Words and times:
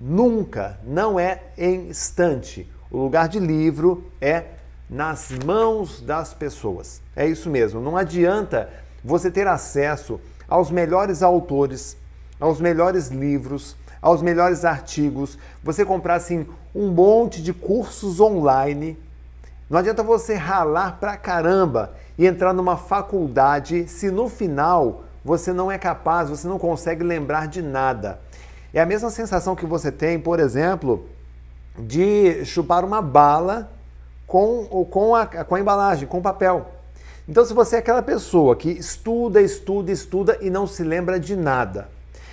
nunca, 0.00 0.78
não 0.84 1.20
é 1.20 1.42
em 1.58 1.88
estante. 1.88 2.70
O 2.90 2.98
lugar 2.98 3.28
de 3.28 3.38
livro 3.38 4.10
é 4.20 4.44
nas 4.88 5.30
mãos 5.44 6.00
das 6.00 6.32
pessoas. 6.32 7.00
É 7.14 7.26
isso 7.26 7.50
mesmo. 7.50 7.80
Não 7.80 7.96
adianta 7.96 8.68
você 9.04 9.30
ter 9.30 9.46
acesso 9.46 10.20
aos 10.48 10.70
melhores 10.70 11.22
autores, 11.22 11.96
aos 12.40 12.60
melhores 12.60 13.08
livros, 13.08 13.76
aos 14.02 14.22
melhores 14.22 14.64
artigos, 14.64 15.38
você 15.62 15.84
comprar 15.84 16.14
assim 16.14 16.46
um 16.74 16.88
monte 16.88 17.42
de 17.42 17.52
cursos 17.52 18.18
online. 18.18 18.98
Não 19.68 19.78
adianta 19.78 20.02
você 20.02 20.34
ralar 20.34 20.98
pra 20.98 21.16
caramba 21.16 21.92
e 22.18 22.26
entrar 22.26 22.52
numa 22.52 22.76
faculdade 22.76 23.86
se 23.86 24.10
no 24.10 24.28
final 24.28 25.04
você 25.24 25.52
não 25.52 25.70
é 25.70 25.78
capaz, 25.78 26.30
você 26.30 26.48
não 26.48 26.58
consegue 26.58 27.04
lembrar 27.04 27.46
de 27.46 27.60
nada. 27.60 28.18
É 28.72 28.80
a 28.80 28.86
mesma 28.86 29.10
sensação 29.10 29.56
que 29.56 29.66
você 29.66 29.90
tem, 29.90 30.18
por 30.18 30.38
exemplo, 30.38 31.06
de 31.78 32.44
chupar 32.44 32.84
uma 32.84 33.02
bala 33.02 33.72
com, 34.26 34.64
com, 34.90 35.14
a, 35.14 35.26
com 35.26 35.54
a 35.54 35.60
embalagem, 35.60 36.06
com 36.06 36.22
papel. 36.22 36.70
Então, 37.28 37.44
se 37.44 37.52
você 37.52 37.76
é 37.76 37.78
aquela 37.80 38.02
pessoa 38.02 38.54
que 38.54 38.70
estuda, 38.70 39.40
estuda, 39.40 39.90
estuda 39.90 40.38
e 40.40 40.50
não 40.50 40.66
se 40.66 40.82
lembra 40.84 41.18
de 41.18 41.34
nada, 41.34 41.88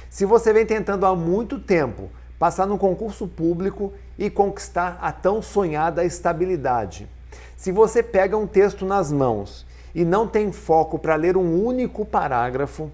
se 0.09 0.25
você 0.25 0.53
vem 0.53 0.65
tentando 0.65 1.05
há 1.05 1.15
muito 1.15 1.59
tempo 1.59 2.09
passar 2.39 2.67
no 2.67 2.77
concurso 2.77 3.27
público 3.27 3.91
e 4.17 4.29
conquistar 4.29 4.97
a 5.01 5.11
tão 5.11 5.41
sonhada 5.41 6.05
estabilidade, 6.05 7.07
se 7.55 7.71
você 7.71 8.03
pega 8.03 8.37
um 8.37 8.45
texto 8.45 8.85
nas 8.85 9.11
mãos 9.11 9.65
e 9.93 10.05
não 10.05 10.27
tem 10.27 10.51
foco 10.51 10.99
para 10.99 11.15
ler 11.15 11.35
um 11.35 11.63
único 11.63 12.05
parágrafo, 12.05 12.91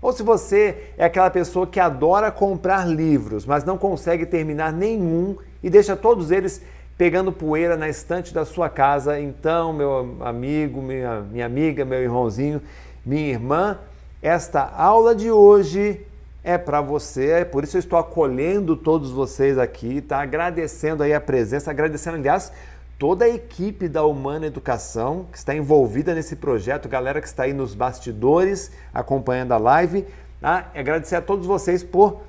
ou 0.00 0.12
se 0.12 0.22
você 0.22 0.92
é 0.96 1.04
aquela 1.04 1.30
pessoa 1.30 1.66
que 1.66 1.80
adora 1.80 2.30
comprar 2.30 2.86
livros, 2.86 3.44
mas 3.44 3.64
não 3.64 3.76
consegue 3.76 4.24
terminar 4.24 4.72
nenhum 4.72 5.36
e 5.62 5.68
deixa 5.68 5.96
todos 5.96 6.30
eles 6.30 6.62
pegando 6.96 7.30
poeira 7.30 7.76
na 7.76 7.88
estante 7.88 8.34
da 8.34 8.44
sua 8.44 8.68
casa, 8.68 9.20
então, 9.20 9.72
meu 9.72 10.16
amigo, 10.20 10.82
minha, 10.82 11.20
minha 11.20 11.46
amiga, 11.46 11.84
meu 11.84 12.02
irmãozinho, 12.02 12.60
minha 13.06 13.28
irmã, 13.28 13.78
esta 14.20 14.62
aula 14.62 15.14
de 15.14 15.30
hoje 15.30 16.04
é 16.42 16.58
para 16.58 16.80
você, 16.80 17.30
é 17.30 17.44
por 17.44 17.62
isso 17.62 17.76
eu 17.76 17.80
estou 17.80 17.98
acolhendo 17.98 18.76
todos 18.76 19.12
vocês 19.12 19.58
aqui, 19.58 20.00
tá? 20.00 20.20
Agradecendo 20.20 21.02
aí 21.02 21.14
a 21.14 21.20
presença, 21.20 21.70
agradecendo, 21.70 22.16
aliás, 22.16 22.52
toda 22.98 23.24
a 23.24 23.28
equipe 23.28 23.88
da 23.88 24.04
Humana 24.04 24.46
Educação 24.46 25.26
que 25.30 25.38
está 25.38 25.54
envolvida 25.54 26.14
nesse 26.14 26.36
projeto, 26.36 26.88
galera 26.88 27.20
que 27.20 27.28
está 27.28 27.44
aí 27.44 27.52
nos 27.52 27.74
bastidores 27.74 28.72
acompanhando 28.92 29.52
a 29.52 29.58
live. 29.58 30.04
Tá? 30.40 30.70
Agradecer 30.74 31.16
a 31.16 31.22
todos 31.22 31.46
vocês 31.46 31.82
por 31.82 32.22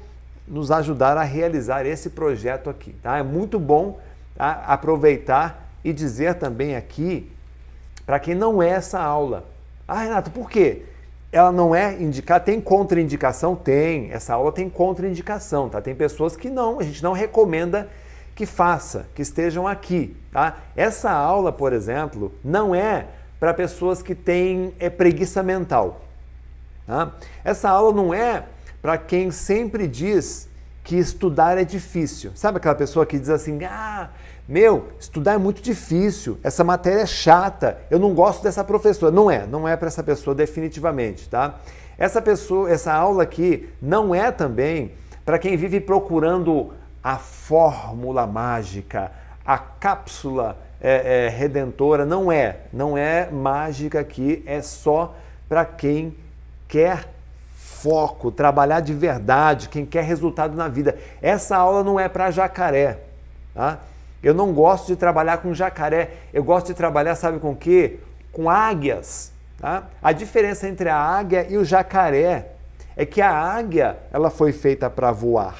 nos 0.47 0.71
ajudar 0.71 1.17
a 1.17 1.23
realizar 1.23 1.85
esse 1.85 2.11
projeto 2.11 2.69
aqui. 2.69 2.93
Tá? 3.01 3.17
É 3.17 3.23
muito 3.23 3.59
bom 3.59 3.99
tá? 4.35 4.63
aproveitar 4.67 5.69
e 5.83 5.91
dizer 5.91 6.35
também 6.35 6.75
aqui 6.75 7.31
para 8.05 8.19
quem 8.19 8.35
não 8.35 8.61
é 8.61 8.69
essa 8.69 8.99
aula. 8.99 9.45
Ah, 9.87 10.01
Renato, 10.03 10.29
por 10.29 10.49
quê? 10.49 10.83
ela 11.31 11.51
não 11.51 11.75
é 11.75 12.01
indicada, 12.01 12.43
tem 12.43 12.59
contraindicação? 12.59 13.55
Tem, 13.55 14.11
essa 14.11 14.33
aula 14.33 14.51
tem 14.51 14.69
contraindicação, 14.69 15.69
tá? 15.69 15.79
Tem 15.79 15.93
pessoas 15.93 16.35
que 16.35 16.49
não, 16.49 16.79
a 16.79 16.83
gente 16.83 17.03
não 17.03 17.13
recomenda 17.13 17.87
que 18.33 18.45
faça, 18.45 19.07
que 19.13 19.21
estejam 19.21 19.67
aqui, 19.67 20.15
tá? 20.31 20.57
Essa 20.75 21.11
aula, 21.11 21.51
por 21.51 21.73
exemplo, 21.73 22.33
não 22.43 22.73
é 22.73 23.07
para 23.39 23.53
pessoas 23.53 24.01
que 24.01 24.13
têm 24.13 24.73
é, 24.79 24.89
preguiça 24.89 25.41
mental, 25.41 26.01
tá? 26.85 27.13
Essa 27.43 27.69
aula 27.69 27.93
não 27.93 28.13
é 28.13 28.45
para 28.81 28.97
quem 28.97 29.31
sempre 29.31 29.87
diz 29.87 30.49
que 30.83 30.97
estudar 30.97 31.57
é 31.57 31.63
difícil. 31.63 32.31
Sabe 32.35 32.57
aquela 32.57 32.75
pessoa 32.75 33.05
que 33.05 33.19
diz 33.19 33.29
assim: 33.29 33.63
"Ah, 33.63 34.09
meu, 34.47 34.87
estudar 34.99 35.33
é 35.33 35.37
muito 35.37 35.61
difícil, 35.61 36.39
essa 36.43 36.63
matéria 36.63 37.01
é 37.01 37.05
chata, 37.05 37.77
eu 37.91 37.99
não 37.99 38.15
gosto 38.15 38.41
dessa 38.41 38.63
professora. 38.63 39.11
Não 39.11 39.29
é, 39.29 39.45
não 39.45 39.67
é 39.67 39.77
para 39.77 39.87
essa 39.87 40.01
pessoa 40.01 40.33
definitivamente, 40.35 41.29
tá? 41.29 41.59
Essa 41.99 42.19
pessoa, 42.19 42.67
essa 42.67 42.91
aula 42.91 43.21
aqui 43.21 43.69
não 43.79 44.15
é 44.15 44.31
também 44.31 44.93
para 45.23 45.37
quem 45.37 45.55
vive 45.55 45.79
procurando 45.79 46.73
a 47.03 47.17
fórmula 47.17 48.25
mágica, 48.25 49.11
a 49.49 49.57
cápsula 49.57 50.59
é, 50.79 51.25
é, 51.25 51.29
redentora. 51.29 52.05
Não 52.05 52.31
é, 52.31 52.57
não 52.71 52.95
é 52.95 53.31
mágica 53.31 53.99
aqui, 53.99 54.43
é 54.45 54.61
só 54.61 55.15
para 55.47 55.65
quem 55.65 56.15
quer 56.67 57.09
foco, 57.55 58.29
trabalhar 58.29 58.79
de 58.79 58.93
verdade, 58.93 59.67
quem 59.67 59.87
quer 59.87 60.03
resultado 60.03 60.55
na 60.55 60.67
vida. 60.67 60.95
Essa 61.19 61.57
aula 61.57 61.83
não 61.83 61.99
é 61.99 62.07
para 62.07 62.29
jacaré, 62.29 62.99
tá? 63.55 63.79
Eu 64.21 64.35
não 64.35 64.53
gosto 64.53 64.85
de 64.85 64.95
trabalhar 64.95 65.37
com 65.37 65.51
jacaré, 65.51 66.11
eu 66.31 66.43
gosto 66.43 66.67
de 66.67 66.75
trabalhar, 66.75 67.15
sabe 67.15 67.39
com 67.39 67.53
o 67.53 67.55
quê? 67.55 67.97
Com 68.31 68.51
águias. 68.51 69.31
Tá? 69.57 69.85
A 69.99 70.11
diferença 70.11 70.67
entre 70.67 70.89
a 70.89 70.95
águia 70.95 71.47
e 71.49 71.57
o 71.57 71.65
jacaré 71.65 72.51
é 72.95 73.03
que 73.03 73.19
a 73.19 73.31
águia 73.31 73.97
ela 74.13 74.29
foi 74.29 74.51
feita 74.51 74.91
para 74.91 75.11
voar. 75.11 75.57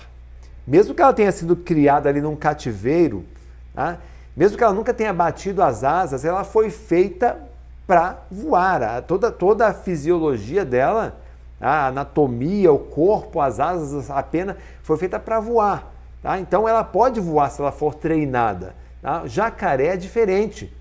Mesmo 0.67 0.93
que 0.93 1.01
ela 1.01 1.13
tenha 1.13 1.31
sido 1.31 1.55
criada 1.55 2.07
ali 2.07 2.21
num 2.21 2.35
cativeiro, 2.35 3.25
tá? 3.73 3.97
mesmo 4.35 4.57
que 4.57 4.63
ela 4.63 4.73
nunca 4.73 4.93
tenha 4.93 5.13
batido 5.13 5.61
as 5.61 5.83
asas, 5.83 6.23
ela 6.23 6.43
foi 6.43 6.69
feita 6.69 7.37
para 7.85 8.19
voar. 8.29 9.01
Toda, 9.03 9.31
toda 9.31 9.67
a 9.67 9.73
fisiologia 9.73 10.63
dela, 10.63 11.17
a 11.59 11.87
anatomia, 11.87 12.71
o 12.71 12.79
corpo, 12.79 13.41
as 13.41 13.59
asas, 13.59 14.09
a 14.09 14.21
pena, 14.23 14.55
foi 14.83 14.97
feita 14.97 15.19
para 15.19 15.39
voar. 15.39 15.91
Tá? 16.21 16.39
Então 16.39 16.67
ela 16.67 16.83
pode 16.83 17.19
voar 17.19 17.49
se 17.49 17.61
ela 17.61 17.71
for 17.71 17.95
treinada. 17.95 18.75
Tá? 19.01 19.23
Jacaré 19.25 19.87
é 19.87 19.97
diferente. 19.97 20.71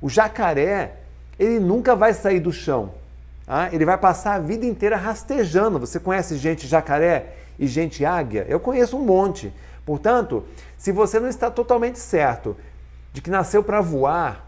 O 0.00 0.08
jacaré, 0.08 0.96
ele 1.38 1.58
nunca 1.58 1.96
vai 1.96 2.12
sair 2.12 2.40
do 2.40 2.52
chão. 2.52 2.92
Tá? 3.46 3.70
Ele 3.72 3.84
vai 3.84 3.96
passar 3.96 4.34
a 4.34 4.38
vida 4.38 4.66
inteira 4.66 4.96
rastejando. 4.96 5.78
Você 5.78 5.98
conhece 5.98 6.36
gente 6.36 6.66
jacaré 6.66 7.34
e 7.58 7.66
gente 7.66 8.04
águia? 8.04 8.44
Eu 8.48 8.60
conheço 8.60 8.96
um 8.96 9.04
monte. 9.04 9.52
Portanto, 9.84 10.44
se 10.76 10.92
você 10.92 11.18
não 11.18 11.28
está 11.28 11.50
totalmente 11.50 11.98
certo 11.98 12.56
de 13.12 13.20
que 13.20 13.30
nasceu 13.30 13.62
para 13.62 13.80
voar, 13.80 14.46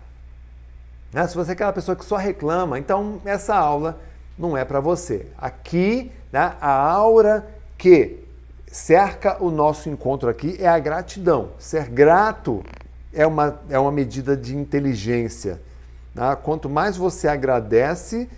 né? 1.12 1.26
se 1.26 1.34
você 1.34 1.50
é 1.50 1.54
aquela 1.54 1.72
pessoa 1.72 1.96
que 1.96 2.04
só 2.04 2.16
reclama, 2.16 2.78
então 2.78 3.20
essa 3.24 3.54
aula 3.54 4.00
não 4.38 4.56
é 4.56 4.64
para 4.64 4.80
você. 4.80 5.26
Aqui, 5.36 6.10
né, 6.32 6.54
a 6.60 6.70
aura 6.70 7.46
que 7.76 8.18
cerca 8.70 9.36
o 9.42 9.50
nosso 9.50 9.88
encontro 9.88 10.28
aqui 10.28 10.56
é 10.58 10.66
a 10.66 10.78
gratidão. 10.78 11.50
Ser 11.58 11.88
grato 11.88 12.64
é 13.12 13.26
uma, 13.26 13.60
é 13.68 13.78
uma 13.78 13.92
medida 13.92 14.36
de 14.36 14.56
inteligência. 14.56 15.60
Tá? 16.14 16.34
Quanto 16.36 16.68
mais 16.68 16.96
você 16.96 17.28
agradece, 17.28 18.28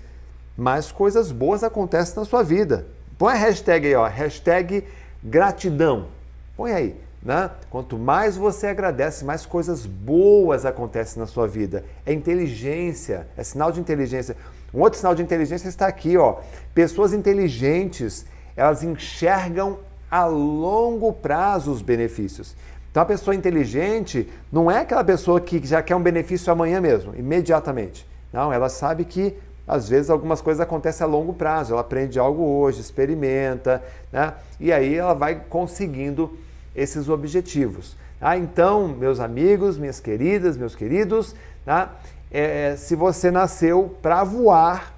mais 0.56 0.91
coisas 0.91 1.31
boas 1.31 1.62
acontecem 1.62 2.16
na 2.16 2.25
sua 2.25 2.43
vida. 2.43 2.87
Põe 3.16 3.34
a 3.34 3.37
hashtag 3.37 3.87
aí, 3.87 3.94
ó, 3.94 4.06
hashtag 4.06 4.84
gratidão. 5.22 6.09
Põe 6.56 6.72
aí. 6.72 6.97
Né? 7.22 7.50
Quanto 7.70 7.98
mais 7.98 8.37
você 8.37 8.66
agradece, 8.66 9.25
mais 9.25 9.47
coisas 9.47 9.87
boas 9.87 10.66
acontecem 10.66 11.19
na 11.19 11.26
sua 11.26 11.48
vida. 11.48 11.84
É 12.04 12.12
inteligência, 12.12 13.26
é 13.37 13.42
sinal 13.42 13.72
de 13.72 13.81
inteligência. 13.81 14.37
Um 14.75 14.81
outro 14.81 14.98
sinal 14.98 15.15
de 15.15 15.22
inteligência 15.22 15.69
está 15.69 15.87
aqui, 15.87 16.19
ó. 16.19 16.37
Pessoas 16.75 17.15
inteligentes, 17.15 18.26
elas 18.54 18.82
enxergam 18.82 19.78
a 20.10 20.26
longo 20.26 21.12
prazo 21.12 21.72
os 21.72 21.81
benefícios. 21.81 22.54
Então 22.91 23.03
a 23.03 23.06
pessoa 23.06 23.34
inteligente 23.34 24.31
não 24.53 24.71
é 24.71 24.81
aquela 24.81 25.03
pessoa 25.03 25.41
que 25.41 25.66
já 25.66 25.82
quer 25.82 25.97
um 25.97 26.03
benefício 26.03 26.53
amanhã 26.53 26.81
mesmo, 26.81 27.15
imediatamente. 27.16 28.06
Não, 28.32 28.53
ela 28.53 28.69
sabe 28.69 29.04
que 29.04 29.34
às 29.66 29.88
vezes 29.88 30.10
algumas 30.10 30.41
coisas 30.41 30.60
acontecem 30.60 31.04
a 31.04 31.09
longo 31.09 31.32
prazo. 31.32 31.72
Ela 31.72 31.81
aprende 31.81 32.19
algo 32.19 32.42
hoje, 32.42 32.81
experimenta, 32.81 33.82
né? 34.12 34.34
e 34.60 34.72
aí 34.72 34.94
ela 34.94 35.15
vai 35.15 35.42
conseguindo 35.48 36.36
esses 36.75 37.09
objetivos. 37.09 37.97
Tá? 38.19 38.37
Então, 38.37 38.89
meus 38.89 39.21
amigos, 39.21 39.78
minhas 39.78 40.01
queridas, 40.01 40.57
meus 40.57 40.75
queridos, 40.75 41.34
tá? 41.65 41.93
é, 42.31 42.75
se 42.77 42.97
você 42.97 43.31
nasceu 43.31 43.97
para 44.03 44.25
voar, 44.25 44.93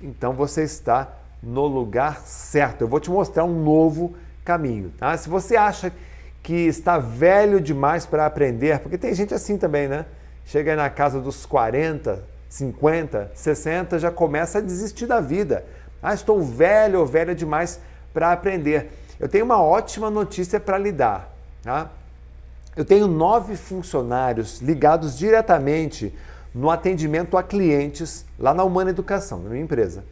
então 0.00 0.32
você 0.32 0.62
está 0.62 1.16
no 1.42 1.66
lugar 1.66 2.20
certo. 2.20 2.82
Eu 2.82 2.88
vou 2.88 3.00
te 3.00 3.10
mostrar 3.10 3.44
um 3.44 3.62
novo 3.62 4.14
caminho. 4.44 4.92
Tá? 4.98 5.16
Se 5.16 5.28
você 5.28 5.56
acha 5.56 5.92
que 6.42 6.54
está 6.54 6.98
velho 6.98 7.60
demais 7.60 8.06
para 8.06 8.24
aprender, 8.24 8.78
porque 8.78 8.96
tem 8.96 9.12
gente 9.14 9.34
assim 9.34 9.58
também, 9.58 9.88
né? 9.88 10.06
Chega 10.44 10.70
aí 10.70 10.76
na 10.76 10.88
casa 10.88 11.20
dos 11.20 11.44
40, 11.44 12.22
50, 12.48 13.32
60, 13.34 13.98
já 13.98 14.12
começa 14.12 14.58
a 14.58 14.60
desistir 14.60 15.06
da 15.06 15.20
vida. 15.20 15.64
Ah, 16.00 16.14
estou 16.14 16.40
velho 16.40 17.00
ou 17.00 17.06
velha 17.06 17.34
demais 17.34 17.80
para 18.14 18.30
aprender. 18.30 18.92
Eu 19.18 19.28
tenho 19.28 19.44
uma 19.44 19.60
ótima 19.62 20.10
notícia 20.10 20.60
para 20.60 20.78
lhe 20.78 20.92
dar. 20.92 21.32
Tá? 21.62 21.90
Eu 22.76 22.84
tenho 22.84 23.06
nove 23.06 23.56
funcionários 23.56 24.60
ligados 24.60 25.16
diretamente 25.16 26.12
no 26.54 26.70
atendimento 26.70 27.36
a 27.36 27.42
clientes 27.42 28.24
lá 28.38 28.52
na 28.52 28.64
Humana 28.64 28.90
Educação, 28.90 29.38
na 29.38 29.50
minha 29.50 29.62
empresa. 29.62 30.04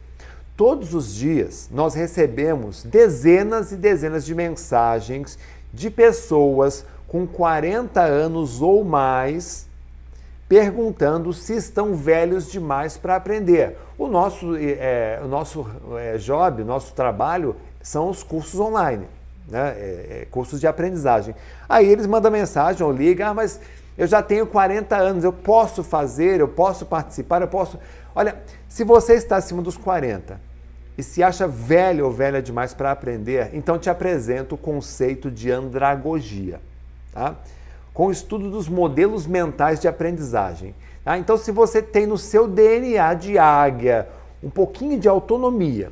Todos 0.57 0.93
os 0.93 1.13
dias 1.13 1.69
nós 1.71 1.93
recebemos 1.93 2.83
dezenas 2.83 3.71
e 3.71 3.75
dezenas 3.75 4.25
de 4.25 4.33
mensagens 4.33 5.37
de 5.73 5.89
pessoas 5.89 6.85
com 7.07 7.27
40 7.27 8.01
anos 8.01 8.61
ou 8.61 8.83
mais 8.83 9.67
perguntando 10.47 11.33
se 11.33 11.55
estão 11.55 11.95
velhos 11.95 12.51
demais 12.51 12.97
para 12.97 13.15
aprender. 13.15 13.77
O 13.97 14.07
nosso, 14.07 14.55
é, 14.55 15.19
o 15.23 15.27
nosso 15.27 15.67
é, 15.97 16.17
job, 16.17 16.61
o 16.61 16.65
nosso 16.65 16.93
trabalho 16.93 17.55
são 17.85 18.09
os 18.09 18.23
cursos 18.23 18.59
online, 18.59 19.05
né? 19.47 19.75
É, 19.77 20.21
é, 20.21 20.27
cursos 20.31 20.59
de 20.59 20.65
aprendizagem. 20.65 21.35
Aí 21.69 21.87
eles 21.87 22.07
mandam 22.07 22.31
mensagem 22.31 22.83
ou 22.83 22.91
ligam, 22.91 23.29
ah, 23.29 23.33
mas 23.35 23.59
eu 23.95 24.07
já 24.07 24.23
tenho 24.23 24.47
40 24.47 24.95
anos, 24.95 25.23
eu 25.23 25.31
posso 25.31 25.83
fazer, 25.83 26.39
eu 26.39 26.47
posso 26.47 26.87
participar, 26.87 27.43
eu 27.43 27.47
posso. 27.47 27.79
Olha, 28.15 28.37
se 28.67 28.83
você 28.83 29.13
está 29.13 29.35
acima 29.35 29.61
dos 29.61 29.77
40 29.77 30.41
e 30.97 31.03
se 31.03 31.21
acha 31.21 31.47
velho 31.47 32.05
ou 32.05 32.11
velha 32.11 32.41
demais 32.41 32.73
para 32.73 32.91
aprender, 32.91 33.51
então 33.53 33.77
te 33.77 33.87
apresento 33.87 34.55
o 34.55 34.57
conceito 34.57 35.29
de 35.29 35.51
andragogia, 35.51 36.59
tá? 37.13 37.35
com 37.93 38.07
o 38.07 38.11
estudo 38.11 38.49
dos 38.49 38.67
modelos 38.67 39.27
mentais 39.27 39.79
de 39.79 39.87
aprendizagem. 39.87 40.73
Tá? 41.03 41.19
Então, 41.19 41.37
se 41.37 41.51
você 41.51 41.83
tem 41.83 42.07
no 42.07 42.17
seu 42.17 42.47
DNA 42.47 43.13
de 43.13 43.37
águia 43.37 44.09
um 44.41 44.49
pouquinho 44.49 44.99
de 44.99 45.07
autonomia, 45.07 45.91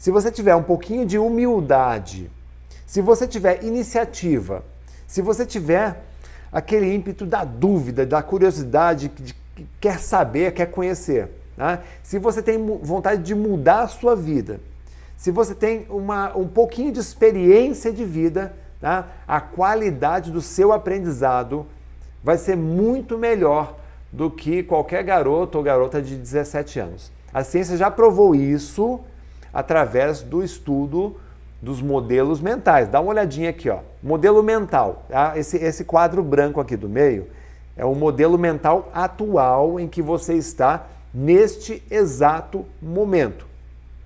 se 0.00 0.10
você 0.10 0.30
tiver 0.30 0.56
um 0.56 0.62
pouquinho 0.62 1.04
de 1.04 1.18
humildade, 1.18 2.30
se 2.86 3.02
você 3.02 3.28
tiver 3.28 3.62
iniciativa, 3.62 4.64
se 5.06 5.20
você 5.20 5.44
tiver 5.44 6.02
aquele 6.50 6.90
ímpeto 6.90 7.26
da 7.26 7.44
dúvida, 7.44 8.06
da 8.06 8.22
curiosidade, 8.22 9.08
de 9.08 9.34
que 9.54 9.66
quer 9.78 9.98
saber, 10.00 10.54
quer 10.54 10.70
conhecer, 10.70 11.28
tá? 11.54 11.82
se 12.02 12.18
você 12.18 12.40
tem 12.40 12.56
vontade 12.82 13.22
de 13.22 13.34
mudar 13.34 13.82
a 13.82 13.88
sua 13.88 14.16
vida, 14.16 14.58
se 15.18 15.30
você 15.30 15.54
tem 15.54 15.84
uma, 15.90 16.34
um 16.34 16.48
pouquinho 16.48 16.90
de 16.90 16.98
experiência 16.98 17.92
de 17.92 18.06
vida, 18.06 18.56
tá? 18.80 19.06
a 19.28 19.38
qualidade 19.38 20.30
do 20.30 20.40
seu 20.40 20.72
aprendizado 20.72 21.66
vai 22.24 22.38
ser 22.38 22.56
muito 22.56 23.18
melhor 23.18 23.76
do 24.10 24.30
que 24.30 24.62
qualquer 24.62 25.04
garoto 25.04 25.58
ou 25.58 25.62
garota 25.62 26.00
de 26.00 26.16
17 26.16 26.80
anos. 26.80 27.12
A 27.34 27.44
ciência 27.44 27.76
já 27.76 27.90
provou 27.90 28.34
isso 28.34 28.98
através 29.52 30.22
do 30.22 30.42
estudo 30.42 31.16
dos 31.60 31.82
modelos 31.82 32.40
mentais. 32.40 32.88
Dá 32.88 33.00
uma 33.00 33.10
olhadinha 33.10 33.50
aqui, 33.50 33.68
ó. 33.68 33.80
Modelo 34.02 34.42
mental. 34.42 35.04
Tá? 35.08 35.36
Esse, 35.36 35.56
esse 35.58 35.84
quadro 35.84 36.22
branco 36.22 36.60
aqui 36.60 36.76
do 36.76 36.88
meio 36.88 37.26
é 37.76 37.84
o 37.84 37.94
modelo 37.94 38.38
mental 38.38 38.90
atual 38.94 39.78
em 39.78 39.86
que 39.86 40.02
você 40.02 40.34
está 40.34 40.86
neste 41.12 41.82
exato 41.90 42.64
momento. 42.80 43.46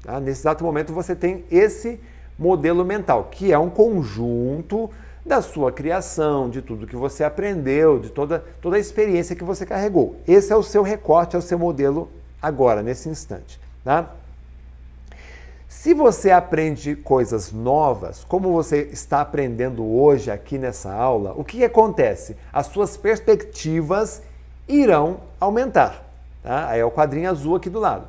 Tá? 0.03 0.19
Nesse 0.21 0.41
exato 0.41 0.65
momento 0.65 0.93
você 0.93 1.15
tem 1.15 1.45
esse 1.51 2.01
modelo 2.39 2.85
mental, 2.85 3.29
que 3.31 3.53
é 3.53 3.59
um 3.59 3.71
conjunto 3.71 4.91
da 5.25 5.41
sua 5.41 5.73
criação, 5.73 6.51
de 6.51 6.61
tudo 6.61 6.87
que 6.87 6.97
você 6.97 7.25
aprendeu, 7.25 7.99
de 7.99 8.11
toda, 8.11 8.45
toda 8.61 8.77
a 8.77 8.79
experiência 8.81 9.37
que 9.37 9.45
você 9.45 9.65
carregou. 9.65 10.17
Esse 10.27 10.53
é 10.53 10.57
o 10.57 10.63
seu 10.63 10.83
recorte, 10.83 11.35
é 11.35 11.39
o 11.39 11.43
seu 11.43 11.59
modelo 11.59 12.11
agora, 12.43 12.83
nesse 12.83 13.09
instante. 13.09 13.59
Tá? 13.83 14.11
Se 15.77 15.93
você 15.93 16.31
aprende 16.31 16.97
coisas 16.97 17.53
novas, 17.53 18.25
como 18.25 18.53
você 18.53 18.89
está 18.93 19.21
aprendendo 19.21 19.85
hoje 19.85 20.31
aqui 20.31 20.57
nessa 20.57 20.91
aula, 20.91 21.35
o 21.37 21.45
que 21.45 21.63
acontece? 21.63 22.39
As 22.51 22.69
suas 22.69 22.97
perspectivas 22.97 24.23
irão 24.67 25.19
aumentar. 25.39 26.03
Tá? 26.43 26.69
Aí 26.69 26.81
é 26.81 26.85
o 26.85 26.91
quadrinho 26.91 27.29
azul 27.29 27.57
aqui 27.57 27.69
do 27.69 27.81
lado. 27.81 28.07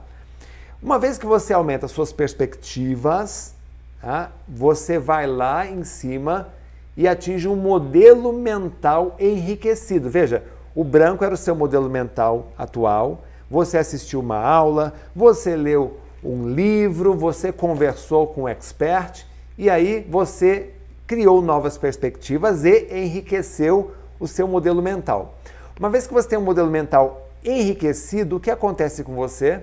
Uma 0.81 0.97
vez 0.97 1.17
que 1.17 1.25
você 1.25 1.53
aumenta 1.53 1.87
suas 1.89 2.13
perspectivas, 2.13 3.53
tá? 3.99 4.31
você 4.47 4.97
vai 4.97 5.27
lá 5.27 5.67
em 5.67 5.83
cima 5.83 6.49
e 6.95 7.09
atinge 7.09 7.47
um 7.47 7.57
modelo 7.57 8.31
mental 8.31 9.17
enriquecido. 9.19 10.09
Veja, 10.09 10.43
o 10.73 10.83
branco 10.83 11.25
era 11.25 11.33
o 11.33 11.37
seu 11.37 11.55
modelo 11.55 11.89
mental 11.89 12.53
atual, 12.57 13.23
você 13.51 13.77
assistiu 13.77 14.21
uma 14.21 14.39
aula, 14.39 14.93
você 15.13 15.57
leu 15.57 16.04
um 16.25 16.49
livro, 16.49 17.13
você 17.13 17.51
conversou 17.51 18.27
com 18.27 18.43
um 18.43 18.47
expert 18.47 19.25
e 19.57 19.69
aí 19.69 20.05
você 20.09 20.71
criou 21.05 21.41
novas 21.41 21.77
perspectivas 21.77 22.65
e 22.65 22.87
enriqueceu 22.91 23.91
o 24.19 24.27
seu 24.27 24.47
modelo 24.47 24.81
mental. 24.81 25.35
Uma 25.79 25.89
vez 25.89 26.07
que 26.07 26.13
você 26.13 26.29
tem 26.29 26.39
um 26.39 26.43
modelo 26.43 26.69
mental 26.69 27.29
enriquecido, 27.43 28.37
o 28.37 28.39
que 28.39 28.49
acontece 28.49 29.03
com 29.03 29.13
você? 29.13 29.61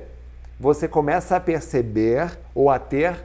Você 0.61 0.87
começa 0.87 1.37
a 1.37 1.41
perceber 1.41 2.39
ou 2.55 2.71
a 2.71 2.79
ter 2.79 3.17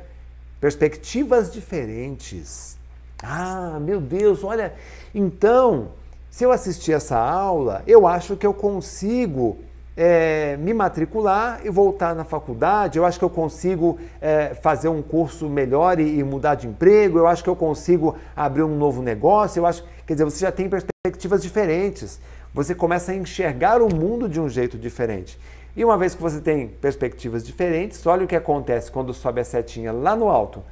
perspectivas 0.59 1.51
diferentes. 1.51 2.77
Ah, 3.21 3.77
meu 3.79 4.01
Deus, 4.01 4.43
olha, 4.43 4.73
então, 5.13 5.89
se 6.31 6.43
eu 6.43 6.51
assistir 6.51 6.93
essa 6.93 7.17
aula, 7.17 7.83
eu 7.85 8.07
acho 8.07 8.35
que 8.35 8.47
eu 8.47 8.53
consigo 8.53 9.57
é, 9.97 10.55
me 10.57 10.75
matricular 10.75 11.59
e 11.65 11.69
voltar 11.71 12.15
na 12.15 12.23
faculdade, 12.23 12.99
eu 12.99 13.05
acho 13.05 13.17
que 13.17 13.25
eu 13.25 13.29
consigo 13.29 13.97
é, 14.21 14.53
fazer 14.53 14.89
um 14.89 15.01
curso 15.01 15.49
melhor 15.49 15.99
e, 15.99 16.19
e, 16.19 16.23
mudar 16.23 16.53
de 16.53 16.67
emprego, 16.67 17.17
eu 17.17 17.25
acho 17.25 17.43
que 17.43 17.49
eu 17.49 17.55
consigo 17.55 18.15
abrir 18.35 18.61
um 18.61 18.77
novo 18.77 19.01
negócio, 19.01 19.59
eu 19.59 19.65
acho, 19.65 19.83
quer 20.05 20.13
dizer, 20.13 20.25
você 20.25 20.39
já 20.39 20.51
tem 20.51 20.69
perspectivas 20.69 21.41
diferentes. 21.41 22.19
Você 22.53 22.73
começa 22.73 23.11
a 23.11 23.15
enxergar 23.15 23.81
o 23.81 23.93
mundo 23.93 24.27
de 24.27 24.39
um 24.39 24.49
jeito 24.49 24.77
diferente. 24.77 25.39
E 25.75 25.85
uma 25.85 25.97
vez 25.97 26.15
que 26.15 26.21
você 26.21 26.41
tem 26.41 26.67
perspectivas 26.67 27.45
diferentes, 27.45 28.05
olha 28.07 28.25
o 28.25 28.27
que 28.27 28.35
acontece 28.35 28.91
quando 28.91 29.13
sobe 29.13 29.41
a 29.41 29.43
setinha 29.43 29.91
lá 29.91 30.15
no 30.15 30.27
alto. 30.27 30.63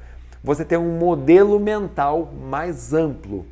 Você 0.44 0.66
tem 0.66 0.78
um 0.78 0.98
modelo 0.98 1.60
mental 1.60 2.31
mais 2.50 2.94
amplo. 2.94 3.45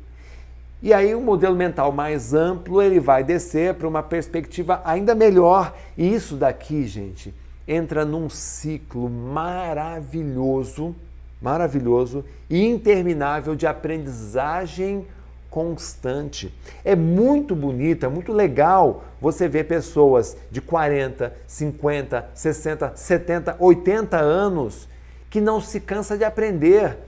E 0.84 0.92
aí 0.92 1.14
o 1.14 1.18
um 1.18 1.22
modelo 1.22 1.56
mental 1.56 1.90
mais 1.90 2.34
amplo, 2.34 2.82
ele 2.82 3.00
vai 3.00 3.24
descer 3.24 3.72
para 3.72 3.88
uma 3.88 4.02
perspectiva 4.02 4.82
ainda 4.84 5.14
melhor. 5.14 5.74
E 5.96 6.14
isso 6.14 6.36
daqui, 6.36 6.86
gente, 6.86 7.32
entra 7.66 8.04
num 8.04 8.28
ciclo 8.28 9.08
maravilhoso, 9.08 10.94
maravilhoso 11.40 12.22
e 12.50 12.62
interminável 12.62 13.54
de 13.56 13.66
aprendizagem 13.66 15.06
constante. 15.48 16.52
É 16.84 16.94
muito 16.94 17.56
bonito, 17.56 18.04
é 18.04 18.08
muito 18.10 18.30
legal 18.30 19.04
você 19.22 19.48
ver 19.48 19.64
pessoas 19.64 20.36
de 20.50 20.60
40, 20.60 21.32
50, 21.46 22.28
60, 22.34 22.92
70, 22.94 23.56
80 23.58 24.18
anos 24.18 24.86
que 25.30 25.40
não 25.40 25.62
se 25.62 25.80
cansa 25.80 26.18
de 26.18 26.24
aprender. 26.24 26.98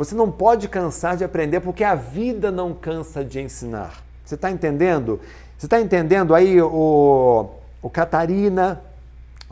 Você 0.00 0.14
não 0.14 0.32
pode 0.32 0.66
cansar 0.66 1.14
de 1.14 1.24
aprender 1.24 1.60
porque 1.60 1.84
a 1.84 1.94
vida 1.94 2.50
não 2.50 2.72
cansa 2.72 3.22
de 3.22 3.38
ensinar. 3.38 4.02
Você 4.24 4.34
está 4.34 4.50
entendendo? 4.50 5.20
Você 5.58 5.66
está 5.66 5.78
entendendo 5.78 6.34
aí 6.34 6.58
o, 6.58 7.50
o 7.82 7.90
Catarina, 7.90 8.80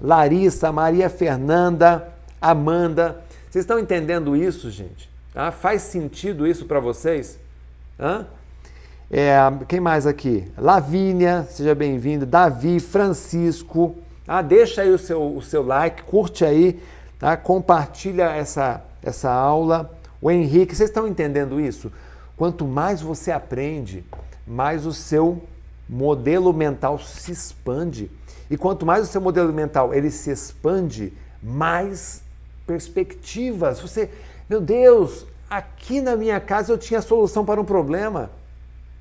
Larissa, 0.01 0.73
Maria 0.73 1.11
Fernanda, 1.11 2.09
Amanda? 2.41 3.21
Vocês 3.51 3.63
estão 3.63 3.79
entendendo 3.79 4.35
isso, 4.35 4.71
gente? 4.71 5.11
Ah, 5.35 5.51
faz 5.51 5.83
sentido 5.83 6.47
isso 6.47 6.65
para 6.65 6.81
vocês? 6.81 7.39
Hã? 8.01 8.25
É, 9.11 9.37
quem 9.69 9.81
mais 9.81 10.07
aqui? 10.07 10.51
Lavínia, 10.57 11.47
seja 11.51 11.75
bem-vindo. 11.75 12.25
Davi, 12.25 12.81
Francisco. 12.81 13.97
Ah, 14.27 14.41
deixa 14.41 14.81
aí 14.81 14.89
o 14.89 14.99
seu, 14.99 15.37
o 15.37 15.43
seu 15.43 15.63
like, 15.63 16.05
curte 16.05 16.43
aí, 16.43 16.83
tá? 17.19 17.37
compartilha 17.37 18.31
essa, 18.31 18.83
essa 19.03 19.31
aula. 19.31 19.98
O 20.21 20.31
Henrique, 20.31 20.75
vocês 20.75 20.91
estão 20.91 21.07
entendendo 21.07 21.61
isso? 21.61 21.93
Quanto 22.37 22.67
mais 22.67 23.01
você 23.01 23.31
aprende, 23.31 24.05
mais 24.47 24.87
o 24.87 24.93
seu 24.93 25.43
modelo 25.89 26.53
mental 26.53 26.99
se 26.99 27.33
expande. 27.33 28.11
E 28.51 28.57
quanto 28.57 28.87
mais 28.87 29.05
o 29.05 29.11
seu 29.11 29.21
modelo 29.21 29.53
mental 29.53 29.95
ele 29.95 30.11
se 30.11 30.31
expande, 30.31 31.13
mais 31.43 32.23
perspectivas. 32.67 33.81
Você, 33.81 34.11
meu 34.49 34.61
Deus, 34.61 35.27
Aqui 35.51 36.03
na 36.03 36.15
minha 36.15 36.39
casa 36.41 36.73
eu 36.73 36.79
tinha 36.79 37.01
solução 37.01 37.45
para 37.45 37.61
um 37.61 37.65
problema. 37.65 38.31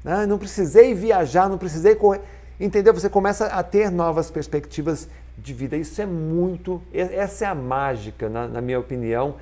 Né? 0.04 0.26
Não 0.26 0.38
precisei 0.38 0.94
viajar, 0.94 1.50
não 1.50 1.58
precisei 1.58 1.94
correr. 1.94 2.22
Entendeu? 2.60 2.94
Você 2.94 3.10
começa 3.10 3.48
a 3.48 3.62
ter 3.62 3.92
novas 3.92 4.32
perspectivas 4.32 5.10
de 5.38 5.54
vida. 5.54 5.76
Isso 5.76 6.02
é 6.02 6.06
muito. 6.06 6.82
Essa 6.94 7.46
é 7.46 7.48
a 7.50 7.56
mágica, 7.56 8.30
na, 8.30 8.48
na 8.48 8.62
minha 8.62 8.80
opinião, 8.80 9.36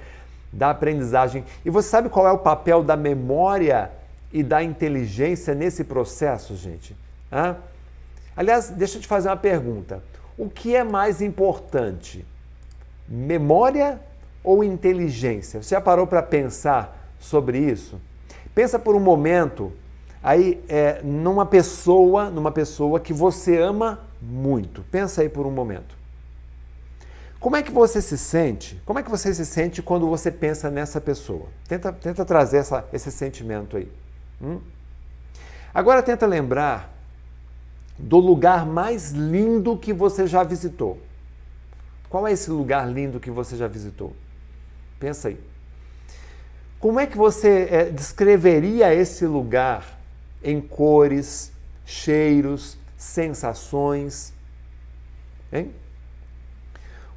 da 0.56 0.70
aprendizagem. 0.70 1.44
E 1.64 1.70
você 1.70 1.90
sabe 1.90 2.10
qual 2.10 2.26
é 2.28 2.32
o 2.32 2.38
papel 2.38 2.82
da 2.82 2.96
memória 2.96 3.92
e 4.32 4.42
da 4.42 4.64
inteligência 4.64 5.54
nesse 5.54 5.84
processo, 5.84 6.56
gente? 6.56 6.96
Hã? 7.32 7.58
Aliás, 8.36 8.70
deixa 8.70 8.98
eu 8.98 9.02
te 9.02 9.08
fazer 9.08 9.30
uma 9.30 9.38
pergunta. 9.38 10.02
O 10.38 10.50
que 10.50 10.76
é 10.76 10.84
mais 10.84 11.22
importante? 11.22 12.26
Memória 13.08 14.00
ou 14.44 14.64
inteligência? 14.64 15.62
Você 15.62 15.76
já 15.76 15.82
parou 15.82 16.08
para 16.08 16.24
pensar 16.24 17.12
sobre 17.20 17.60
isso? 17.60 18.00
Pensa 18.54 18.80
por 18.80 18.96
um 18.96 19.00
momento 19.00 19.74
aí 20.24 20.64
é, 20.70 21.02
numa 21.04 21.46
pessoa, 21.46 22.30
numa 22.30 22.52
pessoa 22.52 23.00
que 23.00 23.14
você 23.14 23.58
ama 23.60 24.00
muito. 24.22 24.84
Pensa 24.90 25.22
aí 25.22 25.30
por 25.30 25.46
um 25.46 25.52
momento. 25.52 25.96
Como 27.46 27.56
é 27.56 27.62
que 27.62 27.72
você 27.72 28.02
se 28.02 28.18
sente? 28.18 28.82
Como 28.88 28.98
é 28.98 29.04
que 29.04 29.10
você 29.12 29.32
se 29.32 29.46
sente 29.46 29.80
quando 29.80 30.10
você 30.10 30.32
pensa 30.32 30.72
nessa 30.72 31.00
pessoa? 31.00 31.46
Tenta, 31.68 31.94
tenta 31.94 32.26
trazer 32.26 32.58
essa, 32.58 32.90
esse 32.92 33.12
sentimento 33.12 33.78
aí. 33.78 33.88
Hum? 34.42 34.60
Agora 35.72 36.02
tenta 36.02 36.26
lembrar 36.26 36.92
do 38.00 38.18
lugar 38.18 38.66
mais 38.66 39.12
lindo 39.12 39.78
que 39.78 39.94
você 39.94 40.26
já 40.26 40.42
visitou. 40.42 41.00
Qual 42.10 42.28
é 42.28 42.32
esse 42.32 42.50
lugar 42.50 42.92
lindo 42.92 43.20
que 43.20 43.30
você 43.30 43.56
já 43.56 43.68
visitou? 43.68 44.16
Pensa 45.00 45.28
aí. 45.28 45.40
Como 46.80 47.00
é 47.00 47.06
que 47.06 47.16
você 47.16 47.68
é, 47.70 47.84
descreveria 47.92 48.92
esse 48.92 49.24
lugar 49.28 50.00
em 50.44 50.60
cores, 50.60 51.52
cheiros, 51.86 52.76
sensações? 52.98 54.34
Hein? 55.54 55.85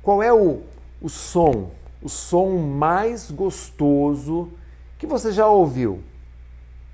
Qual 0.09 0.23
é 0.23 0.33
o, 0.33 0.62
o 1.03 1.09
som, 1.11 1.71
o 2.00 2.09
som 2.09 2.57
mais 2.57 3.31
gostoso 3.31 4.50
que 4.97 5.07
você 5.07 5.31
já 5.31 5.47
ouviu? 5.47 6.03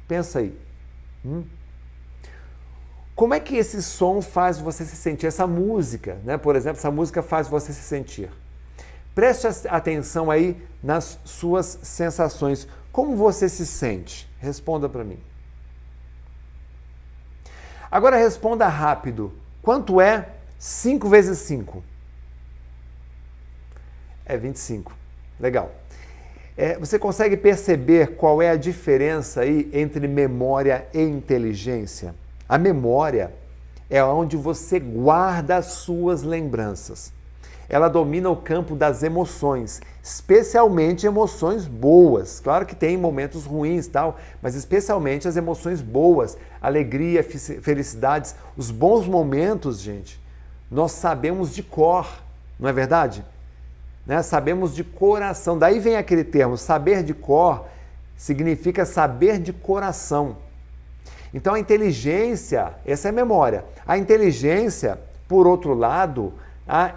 Pensa 0.09 0.41
aí. 0.41 0.59
Hum? 1.25 1.45
Como 3.15 3.33
é 3.33 3.39
que 3.39 3.55
esse 3.55 3.81
som 3.85 4.21
faz 4.21 4.59
você 4.59 4.85
se 4.85 4.97
sentir? 4.97 5.29
Essa 5.29 5.47
música, 5.47 6.19
né? 6.25 6.37
por 6.37 6.57
exemplo, 6.57 6.79
essa 6.79 6.91
música 6.91 7.23
faz 7.23 7.47
você 7.47 7.73
se 7.73 7.83
sentir. 7.83 8.33
Preste 9.15 9.47
atenção 9.69 10.29
aí 10.29 10.61
nas 10.83 11.17
suas 11.25 11.79
sensações. 11.85 12.67
Como 12.91 13.15
você 13.15 13.49
se 13.49 13.65
sente? 13.65 14.29
Responda 14.41 14.89
para 14.89 15.05
mim. 15.05 15.21
Agora 17.89 18.17
responda 18.17 18.67
rápido. 18.67 19.33
Quanto 19.63 20.01
é 20.01 20.31
5 20.59 21.09
vezes 21.09 21.39
5? 21.39 21.94
É 24.27 24.37
25. 24.37 24.93
Legal. 25.39 25.71
É, 26.57 26.79
você 26.79 26.99
consegue 26.99 27.37
perceber 27.37 28.15
qual 28.17 28.41
é 28.41 28.51
a 28.51 28.57
diferença 28.57 29.41
aí 29.41 29.69
entre 29.73 30.07
memória 30.07 30.87
e 30.95 31.03
inteligência? 31.03 32.15
A 32.49 32.57
memória 32.57 33.33
é 33.91 34.03
onde 34.05 34.37
você 34.37 34.79
guarda 34.79 35.57
as 35.57 35.67
suas 35.67 36.23
lembranças. 36.23 37.13
Ela 37.69 37.89
domina 37.89 38.29
o 38.31 38.37
campo 38.37 38.77
das 38.77 39.03
emoções, 39.03 39.81
especialmente 40.03 41.07
emoções 41.07 41.67
boas. 41.67 42.39
Claro 42.39 42.67
que 42.67 42.77
tem 42.77 42.97
momentos 42.97 43.47
ruins, 43.47 43.87
tal, 43.87 44.19
mas 44.43 44.55
especialmente 44.55 45.27
as 45.27 45.37
emoções 45.37 45.81
boas, 45.81 46.37
alegria, 46.61 47.25
felicidades, 47.25 48.37
os 48.57 48.71
bons 48.71 49.07
momentos, 49.07 49.81
gente. 49.81 50.23
Nós 50.71 50.93
sabemos 50.93 51.55
de 51.55 51.63
cor, 51.63 52.07
não 52.61 52.69
é 52.69 52.73
verdade? 52.73 53.25
Né? 54.07 54.23
Sabemos 54.23 54.75
de 54.75 54.85
coração. 54.85 55.59
Daí 55.59 55.79
vem 55.79 55.97
aquele 55.97 56.25
termo, 56.25 56.57
saber 56.57 57.03
de 57.03 57.15
cor 57.15 57.67
significa 58.17 58.87
saber 58.87 59.39
de 59.39 59.53
coração. 59.53 60.37
Então 61.33 61.55
a 61.55 61.59
inteligência, 61.59 62.75
essa 62.87 63.09
é 63.09 63.11
a 63.11 63.13
memória. 63.13 63.65
A 63.87 63.99
inteligência, 63.99 64.99
por 65.29 65.47
outro 65.47 65.75
lado, 65.75 66.33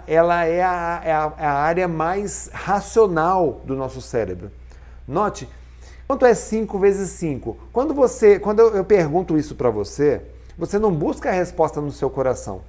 ela 0.06 0.44
é 0.44 0.62
a, 0.62 1.00
é 1.04 1.12
a, 1.12 1.32
é 1.36 1.44
a 1.44 1.52
área 1.52 1.88
mais 1.88 2.48
racional 2.52 3.60
do 3.64 3.74
nosso 3.74 4.00
cérebro. 4.00 4.50
Note, 5.06 5.48
quanto 6.06 6.24
é 6.24 6.34
5 6.34 6.78
vezes 6.78 7.10
5? 7.10 7.56
Quando 7.72 7.92
você, 7.92 8.38
quando 8.38 8.60
eu, 8.60 8.76
eu 8.76 8.84
pergunto 8.84 9.36
isso 9.36 9.54
para 9.54 9.70
você, 9.70 10.22
você 10.56 10.78
não 10.78 10.92
busca 10.92 11.28
a 11.28 11.32
resposta 11.32 11.80
no 11.80 11.90
seu 11.90 12.08
coração. 12.08 12.62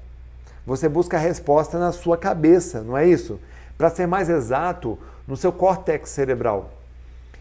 Você 0.65 0.89
busca 0.89 1.17
a 1.17 1.19
resposta 1.19 1.79
na 1.79 1.91
sua 1.91 2.17
cabeça, 2.17 2.81
não 2.81 2.97
é 2.97 3.07
isso? 3.07 3.39
Para 3.79 3.89
ser 3.89 4.07
mais 4.07 4.29
exato, 4.29 4.99
no 5.25 5.37
seu 5.37 5.53
córtex 5.53 6.09
cerebral. 6.09 6.71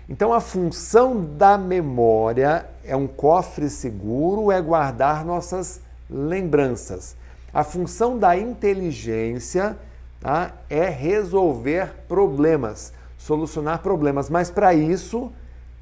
Então, 0.09 0.33
a 0.33 0.40
função 0.40 1.21
da 1.21 1.59
memória 1.59 2.64
é 2.85 2.95
um 2.95 3.09
cofre 3.09 3.68
seguro, 3.68 4.52
é 4.52 4.61
guardar 4.61 5.25
nossas 5.25 5.80
lembranças. 6.09 7.16
A 7.52 7.64
função 7.64 8.16
da 8.16 8.37
inteligência 8.38 9.76
tá, 10.21 10.52
é 10.71 10.88
resolver 10.88 11.92
problemas, 12.07 12.92
solucionar 13.18 13.83
problemas. 13.83 14.30
Mas 14.30 14.49
para 14.49 14.73
isso, 14.73 15.33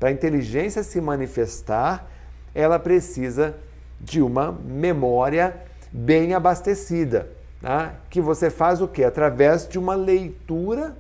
para 0.00 0.08
a 0.08 0.12
inteligência 0.12 0.82
se 0.82 1.02
manifestar, 1.02 2.08
ela 2.54 2.78
precisa 2.78 3.54
de 4.00 4.22
uma 4.22 4.52
memória 4.52 5.54
bem 5.92 6.32
abastecida, 6.32 7.35
tá? 7.60 7.94
que 8.10 8.20
você 8.20 8.50
faz 8.50 8.80
o 8.80 8.88
que? 8.88 9.04
Através 9.04 9.68
de 9.68 9.78
uma 9.78 9.94
leitura 9.94 10.96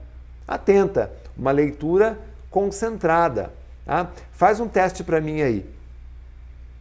atenta, 0.46 1.10
uma 1.36 1.50
leitura 1.50 2.18
concentrada. 2.50 3.52
Tá? 3.84 4.10
Faz 4.32 4.60
um 4.60 4.68
teste 4.68 5.02
para 5.02 5.20
mim 5.20 5.40
aí. 5.42 5.68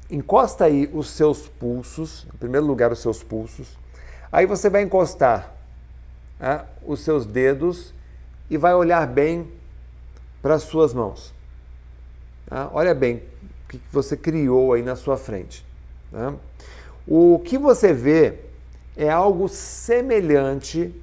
Encosta 0.09 0.65
aí 0.65 0.89
os 0.93 1.09
seus 1.09 1.47
pulsos, 1.47 2.27
em 2.33 2.37
primeiro 2.37 2.65
lugar 2.65 2.91
os 2.91 2.99
seus 2.99 3.23
pulsos. 3.23 3.77
Aí 4.31 4.45
você 4.45 4.69
vai 4.69 4.83
encostar 4.83 5.53
tá? 6.39 6.65
os 6.85 6.99
seus 7.01 7.25
dedos 7.25 7.93
e 8.49 8.57
vai 8.57 8.73
olhar 8.73 9.07
bem 9.07 9.51
para 10.41 10.55
as 10.55 10.63
suas 10.63 10.93
mãos. 10.93 11.33
Tá? 12.45 12.69
Olha 12.71 12.93
bem 12.93 13.23
o 13.63 13.67
que 13.69 13.81
você 13.91 14.15
criou 14.15 14.73
aí 14.73 14.83
na 14.83 14.95
sua 14.95 15.17
frente. 15.17 15.65
Tá? 16.11 16.33
O 17.07 17.39
que 17.43 17.57
você 17.57 17.93
vê 17.93 18.44
é 18.95 19.09
algo 19.09 19.47
semelhante 19.47 20.93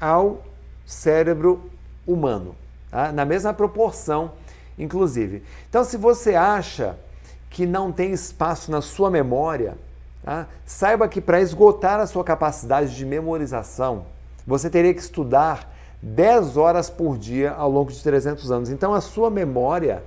ao 0.00 0.44
cérebro 0.86 1.70
humano 2.06 2.54
tá? 2.90 3.12
na 3.12 3.24
mesma 3.24 3.54
proporção, 3.54 4.32
inclusive. 4.78 5.42
Então, 5.68 5.84
se 5.84 5.96
você 5.96 6.34
acha 6.34 6.96
que 7.48 7.66
não 7.66 7.92
tem 7.92 8.12
espaço 8.12 8.70
na 8.70 8.80
sua 8.80 9.10
memória, 9.10 9.76
tá? 10.22 10.46
saiba 10.66 11.08
que 11.08 11.20
para 11.20 11.40
esgotar 11.40 12.00
a 12.00 12.06
sua 12.06 12.24
capacidade 12.24 12.94
de 12.94 13.04
memorização, 13.04 14.06
você 14.46 14.68
teria 14.68 14.94
que 14.94 15.00
estudar 15.00 15.72
10 16.02 16.56
horas 16.56 16.88
por 16.88 17.18
dia 17.18 17.52
ao 17.52 17.70
longo 17.70 17.92
de 17.92 18.02
300 18.02 18.50
anos. 18.50 18.70
Então, 18.70 18.94
a 18.94 19.00
sua 19.00 19.30
memória 19.30 20.02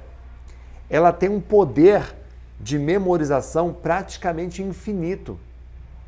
ela 0.90 1.12
tem 1.12 1.30
um 1.30 1.40
poder 1.40 2.16
de 2.60 2.78
memorização 2.78 3.74
praticamente 3.74 4.62
infinito. 4.62 5.40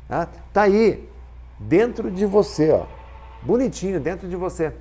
Tá, 0.08 0.28
tá 0.52 0.62
aí, 0.62 1.08
dentro 1.58 2.10
de 2.10 2.26
você, 2.26 2.70
ó, 2.70 2.86
bonitinho, 3.42 4.00
dentro 4.00 4.28
de 4.28 4.36
você. 4.36 4.72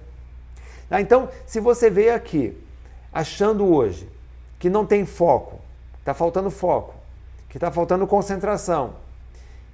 Ah, 0.89 1.01
então, 1.01 1.29
se 1.45 1.59
você 1.59 1.89
veio 1.89 2.13
aqui 2.13 2.55
achando 3.11 3.65
hoje 3.65 4.09
que 4.59 4.69
não 4.69 4.85
tem 4.85 5.05
foco, 5.05 5.59
está 5.99 6.13
faltando 6.13 6.49
foco, 6.51 6.93
que 7.49 7.57
está 7.57 7.71
faltando 7.71 8.05
concentração, 8.05 8.93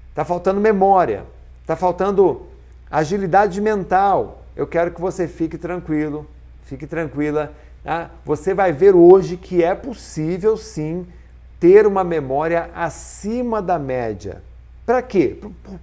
está 0.09 0.23
faltando 0.23 0.61
memória, 0.61 1.25
está 1.61 1.75
faltando 1.75 2.47
agilidade 2.89 3.59
mental, 3.59 4.41
eu 4.55 4.67
quero 4.67 4.91
que 4.91 5.01
você 5.01 5.27
fique 5.27 5.57
tranquilo, 5.57 6.27
fique 6.63 6.85
tranquila. 6.85 7.53
Tá? 7.83 8.11
Você 8.25 8.53
vai 8.53 8.71
ver 8.71 8.95
hoje 8.95 9.37
que 9.37 9.63
é 9.63 9.73
possível 9.73 10.55
sim 10.55 11.07
ter 11.59 11.85
uma 11.87 12.03
memória 12.03 12.69
acima 12.73 13.61
da 13.61 13.77
média. 13.79 14.41
Para 14.91 15.01
quê? 15.01 15.37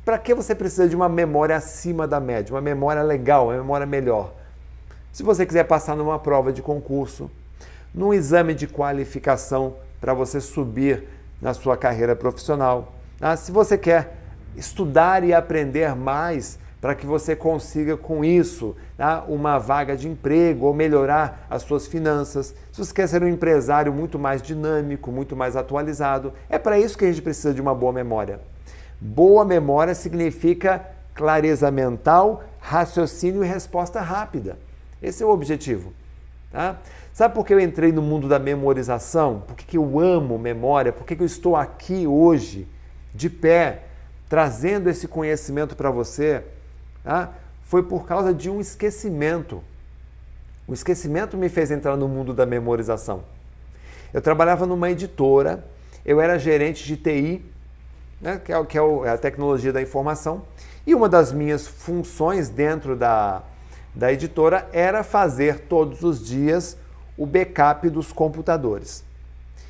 Para 0.04 0.18
que 0.18 0.34
você 0.34 0.54
precisa 0.54 0.86
de 0.86 0.94
uma 0.94 1.08
memória 1.08 1.56
acima 1.56 2.06
da 2.06 2.20
média? 2.20 2.54
Uma 2.54 2.60
memória 2.60 3.02
legal, 3.02 3.46
uma 3.46 3.56
memória 3.56 3.86
melhor. 3.86 4.34
Se 5.10 5.22
você 5.22 5.46
quiser 5.46 5.64
passar 5.64 5.96
numa 5.96 6.18
prova 6.18 6.52
de 6.52 6.60
concurso, 6.60 7.30
num 7.94 8.12
exame 8.12 8.52
de 8.52 8.66
qualificação 8.66 9.76
para 9.98 10.12
você 10.12 10.42
subir 10.42 11.08
na 11.40 11.54
sua 11.54 11.74
carreira 11.74 12.14
profissional, 12.14 12.92
ah, 13.18 13.34
se 13.34 13.50
você 13.50 13.78
quer 13.78 14.14
estudar 14.54 15.24
e 15.24 15.32
aprender 15.32 15.96
mais 15.96 16.58
para 16.78 16.94
que 16.94 17.06
você 17.06 17.34
consiga 17.34 17.96
com 17.96 18.22
isso 18.22 18.76
tá, 18.98 19.24
uma 19.26 19.56
vaga 19.56 19.96
de 19.96 20.06
emprego 20.06 20.66
ou 20.66 20.74
melhorar 20.74 21.46
as 21.48 21.62
suas 21.62 21.86
finanças. 21.86 22.54
Se 22.70 22.84
você 22.84 22.92
quer 22.92 23.08
ser 23.08 23.22
um 23.22 23.28
empresário 23.28 23.90
muito 23.90 24.18
mais 24.18 24.42
dinâmico, 24.42 25.10
muito 25.10 25.34
mais 25.34 25.56
atualizado, 25.56 26.34
é 26.50 26.58
para 26.58 26.78
isso 26.78 26.98
que 26.98 27.06
a 27.06 27.08
gente 27.08 27.22
precisa 27.22 27.54
de 27.54 27.60
uma 27.62 27.74
boa 27.74 27.90
memória. 27.90 28.38
Boa 29.00 29.44
memória 29.44 29.94
significa 29.94 30.84
clareza 31.14 31.70
mental, 31.70 32.44
raciocínio 32.60 33.44
e 33.44 33.46
resposta 33.46 34.00
rápida. 34.00 34.58
Esse 35.02 35.22
é 35.22 35.26
o 35.26 35.30
objetivo. 35.30 35.92
Tá? 36.50 36.78
Sabe 37.12 37.34
por 37.34 37.44
que 37.44 37.52
eu 37.52 37.60
entrei 37.60 37.92
no 37.92 38.02
mundo 38.02 38.28
da 38.28 38.38
memorização? 38.38 39.42
Por 39.46 39.56
que, 39.56 39.64
que 39.64 39.76
eu 39.76 40.00
amo 40.00 40.38
memória? 40.38 40.92
Por 40.92 41.06
que, 41.06 41.16
que 41.16 41.22
eu 41.22 41.26
estou 41.26 41.56
aqui 41.56 42.06
hoje, 42.06 42.66
de 43.14 43.28
pé, 43.28 43.82
trazendo 44.28 44.88
esse 44.88 45.06
conhecimento 45.06 45.76
para 45.76 45.90
você? 45.90 46.44
Tá? 47.04 47.32
Foi 47.62 47.82
por 47.82 48.06
causa 48.06 48.32
de 48.32 48.48
um 48.48 48.60
esquecimento. 48.60 49.62
O 50.66 50.74
esquecimento 50.74 51.36
me 51.36 51.48
fez 51.48 51.70
entrar 51.70 51.96
no 51.96 52.08
mundo 52.08 52.32
da 52.32 52.46
memorização. 52.46 53.22
Eu 54.12 54.22
trabalhava 54.22 54.66
numa 54.66 54.90
editora, 54.90 55.64
eu 56.04 56.20
era 56.20 56.38
gerente 56.38 56.84
de 56.84 56.96
TI, 56.96 57.44
né, 58.20 58.40
que, 58.44 58.52
é, 58.52 58.64
que 58.64 58.78
é, 58.78 58.82
é 58.82 59.10
a 59.10 59.18
tecnologia 59.18 59.72
da 59.72 59.82
informação, 59.82 60.42
e 60.86 60.94
uma 60.94 61.08
das 61.08 61.32
minhas 61.32 61.66
funções 61.66 62.48
dentro 62.48 62.96
da, 62.96 63.42
da 63.94 64.12
editora 64.12 64.68
era 64.72 65.02
fazer 65.02 65.60
todos 65.68 66.02
os 66.02 66.26
dias 66.26 66.76
o 67.16 67.26
backup 67.26 67.88
dos 67.90 68.12
computadores. 68.12 69.04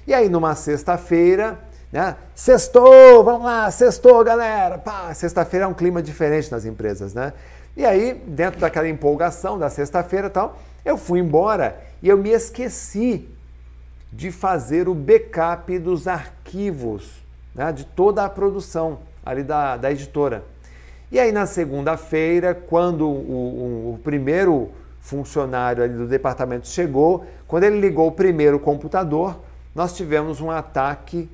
E 0.07 0.14
aí, 0.14 0.28
numa 0.28 0.55
sexta-feira, 0.55 1.59
né? 1.93 2.17
Sextou, 2.35 3.25
vamos 3.25 3.45
lá, 3.45 3.71
sextou, 3.71 4.23
galera. 4.23 4.78
Pá, 4.78 5.12
sexta-feira 5.14 5.64
é 5.64 5.69
um 5.69 5.75
clima 5.75 6.02
diferente 6.02 6.50
nas 6.52 6.64
empresas, 6.64 7.14
né? 7.14 7.33
E 7.76 7.85
aí, 7.85 8.14
dentro 8.26 8.61
daquela 8.61 8.88
empolgação 8.88 9.59
da 9.59 9.71
sexta-feira 9.71 10.28
tal, 10.28 10.59
eu 10.85 10.97
fui 10.97 11.21
embora 11.21 11.81
e 12.02 12.09
eu 12.09 12.19
me 12.19 12.31
esqueci 12.31 13.28
de 14.12 14.31
fazer 14.31 14.88
o 14.88 14.95
backup 14.95 15.78
dos 15.78 16.07
arquivos, 16.07 17.18
né? 17.59 17.73
de 17.73 17.85
toda 17.85 18.25
a 18.25 18.31
produção 18.31 19.00
ali 19.27 19.43
da, 19.43 19.77
da 19.77 19.91
editora. 19.91 20.45
E 21.11 21.19
aí, 21.19 21.33
na 21.33 21.45
segunda-feira, 21.45 22.55
quando 22.55 23.07
o, 23.07 23.11
o, 23.11 23.95
o 23.95 23.99
primeiro 24.05 24.71
funcionário 25.00 25.83
ali 25.83 25.95
do 25.95 26.07
departamento 26.07 26.69
chegou, 26.69 27.27
quando 27.49 27.65
ele 27.65 27.81
ligou 27.81 28.07
o 28.07 28.12
primeiro 28.12 28.61
computador, 28.61 29.41
nós 29.75 29.97
tivemos 29.97 30.41
um 30.41 30.50
ataque 30.50 31.29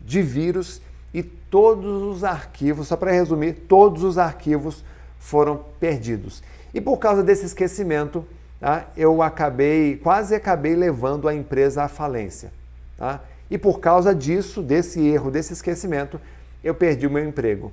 de 0.00 0.22
vírus 0.22 0.80
e 1.12 1.22
todos 1.22 2.02
os 2.02 2.22
arquivos, 2.22 2.88
só 2.88 2.96
para 2.96 3.10
resumir, 3.10 3.54
todos 3.68 4.04
os 4.04 4.16
arquivos 4.16 4.84
foram 5.18 5.64
perdidos. 5.80 6.42
E 6.72 6.80
por 6.80 6.98
causa 6.98 7.22
desse 7.22 7.46
esquecimento, 7.46 8.24
tá, 8.60 8.86
eu 8.96 9.22
acabei, 9.22 9.96
quase 9.96 10.34
acabei 10.34 10.76
levando 10.76 11.28
a 11.28 11.34
empresa 11.34 11.82
à 11.82 11.88
falência. 11.88 12.52
Tá? 12.96 13.20
E 13.50 13.58
por 13.58 13.80
causa 13.80 14.14
disso, 14.14 14.62
desse 14.62 15.04
erro, 15.06 15.30
desse 15.30 15.52
esquecimento, 15.52 16.20
eu 16.62 16.74
perdi 16.74 17.06
o 17.06 17.10
meu 17.10 17.24
emprego. 17.24 17.72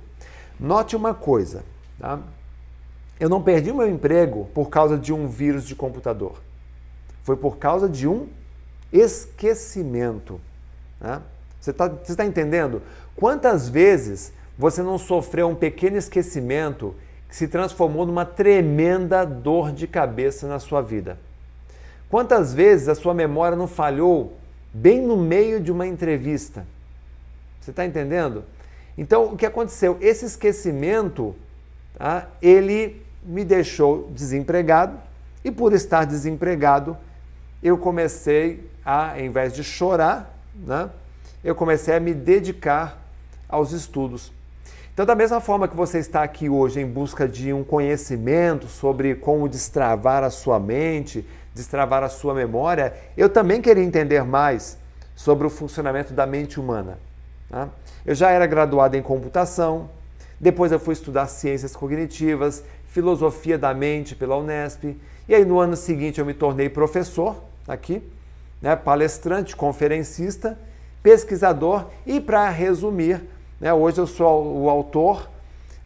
Note 0.60 0.94
uma 0.94 1.14
coisa, 1.14 1.64
tá? 1.98 2.20
eu 3.18 3.28
não 3.28 3.42
perdi 3.42 3.70
o 3.70 3.74
meu 3.74 3.88
emprego 3.88 4.48
por 4.52 4.68
causa 4.68 4.98
de 4.98 5.12
um 5.12 5.26
vírus 5.28 5.64
de 5.64 5.74
computador. 5.74 6.40
Foi 7.22 7.36
por 7.36 7.56
causa 7.56 7.88
de 7.88 8.06
um 8.06 8.28
esquecimento. 8.92 10.40
Né? 11.00 11.22
Você 11.60 11.70
está 11.70 11.88
tá 11.88 12.24
entendendo? 12.24 12.82
Quantas 13.16 13.68
vezes 13.68 14.32
você 14.58 14.82
não 14.82 14.98
sofreu 14.98 15.48
um 15.48 15.54
pequeno 15.54 15.96
esquecimento 15.96 16.94
que 17.28 17.36
se 17.36 17.48
transformou 17.48 18.04
numa 18.04 18.24
tremenda 18.24 19.24
dor 19.24 19.72
de 19.72 19.86
cabeça 19.86 20.48
na 20.48 20.58
sua 20.58 20.82
vida? 20.82 21.18
Quantas 22.10 22.52
vezes 22.52 22.88
a 22.88 22.94
sua 22.94 23.14
memória 23.14 23.56
não 23.56 23.66
falhou 23.66 24.36
bem 24.72 25.00
no 25.00 25.16
meio 25.16 25.60
de 25.60 25.70
uma 25.70 25.86
entrevista? 25.86 26.66
Você 27.60 27.70
está 27.70 27.84
entendendo? 27.84 28.44
Então, 28.96 29.32
o 29.32 29.36
que 29.36 29.46
aconteceu? 29.46 29.96
Esse 30.00 30.24
esquecimento, 30.24 31.34
tá, 31.96 32.28
ele 32.40 33.02
me 33.22 33.44
deixou 33.44 34.10
desempregado 34.10 34.98
e 35.44 35.50
por 35.50 35.72
estar 35.72 36.04
desempregado, 36.04 36.96
eu 37.62 37.78
comecei 37.78 38.68
a, 38.84 39.20
em 39.20 39.30
vez 39.30 39.52
de 39.52 39.62
chorar, 39.62 40.36
né, 40.54 40.90
eu 41.42 41.54
comecei 41.54 41.94
a 41.94 42.00
me 42.00 42.12
dedicar 42.12 43.00
aos 43.48 43.72
estudos. 43.72 44.32
Então, 44.92 45.06
da 45.06 45.14
mesma 45.14 45.40
forma 45.40 45.66
que 45.66 45.76
você 45.76 45.98
está 45.98 46.22
aqui 46.22 46.50
hoje 46.50 46.80
em 46.80 46.86
busca 46.86 47.26
de 47.26 47.52
um 47.52 47.64
conhecimento 47.64 48.66
sobre 48.66 49.14
como 49.14 49.48
destravar 49.48 50.22
a 50.22 50.28
sua 50.30 50.60
mente, 50.60 51.26
destravar 51.54 52.02
a 52.02 52.08
sua 52.08 52.34
memória, 52.34 52.94
eu 53.16 53.28
também 53.28 53.60
queria 53.60 53.84
entender 53.84 54.24
mais 54.24 54.78
sobre 55.14 55.46
o 55.46 55.50
funcionamento 55.50 56.12
da 56.12 56.26
mente 56.26 56.58
humana. 56.58 56.98
Tá? 57.48 57.68
Eu 58.04 58.14
já 58.14 58.30
era 58.30 58.46
graduado 58.46 58.96
em 58.96 59.02
computação, 59.02 59.90
depois 60.40 60.72
eu 60.72 60.80
fui 60.80 60.94
estudar 60.94 61.26
ciências 61.26 61.76
cognitivas, 61.76 62.64
filosofia 62.88 63.56
da 63.56 63.72
mente 63.72 64.14
pela 64.14 64.36
Unesp, 64.36 64.96
e 65.28 65.34
aí 65.34 65.44
no 65.44 65.58
ano 65.58 65.76
seguinte 65.76 66.18
eu 66.18 66.26
me 66.26 66.34
tornei 66.34 66.68
professor 66.68 67.36
aqui, 67.68 68.02
né, 68.60 68.74
palestrante, 68.74 69.54
conferencista, 69.54 70.58
pesquisador 71.02 71.86
e, 72.06 72.20
para 72.20 72.48
resumir, 72.48 73.20
né, 73.60 73.72
hoje 73.72 73.98
eu 73.98 74.06
sou 74.06 74.62
o 74.62 74.68
autor 74.68 75.28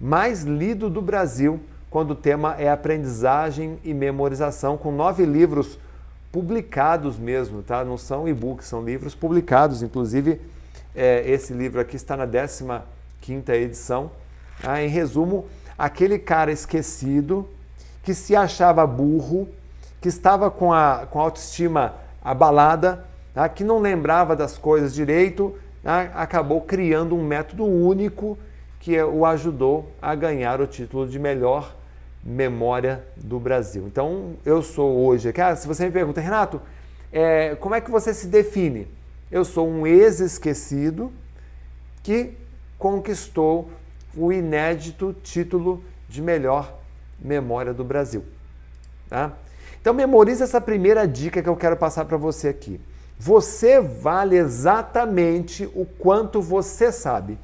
mais 0.01 0.43
lido 0.43 0.91
do 0.91 1.01
Brasil 1.01 1.61
quando 1.91 2.11
o 2.13 2.15
tema 2.15 2.57
é 2.59 2.71
aprendizagem 2.71 3.79
e 3.85 3.95
memorização, 3.95 4.77
com 4.77 4.91
nove 4.91 5.25
livros 5.25 5.79
publicados 6.33 7.19
mesmo, 7.19 7.63
tá? 7.63 7.85
Não 7.85 7.97
são 7.97 8.29
e-books, 8.29 8.67
são 8.67 8.85
livros 8.85 9.15
publicados. 9.15 9.83
Inclusive, 9.83 10.41
é, 10.95 11.23
esse 11.27 11.53
livro 11.53 11.81
aqui 11.81 11.97
está 11.97 12.17
na 12.17 12.27
15 12.27 12.81
quinta 13.21 13.57
edição. 13.57 14.11
Ah, 14.63 14.83
em 14.83 14.89
resumo, 14.89 15.47
aquele 15.79 16.19
cara 16.19 16.53
esquecido 16.53 17.49
que 18.03 18.15
se 18.15 18.37
achava 18.37 18.87
burro, 18.87 19.49
que 20.01 20.09
estava 20.09 20.51
com 20.51 20.73
a, 20.73 21.07
com 21.11 21.19
a 21.19 21.23
autoestima 21.23 21.95
abalada, 22.23 23.05
tá? 23.35 23.49
que 23.49 23.65
não 23.65 23.79
lembrava 23.79 24.37
das 24.37 24.57
coisas 24.57 24.95
direito, 24.95 25.57
tá? 25.83 26.03
acabou 26.15 26.61
criando 26.61 27.17
um 27.17 27.25
método 27.25 27.65
único 27.65 28.39
que 28.87 29.03
o 29.03 29.27
ajudou 29.27 29.91
a 30.01 30.15
ganhar 30.15 30.61
o 30.61 30.67
título 30.69 31.09
de 31.09 31.19
melhor 31.19 31.75
memória 32.23 33.05
do 33.17 33.37
Brasil. 33.41 33.85
Então, 33.85 34.35
eu 34.45 34.63
sou 34.63 35.05
hoje, 35.05 35.33
cara, 35.33 35.57
se 35.57 35.67
você 35.67 35.87
me 35.87 35.91
pergunta, 35.91 36.21
Renato, 36.21 36.63
é, 37.13 37.57
como 37.57 37.75
é 37.75 37.81
que 37.81 37.91
você 37.91 38.15
se 38.15 38.29
define? 38.29 38.87
Eu 39.29 39.45
sou 39.45 39.69
um 39.69 39.89
ex-esquecido 39.89 41.13
que 42.01 42.35
conquistou 42.79 43.69
o 44.17 44.33
inédito 44.33 45.17
título 45.21 45.83
de 46.09 46.23
melhor 46.23 46.73
memória 47.19 47.75
do 47.75 47.83
Brasil. 47.83 48.25
Tá? 49.09 49.33
Então 49.81 49.93
memorize 49.93 50.45
essa 50.45 50.61
primeira 50.61 51.09
dica 51.09 51.43
que 51.43 51.49
eu 51.49 51.57
quero 51.57 51.77
passar 51.77 52.05
para 52.05 52.17
você 52.17 52.47
aqui. 52.47 52.81
Você 53.19 53.81
vale 53.81 54.37
exatamente 54.37 55.69
o 55.75 55.85
quanto 55.85 56.41
você 56.41 56.93
sabe. 56.93 57.37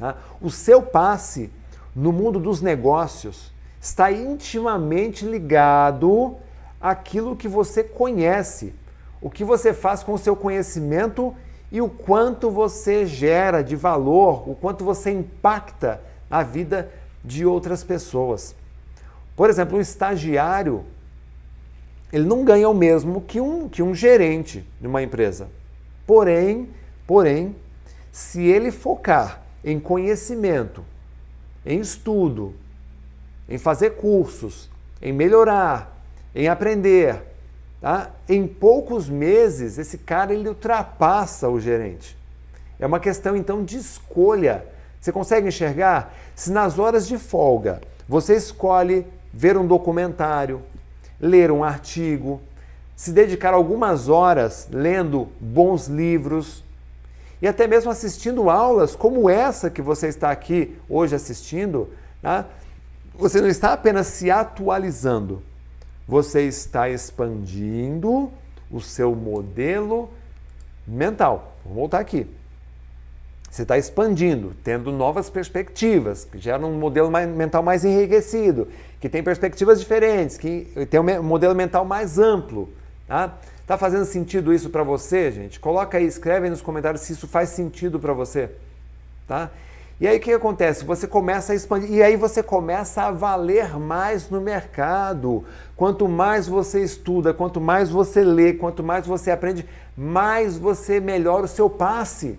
Tá? 0.00 0.16
O 0.40 0.50
seu 0.50 0.80
passe 0.80 1.50
no 1.94 2.10
mundo 2.10 2.40
dos 2.40 2.62
negócios 2.62 3.52
está 3.78 4.10
intimamente 4.10 5.26
ligado 5.26 6.36
àquilo 6.80 7.36
que 7.36 7.46
você 7.46 7.84
conhece, 7.84 8.74
o 9.20 9.28
que 9.28 9.44
você 9.44 9.74
faz 9.74 10.02
com 10.02 10.14
o 10.14 10.18
seu 10.18 10.34
conhecimento 10.34 11.34
e 11.70 11.82
o 11.82 11.88
quanto 11.88 12.50
você 12.50 13.04
gera 13.04 13.62
de 13.62 13.76
valor, 13.76 14.48
o 14.48 14.54
quanto 14.54 14.84
você 14.84 15.10
impacta 15.10 16.00
a 16.30 16.42
vida 16.42 16.90
de 17.22 17.44
outras 17.44 17.84
pessoas. 17.84 18.56
Por 19.36 19.50
exemplo, 19.50 19.76
um 19.76 19.80
estagiário 19.80 20.84
ele 22.12 22.24
não 22.24 22.42
ganha 22.42 22.68
o 22.68 22.74
mesmo 22.74 23.20
que 23.20 23.40
um, 23.40 23.68
que 23.68 23.82
um 23.82 23.94
gerente 23.94 24.66
de 24.80 24.86
uma 24.86 25.02
empresa. 25.02 25.48
Porém, 26.06 26.70
porém, 27.06 27.54
se 28.10 28.42
ele 28.42 28.72
focar 28.72 29.40
em 29.64 29.78
conhecimento, 29.78 30.84
em 31.64 31.80
estudo, 31.80 32.54
em 33.48 33.58
fazer 33.58 33.96
cursos, 33.96 34.70
em 35.02 35.12
melhorar, 35.12 35.98
em 36.34 36.48
aprender, 36.48 37.22
tá? 37.80 38.10
em 38.28 38.46
poucos 38.46 39.08
meses 39.08 39.78
esse 39.78 39.98
cara 39.98 40.32
ele 40.32 40.48
ultrapassa 40.48 41.48
o 41.48 41.60
gerente. 41.60 42.16
É 42.78 42.86
uma 42.86 43.00
questão 43.00 43.36
então 43.36 43.64
de 43.64 43.76
escolha. 43.76 44.64
Você 45.00 45.12
consegue 45.12 45.48
enxergar? 45.48 46.14
Se 46.34 46.50
nas 46.50 46.78
horas 46.78 47.06
de 47.06 47.18
folga 47.18 47.80
você 48.08 48.34
escolhe 48.34 49.06
ver 49.32 49.56
um 49.56 49.66
documentário, 49.66 50.62
ler 51.20 51.50
um 51.50 51.62
artigo, 51.62 52.40
se 52.96 53.12
dedicar 53.12 53.54
algumas 53.54 54.08
horas 54.08 54.68
lendo 54.70 55.28
bons 55.40 55.86
livros 55.86 56.64
e 57.40 57.48
até 57.48 57.66
mesmo 57.66 57.90
assistindo 57.90 58.50
aulas 58.50 58.94
como 58.94 59.28
essa 59.30 59.70
que 59.70 59.80
você 59.80 60.08
está 60.08 60.30
aqui 60.30 60.76
hoje 60.88 61.14
assistindo, 61.14 61.88
tá? 62.20 62.46
você 63.14 63.40
não 63.40 63.48
está 63.48 63.72
apenas 63.72 64.06
se 64.08 64.30
atualizando, 64.30 65.42
você 66.06 66.42
está 66.42 66.88
expandindo 66.88 68.30
o 68.70 68.80
seu 68.80 69.14
modelo 69.14 70.10
mental. 70.86 71.56
Vou 71.64 71.74
voltar 71.74 72.00
aqui. 72.00 72.26
Você 73.50 73.62
está 73.62 73.76
expandindo, 73.76 74.54
tendo 74.62 74.92
novas 74.92 75.28
perspectivas, 75.28 76.24
que 76.24 76.38
gera 76.38 76.64
um 76.64 76.78
modelo 76.78 77.10
mais, 77.10 77.28
mental 77.28 77.64
mais 77.64 77.84
enriquecido, 77.84 78.68
que 79.00 79.08
tem 79.08 79.24
perspectivas 79.24 79.80
diferentes, 79.80 80.38
que 80.38 80.68
tem 80.88 81.00
um 81.00 81.22
modelo 81.22 81.54
mental 81.54 81.84
mais 81.84 82.16
amplo. 82.16 82.68
Tá? 83.08 83.36
Tá 83.70 83.78
fazendo 83.78 84.04
sentido 84.04 84.52
isso 84.52 84.68
para 84.68 84.82
você, 84.82 85.30
gente? 85.30 85.60
Coloca 85.60 85.96
aí, 85.96 86.04
escreve 86.04 86.46
aí 86.46 86.50
nos 86.50 86.60
comentários 86.60 87.02
se 87.02 87.12
isso 87.12 87.28
faz 87.28 87.50
sentido 87.50 88.00
para 88.00 88.12
você. 88.12 88.50
Tá? 89.28 89.48
E 90.00 90.08
aí 90.08 90.16
o 90.16 90.20
que 90.20 90.32
acontece? 90.32 90.84
Você 90.84 91.06
começa 91.06 91.52
a 91.52 91.54
expandir, 91.54 91.88
e 91.88 92.02
aí 92.02 92.16
você 92.16 92.42
começa 92.42 93.02
a 93.02 93.12
valer 93.12 93.78
mais 93.78 94.28
no 94.28 94.40
mercado. 94.40 95.44
Quanto 95.76 96.08
mais 96.08 96.48
você 96.48 96.82
estuda, 96.82 97.32
quanto 97.32 97.60
mais 97.60 97.88
você 97.88 98.24
lê, 98.24 98.54
quanto 98.54 98.82
mais 98.82 99.06
você 99.06 99.30
aprende, 99.30 99.64
mais 99.96 100.58
você 100.58 100.98
melhora 100.98 101.44
o 101.44 101.48
seu 101.48 101.70
passe. 101.70 102.36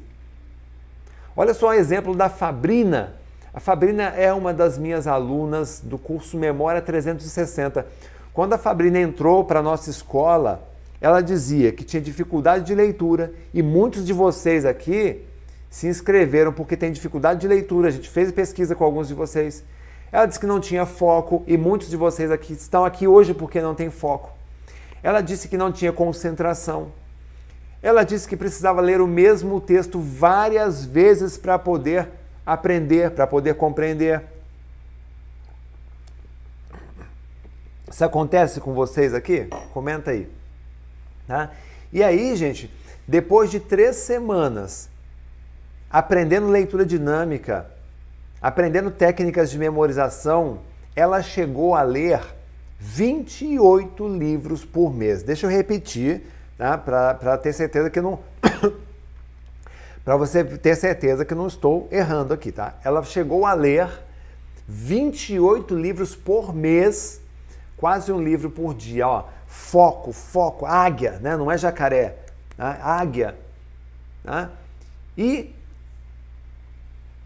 Olha 1.33 1.53
só 1.53 1.69
o 1.69 1.73
exemplo 1.73 2.13
da 2.13 2.27
Fabrina. 2.27 3.13
A 3.53 3.61
Fabrina 3.61 4.03
é 4.17 4.33
uma 4.33 4.53
das 4.53 4.77
minhas 4.77 5.07
alunas 5.07 5.79
do 5.81 5.97
curso 5.97 6.35
Memória 6.35 6.81
360. 6.81 7.87
Quando 8.33 8.51
a 8.51 8.57
Fabrina 8.57 8.99
entrou 8.99 9.45
para 9.45 9.61
a 9.61 9.63
nossa 9.63 9.89
escola, 9.89 10.69
ela 11.01 11.19
dizia 11.19 11.71
que 11.71 11.83
tinha 11.83 11.99
dificuldade 11.99 12.63
de 12.63 12.75
leitura 12.75 13.33
e 13.51 13.63
muitos 13.63 14.05
de 14.05 14.13
vocês 14.13 14.65
aqui 14.65 15.25
se 15.67 15.87
inscreveram 15.87 16.53
porque 16.53 16.77
tem 16.77 16.91
dificuldade 16.91 17.41
de 17.41 17.47
leitura. 17.47 17.87
A 17.87 17.91
gente 17.91 18.07
fez 18.07 18.31
pesquisa 18.31 18.75
com 18.75 18.83
alguns 18.83 19.07
de 19.07 19.15
vocês. 19.15 19.63
Ela 20.11 20.27
disse 20.27 20.39
que 20.39 20.45
não 20.45 20.59
tinha 20.59 20.85
foco 20.85 21.43
e 21.47 21.57
muitos 21.57 21.89
de 21.89 21.97
vocês 21.97 22.29
aqui 22.29 22.53
estão 22.53 22.85
aqui 22.85 23.07
hoje 23.07 23.33
porque 23.33 23.59
não 23.59 23.73
tem 23.73 23.89
foco. 23.89 24.31
Ela 25.01 25.21
disse 25.21 25.47
que 25.47 25.57
não 25.57 25.71
tinha 25.71 25.91
concentração. 25.91 26.91
Ela 27.81 28.03
disse 28.03 28.27
que 28.27 28.37
precisava 28.37 28.79
ler 28.79 29.01
o 29.01 29.07
mesmo 29.07 29.59
texto 29.59 29.99
várias 29.99 30.85
vezes 30.85 31.35
para 31.35 31.57
poder 31.57 32.09
aprender, 32.45 33.09
para 33.09 33.25
poder 33.25 33.55
compreender. 33.55 34.21
Isso 37.89 38.05
acontece 38.05 38.59
com 38.61 38.73
vocês 38.73 39.15
aqui? 39.15 39.47
Comenta 39.73 40.11
aí. 40.11 40.40
Tá? 41.27 41.51
E 41.91 42.03
aí, 42.03 42.35
gente, 42.35 42.71
depois 43.07 43.49
de 43.51 43.59
três 43.59 43.97
semanas 43.97 44.89
aprendendo 45.89 46.47
leitura 46.47 46.85
dinâmica, 46.85 47.65
aprendendo 48.41 48.89
técnicas 48.89 49.51
de 49.51 49.59
memorização, 49.59 50.59
ela 50.95 51.21
chegou 51.21 51.75
a 51.75 51.81
ler 51.81 52.21
28 52.79 54.07
livros 54.07 54.65
por 54.65 54.93
mês. 54.93 55.21
Deixa 55.21 55.45
eu 55.45 55.51
repetir, 55.51 56.23
tá? 56.57 56.77
para 56.77 57.37
ter 57.37 57.53
certeza 57.53 57.89
que 57.89 58.01
não. 58.01 58.19
para 60.03 60.15
você 60.15 60.43
ter 60.43 60.75
certeza 60.75 61.23
que 61.23 61.35
não 61.35 61.47
estou 61.47 61.87
errando 61.91 62.33
aqui, 62.33 62.51
tá? 62.51 62.75
Ela 62.83 63.03
chegou 63.03 63.45
a 63.45 63.53
ler 63.53 63.87
28 64.67 65.75
livros 65.75 66.15
por 66.15 66.55
mês, 66.55 67.21
quase 67.77 68.11
um 68.11 68.21
livro 68.21 68.49
por 68.49 68.73
dia, 68.73 69.07
ó. 69.07 69.25
Foco, 69.53 70.13
foco, 70.13 70.65
águia, 70.65 71.19
né? 71.21 71.35
Não 71.35 71.51
é 71.51 71.57
jacaré, 71.57 72.15
tá? 72.55 72.79
águia. 72.81 73.35
Tá? 74.23 74.49
E 75.17 75.53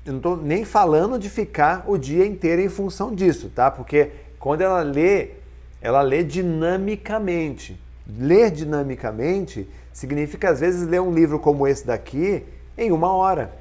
eu 0.04 0.14
não 0.14 0.18
estou 0.18 0.36
nem 0.36 0.66
falando 0.66 1.20
de 1.20 1.30
ficar 1.30 1.84
o 1.88 2.00
dia 2.00 2.26
inteiro 2.26 2.64
em 2.64 2.68
função 2.68 3.14
disso, 3.14 3.52
tá? 3.54 3.70
Porque 3.70 4.12
quando 4.40 4.62
ela 4.62 4.82
lê, 4.82 5.34
ela 5.80 6.02
lê 6.02 6.24
dinamicamente. 6.24 7.80
Ler 8.08 8.50
dinamicamente 8.50 9.70
significa, 9.94 10.50
às 10.50 10.60
vezes, 10.60 10.88
ler 10.88 11.02
um 11.02 11.14
livro 11.14 11.38
como 11.40 11.68
esse 11.68 11.86
daqui 11.86 12.44
em 12.76 12.92
uma 12.92 13.14
hora. 13.14 13.52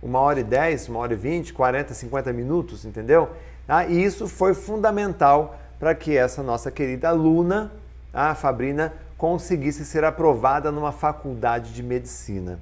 Uma 0.00 0.20
hora 0.20 0.38
e 0.38 0.44
dez, 0.44 0.88
uma 0.88 1.00
hora 1.00 1.14
e 1.14 1.16
vinte, 1.16 1.52
quarenta, 1.52 1.94
cinquenta 1.94 2.32
minutos, 2.32 2.84
entendeu? 2.84 3.30
Ah, 3.66 3.84
e 3.86 4.04
isso 4.04 4.28
foi 4.28 4.54
fundamental 4.54 5.58
para 5.82 5.96
que 5.96 6.16
essa 6.16 6.44
nossa 6.44 6.70
querida 6.70 7.08
aluna, 7.08 7.72
a 8.14 8.36
Fabrina, 8.36 8.92
conseguisse 9.18 9.84
ser 9.84 10.04
aprovada 10.04 10.70
numa 10.70 10.92
faculdade 10.92 11.74
de 11.74 11.82
medicina. 11.82 12.60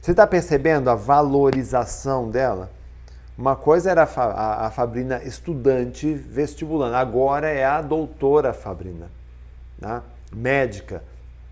Você 0.00 0.12
está 0.12 0.26
percebendo 0.26 0.88
a 0.88 0.94
valorização 0.94 2.30
dela? 2.30 2.70
Uma 3.36 3.54
coisa 3.54 3.90
era 3.90 4.04
a, 4.04 4.68
a, 4.68 4.70
Fabrina 4.70 5.22
estudante 5.22 6.14
vestibulando, 6.14 6.96
agora 6.96 7.46
é 7.46 7.62
a 7.62 7.82
doutora 7.82 8.54
Fabrina, 8.54 9.10
né? 9.78 10.00
médica, 10.34 11.04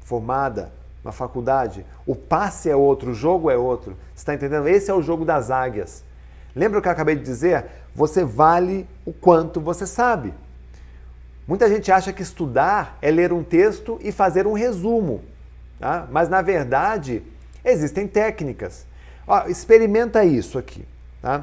formada, 0.03 0.73
uma 1.05 1.13
faculdade. 1.13 1.85
O 2.07 2.17
passe 2.17 2.71
é 2.71 2.75
outro, 2.75 3.11
o 3.11 3.15
jogo 3.15 3.51
é 3.51 3.59
outro. 3.59 3.95
Você 4.15 4.23
está 4.23 4.33
entendendo? 4.33 4.67
Esse 4.67 4.91
é 4.91 4.95
o 4.95 5.03
jogo 5.03 5.27
das 5.27 5.51
águias. 5.51 6.03
Lembra 6.57 6.79
o 6.79 6.83
que 6.83 6.89
eu 6.89 6.93
acabei 6.93 7.15
de 7.15 7.23
dizer? 7.23 7.67
Você 7.95 8.25
vale 8.25 8.89
o 9.05 9.13
quanto 9.13 9.61
você 9.61 9.87
sabe. 9.87 10.33
Muita 11.51 11.69
gente 11.69 11.91
acha 11.91 12.13
que 12.13 12.23
estudar 12.23 12.97
é 13.03 13.11
ler 13.11 13.33
um 13.33 13.43
texto 13.43 13.99
e 14.05 14.13
fazer 14.13 14.47
um 14.47 14.53
resumo. 14.53 15.21
Tá? 15.81 16.07
Mas, 16.09 16.29
na 16.29 16.41
verdade, 16.41 17.25
existem 17.65 18.07
técnicas. 18.07 18.87
Ó, 19.27 19.49
experimenta 19.49 20.23
isso 20.23 20.57
aqui. 20.61 20.87
Tá? 21.21 21.43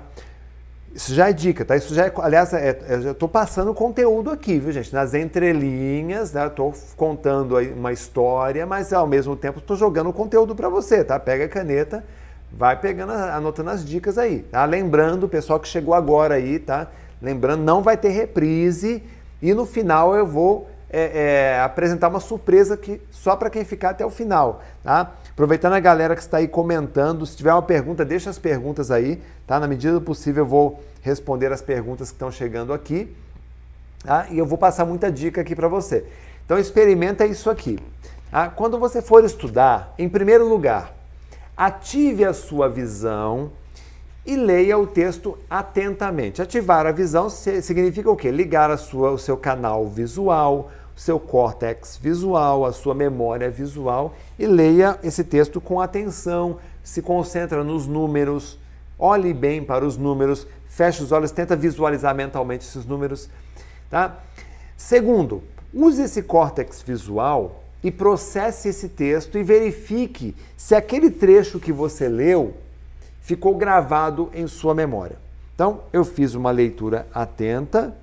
Isso 0.96 1.14
já 1.14 1.30
é 1.30 1.34
dica, 1.34 1.66
tá? 1.66 1.76
Isso 1.76 1.94
já 1.94 2.06
é, 2.06 2.14
aliás, 2.20 2.54
é, 2.54 2.70
é 2.70 2.94
eu 3.04 3.12
estou 3.12 3.28
passando 3.28 3.74
conteúdo 3.74 4.32
aqui, 4.32 4.58
viu, 4.60 4.72
gente? 4.72 4.94
Nas 4.94 5.14
entrelinhas, 5.14 6.32
né? 6.32 6.48
Estou 6.48 6.74
contando 6.96 7.58
uma 7.58 7.92
história, 7.92 8.66
mas 8.66 8.94
ao 8.94 9.06
mesmo 9.06 9.36
tempo 9.36 9.60
estou 9.60 9.76
jogando 9.76 10.14
conteúdo 10.14 10.56
para 10.56 10.70
você, 10.70 11.04
tá? 11.04 11.20
Pega 11.20 11.44
a 11.44 11.50
caneta, 11.50 12.06
vai 12.50 12.80
pegando, 12.80 13.12
anotando 13.12 13.72
as 13.72 13.84
dicas 13.84 14.18
aí, 14.18 14.40
tá? 14.40 14.64
Lembrando, 14.64 15.26
o 15.26 15.30
pessoal 15.30 15.60
que 15.60 15.68
chegou 15.68 15.94
agora 15.94 16.36
aí, 16.36 16.60
tá? 16.60 16.88
Lembrando, 17.22 17.62
não 17.62 17.82
vai 17.82 17.98
ter 17.98 18.10
reprise 18.10 19.04
e 19.42 19.54
no 19.54 19.66
final 19.66 20.16
eu 20.16 20.26
vou 20.26 20.70
é, 20.90 21.56
é, 21.56 21.62
apresentar 21.62 22.08
uma 22.08 22.20
surpresa 22.20 22.76
aqui 22.76 23.02
só 23.12 23.36
para 23.36 23.50
quem 23.50 23.64
ficar 23.66 23.92
até 23.92 24.06
o 24.06 24.10
final, 24.10 24.62
tá? 24.84 25.14
Aproveitando 25.32 25.74
a 25.74 25.80
galera 25.80 26.16
que 26.16 26.22
está 26.22 26.38
aí 26.38 26.48
comentando, 26.48 27.26
se 27.26 27.38
tiver 27.38 27.54
uma 27.54 27.62
pergunta, 27.62 28.04
deixa 28.04 28.30
as 28.30 28.40
perguntas 28.40 28.90
aí, 28.90 29.22
tá? 29.46 29.60
Na 29.60 29.68
medida 29.68 29.94
do 29.94 30.02
possível 30.02 30.44
eu 30.44 30.48
vou 30.48 30.84
responder 31.02 31.52
as 31.52 31.62
perguntas 31.62 32.10
que 32.10 32.16
estão 32.16 32.32
chegando 32.32 32.74
aqui, 32.74 33.16
tá? 34.04 34.28
E 34.32 34.38
eu 34.38 34.46
vou 34.46 34.58
passar 34.58 34.86
muita 34.86 35.12
dica 35.12 35.42
aqui 35.42 35.56
para 35.56 35.68
você. 35.68 36.06
Então 36.46 36.58
experimenta 36.58 37.26
isso 37.26 37.50
aqui. 37.50 37.78
Tá? 38.32 38.50
Quando 38.50 38.80
você 38.80 39.02
for 39.02 39.24
estudar, 39.24 39.94
em 39.98 40.08
primeiro 40.08 40.48
lugar, 40.48 40.94
ative 41.56 42.24
a 42.26 42.34
sua 42.34 42.70
visão 42.70 43.52
e 44.28 44.36
leia 44.36 44.78
o 44.78 44.86
texto 44.86 45.38
atentamente. 45.50 46.42
Ativar 46.42 46.86
a 46.86 46.92
visão 46.92 47.30
significa 47.30 48.12
o 48.12 48.16
quê? 48.16 48.30
Ligar 48.30 48.70
a 48.70 48.76
sua, 48.76 49.12
o 49.12 49.18
seu 49.18 49.38
canal 49.38 49.88
visual, 49.88 50.70
seu 50.94 51.18
córtex 51.18 51.98
visual, 51.98 52.66
a 52.66 52.74
sua 52.74 52.94
memória 52.94 53.50
visual 53.50 54.14
e 54.38 54.46
leia 54.46 55.00
esse 55.02 55.24
texto 55.24 55.62
com 55.62 55.80
atenção, 55.80 56.58
se 56.84 57.02
concentra 57.02 57.64
nos 57.64 57.88
números, 57.88 58.60
olhe 59.00 59.34
bem 59.34 59.64
para 59.64 59.86
os 59.86 59.96
números, 59.96 60.46
feche 60.68 61.02
os 61.02 61.14
olhos, 61.14 61.32
tenta 61.32 61.56
visualizar 61.56 62.14
mentalmente 62.14 62.66
esses 62.66 62.86
números, 62.86 63.30
tá? 63.90 64.20
Segundo, 64.76 65.42
use 65.74 66.02
esse 66.02 66.22
córtex 66.22 66.82
visual 66.82 67.64
e 67.82 67.92
processe 67.92 68.68
esse 68.68 68.90
texto 68.90 69.38
e 69.38 69.44
verifique 69.44 70.36
se 70.58 70.76
aquele 70.76 71.10
trecho 71.10 71.60
que 71.60 71.72
você 71.72 72.10
leu 72.10 72.56
ficou 73.28 73.58
gravado 73.58 74.32
em 74.34 74.48
sua 74.48 74.74
memória. 74.74 75.18
Então, 75.54 75.82
eu 75.92 76.06
fiz 76.06 76.34
uma 76.34 76.50
leitura 76.50 77.06
atenta. 77.14 77.94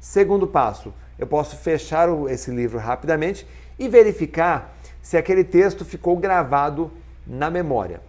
Segundo 0.00 0.48
passo, 0.48 0.92
eu 1.16 1.28
posso 1.28 1.56
fechar 1.56 2.08
esse 2.28 2.50
livro 2.50 2.76
rapidamente 2.76 3.46
e 3.78 3.88
verificar 3.88 4.74
se 5.00 5.16
aquele 5.16 5.44
texto 5.44 5.84
ficou 5.84 6.16
gravado 6.16 6.90
na 7.24 7.48
memória. 7.50 8.00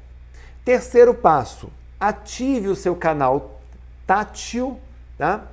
Terceiro 0.65 1.13
passo, 1.13 1.69
ative 1.99 2.69
o 2.69 2.75
seu 2.75 2.95
canal 2.95 3.61
tátil, 4.07 4.79
tá? 5.19 5.45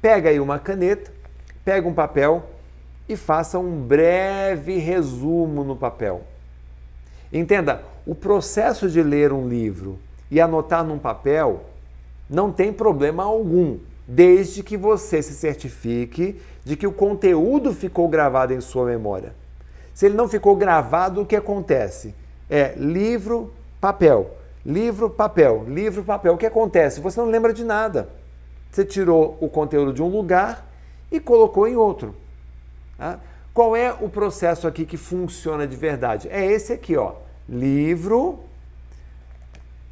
Pega 0.00 0.30
aí 0.30 0.40
uma 0.40 0.58
caneta, 0.58 1.12
pega 1.62 1.86
um 1.86 1.92
papel 1.92 2.42
e 3.06 3.16
faça 3.16 3.58
um 3.58 3.82
breve 3.82 4.78
resumo 4.78 5.62
no 5.62 5.76
papel. 5.76 6.22
Entenda, 7.30 7.82
o 8.06 8.14
processo 8.14 8.88
de 8.88 9.02
ler 9.02 9.30
um 9.30 9.46
livro 9.46 9.98
e 10.30 10.40
anotar 10.40 10.84
num 10.84 10.98
papel 10.98 11.64
não 12.28 12.50
tem 12.50 12.72
problema 12.72 13.24
algum 13.24 13.78
desde 14.06 14.62
que 14.62 14.76
você 14.76 15.22
se 15.22 15.34
certifique 15.34 16.40
de 16.64 16.76
que 16.76 16.86
o 16.86 16.92
conteúdo 16.92 17.72
ficou 17.72 18.08
gravado 18.08 18.52
em 18.52 18.60
sua 18.60 18.86
memória. 18.86 19.34
Se 19.92 20.06
ele 20.06 20.16
não 20.16 20.28
ficou 20.28 20.56
gravado, 20.56 21.20
o 21.20 21.26
que 21.26 21.36
acontece? 21.36 22.14
É 22.50 22.74
livro, 22.76 23.52
papel, 23.80 24.36
livro, 24.64 25.08
papel, 25.08 25.64
livro, 25.68 26.02
papel. 26.02 26.34
O 26.34 26.38
que 26.38 26.46
acontece? 26.46 27.00
Você 27.00 27.20
não 27.20 27.28
lembra 27.28 27.52
de 27.52 27.64
nada. 27.64 28.08
Você 28.70 28.84
tirou 28.84 29.38
o 29.40 29.48
conteúdo 29.48 29.92
de 29.92 30.02
um 30.02 30.08
lugar 30.08 30.66
e 31.12 31.20
colocou 31.20 31.68
em 31.68 31.76
outro. 31.76 32.14
Tá? 32.98 33.20
Qual 33.52 33.76
é 33.76 33.92
o 33.92 34.08
processo 34.08 34.66
aqui 34.66 34.84
que 34.84 34.96
funciona 34.96 35.66
de 35.66 35.76
verdade? 35.76 36.28
É 36.28 36.44
esse 36.44 36.72
aqui, 36.72 36.96
ó. 36.96 37.12
Livro, 37.48 38.40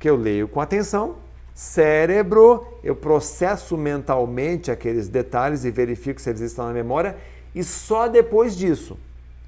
que 0.02 0.10
eu 0.10 0.16
leio 0.16 0.48
com 0.48 0.60
atenção, 0.60 1.14
Cérebro, 1.54 2.66
eu 2.82 2.96
processo 2.96 3.76
mentalmente 3.76 4.68
aqueles 4.68 5.06
detalhes 5.06 5.64
e 5.64 5.70
verifico 5.70 6.20
se 6.20 6.28
eles 6.28 6.40
estão 6.40 6.66
na 6.66 6.72
memória, 6.72 7.16
e 7.54 7.62
só 7.62 8.08
depois 8.08 8.56
disso, 8.56 8.98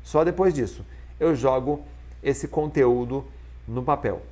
só 0.05 0.23
depois 0.23 0.55
disso, 0.55 0.87
eu 1.19 1.35
jogo 1.35 1.85
esse 2.23 2.47
conteúdo 2.47 3.25
no 3.67 3.83
papel. 3.83 4.23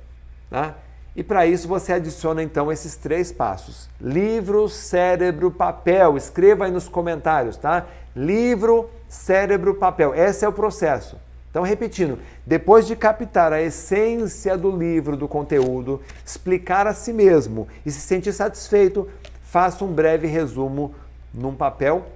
Tá? 0.49 0.77
E 1.13 1.21
para 1.21 1.45
isso 1.45 1.67
você 1.67 1.91
adiciona 1.91 2.41
então 2.41 2.71
esses 2.71 2.95
três 2.95 3.29
passos: 3.29 3.89
livro, 3.99 4.69
cérebro, 4.69 5.51
papel. 5.51 6.15
Escreva 6.15 6.65
aí 6.65 6.71
nos 6.71 6.87
comentários, 6.87 7.57
tá? 7.57 7.85
Livro, 8.15 8.89
cérebro, 9.09 9.75
papel. 9.75 10.15
Esse 10.15 10.45
é 10.45 10.47
o 10.47 10.53
processo. 10.53 11.17
Então, 11.53 11.61
repetindo, 11.61 12.17
depois 12.43 12.87
de 12.87 12.95
captar 12.95 13.53
a 13.53 13.61
essência 13.61 14.57
do 14.57 14.75
livro, 14.75 15.15
do 15.15 15.27
conteúdo, 15.27 16.01
explicar 16.25 16.87
a 16.87 16.95
si 16.95 17.13
mesmo 17.13 17.67
e 17.85 17.91
se 17.91 17.99
sentir 17.99 18.33
satisfeito, 18.33 19.07
faça 19.43 19.85
um 19.85 19.93
breve 19.93 20.25
resumo 20.25 20.95
num 21.31 21.53
papel, 21.53 22.07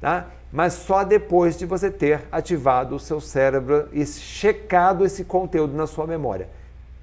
tá? 0.00 0.28
mas 0.50 0.72
só 0.72 1.04
depois 1.04 1.58
de 1.58 1.66
você 1.66 1.90
ter 1.90 2.22
ativado 2.32 2.96
o 2.96 2.98
seu 2.98 3.20
cérebro 3.20 3.90
e 3.92 4.06
checado 4.06 5.04
esse 5.04 5.22
conteúdo 5.22 5.76
na 5.76 5.86
sua 5.86 6.06
memória. 6.06 6.48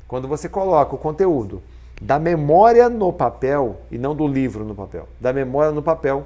Quando 0.08 0.28
você 0.28 0.50
coloca 0.50 0.96
o 0.96 0.98
conteúdo 0.98 1.62
da 2.02 2.18
memória 2.18 2.90
no 2.90 3.14
papel 3.14 3.80
e 3.92 4.00
não 4.00 4.16
do 4.16 4.28
livro 4.28 4.66
no 4.66 4.74
papel, 4.74 5.08
da 5.22 5.32
memória 5.32 5.72
no 5.72 5.84
papel, 5.84 6.26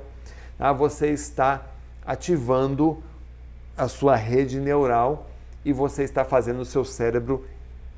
tá? 0.57 0.71
você 0.71 1.07
está 1.07 1.65
ativando 2.05 3.03
a 3.75 3.89
sua 3.89 4.15
rede 4.15 4.57
neural 4.57 5.25
e 5.63 5.73
você 5.73 6.03
está 6.03 6.23
fazendo 6.23 6.61
o 6.61 6.65
seu 6.65 6.85
cérebro 6.85 7.45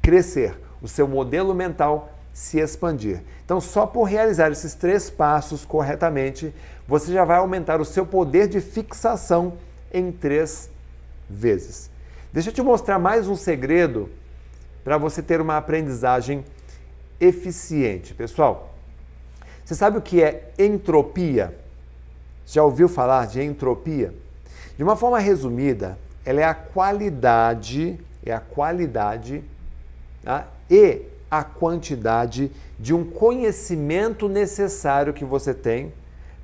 crescer, 0.01 0.57
o 0.81 0.87
seu 0.87 1.07
modelo 1.07 1.53
mental 1.53 2.11
se 2.33 2.59
expandir. 2.59 3.21
Então, 3.43 3.59
só 3.59 3.85
por 3.85 4.03
realizar 4.03 4.51
esses 4.51 4.73
três 4.73 5.09
passos 5.09 5.65
corretamente, 5.65 6.53
você 6.87 7.11
já 7.11 7.25
vai 7.25 7.37
aumentar 7.37 7.79
o 7.81 7.85
seu 7.85 8.05
poder 8.05 8.47
de 8.47 8.61
fixação 8.61 9.53
em 9.93 10.11
três 10.11 10.69
vezes. 11.29 11.89
Deixa 12.31 12.49
eu 12.49 12.53
te 12.53 12.61
mostrar 12.61 12.97
mais 12.97 13.27
um 13.27 13.35
segredo 13.35 14.09
para 14.83 14.97
você 14.97 15.21
ter 15.21 15.41
uma 15.41 15.57
aprendizagem 15.57 16.43
eficiente. 17.19 18.13
Pessoal, 18.13 18.73
você 19.63 19.75
sabe 19.75 19.97
o 19.97 20.01
que 20.01 20.23
é 20.23 20.51
entropia? 20.57 21.57
Já 22.45 22.63
ouviu 22.63 22.89
falar 22.89 23.27
de 23.27 23.41
entropia? 23.41 24.13
De 24.75 24.83
uma 24.83 24.95
forma 24.95 25.19
resumida, 25.19 25.97
ela 26.25 26.41
é 26.41 26.43
a 26.43 26.53
qualidade, 26.53 27.99
é 28.25 28.33
a 28.33 28.39
qualidade 28.39 29.43
tá? 30.23 30.47
e 30.69 31.01
a 31.29 31.43
quantidade 31.43 32.51
de 32.77 32.93
um 32.93 33.03
conhecimento 33.03 34.27
necessário 34.27 35.13
que 35.13 35.23
você 35.23 35.53
tem 35.53 35.93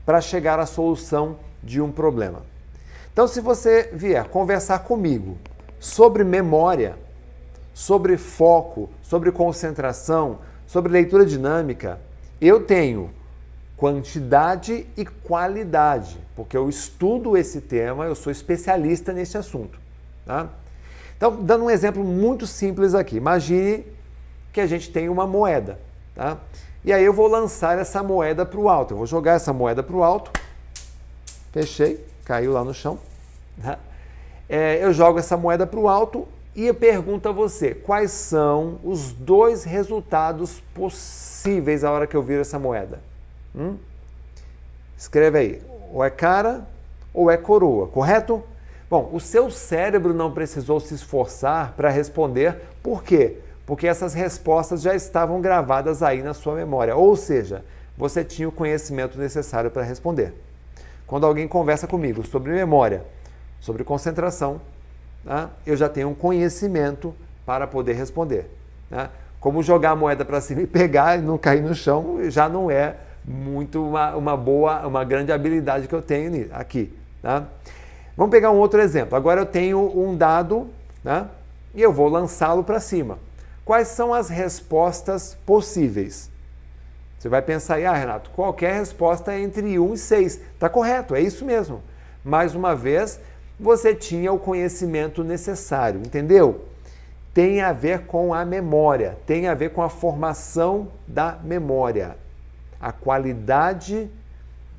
para 0.05 0.21
chegar 0.21 0.59
à 0.59 0.65
solução 0.65 1.37
de 1.61 1.81
um 1.81 1.91
problema. 1.91 2.41
Então, 3.11 3.27
se 3.27 3.41
você 3.41 3.89
vier 3.91 4.25
conversar 4.29 4.79
comigo 4.79 5.37
sobre 5.79 6.23
memória, 6.23 6.97
sobre 7.73 8.17
foco, 8.17 8.89
sobre 9.01 9.31
concentração, 9.31 10.39
sobre 10.65 10.91
leitura 10.91 11.25
dinâmica, 11.25 11.99
eu 12.39 12.63
tenho 12.63 13.09
quantidade 13.77 14.87
e 14.97 15.05
qualidade, 15.05 16.17
porque 16.35 16.57
eu 16.57 16.67
estudo 16.67 17.37
esse 17.37 17.61
tema, 17.61 18.05
eu 18.05 18.15
sou 18.15 18.31
especialista 18.31 19.13
nesse 19.13 19.37
assunto. 19.37 19.79
Tá? 20.25 20.49
Então, 21.15 21.43
dando 21.43 21.65
um 21.65 21.69
exemplo 21.69 22.03
muito 22.03 22.47
simples 22.47 22.95
aqui, 22.95 23.17
imagine 23.17 23.85
que 24.51 24.59
a 24.59 24.65
gente 24.65 24.91
tem 24.91 25.07
uma 25.07 25.27
moeda. 25.27 25.79
Tá? 26.15 26.37
E 26.83 26.91
aí 26.91 27.05
eu 27.05 27.13
vou 27.13 27.27
lançar 27.27 27.77
essa 27.77 28.01
moeda 28.01 28.45
para 28.45 28.59
o 28.59 28.67
alto. 28.67 28.93
Eu 28.93 28.97
vou 28.97 29.05
jogar 29.05 29.33
essa 29.33 29.53
moeda 29.53 29.83
para 29.83 29.95
o 29.95 30.03
alto. 30.03 30.31
Fechei, 31.51 32.03
caiu 32.25 32.53
lá 32.53 32.63
no 32.63 32.73
chão. 32.73 32.97
Tá? 33.61 33.77
É, 34.49 34.83
eu 34.83 34.91
jogo 34.91 35.19
essa 35.19 35.37
moeda 35.37 35.67
para 35.67 35.79
o 35.79 35.87
alto 35.87 36.27
e 36.55 36.65
eu 36.65 36.73
pergunto 36.73 37.29
a 37.29 37.31
você 37.31 37.75
quais 37.75 38.09
são 38.11 38.79
os 38.83 39.11
dois 39.11 39.63
resultados 39.63 40.61
possíveis 40.73 41.83
a 41.83 41.91
hora 41.91 42.07
que 42.07 42.15
eu 42.15 42.23
viro 42.23 42.41
essa 42.41 42.57
moeda. 42.57 42.99
Hum? 43.57 43.77
Escreve 44.95 45.37
aí, 45.37 45.61
ou 45.91 46.03
é 46.03 46.09
cara 46.09 46.67
ou 47.13 47.31
é 47.31 47.37
coroa, 47.37 47.87
correto? 47.87 48.43
Bom, 48.89 49.09
o 49.11 49.19
seu 49.19 49.49
cérebro 49.49 50.13
não 50.13 50.31
precisou 50.31 50.79
se 50.79 50.93
esforçar 50.93 51.73
para 51.75 51.89
responder, 51.89 52.61
por 52.81 53.03
quê? 53.03 53.37
porque 53.67 53.85
essas 53.85 54.13
respostas 54.13 54.81
já 54.81 54.95
estavam 54.95 55.41
gravadas 55.41 56.01
aí 56.01 56.23
na 56.23 56.33
sua 56.33 56.55
memória, 56.55 56.95
ou 56.95 57.17
seja, 57.17 57.65
você 57.97 58.23
tinha 58.23 58.47
o 58.47 58.51
conhecimento 58.51 59.19
necessário 59.19 59.69
para 59.69 59.83
responder. 59.83 60.33
Quando 61.05 61.25
alguém 61.25 61.49
conversa 61.49 61.85
comigo 61.85 62.25
sobre 62.25 62.53
memória, 62.53 63.03
sobre 63.59 63.83
concentração, 63.83 64.61
né, 65.23 65.49
eu 65.65 65.75
já 65.75 65.89
tenho 65.89 66.07
um 66.07 66.15
conhecimento 66.15 67.13
para 67.45 67.67
poder 67.67 67.93
responder. 67.93 68.49
Né? 68.89 69.09
Como 69.37 69.61
jogar 69.61 69.91
a 69.91 69.95
moeda 69.97 70.23
para 70.23 70.39
cima 70.39 70.61
e 70.61 70.67
pegar 70.67 71.19
e 71.19 71.21
não 71.21 71.37
cair 71.37 71.61
no 71.61 71.75
chão 71.75 72.19
já 72.29 72.47
não 72.47 72.71
é 72.71 72.95
muito 73.27 73.85
uma, 73.85 74.15
uma 74.15 74.37
boa, 74.37 74.87
uma 74.87 75.03
grande 75.03 75.33
habilidade 75.33 75.87
que 75.87 75.93
eu 75.93 76.01
tenho 76.01 76.47
aqui. 76.53 76.93
Tá? 77.21 77.45
Vamos 78.15 78.31
pegar 78.31 78.51
um 78.51 78.57
outro 78.57 78.79
exemplo. 78.79 79.17
Agora 79.17 79.41
eu 79.41 79.45
tenho 79.45 79.79
um 79.99 80.15
dado 80.15 80.69
né, 81.03 81.27
e 81.75 81.81
eu 81.81 81.91
vou 81.91 82.07
lançá-lo 82.07 82.63
para 82.63 82.79
cima. 82.79 83.19
Quais 83.65 83.89
são 83.89 84.13
as 84.13 84.29
respostas 84.29 85.37
possíveis? 85.45 86.31
Você 87.19 87.27
vai 87.27 87.41
pensar 87.41 87.75
aí, 87.75 87.85
ah, 87.85 87.93
Renato, 87.93 88.29
qualquer 88.29 88.75
resposta 88.75 89.33
é 89.33 89.41
entre 89.41 89.77
1 89.77 89.93
e 89.93 89.97
6. 89.97 90.41
Está 90.53 90.69
correto, 90.69 91.13
é 91.13 91.19
isso 91.19 91.43
mesmo. 91.43 91.83
Mais 92.23 92.55
uma 92.55 92.75
vez, 92.75 93.19
você 93.59 93.93
tinha 93.93 94.31
o 94.31 94.39
conhecimento 94.39 95.23
necessário, 95.23 95.99
entendeu? 95.99 96.65
Tem 97.33 97.61
a 97.61 97.73
ver 97.73 98.05
com 98.05 98.33
a 98.33 98.45
memória, 98.45 99.17
tem 99.25 99.47
a 99.47 99.53
ver 99.53 99.71
com 99.71 99.81
a 99.81 99.89
formação 99.89 100.87
da 101.07 101.37
memória. 101.43 102.15
A 102.79 102.91
qualidade 102.91 104.09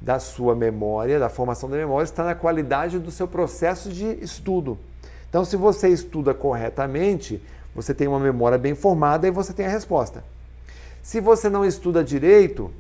da 0.01 0.19
sua 0.19 0.55
memória, 0.55 1.19
da 1.19 1.29
formação 1.29 1.69
da 1.69 1.77
memória, 1.77 2.05
está 2.05 2.25
na 2.25 2.35
qualidade 2.35 2.99
do 2.99 3.11
seu 3.11 3.27
processo 3.27 3.91
de 3.91 4.07
estudo. 4.23 4.79
Então, 5.29 5.45
se 5.45 5.57
você 5.57 5.89
estuda 5.89 6.33
corretamente, 6.33 7.43
você 7.75 7.93
tem 7.93 8.09
uma 8.09 8.21
memória 8.21 8.57
bem 8.57 8.75
formada 8.75 9.27
e 9.27 9.31
você 9.31 9.53
tem 9.53 9.67
a 9.67 9.71
resposta. 9.71 10.25
Se 11.03 11.21
você 11.21 11.49
não 11.49 11.65
estuda 11.65 12.03
direito, 12.03 12.71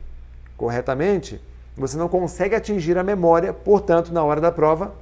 corretamente, 0.56 1.40
você 1.76 1.96
não 1.96 2.08
consegue 2.08 2.54
atingir 2.54 2.98
a 2.98 3.04
memória, 3.04 3.52
portanto, 3.52 4.12
na 4.12 4.22
hora 4.22 4.40
da 4.40 4.50
prova, 4.50 4.94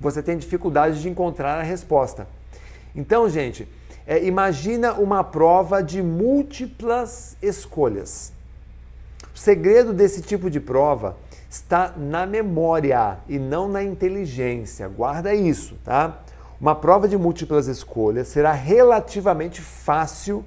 você 0.00 0.22
tem 0.22 0.36
dificuldade 0.36 1.00
de 1.00 1.08
encontrar 1.08 1.58
a 1.58 1.62
resposta. 1.62 2.26
Então, 2.94 3.28
gente, 3.28 3.68
é, 4.06 4.24
imagina 4.24 4.94
uma 4.94 5.24
prova 5.24 5.82
de 5.82 6.02
múltiplas 6.02 7.36
escolhas. 7.40 8.31
O 9.34 9.38
segredo 9.38 9.92
desse 9.92 10.22
tipo 10.22 10.50
de 10.50 10.60
prova 10.60 11.16
está 11.48 11.92
na 11.96 12.26
memória 12.26 13.18
e 13.28 13.38
não 13.38 13.68
na 13.68 13.82
inteligência. 13.82 14.88
Guarda 14.88 15.34
isso, 15.34 15.76
tá? 15.84 16.22
Uma 16.60 16.74
prova 16.74 17.08
de 17.08 17.16
múltiplas 17.16 17.66
escolhas 17.66 18.28
será 18.28 18.52
relativamente 18.52 19.60
fácil 19.60 20.44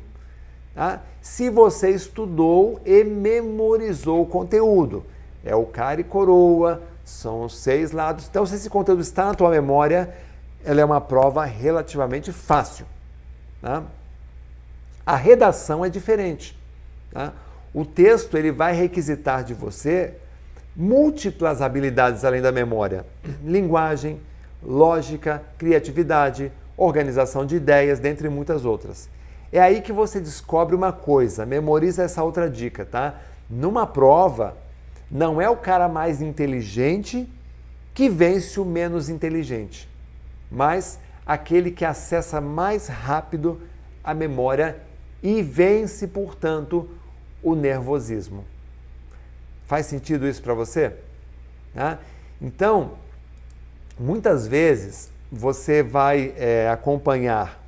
tá? 0.74 1.02
se 1.21 1.50
você 1.50 1.89
estudou 1.89 2.80
e 2.86 3.04
memorizou 3.04 4.21
o 4.21 4.26
conteúdo. 4.26 5.06
É 5.43 5.56
o 5.56 5.65
cara 5.65 6.02
e 6.02 6.04
coroa, 6.04 6.82
são 7.04 7.43
os 7.43 7.58
seis 7.58 7.91
lados. 7.91 8.28
Então, 8.30 8.45
se 8.45 8.56
esse 8.56 8.69
conteúdo 8.69 9.02
está 9.02 9.26
na 9.26 9.36
tua 9.36 9.50
memória, 9.50 10.15
ela 10.63 10.82
é 10.82 10.86
uma 10.86 11.00
prova 11.02 11.45
relativamente 11.45 12.32
fácil. 12.32 12.86
Tá? 13.62 13.84
A 15.06 15.15
redação 15.15 15.86
é 15.86 15.89
diferente. 15.89 16.58
Tá? 17.12 17.34
O 17.75 17.83
texto 17.83 18.38
ele 18.38 18.53
vai 18.53 18.73
requisitar 18.73 19.43
de 19.43 19.53
você 19.53 20.13
múltiplas 20.73 21.61
habilidades 21.61 22.23
além 22.23 22.41
da 22.41 22.49
memória: 22.49 23.05
linguagem, 23.43 24.21
lógica, 24.63 25.43
criatividade, 25.57 26.53
organização 26.77 27.45
de 27.45 27.57
ideias, 27.57 27.99
dentre 27.99 28.29
muitas 28.29 28.63
outras. 28.63 29.09
É 29.51 29.59
aí 29.59 29.81
que 29.81 29.91
você 29.91 30.21
descobre 30.21 30.73
uma 30.73 30.93
coisa, 30.93 31.45
memoriza 31.45 32.03
essa 32.03 32.23
outra 32.23 32.49
dica, 32.49 32.85
tá? 32.85 33.19
Numa 33.49 33.85
prova, 33.85 34.55
não 35.11 35.41
é 35.41 35.49
o 35.49 35.57
cara 35.57 35.89
mais 35.89 36.21
inteligente 36.21 37.29
que 37.93 38.07
vence 38.07 38.57
o 38.57 38.63
menos 38.63 39.09
inteligente, 39.09 39.89
mas 40.49 40.97
aquele 41.25 41.71
que 41.71 41.83
acessa 41.83 42.39
mais 42.39 42.88
rápido 42.88 43.59
a 44.01 44.13
memória 44.13 44.77
e 45.21 45.41
vence, 45.41 46.07
portanto, 46.07 46.89
o 47.45 47.55
nervosismo. 47.55 48.43
Faz 49.65 49.86
sentido 49.86 50.27
isso 50.27 50.41
para 50.41 50.53
você? 50.53 50.93
Tá? 51.73 51.99
Então, 52.41 52.97
Muitas 53.97 54.45
vezes 54.45 55.10
você 55.31 55.81
vai 55.81 56.34
é, 56.36 56.69
acompanhar 56.69 57.63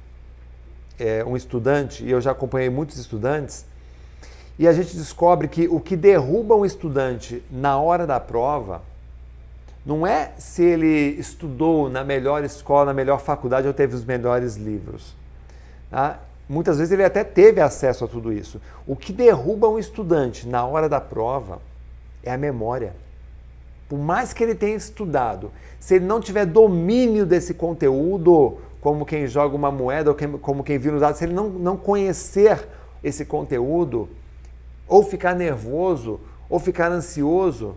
é, 1.00 1.24
um 1.24 1.38
estudante, 1.38 2.04
e 2.04 2.12
eu 2.12 2.20
já 2.20 2.32
acompanhei 2.32 2.70
muitos 2.70 2.98
estudantes, 2.98 3.66
e 4.60 4.68
a 4.68 4.74
gente 4.74 4.98
descobre 4.98 5.48
que 5.48 5.70
o 5.70 5.80
que 5.80 5.96
derruba 5.96 6.54
um 6.54 6.66
estudante 6.66 7.42
na 7.50 7.80
hora 7.80 8.06
da 8.06 8.20
prova 8.20 8.82
não 9.86 10.06
é 10.06 10.34
se 10.38 10.64
ele 10.64 11.16
estudou 11.18 11.90
na 11.90 12.04
melhor 12.04 12.44
escola, 12.44 12.88
na 12.88 12.94
melhor 12.94 13.22
faculdade 13.22 13.66
ou 13.66 13.74
teve 13.74 13.96
os 13.96 14.04
melhores 14.04 14.58
livros. 14.58 15.16
Tá? 15.90 16.20
Muitas 16.50 16.78
vezes 16.78 16.94
ele 16.94 17.04
até 17.04 17.24
teve 17.24 17.60
acesso 17.60 18.06
a 18.06 18.08
tudo 18.08 18.32
isso. 18.32 18.62
O 18.86 18.96
que 18.96 19.12
derruba 19.12 19.68
um 19.68 19.78
estudante 19.78 20.48
na 20.48 20.66
hora 20.66 20.88
da 20.88 21.02
prova 21.02 21.60
é 22.24 22.32
a 22.32 22.38
memória 22.38 22.94
por 23.88 23.98
mais 23.98 24.34
que 24.34 24.44
ele 24.44 24.54
tenha 24.56 24.76
estudado, 24.76 25.52
se 25.80 25.96
ele 25.96 26.06
não 26.06 26.20
tiver 26.20 26.46
domínio 26.46 27.26
desse 27.26 27.54
conteúdo, 27.54 28.58
como 28.82 29.06
quem 29.06 29.28
joga 29.28 29.56
uma 29.56 29.72
moeda, 29.72 30.10
ou 30.10 30.16
quem, 30.16 30.32
como 30.38 30.64
quem 30.64 30.78
viu 30.78 30.92
nos 30.92 31.02
dados, 31.02 31.18
se 31.18 31.26
ele 31.26 31.34
não, 31.34 31.50
não 31.50 31.78
conhecer 31.78 32.68
esse 33.04 33.24
conteúdo, 33.26 34.10
ou 34.88 35.04
ficar 35.04 35.36
nervoso, 35.36 36.20
ou 36.50 36.60
ficar 36.60 36.92
ansioso, 36.92 37.76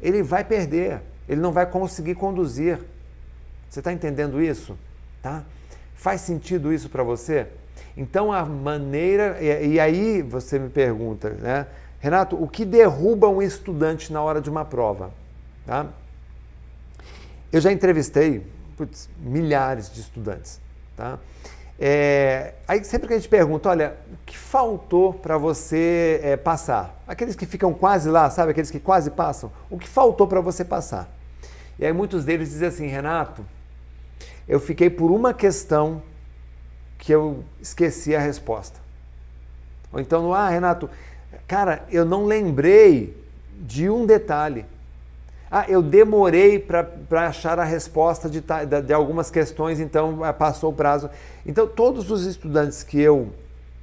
ele 0.00 0.22
vai 0.22 0.44
perder, 0.44 1.00
ele 1.28 1.40
não 1.40 1.52
vai 1.52 1.66
conseguir 1.66 2.14
conduzir. 2.14 2.78
Você 3.68 3.80
está 3.80 3.92
entendendo 3.92 4.40
isso? 4.40 4.76
Tá? 5.20 5.44
Faz 5.94 6.20
sentido 6.20 6.72
isso 6.72 6.88
para 6.88 7.02
você? 7.02 7.46
Então 7.96 8.32
a 8.32 8.44
maneira. 8.44 9.38
E, 9.40 9.74
e, 9.74 9.80
aí 9.80 10.22
você 10.22 10.58
me 10.58 10.68
pergunta, 10.68 11.30
né? 11.30 11.66
Renato, 12.00 12.42
o 12.42 12.48
que 12.48 12.64
derruba 12.64 13.28
um 13.28 13.40
estudante 13.40 14.12
na 14.12 14.20
hora 14.20 14.40
de 14.40 14.50
uma 14.50 14.64
prova? 14.64 15.10
Tá? 15.66 15.86
Eu 17.52 17.60
já 17.60 17.70
entrevistei 17.70 18.44
putz, 18.76 19.08
milhares 19.18 19.92
de 19.92 20.00
estudantes. 20.00 20.60
Tá? 20.96 21.18
É, 21.78 22.54
aí 22.66 22.82
sempre 22.84 23.08
que 23.08 23.14
a 23.14 23.16
gente 23.16 23.28
pergunta, 23.28 23.68
olha, 23.68 23.96
o 24.12 24.16
que 24.26 24.36
faltou 24.36 25.12
para 25.14 25.38
você 25.38 26.20
é, 26.22 26.36
passar? 26.36 27.00
Aqueles 27.06 27.36
que 27.36 27.46
ficam 27.46 27.72
quase 27.72 28.08
lá, 28.08 28.30
sabe? 28.30 28.52
Aqueles 28.52 28.70
que 28.70 28.80
quase 28.80 29.10
passam. 29.10 29.50
O 29.70 29.78
que 29.78 29.88
faltou 29.88 30.26
para 30.26 30.40
você 30.40 30.64
passar? 30.64 31.08
E 31.78 31.86
aí 31.86 31.92
muitos 31.92 32.24
deles 32.24 32.50
dizem 32.50 32.68
assim, 32.68 32.86
Renato, 32.86 33.44
eu 34.48 34.60
fiquei 34.60 34.90
por 34.90 35.10
uma 35.10 35.32
questão 35.32 36.02
que 37.02 37.12
eu 37.12 37.42
esqueci 37.60 38.14
a 38.14 38.20
resposta. 38.20 38.78
Ou 39.92 39.98
então, 39.98 40.32
ah, 40.32 40.48
Renato, 40.48 40.88
cara, 41.48 41.84
eu 41.90 42.04
não 42.04 42.26
lembrei 42.26 43.20
de 43.58 43.90
um 43.90 44.06
detalhe. 44.06 44.64
Ah, 45.50 45.64
eu 45.68 45.82
demorei 45.82 46.60
para 46.60 47.26
achar 47.26 47.58
a 47.58 47.64
resposta 47.64 48.30
de, 48.30 48.40
de, 48.86 48.92
algumas 48.92 49.32
questões, 49.32 49.80
então 49.80 50.22
ah, 50.22 50.32
passou 50.32 50.70
o 50.70 50.72
prazo. 50.72 51.10
Então, 51.44 51.66
todos 51.66 52.08
os 52.08 52.24
estudantes 52.24 52.84
que 52.84 53.00
eu 53.00 53.30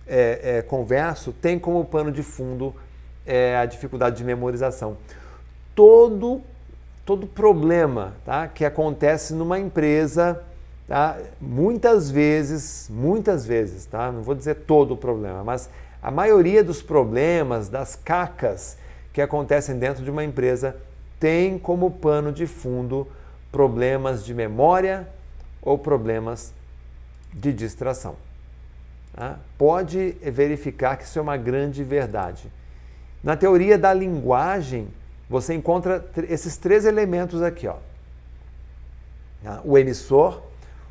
é, 0.08 0.60
é, 0.60 0.62
converso 0.62 1.34
têm 1.34 1.60
como 1.60 1.84
pano 1.84 2.14
de 2.14 2.24
fundo 2.24 2.74
é, 3.26 3.58
a 3.58 3.66
dificuldade 3.66 4.16
de 4.16 4.24
memorização. 4.24 4.96
Todo, 5.76 6.42
todo 7.06 7.28
problema 7.28 8.14
tá, 8.24 8.48
que 8.48 8.64
acontece 8.64 9.34
numa 9.34 9.60
empresa, 9.60 10.42
tá, 10.90 11.18
muitas 11.40 12.10
vezes, 12.10 12.90
muitas 12.92 13.46
vezes, 13.46 13.86
tá, 13.86 14.12
não 14.12 14.24
vou 14.24 14.36
dizer 14.36 14.56
todo 14.56 14.96
o 14.96 14.98
problema, 14.98 15.44
mas 15.44 15.70
a 16.02 16.10
maioria 16.10 16.64
dos 16.64 16.82
problemas, 16.82 17.70
das 17.70 17.96
cacas 17.96 18.78
que 19.14 19.22
acontecem 19.22 19.78
dentro 19.78 20.04
de 20.04 20.10
uma 20.10 20.24
empresa 20.24 20.76
tem 21.20 21.60
como 21.60 21.92
pano 21.92 22.32
de 22.32 22.48
fundo 22.48 23.08
problemas 23.52 24.26
de 24.26 24.34
memória 24.34 25.08
ou 25.62 25.78
problemas 25.78 26.54
de 27.34 27.54
distração. 27.54 28.16
Tá? 29.14 29.38
Pode 29.58 30.12
verificar 30.22 30.98
que 30.98 31.04
isso 31.04 31.20
é 31.20 31.22
uma 31.22 31.38
grande 31.38 31.84
verdade. 31.84 32.52
Na 33.24 33.36
teoria 33.36 33.78
da 33.78 33.94
linguagem, 33.94 34.88
você 35.30 35.54
encontra 35.54 36.10
esses 36.30 36.58
três 36.58 36.86
elementos 36.86 37.42
aqui: 37.42 37.68
ó. 37.68 37.76
Tá? 39.44 39.62
o 39.64 39.78
emissor, 39.78 40.42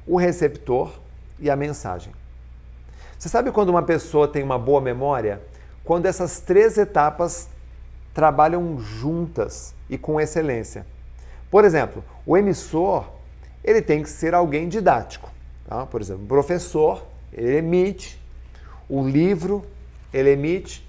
o 0.08 0.16
receptor 0.16 0.90
e 1.38 1.50
a 1.50 1.56
mensagem. 1.56 2.12
Você 3.18 3.28
sabe 3.28 3.52
quando 3.52 3.68
uma 3.68 3.82
pessoa 3.82 4.26
tem 4.26 4.42
uma 4.42 4.58
boa 4.58 4.80
memória? 4.80 5.42
Quando 5.84 6.06
essas 6.06 6.40
três 6.40 6.78
etapas 6.78 7.48
trabalham 8.14 8.80
juntas 8.80 9.74
e 9.88 9.96
com 9.96 10.20
excelência. 10.20 10.84
Por 11.50 11.64
exemplo, 11.64 12.04
o 12.26 12.36
emissor 12.36 13.08
ele 13.62 13.80
tem 13.80 14.02
que 14.02 14.10
ser 14.10 14.34
alguém 14.34 14.68
didático. 14.68 15.30
Tá? 15.66 15.86
Por 15.86 16.00
exemplo, 16.00 16.24
o 16.24 16.26
professor 16.26 17.06
ele 17.32 17.56
emite, 17.56 18.20
o 18.88 19.06
livro 19.06 19.64
ele 20.12 20.30
emite, 20.30 20.86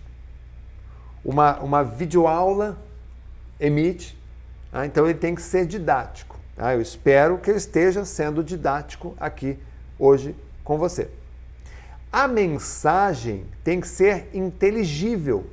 uma, 1.23 1.59
uma 1.59 1.83
videoaula 1.83 2.77
emite, 3.59 4.17
tá? 4.71 4.85
então 4.85 5.05
ele 5.05 5.17
tem 5.19 5.35
que 5.35 5.41
ser 5.41 5.65
didático. 5.65 6.28
Tá? 6.59 6.75
Eu 6.75 6.81
espero 6.81 7.37
que 7.37 7.49
ele 7.49 7.57
esteja 7.57 8.03
sendo 8.03 8.43
didático 8.43 9.15
aqui 9.17 9.57
hoje 9.97 10.35
com 10.61 10.77
você. 10.77 11.09
A 12.11 12.27
mensagem 12.27 13.45
tem 13.63 13.79
que 13.79 13.87
ser 13.87 14.27
inteligível. 14.33 15.45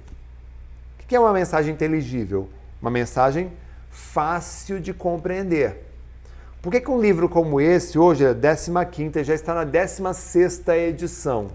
O 0.98 1.06
que 1.06 1.14
é 1.14 1.20
uma 1.20 1.32
mensagem 1.32 1.72
inteligível? 1.72 2.48
Uma 2.82 2.90
mensagem 2.90 3.52
fácil 3.88 4.80
de 4.80 4.92
compreender. 4.92 5.84
Por 6.60 6.72
que, 6.72 6.80
que 6.80 6.90
um 6.90 7.00
livro 7.00 7.28
como 7.28 7.60
esse, 7.60 7.96
hoje 7.96 8.24
é 8.24 8.30
a 8.30 8.84
15 8.84 9.22
já 9.22 9.32
está 9.34 9.54
na 9.54 9.62
16 9.62 10.66
edição? 10.88 11.52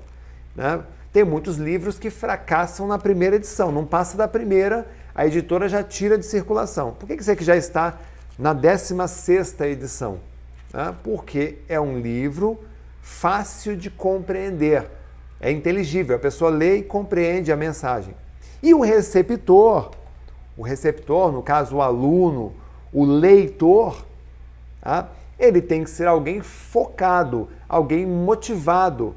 Né? 0.56 0.82
Tem 1.12 1.26
muitos 1.26 1.58
livros 1.58 2.00
que 2.00 2.10
fracassam 2.10 2.88
na 2.88 2.98
primeira 2.98 3.36
edição, 3.36 3.70
não 3.70 3.86
passa 3.86 4.16
da 4.16 4.30
primeira, 4.30 4.88
a 5.14 5.28
editora 5.28 5.68
já 5.68 5.84
tira 5.84 6.18
de 6.18 6.26
circulação. 6.26 6.94
Por 6.94 7.06
que, 7.06 7.18
que 7.18 7.44
já 7.44 7.58
está 7.58 8.00
na 8.38 8.54
16 8.54 9.60
edição? 9.62 10.20
Né? 10.74 10.96
Porque 11.04 11.60
é 11.68 11.80
um 11.80 12.00
livro 12.00 12.60
fácil 13.02 13.76
de 13.76 13.90
compreender, 13.90 14.90
é 15.40 15.52
inteligível, 15.52 16.16
a 16.16 16.20
pessoa 16.20 16.52
lê 16.52 16.78
e 16.78 16.84
compreende 16.84 17.52
a 17.52 17.56
mensagem. 17.56 18.16
E 18.62 18.74
o 18.74 18.82
receptor, 18.82 19.92
o 20.56 20.62
receptor, 20.62 21.32
no 21.32 21.42
caso 21.42 21.78
o 21.78 21.82
aluno, 21.82 22.54
o 22.94 23.04
leitor, 23.04 24.06
tá? 24.82 25.10
ele 25.40 25.62
tem 25.62 25.84
que 25.84 25.90
ser 25.90 26.08
alguém 26.08 26.42
focado, 26.42 27.50
alguém 27.68 28.06
motivado, 28.06 29.16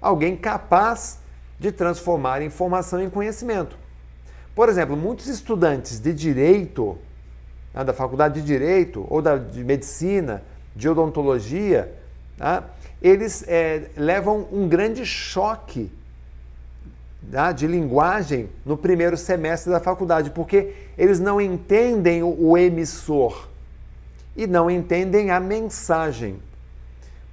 alguém 0.00 0.36
capaz 0.36 1.18
de 1.58 1.72
transformar 1.72 2.40
informação 2.42 3.02
em 3.02 3.10
conhecimento. 3.10 3.76
Por 4.54 4.68
exemplo, 4.68 4.96
muitos 4.96 5.26
estudantes 5.26 5.98
de 5.98 6.12
direito, 6.12 6.96
né, 7.78 7.84
da 7.84 7.92
faculdade 7.92 8.40
de 8.40 8.46
direito 8.46 9.06
ou 9.08 9.22
da, 9.22 9.36
de 9.36 9.62
medicina, 9.62 10.42
de 10.74 10.88
odontologia, 10.88 11.94
tá? 12.36 12.64
eles 13.00 13.44
é, 13.46 13.88
levam 13.96 14.48
um 14.50 14.68
grande 14.68 15.06
choque 15.06 15.88
né, 17.22 17.52
de 17.52 17.68
linguagem 17.68 18.48
no 18.66 18.76
primeiro 18.76 19.16
semestre 19.16 19.70
da 19.70 19.78
faculdade, 19.78 20.30
porque 20.30 20.74
eles 20.98 21.20
não 21.20 21.40
entendem 21.40 22.20
o, 22.24 22.36
o 22.36 22.58
emissor 22.58 23.48
e 24.36 24.44
não 24.48 24.68
entendem 24.68 25.30
a 25.30 25.38
mensagem. 25.38 26.40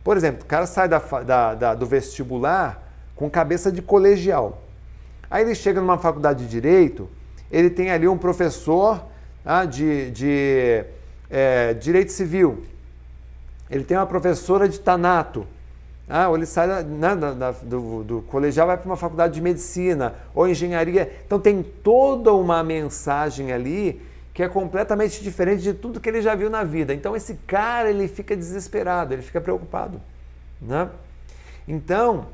Por 0.03 0.15
exemplo, 0.15 0.43
o 0.43 0.45
cara 0.45 0.67
sai 0.67 0.88
da, 0.88 0.99
da, 0.99 1.55
da, 1.55 1.73
do 1.73 1.88
vestibular 1.88 2.84
com 3.15 3.27
cabeça 3.31 3.71
de 3.71 3.81
colegial. 3.81 4.62
Aí 5.27 5.43
ele 5.43 5.55
chega 5.55 5.81
numa 5.81 5.97
faculdade 5.97 6.43
de 6.43 6.49
direito, 6.51 7.10
ele 7.51 7.71
tem 7.71 7.89
ali 7.89 8.08
um 8.08 8.17
professor 8.17 9.03
ah, 9.45 9.65
de, 9.65 10.10
de 10.12 10.84
é, 11.29 11.73
direito 11.75 12.12
civil, 12.12 12.63
ele 13.69 13.84
tem 13.84 13.95
uma 13.95 14.05
professora 14.05 14.67
de 14.67 14.79
tanato, 14.79 15.45
ah, 16.08 16.29
ou 16.29 16.36
ele 16.36 16.45
sai 16.45 16.67
da, 16.67 16.84
né, 16.84 17.15
da, 17.15 17.51
do, 17.51 18.03
do, 18.03 18.21
colegial 18.23 18.67
vai 18.67 18.77
para 18.77 18.86
uma 18.86 18.97
faculdade 18.97 19.34
de 19.34 19.41
medicina 19.41 20.13
ou 20.36 20.47
engenharia. 20.47 21.12
Então 21.25 21.39
tem 21.39 21.63
toda 21.63 22.31
uma 22.34 22.63
mensagem 22.63 23.51
ali 23.51 24.01
que 24.34 24.43
é 24.43 24.49
completamente 24.49 25.23
diferente 25.23 25.63
de 25.63 25.73
tudo 25.73 25.99
que 25.99 26.10
ele 26.10 26.21
já 26.21 26.36
viu 26.36 26.49
na 26.49 26.63
vida. 26.63 26.93
Então 26.93 27.15
esse 27.15 27.36
cara 27.47 27.89
ele 27.89 28.08
fica 28.08 28.36
desesperado, 28.36 29.13
ele 29.13 29.23
fica 29.23 29.41
preocupado, 29.41 29.99
né? 30.62 30.89
Então 31.67 32.27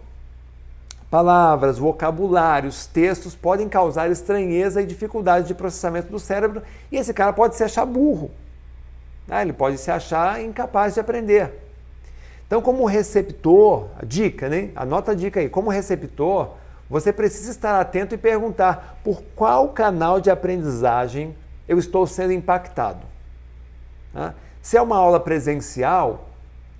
palavras, 1.11 1.77
vocabulários, 1.77 2.85
textos 2.85 3.35
podem 3.35 3.67
causar 3.67 4.09
estranheza 4.09 4.81
e 4.81 4.85
dificuldade 4.85 5.45
de 5.45 5.53
processamento 5.53 6.09
do 6.09 6.17
cérebro 6.17 6.63
e 6.89 6.95
esse 6.95 7.13
cara 7.13 7.33
pode 7.33 7.57
se 7.57 7.63
achar 7.65 7.85
burro. 7.85 8.31
Né? 9.27 9.41
Ele 9.41 9.51
pode 9.51 9.77
se 9.77 9.91
achar 9.91 10.41
incapaz 10.41 10.93
de 10.93 11.01
aprender. 11.01 11.53
Então, 12.47 12.61
como 12.61 12.85
receptor, 12.85 13.87
a 14.01 14.05
dica, 14.05 14.49
né? 14.49 14.71
Anota 14.75 15.11
a 15.11 15.15
dica 15.15 15.39
aí. 15.39 15.47
Como 15.47 15.69
receptor, 15.69 16.51
você 16.89 17.13
precisa 17.13 17.51
estar 17.51 17.79
atento 17.79 18.15
e 18.15 18.17
perguntar 18.17 18.99
por 19.03 19.21
qual 19.35 19.69
canal 19.69 20.19
de 20.19 20.29
aprendizagem 20.29 21.35
eu 21.67 21.77
estou 21.77 22.07
sendo 22.07 22.33
impactado. 22.33 23.05
Tá? 24.13 24.33
Se 24.61 24.75
é 24.75 24.81
uma 24.81 24.97
aula 24.97 25.19
presencial, 25.19 26.30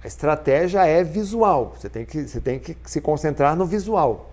a 0.04 0.08
estratégia 0.08 0.86
é 0.86 1.04
visual. 1.04 1.76
Você 1.78 1.90
tem 1.90 2.06
que, 2.06 2.28
você 2.28 2.42
tem 2.42 2.60
que 2.60 2.76
se 2.86 3.00
concentrar 3.00 3.56
no 3.56 3.66
visual. 3.66 4.32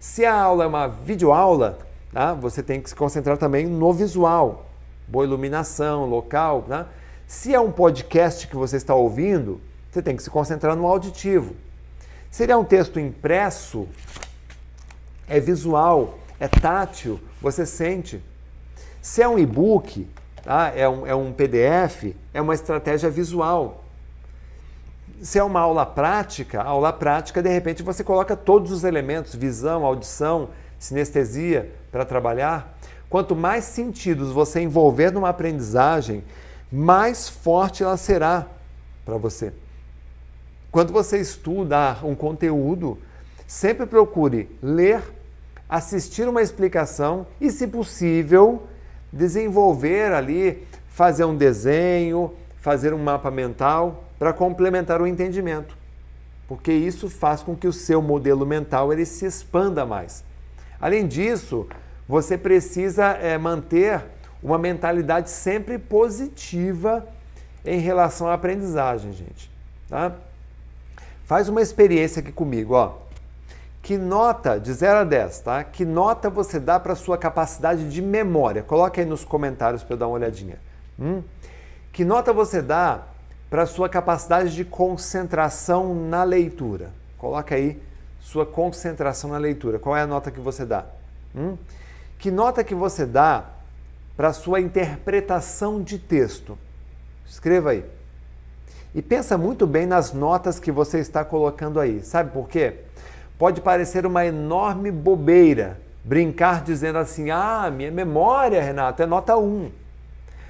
Se 0.00 0.24
a 0.24 0.34
aula 0.34 0.64
é 0.64 0.66
uma 0.66 0.88
videoaula, 0.88 1.78
tá? 2.12 2.34
você 2.34 2.62
tem 2.62 2.80
que 2.80 2.88
se 2.88 2.94
concentrar 2.94 3.38
também 3.38 3.66
no 3.66 3.92
visual. 3.92 4.66
Boa 5.06 5.24
iluminação, 5.24 6.06
local. 6.06 6.62
Tá? 6.62 6.88
Se 7.26 7.54
é 7.54 7.60
um 7.60 7.70
podcast 7.70 8.48
que 8.48 8.56
você 8.56 8.76
está 8.76 8.94
ouvindo, 8.94 9.60
você 9.90 10.02
tem 10.02 10.16
que 10.16 10.22
se 10.22 10.30
concentrar 10.30 10.74
no 10.74 10.86
auditivo. 10.86 11.54
Se 12.30 12.42
ele 12.42 12.52
é 12.52 12.56
um 12.56 12.64
texto 12.64 12.98
impresso, 12.98 13.88
é 15.28 15.38
visual, 15.38 16.18
é 16.40 16.48
tátil, 16.48 17.20
você 17.40 17.64
sente. 17.64 18.22
Se 19.00 19.22
é 19.22 19.28
um 19.28 19.38
e-book, 19.38 20.06
tá? 20.42 20.72
é, 20.74 20.88
um, 20.88 21.06
é 21.06 21.14
um 21.14 21.32
PDF, 21.32 22.14
é 22.34 22.42
uma 22.42 22.54
estratégia 22.54 23.08
visual. 23.08 23.85
Se 25.22 25.38
é 25.38 25.42
uma 25.42 25.60
aula 25.60 25.86
prática, 25.86 26.62
aula 26.62 26.92
prática, 26.92 27.42
de 27.42 27.48
repente, 27.48 27.82
você 27.82 28.04
coloca 28.04 28.36
todos 28.36 28.70
os 28.70 28.84
elementos, 28.84 29.34
visão, 29.34 29.84
audição, 29.84 30.50
sinestesia, 30.78 31.72
para 31.90 32.04
trabalhar. 32.04 32.76
Quanto 33.08 33.34
mais 33.34 33.64
sentidos 33.64 34.30
você 34.30 34.60
envolver 34.60 35.10
numa 35.10 35.30
aprendizagem, 35.30 36.22
mais 36.70 37.28
forte 37.28 37.82
ela 37.82 37.96
será 37.96 38.46
para 39.04 39.16
você. 39.16 39.52
Quando 40.70 40.92
você 40.92 41.18
estuda 41.18 41.96
um 42.02 42.14
conteúdo, 42.14 42.98
sempre 43.46 43.86
procure 43.86 44.50
ler, 44.62 45.02
assistir 45.68 46.28
uma 46.28 46.42
explicação 46.42 47.26
e, 47.40 47.50
se 47.50 47.66
possível, 47.66 48.66
desenvolver 49.10 50.12
ali, 50.12 50.66
fazer 50.88 51.24
um 51.24 51.34
desenho, 51.34 52.34
fazer 52.58 52.92
um 52.92 52.98
mapa 52.98 53.30
mental 53.30 54.05
para 54.18 54.32
complementar 54.32 55.00
o 55.00 55.06
entendimento. 55.06 55.76
Porque 56.48 56.72
isso 56.72 57.10
faz 57.10 57.42
com 57.42 57.56
que 57.56 57.66
o 57.66 57.72
seu 57.72 58.00
modelo 58.00 58.46
mental 58.46 58.92
ele 58.92 59.04
se 59.04 59.26
expanda 59.26 59.84
mais. 59.84 60.24
Além 60.80 61.06
disso, 61.06 61.66
você 62.08 62.38
precisa 62.38 63.04
é, 63.04 63.36
manter 63.36 64.02
uma 64.42 64.58
mentalidade 64.58 65.30
sempre 65.30 65.78
positiva 65.78 67.06
em 67.64 67.80
relação 67.80 68.28
à 68.28 68.34
aprendizagem, 68.34 69.12
gente. 69.12 69.50
Tá? 69.88 70.12
Faz 71.24 71.48
uma 71.48 71.60
experiência 71.60 72.20
aqui 72.20 72.30
comigo, 72.30 72.74
ó. 72.74 72.94
Que 73.82 73.96
nota, 73.96 74.58
de 74.58 74.72
0 74.72 74.98
a 74.98 75.04
10, 75.04 75.40
tá? 75.40 75.64
Que 75.64 75.84
nota 75.84 76.28
você 76.28 76.58
dá 76.58 76.78
para 76.78 76.94
sua 76.94 77.16
capacidade 77.16 77.88
de 77.88 78.02
memória? 78.02 78.62
Coloque 78.62 79.00
aí 79.00 79.06
nos 79.06 79.24
comentários 79.24 79.82
para 79.82 79.94
eu 79.94 79.98
dar 79.98 80.06
uma 80.08 80.14
olhadinha. 80.14 80.58
Hum? 80.98 81.22
Que 81.92 82.04
nota 82.04 82.32
você 82.32 82.60
dá 82.60 83.02
para 83.48 83.66
sua 83.66 83.88
capacidade 83.88 84.54
de 84.54 84.64
concentração 84.64 85.94
na 85.94 86.24
leitura? 86.24 86.90
Coloca 87.18 87.54
aí 87.54 87.80
sua 88.20 88.44
concentração 88.44 89.30
na 89.30 89.38
leitura. 89.38 89.78
Qual 89.78 89.96
é 89.96 90.02
a 90.02 90.06
nota 90.06 90.30
que 90.30 90.40
você 90.40 90.64
dá? 90.64 90.84
Hum? 91.34 91.56
Que 92.18 92.30
nota 92.30 92.64
que 92.64 92.74
você 92.74 93.06
dá 93.06 93.44
para 94.16 94.32
sua 94.32 94.60
interpretação 94.60 95.82
de 95.82 95.98
texto? 95.98 96.58
Escreva 97.26 97.70
aí. 97.70 97.84
E 98.94 99.02
pensa 99.02 99.36
muito 99.36 99.66
bem 99.66 99.86
nas 99.86 100.12
notas 100.12 100.58
que 100.58 100.72
você 100.72 100.98
está 100.98 101.24
colocando 101.24 101.78
aí. 101.78 102.02
Sabe 102.02 102.30
por 102.30 102.48
quê? 102.48 102.80
Pode 103.38 103.60
parecer 103.60 104.06
uma 104.06 104.24
enorme 104.24 104.90
bobeira 104.90 105.78
brincar 106.06 106.62
dizendo 106.62 106.98
assim: 106.98 107.30
ah, 107.30 107.70
minha 107.70 107.90
memória, 107.90 108.62
Renato, 108.62 109.02
é 109.02 109.06
nota 109.06 109.36
1. 109.36 109.70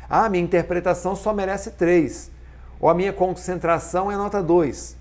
Ah, 0.09 0.28
minha 0.28 0.44
interpretação 0.44 1.16
só 1.16 1.32
merece 1.32 1.72
3. 1.72 2.30
Ou 2.81 2.89
a 2.89 2.95
minha 2.95 3.12
concentração 3.12 4.11
é 4.11 4.16
nota 4.16 4.43
2. 4.43 4.97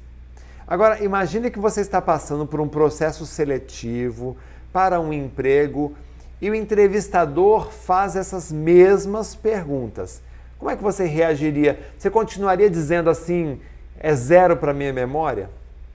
Agora, 0.68 1.04
imagine 1.04 1.52
que 1.52 1.60
você 1.60 1.82
está 1.82 2.02
passando 2.02 2.46
por 2.46 2.60
um 2.60 2.68
processo 2.68 3.26
seletivo 3.26 4.36
para 4.74 5.00
um 5.00 5.14
emprego 5.14 5.96
e 6.42 6.50
o 6.50 6.56
entrevistador 6.56 7.72
faz 7.72 8.16
essas 8.16 8.52
mesmas 8.52 9.36
perguntas. 9.36 10.22
Como 10.58 10.72
é 10.72 10.76
que 10.76 10.84
você 10.84 11.06
reagiria? 11.06 11.80
Você 11.98 12.10
continuaria 12.10 12.70
dizendo 12.70 13.10
assim: 13.10 13.60
é 14.00 14.14
zero 14.16 14.58
para 14.58 14.74
minha 14.74 14.92
memória? 14.92 15.50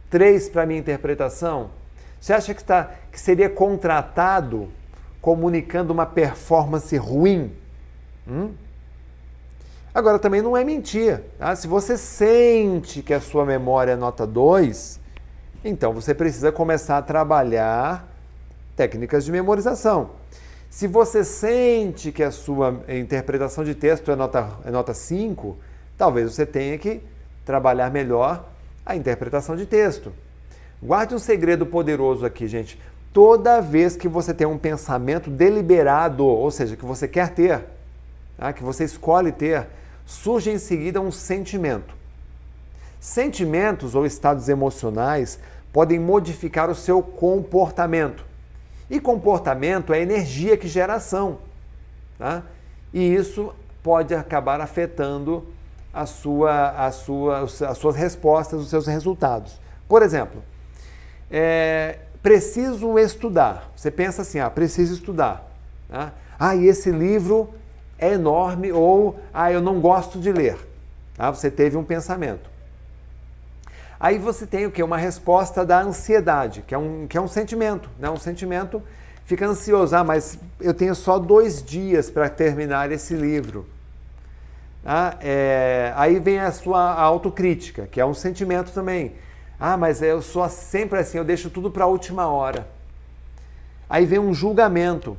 Três 0.08 0.48
para 0.48 0.66
minha 0.66 0.80
interpretação? 0.80 1.70
Você 2.20 2.32
acha 2.32 2.54
que, 2.54 2.62
tá, 2.62 2.90
que 3.10 3.18
seria 3.18 3.48
contratado 3.48 4.68
comunicando 5.20 5.92
uma 5.92 6.06
performance 6.06 6.96
ruim? 6.96 7.52
Hum? 8.28 8.52
Agora, 10.00 10.18
também 10.18 10.40
não 10.40 10.56
é 10.56 10.64
mentir. 10.64 11.20
Tá? 11.38 11.54
Se 11.54 11.68
você 11.68 11.94
sente 11.94 13.02
que 13.02 13.12
a 13.12 13.20
sua 13.20 13.44
memória 13.44 13.92
é 13.92 13.96
nota 13.96 14.26
2, 14.26 14.98
então 15.62 15.92
você 15.92 16.14
precisa 16.14 16.50
começar 16.50 16.96
a 16.96 17.02
trabalhar 17.02 18.08
técnicas 18.74 19.26
de 19.26 19.30
memorização. 19.30 20.12
Se 20.70 20.86
você 20.86 21.22
sente 21.22 22.10
que 22.12 22.22
a 22.22 22.30
sua 22.30 22.82
interpretação 22.88 23.62
de 23.62 23.74
texto 23.74 24.10
é 24.10 24.16
nota, 24.16 24.48
é 24.64 24.70
nota 24.70 24.94
5, 24.94 25.54
talvez 25.98 26.32
você 26.32 26.46
tenha 26.46 26.78
que 26.78 27.02
trabalhar 27.44 27.90
melhor 27.90 28.48
a 28.86 28.96
interpretação 28.96 29.54
de 29.54 29.66
texto. 29.66 30.14
Guarde 30.82 31.14
um 31.14 31.18
segredo 31.18 31.66
poderoso 31.66 32.24
aqui, 32.24 32.48
gente. 32.48 32.80
Toda 33.12 33.60
vez 33.60 33.96
que 33.96 34.08
você 34.08 34.32
tem 34.32 34.46
um 34.46 34.56
pensamento 34.56 35.28
deliberado, 35.28 36.24
ou 36.24 36.50
seja, 36.50 36.74
que 36.74 36.86
você 36.86 37.06
quer 37.06 37.34
ter, 37.34 37.62
tá? 38.38 38.50
que 38.50 38.62
você 38.62 38.84
escolhe 38.84 39.30
ter, 39.30 39.66
surge 40.10 40.50
em 40.50 40.58
seguida 40.58 41.00
um 41.00 41.12
sentimento. 41.12 41.94
Sentimentos 42.98 43.94
ou 43.94 44.04
estados 44.04 44.48
emocionais 44.48 45.38
podem 45.72 46.00
modificar 46.00 46.68
o 46.68 46.74
seu 46.74 47.00
comportamento. 47.00 48.24
E 48.90 48.98
comportamento 48.98 49.94
é 49.94 50.00
energia 50.00 50.56
que 50.56 50.66
gera 50.66 50.94
ação. 50.94 51.38
Tá? 52.18 52.42
E 52.92 53.14
isso 53.14 53.54
pode 53.84 54.12
acabar 54.12 54.60
afetando 54.60 55.46
a 55.94 56.04
sua, 56.06 56.70
a 56.70 56.90
sua, 56.90 57.40
as 57.42 57.78
suas 57.78 57.94
respostas, 57.94 58.60
os 58.60 58.68
seus 58.68 58.88
resultados. 58.88 59.60
Por 59.88 60.02
exemplo, 60.02 60.42
é, 61.30 62.00
preciso 62.20 62.98
estudar. 62.98 63.70
Você 63.76 63.92
pensa 63.92 64.22
assim, 64.22 64.40
ah, 64.40 64.50
preciso 64.50 64.92
estudar. 64.92 65.48
Tá? 65.88 66.12
Ah, 66.36 66.56
e 66.56 66.66
esse 66.66 66.90
livro 66.90 67.54
é 68.00 68.12
enorme 68.12 68.72
ou 68.72 69.20
ah, 69.32 69.52
eu 69.52 69.60
não 69.60 69.80
gosto 69.80 70.18
de 70.18 70.32
ler. 70.32 70.56
Tá? 71.14 71.30
Você 71.30 71.50
teve 71.50 71.76
um 71.76 71.84
pensamento. 71.84 72.48
Aí 73.98 74.18
você 74.18 74.46
tem 74.46 74.64
o 74.64 74.70
que? 74.70 74.82
Uma 74.82 74.96
resposta 74.96 75.64
da 75.64 75.82
ansiedade, 75.82 76.62
que 76.66 76.74
é 76.74 76.78
um, 76.78 77.06
que 77.06 77.18
é 77.18 77.20
um 77.20 77.28
sentimento. 77.28 77.90
Né? 77.98 78.08
Um 78.08 78.16
sentimento 78.16 78.82
fica 79.24 79.46
ansioso, 79.46 79.94
ah, 79.94 80.02
mas 80.02 80.38
eu 80.58 80.72
tenho 80.72 80.94
só 80.94 81.18
dois 81.18 81.62
dias 81.62 82.10
para 82.10 82.28
terminar 82.28 82.90
esse 82.90 83.14
livro. 83.14 83.66
Ah, 84.84 85.16
é, 85.20 85.92
aí 85.94 86.18
vem 86.18 86.40
a 86.40 86.50
sua 86.50 86.94
autocrítica, 86.94 87.86
que 87.86 88.00
é 88.00 88.06
um 88.06 88.14
sentimento 88.14 88.72
também. 88.72 89.12
Ah, 89.58 89.76
mas 89.76 90.00
eu 90.00 90.22
sou 90.22 90.48
sempre 90.48 90.98
assim, 90.98 91.18
eu 91.18 91.24
deixo 91.24 91.50
tudo 91.50 91.70
para 91.70 91.84
a 91.84 91.86
última 91.86 92.26
hora. 92.26 92.66
Aí 93.88 94.06
vem 94.06 94.18
um 94.18 94.32
julgamento. 94.32 95.18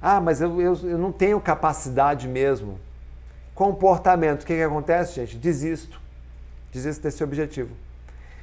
Ah, 0.00 0.20
mas 0.20 0.40
eu, 0.40 0.60
eu, 0.60 0.74
eu 0.82 0.98
não 0.98 1.12
tenho 1.12 1.40
capacidade 1.40 2.28
mesmo. 2.28 2.78
Comportamento, 3.54 4.42
o 4.42 4.46
que, 4.46 4.54
que 4.54 4.62
acontece, 4.62 5.14
gente? 5.14 5.36
Desisto. 5.36 6.00
Desisto 6.72 7.02
desse 7.02 7.24
objetivo. 7.24 7.74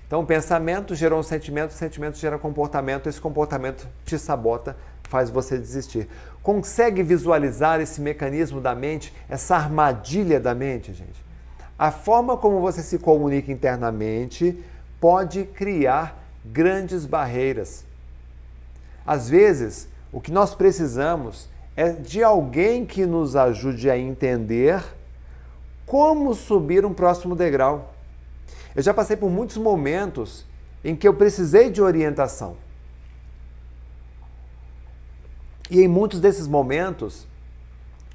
Então, 0.08 0.26
pensamento 0.26 0.94
gerou 0.94 1.20
um 1.20 1.24
sentimento, 1.24 1.74
sentimento 1.74 2.18
gera 2.18 2.38
comportamento, 2.38 3.08
esse 3.08 3.20
comportamento 3.20 3.88
te 4.06 4.18
sabota, 4.20 4.76
faz 5.04 5.30
você 5.30 5.58
desistir. 5.58 6.08
Consegue 6.42 7.02
visualizar 7.02 7.80
esse 7.80 8.02
mecanismo 8.02 8.60
da 8.60 8.76
mente, 8.76 9.14
essa 9.30 9.56
armadilha 9.56 10.40
da 10.40 10.54
mente, 10.54 10.94
gente? 10.94 11.24
A 11.78 11.92
forma 11.92 12.38
como 12.38 12.60
você 12.60 12.82
se 12.82 13.00
comunica 13.00 13.52
internamente 13.52 14.64
pode 15.00 15.46
criar 15.46 16.24
grandes 16.46 17.06
barreiras. 17.06 17.86
Às 19.06 19.30
vezes, 19.30 19.88
o 20.14 20.22
que 20.22 20.32
nós 20.32 20.54
precisamos 20.56 21.50
é 21.76 21.90
de 21.92 22.24
alguém 22.24 22.86
que 22.86 23.06
nos 23.06 23.36
ajude 23.36 23.90
a 23.90 23.98
entender 23.98 24.82
como 25.86 26.34
subir 26.36 26.86
um 26.86 26.94
próximo 26.94 27.36
degrau. 27.36 27.94
Eu 28.76 28.84
já 28.84 28.94
passei 28.94 29.18
por 29.18 29.30
muitos 29.30 29.58
momentos 29.58 30.46
em 30.84 30.96
que 30.96 31.08
eu 31.08 31.14
precisei 31.14 31.72
de 31.72 31.82
orientação. 31.82 32.56
E 35.70 35.82
em 35.82 35.88
muitos 35.88 36.20
desses 36.20 36.48
momentos, 36.48 37.26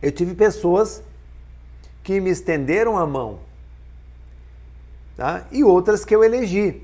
eu 0.01 0.13
tive 0.13 0.35
pessoas 0.35 1.03
que 2.05 2.21
me 2.21 2.31
estenderam 2.31 2.97
a 2.97 3.07
mão 3.07 3.41
tá? 5.17 5.45
e 5.51 5.65
outras 5.65 6.05
que 6.05 6.15
eu 6.15 6.23
elegi. 6.23 6.83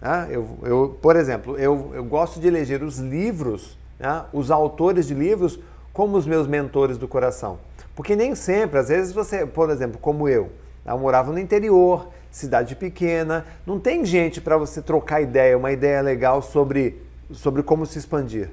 Tá? 0.00 0.26
Eu, 0.30 0.58
eu, 0.62 0.98
por 1.02 1.16
exemplo, 1.16 1.58
eu, 1.58 1.90
eu 1.94 2.04
gosto 2.04 2.40
de 2.40 2.48
eleger 2.48 2.82
os 2.82 2.98
livros, 2.98 3.76
tá? 4.00 4.28
os 4.32 4.50
autores 4.50 5.06
de 5.06 5.14
livros, 5.14 5.60
como 5.92 6.16
os 6.16 6.26
meus 6.26 6.46
mentores 6.46 6.96
do 6.96 7.06
coração. 7.06 7.58
Porque 7.94 8.16
nem 8.16 8.34
sempre, 8.34 8.78
às 8.78 8.88
vezes 8.88 9.12
você, 9.12 9.44
por 9.44 9.70
exemplo, 9.70 9.98
como 10.00 10.28
eu, 10.28 10.50
eu 10.86 10.98
morava 10.98 11.32
no 11.32 11.38
interior, 11.38 12.08
cidade 12.30 12.74
pequena, 12.74 13.44
não 13.66 13.78
tem 13.78 14.04
gente 14.04 14.40
para 14.40 14.56
você 14.56 14.80
trocar 14.80 15.20
ideia, 15.20 15.58
uma 15.58 15.72
ideia 15.72 16.00
legal 16.00 16.40
sobre, 16.40 17.02
sobre 17.32 17.62
como 17.62 17.84
se 17.84 17.98
expandir. 17.98 18.50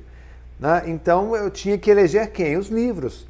Né? 0.59 0.83
Então 0.87 1.35
eu 1.35 1.49
tinha 1.49 1.77
que 1.77 1.89
eleger 1.89 2.31
quem? 2.31 2.57
Os 2.57 2.67
livros. 2.67 3.27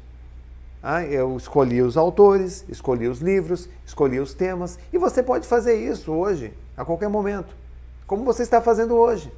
Ah, 0.82 1.04
eu 1.04 1.36
escolhi 1.36 1.82
os 1.82 1.96
autores, 1.96 2.64
escolhi 2.68 3.08
os 3.08 3.20
livros, 3.20 3.68
escolhi 3.84 4.20
os 4.20 4.32
temas. 4.32 4.78
E 4.92 4.98
você 4.98 5.22
pode 5.22 5.46
fazer 5.46 5.74
isso 5.74 6.12
hoje, 6.12 6.52
a 6.76 6.84
qualquer 6.84 7.08
momento, 7.08 7.54
como 8.06 8.24
você 8.24 8.42
está 8.42 8.60
fazendo 8.60 8.94
hoje. 8.94 9.30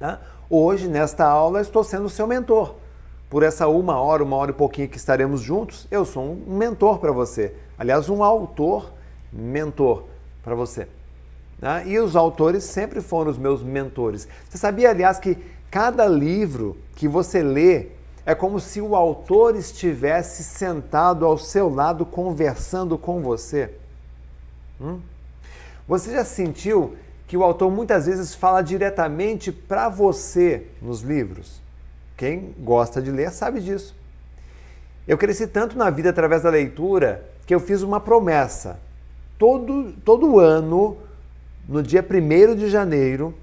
Né? 0.00 0.18
Hoje, 0.48 0.88
nesta 0.88 1.26
aula, 1.26 1.60
estou 1.60 1.82
sendo 1.82 2.08
seu 2.08 2.26
mentor. 2.26 2.74
Por 3.28 3.42
essa 3.42 3.66
uma 3.66 4.00
hora, 4.00 4.22
uma 4.22 4.36
hora 4.36 4.50
e 4.50 4.54
pouquinho 4.54 4.88
que 4.88 4.96
estaremos 4.96 5.40
juntos, 5.40 5.86
eu 5.90 6.04
sou 6.04 6.22
um 6.22 6.56
mentor 6.56 6.98
para 6.98 7.12
você. 7.12 7.54
Aliás, 7.78 8.08
um 8.08 8.22
autor 8.22 8.92
mentor 9.32 10.04
para 10.42 10.54
você. 10.54 10.86
Né? 11.60 11.84
E 11.86 11.98
os 11.98 12.14
autores 12.14 12.64
sempre 12.64 13.00
foram 13.00 13.30
os 13.30 13.38
meus 13.38 13.62
mentores. 13.62 14.28
Você 14.48 14.58
sabia, 14.58 14.90
aliás, 14.90 15.18
que 15.18 15.36
cada 15.70 16.06
livro 16.06 16.76
que 16.94 17.08
você 17.08 17.42
lê 17.42 17.88
É 18.28 18.34
como 18.34 18.58
se 18.58 18.80
o 18.80 18.96
autor 18.96 19.54
estivesse 19.54 20.42
sentado 20.42 21.24
ao 21.24 21.38
seu 21.38 21.72
lado 21.72 22.04
conversando 22.04 22.98
com 22.98 23.22
você. 23.22 23.72
Hum? 24.80 24.98
Você 25.86 26.10
já 26.10 26.24
sentiu 26.24 26.96
que 27.26 27.36
o 27.36 27.42
autor 27.42 27.70
muitas 27.70 28.06
vezes 28.06 28.34
fala 28.34 28.62
diretamente 28.62 29.50
para 29.50 29.88
você 29.88 30.66
nos 30.80 31.00
livros? 31.00 31.60
Quem 32.16 32.54
gosta 32.58 33.02
de 33.02 33.10
ler 33.10 33.30
sabe 33.30 33.60
disso. 33.60 33.94
Eu 35.06 35.18
cresci 35.18 35.46
tanto 35.46 35.76
na 35.76 35.90
vida 35.90 36.10
através 36.10 36.42
da 36.42 36.50
leitura 36.50 37.24
que 37.46 37.54
eu 37.54 37.60
fiz 37.60 37.82
uma 37.82 38.00
promessa. 38.00 38.78
Todo, 39.38 39.92
todo 40.04 40.40
ano, 40.40 40.96
no 41.68 41.82
dia 41.82 42.04
1 42.04 42.54
de 42.54 42.68
janeiro, 42.68 43.34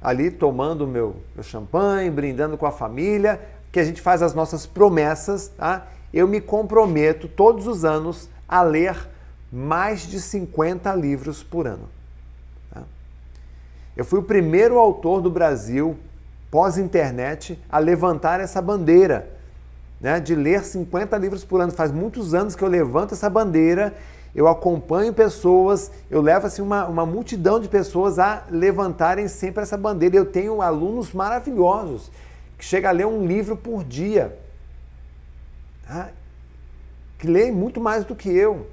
ali 0.00 0.30
tomando 0.30 0.86
meu, 0.86 1.16
meu 1.34 1.42
champanhe, 1.42 2.10
brindando 2.10 2.56
com 2.56 2.64
a 2.64 2.70
família, 2.70 3.40
que 3.72 3.80
a 3.80 3.84
gente 3.84 4.00
faz 4.00 4.22
as 4.22 4.34
nossas 4.34 4.66
promessas, 4.66 5.48
tá? 5.48 5.86
eu 6.12 6.26
me 6.26 6.40
comprometo 6.40 7.28
todos 7.28 7.66
os 7.66 7.84
anos 7.84 8.28
a 8.48 8.62
ler 8.62 8.96
mais 9.52 10.02
de 10.02 10.20
50 10.20 10.94
livros 10.94 11.42
por 11.42 11.66
ano. 11.66 11.88
Eu 14.00 14.04
fui 14.06 14.18
o 14.18 14.22
primeiro 14.22 14.78
autor 14.78 15.20
do 15.20 15.30
Brasil, 15.30 15.94
pós-internet, 16.50 17.62
a 17.68 17.78
levantar 17.78 18.40
essa 18.40 18.62
bandeira 18.62 19.28
né, 20.00 20.18
de 20.18 20.34
ler 20.34 20.64
50 20.64 21.18
livros 21.18 21.44
por 21.44 21.60
ano. 21.60 21.70
Faz 21.70 21.92
muitos 21.92 22.32
anos 22.32 22.56
que 22.56 22.64
eu 22.64 22.68
levanto 22.68 23.12
essa 23.12 23.28
bandeira, 23.28 23.94
eu 24.34 24.48
acompanho 24.48 25.12
pessoas, 25.12 25.90
eu 26.10 26.22
levo 26.22 26.46
assim, 26.46 26.62
uma, 26.62 26.86
uma 26.86 27.04
multidão 27.04 27.60
de 27.60 27.68
pessoas 27.68 28.18
a 28.18 28.44
levantarem 28.50 29.28
sempre 29.28 29.62
essa 29.62 29.76
bandeira. 29.76 30.16
Eu 30.16 30.24
tenho 30.24 30.62
alunos 30.62 31.12
maravilhosos 31.12 32.10
que 32.56 32.64
chegam 32.64 32.88
a 32.88 32.94
ler 32.94 33.06
um 33.06 33.26
livro 33.26 33.54
por 33.54 33.84
dia, 33.84 34.34
tá? 35.86 36.08
que 37.18 37.26
leem 37.26 37.52
muito 37.52 37.78
mais 37.82 38.06
do 38.06 38.16
que 38.16 38.30
eu, 38.30 38.66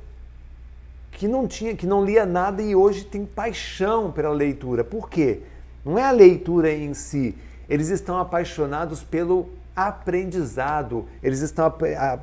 que 1.17 1.27
não 1.27 1.47
tinha, 1.47 1.75
que 1.75 1.87
não 1.87 2.05
lia 2.05 2.27
nada 2.27 2.61
e 2.61 2.75
hoje 2.75 3.03
tem 3.03 3.25
paixão 3.25 4.11
pela 4.11 4.29
leitura. 4.29 4.83
Por 4.83 5.09
quê? 5.09 5.41
Não 5.83 5.97
é 5.97 6.03
a 6.03 6.11
leitura 6.11 6.71
em 6.71 6.93
si, 6.93 7.35
eles 7.67 7.89
estão 7.89 8.19
apaixonados 8.19 9.03
pelo 9.03 9.49
aprendizado, 9.75 11.07
eles 11.23 11.41
estão 11.41 11.65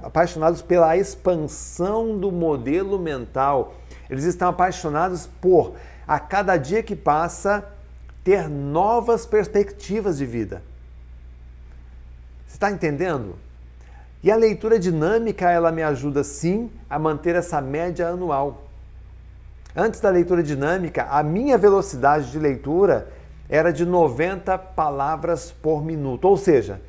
apaixonados 0.02 0.62
pela 0.62 0.96
expansão 0.96 2.16
do 2.18 2.30
modelo 2.30 2.98
mental, 2.98 3.74
eles 4.08 4.24
estão 4.24 4.48
apaixonados 4.48 5.26
por, 5.40 5.74
a 6.06 6.20
cada 6.20 6.56
dia 6.56 6.82
que 6.82 6.94
passa, 6.94 7.64
ter 8.22 8.48
novas 8.48 9.26
perspectivas 9.26 10.18
de 10.18 10.26
vida. 10.26 10.62
Você 12.46 12.54
está 12.54 12.70
entendendo? 12.70 13.34
E 14.22 14.30
a 14.30 14.36
leitura 14.36 14.78
dinâmica, 14.78 15.50
ela 15.50 15.72
me 15.72 15.82
ajuda 15.82 16.22
sim 16.22 16.70
a 16.88 16.98
manter 16.98 17.34
essa 17.34 17.60
média 17.60 18.08
anual. 18.08 18.63
Antes 19.76 20.00
da 20.00 20.08
leitura 20.08 20.42
dinâmica, 20.42 21.04
a 21.04 21.22
minha 21.22 21.58
velocidade 21.58 22.30
de 22.30 22.38
leitura 22.38 23.08
era 23.48 23.72
de 23.72 23.84
90 23.84 24.56
palavras 24.56 25.50
por 25.50 25.84
minuto, 25.84 26.26
ou 26.26 26.36
seja, 26.36 26.80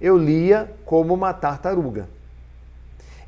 eu 0.00 0.16
lia 0.16 0.72
como 0.84 1.12
uma 1.12 1.34
tartaruga. 1.34 2.08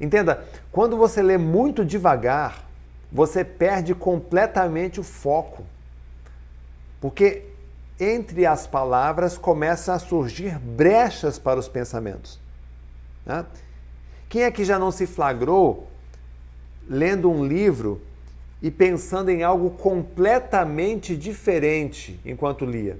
Entenda, 0.00 0.44
quando 0.72 0.96
você 0.96 1.22
lê 1.22 1.36
muito 1.36 1.84
devagar, 1.84 2.64
você 3.12 3.44
perde 3.44 3.94
completamente 3.94 4.98
o 4.98 5.02
foco. 5.02 5.64
Porque 7.00 7.44
entre 8.00 8.46
as 8.46 8.66
palavras 8.66 9.36
começam 9.36 9.94
a 9.94 9.98
surgir 9.98 10.58
brechas 10.58 11.38
para 11.38 11.60
os 11.60 11.68
pensamentos. 11.68 12.40
Né? 13.24 13.44
Quem 14.28 14.42
é 14.42 14.50
que 14.50 14.64
já 14.64 14.78
não 14.78 14.90
se 14.90 15.06
flagrou 15.06 15.86
lendo 16.88 17.30
um 17.30 17.44
livro 17.44 18.00
e 18.62 18.70
pensando 18.70 19.30
em 19.30 19.42
algo 19.42 19.70
completamente 19.70 21.16
diferente 21.16 22.18
enquanto 22.24 22.64
lia? 22.64 22.98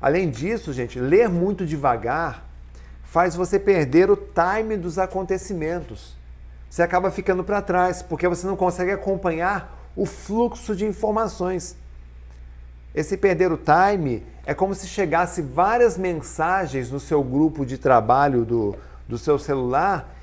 Além 0.00 0.28
disso, 0.28 0.72
gente, 0.72 0.98
ler 0.98 1.28
muito 1.28 1.64
devagar 1.64 2.46
faz 3.02 3.34
você 3.34 3.58
perder 3.58 4.10
o 4.10 4.16
time 4.16 4.76
dos 4.76 4.98
acontecimentos. 4.98 6.16
Você 6.68 6.82
acaba 6.82 7.10
ficando 7.10 7.42
para 7.42 7.62
trás, 7.62 8.02
porque 8.02 8.28
você 8.28 8.46
não 8.46 8.56
consegue 8.56 8.90
acompanhar 8.90 9.90
o 9.96 10.04
fluxo 10.04 10.76
de 10.76 10.84
informações. 10.84 11.74
Esse 12.94 13.16
perder 13.16 13.50
o 13.50 13.56
time 13.58 14.22
é 14.44 14.52
como 14.52 14.74
se 14.74 14.86
chegasse 14.86 15.40
várias 15.40 15.96
mensagens 15.96 16.90
no 16.90 17.00
seu 17.00 17.22
grupo 17.22 17.64
de 17.64 17.78
trabalho 17.78 18.44
do, 18.44 18.76
do 19.08 19.16
seu 19.16 19.38
celular. 19.38 20.14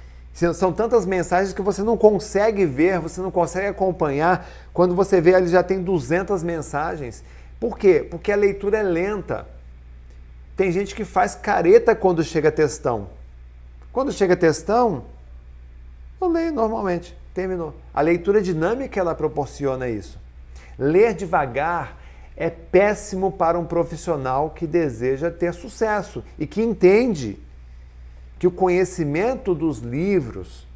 São 0.53 0.73
tantas 0.73 1.05
mensagens 1.05 1.53
que 1.53 1.61
você 1.61 1.81
não 1.81 1.95
consegue 1.95 2.65
ver, 2.65 2.99
você 2.99 3.21
não 3.21 3.31
consegue 3.31 3.67
acompanhar. 3.67 4.45
Quando 4.73 4.93
você 4.93 5.21
vê, 5.21 5.33
ali 5.33 5.47
já 5.47 5.63
tem 5.63 5.81
200 5.81 6.43
mensagens. 6.43 7.23
Por 7.57 7.77
quê? 7.77 8.05
Porque 8.11 8.33
a 8.33 8.35
leitura 8.35 8.79
é 8.79 8.83
lenta. 8.83 9.47
Tem 10.57 10.73
gente 10.73 10.93
que 10.93 11.05
faz 11.05 11.35
careta 11.35 11.95
quando 11.95 12.21
chega 12.21 12.51
textão. 12.51 13.07
Quando 13.93 14.11
chega 14.11 14.35
textão, 14.35 15.05
eu 16.19 16.27
leio 16.27 16.51
normalmente. 16.51 17.17
Terminou. 17.33 17.73
A 17.93 18.01
leitura 18.01 18.41
dinâmica 18.41 18.99
ela 18.99 19.15
proporciona 19.15 19.87
isso. 19.87 20.19
Ler 20.77 21.13
devagar 21.13 21.97
é 22.35 22.49
péssimo 22.49 23.31
para 23.31 23.57
um 23.57 23.65
profissional 23.65 24.49
que 24.49 24.67
deseja 24.67 25.31
ter 25.31 25.53
sucesso 25.53 26.21
e 26.37 26.45
que 26.45 26.61
entende 26.61 27.39
que 28.37 28.47
o 28.47 28.51
conhecimento 28.51 29.55
dos 29.55 29.79
livros 29.79 30.67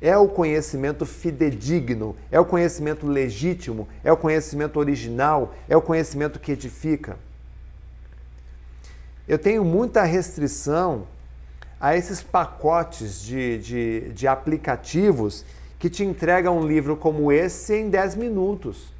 é 0.00 0.16
o 0.16 0.28
conhecimento 0.28 1.06
fidedigno, 1.06 2.14
é 2.30 2.38
o 2.38 2.44
conhecimento 2.44 3.06
legítimo, 3.06 3.88
é 4.02 4.12
o 4.12 4.16
conhecimento 4.16 4.78
original, 4.78 5.54
é 5.68 5.76
o 5.76 5.82
conhecimento 5.82 6.38
que 6.38 6.52
edifica. 6.52 7.16
Eu 9.26 9.38
tenho 9.38 9.64
muita 9.64 10.02
restrição 10.02 11.06
a 11.80 11.96
esses 11.96 12.22
pacotes 12.22 13.22
de, 13.22 13.58
de, 13.58 14.12
de 14.12 14.28
aplicativos 14.28 15.44
que 15.78 15.88
te 15.88 16.04
entregam 16.04 16.58
um 16.58 16.66
livro 16.66 16.96
como 16.96 17.32
esse 17.32 17.74
em 17.74 17.88
10 17.88 18.16
minutos. 18.16 18.92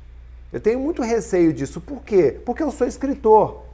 Eu 0.53 0.61
tenho 0.61 0.79
muito 0.79 1.03
receio 1.03 1.53
disso. 1.53 1.81
Por 1.81 2.03
quê? 2.03 2.41
Porque 2.45 2.63
eu 2.63 2.71
sou 2.71 2.87
escritor. 2.87 3.65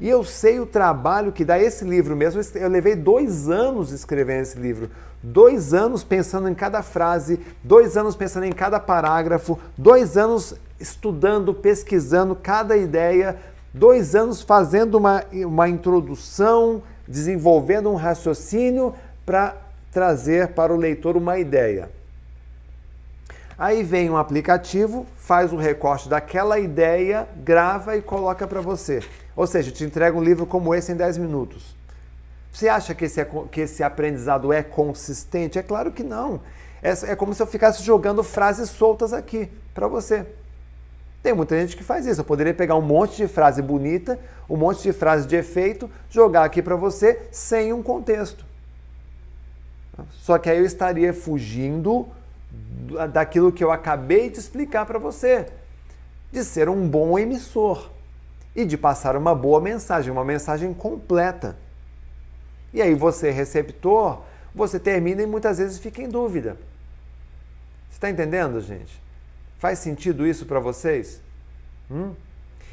E 0.00 0.08
eu 0.08 0.24
sei 0.24 0.60
o 0.60 0.66
trabalho 0.66 1.32
que 1.32 1.44
dá 1.44 1.58
esse 1.58 1.84
livro 1.84 2.14
mesmo. 2.14 2.40
Eu 2.54 2.68
levei 2.68 2.94
dois 2.94 3.48
anos 3.48 3.92
escrevendo 3.92 4.42
esse 4.42 4.58
livro. 4.58 4.90
Dois 5.22 5.72
anos 5.72 6.04
pensando 6.04 6.48
em 6.48 6.54
cada 6.54 6.82
frase, 6.82 7.40
dois 7.64 7.96
anos 7.96 8.14
pensando 8.14 8.44
em 8.44 8.52
cada 8.52 8.78
parágrafo, 8.78 9.58
dois 9.76 10.16
anos 10.16 10.54
estudando, 10.78 11.54
pesquisando 11.54 12.36
cada 12.36 12.76
ideia 12.76 13.36
dois 13.76 14.14
anos 14.14 14.40
fazendo 14.40 14.96
uma, 14.96 15.22
uma 15.32 15.68
introdução, 15.68 16.82
desenvolvendo 17.06 17.90
um 17.90 17.94
raciocínio 17.94 18.94
para 19.24 19.54
trazer 19.92 20.48
para 20.48 20.72
o 20.74 20.76
leitor 20.76 21.16
uma 21.16 21.38
ideia. 21.38 21.90
Aí 23.58 23.82
vem 23.82 24.10
um 24.10 24.18
aplicativo, 24.18 25.06
faz 25.16 25.52
o 25.52 25.56
recorte 25.56 26.08
daquela 26.08 26.58
ideia, 26.58 27.26
grava 27.36 27.96
e 27.96 28.02
coloca 28.02 28.46
para 28.46 28.60
você. 28.60 29.02
Ou 29.34 29.46
seja, 29.46 29.70
te 29.70 29.82
entrega 29.82 30.16
um 30.16 30.22
livro 30.22 30.44
como 30.44 30.74
esse 30.74 30.92
em 30.92 30.96
10 30.96 31.16
minutos. 31.18 31.74
Você 32.52 32.68
acha 32.68 32.94
que 32.94 33.06
esse, 33.06 33.20
é, 33.20 33.28
que 33.50 33.62
esse 33.62 33.82
aprendizado 33.82 34.52
é 34.52 34.62
consistente? 34.62 35.58
É 35.58 35.62
claro 35.62 35.90
que 35.90 36.02
não. 36.02 36.40
É, 36.82 36.90
é 37.12 37.16
como 37.16 37.32
se 37.32 37.42
eu 37.42 37.46
ficasse 37.46 37.82
jogando 37.82 38.22
frases 38.22 38.68
soltas 38.68 39.12
aqui 39.14 39.50
para 39.74 39.88
você. 39.88 40.26
Tem 41.22 41.34
muita 41.34 41.58
gente 41.58 41.76
que 41.76 41.82
faz 41.82 42.06
isso. 42.06 42.20
Eu 42.20 42.24
poderia 42.24 42.54
pegar 42.54 42.76
um 42.76 42.82
monte 42.82 43.16
de 43.16 43.26
frase 43.26 43.62
bonita, 43.62 44.18
um 44.48 44.56
monte 44.56 44.82
de 44.82 44.92
frase 44.92 45.26
de 45.26 45.34
efeito, 45.34 45.90
jogar 46.10 46.44
aqui 46.44 46.62
para 46.62 46.76
você 46.76 47.26
sem 47.32 47.72
um 47.72 47.82
contexto. 47.82 48.44
Só 50.12 50.38
que 50.38 50.50
aí 50.50 50.58
eu 50.58 50.64
estaria 50.64 51.12
fugindo 51.12 52.06
daquilo 53.12 53.52
que 53.52 53.64
eu 53.64 53.72
acabei 53.72 54.30
de 54.30 54.38
explicar 54.38 54.86
para 54.86 54.98
você, 54.98 55.46
de 56.30 56.44
ser 56.44 56.68
um 56.68 56.88
bom 56.88 57.18
emissor 57.18 57.90
e 58.54 58.64
de 58.64 58.76
passar 58.76 59.16
uma 59.16 59.34
boa 59.34 59.60
mensagem, 59.60 60.10
uma 60.10 60.24
mensagem 60.24 60.72
completa. 60.72 61.56
E 62.72 62.80
aí 62.80 62.94
você, 62.94 63.30
receptor, 63.30 64.22
você 64.54 64.78
termina 64.78 65.22
e 65.22 65.26
muitas 65.26 65.58
vezes 65.58 65.78
fica 65.78 66.02
em 66.02 66.08
dúvida. 66.08 66.56
Você 67.88 67.96
está 67.96 68.10
entendendo, 68.10 68.60
gente? 68.60 69.00
Faz 69.58 69.78
sentido 69.78 70.26
isso 70.26 70.46
para 70.46 70.60
vocês? 70.60 71.20
Hum? 71.90 72.14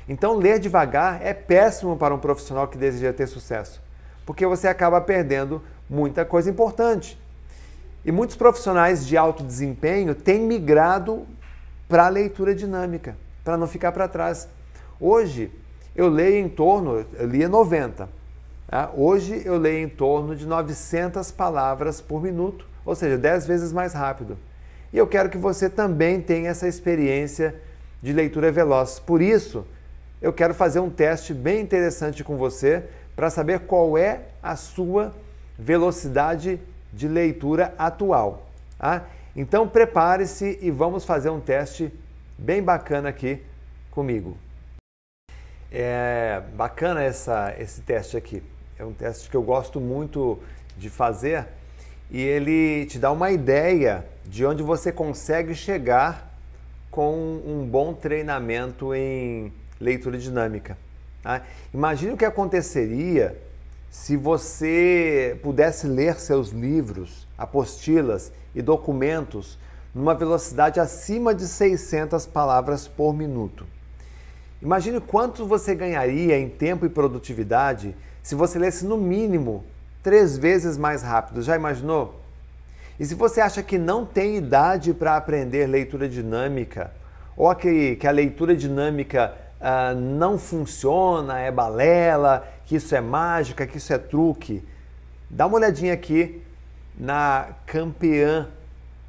Então, 0.08 0.36
ler 0.36 0.60
devagar 0.60 1.22
é 1.22 1.34
péssimo 1.34 1.96
para 1.96 2.14
um 2.14 2.20
profissional 2.20 2.68
que 2.68 2.78
deseja 2.78 3.14
ter 3.14 3.28
sucesso, 3.28 3.82
porque 4.26 4.46
você 4.46 4.68
acaba 4.68 5.00
perdendo 5.00 5.62
muita 5.90 6.26
coisa 6.26 6.50
importante. 6.50 7.18
E 8.06 8.12
muitos 8.12 8.36
profissionais 8.36 9.06
de 9.06 9.16
alto 9.16 9.44
desempenho 9.44 10.14
têm 10.14 10.42
migrado 10.42 11.26
para 11.88 12.06
a 12.06 12.10
leitura 12.10 12.54
dinâmica, 12.54 13.16
para 13.44 13.58
não 13.58 13.68
ficar 13.68 13.92
para 13.92 14.08
trás. 14.08 14.48
Hoje, 15.00 15.52
eu 15.96 16.10
leio 16.10 16.44
em 16.44 16.50
torno, 16.50 17.06
eu 17.14 17.28
lia 17.28 17.48
90. 17.48 18.10
Tá? 18.68 18.92
Hoje 18.96 19.42
eu 19.46 19.58
leio 19.58 19.86
em 19.86 19.90
torno 19.90 20.36
de 20.36 20.46
900 20.46 21.32
palavras 21.32 22.02
por 22.02 22.22
minuto, 22.22 22.66
ou 22.86 22.96
seja, 22.96 23.18
10 23.18 23.48
vezes 23.48 23.72
mais 23.72 23.94
rápido. 23.94 24.38
E 24.92 24.98
eu 24.98 25.08
quero 25.08 25.30
que 25.30 25.38
você 25.38 25.70
também 25.70 26.20
tenha 26.22 26.50
essa 26.50 26.68
experiência 26.68 27.56
de 28.02 28.12
leitura 28.12 28.52
veloz. 28.52 29.00
Por 29.00 29.22
isso, 29.22 29.66
eu 30.22 30.34
quero 30.34 30.54
fazer 30.54 30.80
um 30.80 30.90
teste 30.90 31.34
bem 31.34 31.62
interessante 31.62 32.24
com 32.24 32.36
você 32.36 32.84
para 33.16 33.30
saber 33.30 33.62
qual 33.62 33.98
é 33.98 34.22
a 34.42 34.56
sua 34.56 35.14
velocidade 35.58 36.60
de 36.94 37.08
leitura 37.08 37.74
atual. 37.78 38.48
Tá? 38.78 39.06
Então 39.36 39.68
prepare-se 39.68 40.60
e 40.62 40.70
vamos 40.70 41.04
fazer 41.04 41.30
um 41.30 41.40
teste 41.40 41.92
bem 42.38 42.62
bacana 42.62 43.10
aqui 43.10 43.42
comigo. 43.90 44.38
É 45.72 46.42
bacana 46.56 47.02
essa, 47.02 47.54
esse 47.58 47.82
teste 47.82 48.16
aqui. 48.16 48.44
É 48.78 48.86
um 48.86 48.94
teste 48.94 49.30
que 49.30 49.36
eu 49.36 49.42
gosto 49.42 49.82
muito 49.82 50.40
de 50.78 50.90
fazer 50.90 51.48
e 52.12 52.22
ele 52.22 52.86
te 52.86 53.00
dá 53.00 53.12
uma 53.12 53.32
ideia 53.32 54.06
de 54.26 54.46
onde 54.46 54.62
você 54.62 54.92
consegue 54.92 55.56
chegar 55.56 56.32
com 56.92 57.42
um 57.46 57.66
bom 57.66 57.92
treinamento 57.94 58.94
em 58.94 59.52
leitura 59.82 60.18
dinâmica. 60.18 60.78
Tá? 61.24 61.42
Imagine 61.74 62.14
o 62.14 62.18
que 62.18 62.26
aconteceria 62.26 63.36
se 63.94 64.18
você 64.18 65.40
pudesse 65.44 65.86
ler 65.86 66.20
seus 66.20 66.50
livros, 66.50 67.28
apostilas 67.38 68.34
e 68.56 68.60
documentos 68.60 69.60
numa 69.94 70.16
velocidade 70.16 70.80
acima 70.80 71.32
de 71.34 71.48
600 71.48 72.26
palavras 72.26 72.88
por 72.88 73.14
minuto. 73.14 73.68
Imagine 74.60 75.00
quanto 75.00 75.46
você 75.46 75.76
ganharia 75.76 76.40
em 76.40 76.50
tempo 76.50 76.88
e 76.88 76.90
produtividade 76.90 77.96
se 78.24 78.34
você 78.34 78.58
lesse 78.58 78.84
no 78.84 78.98
mínimo 78.98 79.64
três 80.02 80.40
vezes 80.40 80.76
mais 80.76 81.04
rápido. 81.04 81.44
Já 81.44 81.56
imaginou? 81.56 82.20
E 83.00 83.06
se 83.06 83.14
você 83.14 83.42
acha 83.42 83.62
que 83.62 83.78
não 83.78 84.08
tem 84.08 84.38
idade 84.38 84.92
para 84.92 85.16
aprender 85.16 85.68
leitura 85.68 86.10
dinâmica, 86.10 86.92
ou 87.38 87.54
que, 87.54 87.96
que 87.98 88.08
a 88.08 88.12
leitura 88.12 88.56
dinâmica 88.56 89.36
uh, 89.62 89.96
não 89.96 90.40
funciona, 90.40 91.40
é 91.40 91.52
balela, 91.52 92.44
que 92.66 92.76
isso 92.76 92.96
é 92.96 93.02
mágica, 93.02 93.68
que 93.68 93.78
isso 93.78 93.94
é 93.94 93.98
truque. 93.98 94.64
Dá 95.30 95.46
uma 95.46 95.56
olhadinha 95.56 95.94
aqui 95.94 96.42
na 96.98 97.50
campeã 97.66 98.50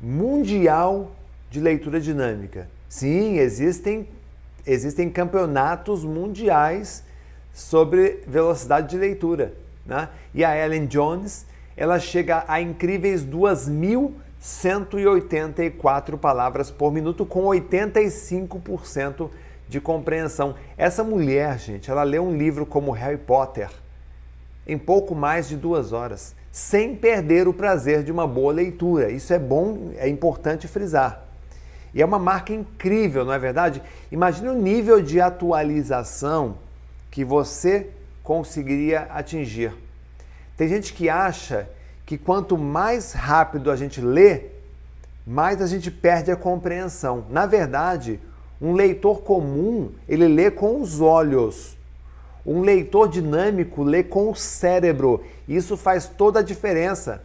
mundial 0.01 1.13
de 1.51 1.61
leitura 1.61 2.01
dinâmica. 2.01 2.67
Sim, 2.89 3.39
existem, 3.39 4.09
existem 4.67 5.11
campeonatos 5.11 6.03
mundiais 6.05 7.05
sobre 7.53 8.23
velocidade 8.27 8.89
de 8.89 8.97
leitura. 8.97 9.53
Né? 9.87 10.09
E 10.33 10.43
a 10.45 10.57
Ellen 10.57 10.87
Jones, 10.87 11.45
ela 11.77 11.99
chega 11.99 12.45
a 12.49 12.59
incríveis 12.61 13.23
2.184 13.25 16.17
palavras 16.19 16.71
por 16.71 16.93
minuto 16.93 17.27
com 17.27 17.45
85% 17.45 19.29
de 19.75 19.81
compreensão. 19.81 20.55
Essa 20.79 21.03
mulher, 21.03 21.59
gente, 21.59 21.91
ela 21.91 22.05
lê 22.05 22.19
um 22.19 22.37
livro 22.37 22.65
como 22.65 22.93
Harry 22.93 23.19
Potter 23.19 23.69
em 24.67 24.79
pouco 24.79 25.15
mais 25.15 25.49
de 25.49 25.57
duas 25.57 25.93
horas, 25.93 26.35
sem 26.53 26.95
perder 26.95 27.49
o 27.49 27.53
prazer 27.53 28.05
de 28.05 28.13
uma 28.13 28.27
boa 28.27 28.53
leitura. 28.53 29.11
Isso 29.11 29.33
é 29.35 29.39
bom, 29.39 29.91
é 29.97 30.09
importante 30.09 30.69
frisar. 30.69 31.25
E 31.93 32.01
é 32.01 32.05
uma 32.05 32.21
marca 32.21 32.53
incrível, 32.53 33.25
não 33.25 33.33
é 33.33 33.39
verdade? 33.39 33.83
Imagine 34.13 34.49
o 34.49 34.55
nível 34.55 35.03
de 35.03 35.21
atualização 35.21 36.57
que 37.11 37.25
você 37.25 37.91
conseguiria 38.23 39.03
atingir. 39.11 39.75
Tem 40.57 40.69
gente 40.69 40.95
que 40.95 41.09
acha 41.09 41.69
que 42.07 42.17
quanto 42.17 42.57
mais 42.57 43.13
rápido 43.13 43.71
a 43.73 43.77
gente 43.77 44.01
lê, 44.01 44.45
mais 45.27 45.61
a 45.61 45.67
gente 45.67 45.91
perde 45.91 46.31
a 46.31 46.37
compreensão. 46.37 47.27
Na 47.29 47.45
verdade, 47.45 48.21
um 48.65 48.73
leitor 48.73 49.21
comum, 49.21 49.93
ele 50.09 50.27
lê 50.27 50.51
com 50.51 50.81
os 50.81 50.99
olhos. 50.99 51.77
Um 52.47 52.63
leitor 52.63 53.11
dinâmico 53.11 53.83
lê 53.83 54.03
com 54.03 54.31
o 54.31 54.35
cérebro. 54.35 55.23
Isso 55.47 55.77
faz 55.77 56.09
toda 56.09 56.41
a 56.41 56.43
diferença, 56.43 57.23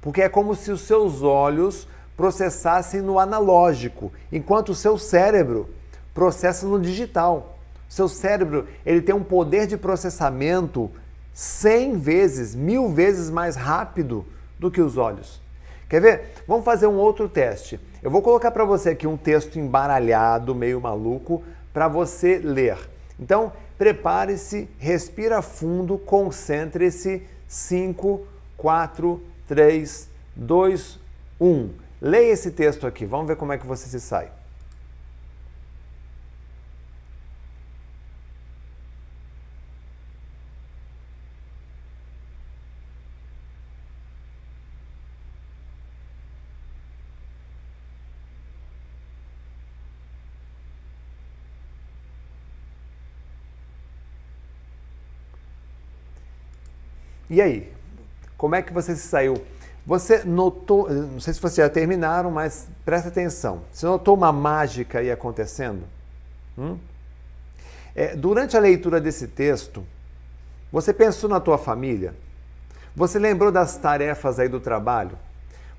porque 0.00 0.20
é 0.20 0.28
como 0.28 0.56
se 0.56 0.72
os 0.72 0.80
seus 0.80 1.22
olhos 1.22 1.86
processassem 2.16 3.00
no 3.00 3.20
analógico, 3.20 4.12
enquanto 4.32 4.70
o 4.70 4.74
seu 4.74 4.98
cérebro 4.98 5.70
processa 6.12 6.66
no 6.66 6.80
digital. 6.80 7.56
Seu 7.88 8.08
cérebro 8.08 8.66
ele 8.84 9.00
tem 9.00 9.14
um 9.14 9.22
poder 9.22 9.68
de 9.68 9.76
processamento 9.76 10.90
100 11.32 11.98
vezes, 11.98 12.52
mil 12.52 12.88
vezes 12.88 13.30
mais 13.30 13.54
rápido 13.54 14.26
do 14.58 14.72
que 14.72 14.80
os 14.80 14.96
olhos. 14.96 15.40
Quer 15.88 16.00
ver? 16.00 16.22
Vamos 16.48 16.64
fazer 16.64 16.88
um 16.88 16.96
outro 16.96 17.28
teste. 17.28 17.78
Eu 18.02 18.10
vou 18.10 18.22
colocar 18.22 18.50
para 18.50 18.64
você 18.64 18.90
aqui 18.90 19.06
um 19.06 19.16
texto 19.16 19.58
embaralhado, 19.58 20.54
meio 20.54 20.80
maluco, 20.80 21.42
para 21.72 21.86
você 21.86 22.38
ler. 22.38 22.78
Então, 23.18 23.52
prepare-se, 23.76 24.68
respira 24.78 25.42
fundo, 25.42 25.98
concentre-se. 25.98 27.22
5, 27.46 28.26
4, 28.56 29.20
3, 29.48 30.08
2, 30.36 30.98
1. 31.40 31.70
Leia 32.00 32.32
esse 32.32 32.52
texto 32.52 32.86
aqui, 32.86 33.04
vamos 33.04 33.26
ver 33.26 33.36
como 33.36 33.52
é 33.52 33.58
que 33.58 33.66
você 33.66 33.88
se 33.88 34.00
sai. 34.00 34.30
E 57.30 57.40
aí? 57.40 57.72
Como 58.36 58.56
é 58.56 58.62
que 58.62 58.72
você 58.72 58.96
se 58.96 59.06
saiu? 59.06 59.40
Você 59.86 60.24
notou, 60.24 60.90
não 60.90 61.20
sei 61.20 61.32
se 61.32 61.40
vocês 61.40 61.56
já 61.56 61.70
terminaram, 61.70 62.30
mas 62.30 62.68
presta 62.84 63.08
atenção. 63.08 63.62
Você 63.72 63.86
notou 63.86 64.16
uma 64.16 64.32
mágica 64.32 64.98
aí 64.98 65.10
acontecendo? 65.10 65.84
Hum? 66.58 66.76
É, 67.94 68.14
durante 68.16 68.56
a 68.56 68.60
leitura 68.60 69.00
desse 69.00 69.28
texto, 69.28 69.84
você 70.72 70.92
pensou 70.92 71.30
na 71.30 71.40
tua 71.40 71.56
família? 71.56 72.14
Você 72.94 73.18
lembrou 73.18 73.52
das 73.52 73.76
tarefas 73.76 74.38
aí 74.38 74.48
do 74.48 74.60
trabalho? 74.60 75.16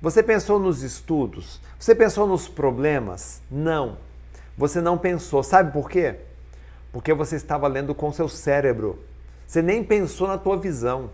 Você 0.00 0.22
pensou 0.22 0.58
nos 0.58 0.82
estudos? 0.82 1.60
Você 1.78 1.94
pensou 1.94 2.26
nos 2.26 2.48
problemas? 2.48 3.40
Não. 3.50 3.98
Você 4.58 4.80
não 4.80 4.98
pensou. 4.98 5.42
Sabe 5.42 5.72
por 5.72 5.88
quê? 5.88 6.16
Porque 6.92 7.14
você 7.14 7.36
estava 7.36 7.68
lendo 7.68 7.94
com 7.94 8.12
seu 8.12 8.28
cérebro. 8.28 8.98
Você 9.46 9.62
nem 9.62 9.84
pensou 9.84 10.26
na 10.26 10.36
tua 10.36 10.56
visão. 10.56 11.10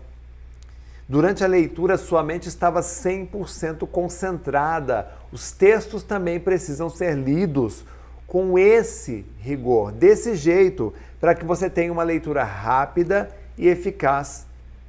Durante 1.09 1.43
a 1.43 1.47
leitura, 1.47 1.97
sua 1.97 2.21
mente 2.21 2.47
estava 2.47 2.81
100% 2.81 3.87
concentrada. 3.87 5.07
Os 5.31 5.51
textos 5.51 6.03
também 6.03 6.39
precisam 6.39 6.87
ser 6.87 7.15
lidos 7.15 7.83
com 8.27 8.59
esse 8.59 9.25
rigor, 9.39 9.91
desse 9.91 10.35
jeito, 10.35 10.93
para 11.19 11.33
que 11.33 11.43
você 11.43 11.67
tenha 11.67 11.91
uma 11.91 12.03
leitura 12.03 12.43
rápida 12.43 13.27
e 13.57 13.67
eficaz. 13.67 14.45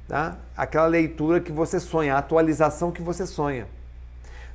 Tá? 0.07 0.37
Aquela 0.55 0.85
leitura 0.85 1.39
que 1.39 1.51
você 1.51 1.79
sonha, 1.79 2.13
a 2.13 2.19
atualização 2.19 2.91
que 2.91 3.01
você 3.01 3.25
sonha. 3.25 3.65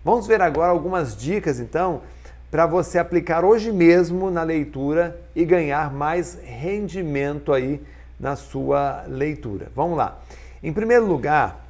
Vamos 0.05 0.25
ver 0.25 0.41
agora 0.41 0.71
algumas 0.71 1.17
dicas, 1.17 1.59
então, 1.59 2.03
para 2.49 2.65
você 2.65 2.97
aplicar 2.97 3.45
hoje 3.45 3.73
mesmo 3.73 4.31
na 4.31 4.45
leitura 4.45 5.21
e 5.35 5.45
ganhar 5.45 5.93
mais 5.93 6.39
rendimento 6.45 7.53
aí 7.53 7.83
na 8.21 8.37
sua 8.37 9.03
leitura. 9.09 9.67
Vamos 9.75 9.99
lá. 9.99 10.21
Em 10.67 10.73
primeiro 10.73 11.07
lugar, 11.07 11.65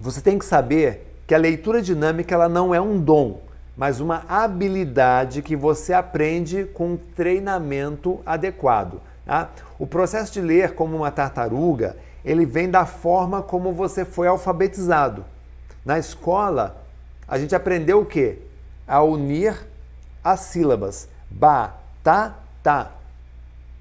você 0.00 0.22
tem 0.22 0.38
que 0.38 0.44
saber 0.46 1.20
que 1.26 1.34
a 1.34 1.38
leitura 1.38 1.82
dinâmica 1.82 2.34
ela 2.34 2.48
não 2.48 2.74
é 2.74 2.80
um 2.80 2.98
dom, 2.98 3.42
mas 3.76 4.00
uma 4.00 4.24
habilidade 4.26 5.42
que 5.42 5.54
você 5.54 5.92
aprende 5.92 6.64
com 6.64 6.96
treinamento 6.96 8.18
adequado. 8.24 9.02
Tá? 9.26 9.50
O 9.78 9.86
processo 9.86 10.32
de 10.32 10.40
ler 10.40 10.74
como 10.74 10.96
uma 10.96 11.10
tartaruga, 11.10 11.98
ele 12.24 12.46
vem 12.46 12.70
da 12.70 12.86
forma 12.86 13.42
como 13.42 13.74
você 13.74 14.06
foi 14.06 14.26
alfabetizado. 14.26 15.22
Na 15.84 15.98
escola, 15.98 16.82
a 17.28 17.38
gente 17.38 17.54
aprendeu 17.54 18.00
o 18.00 18.06
quê? 18.06 18.38
A 18.86 19.02
unir 19.02 19.54
as 20.24 20.40
sílabas. 20.40 21.10
Ba, 21.28 21.74
ta, 22.02 22.38
ta. 22.62 22.90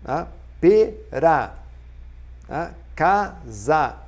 Tá? 0.04 0.28
Pera. 0.60 1.54
Tá? 2.46 2.72
Casa. 2.94 4.07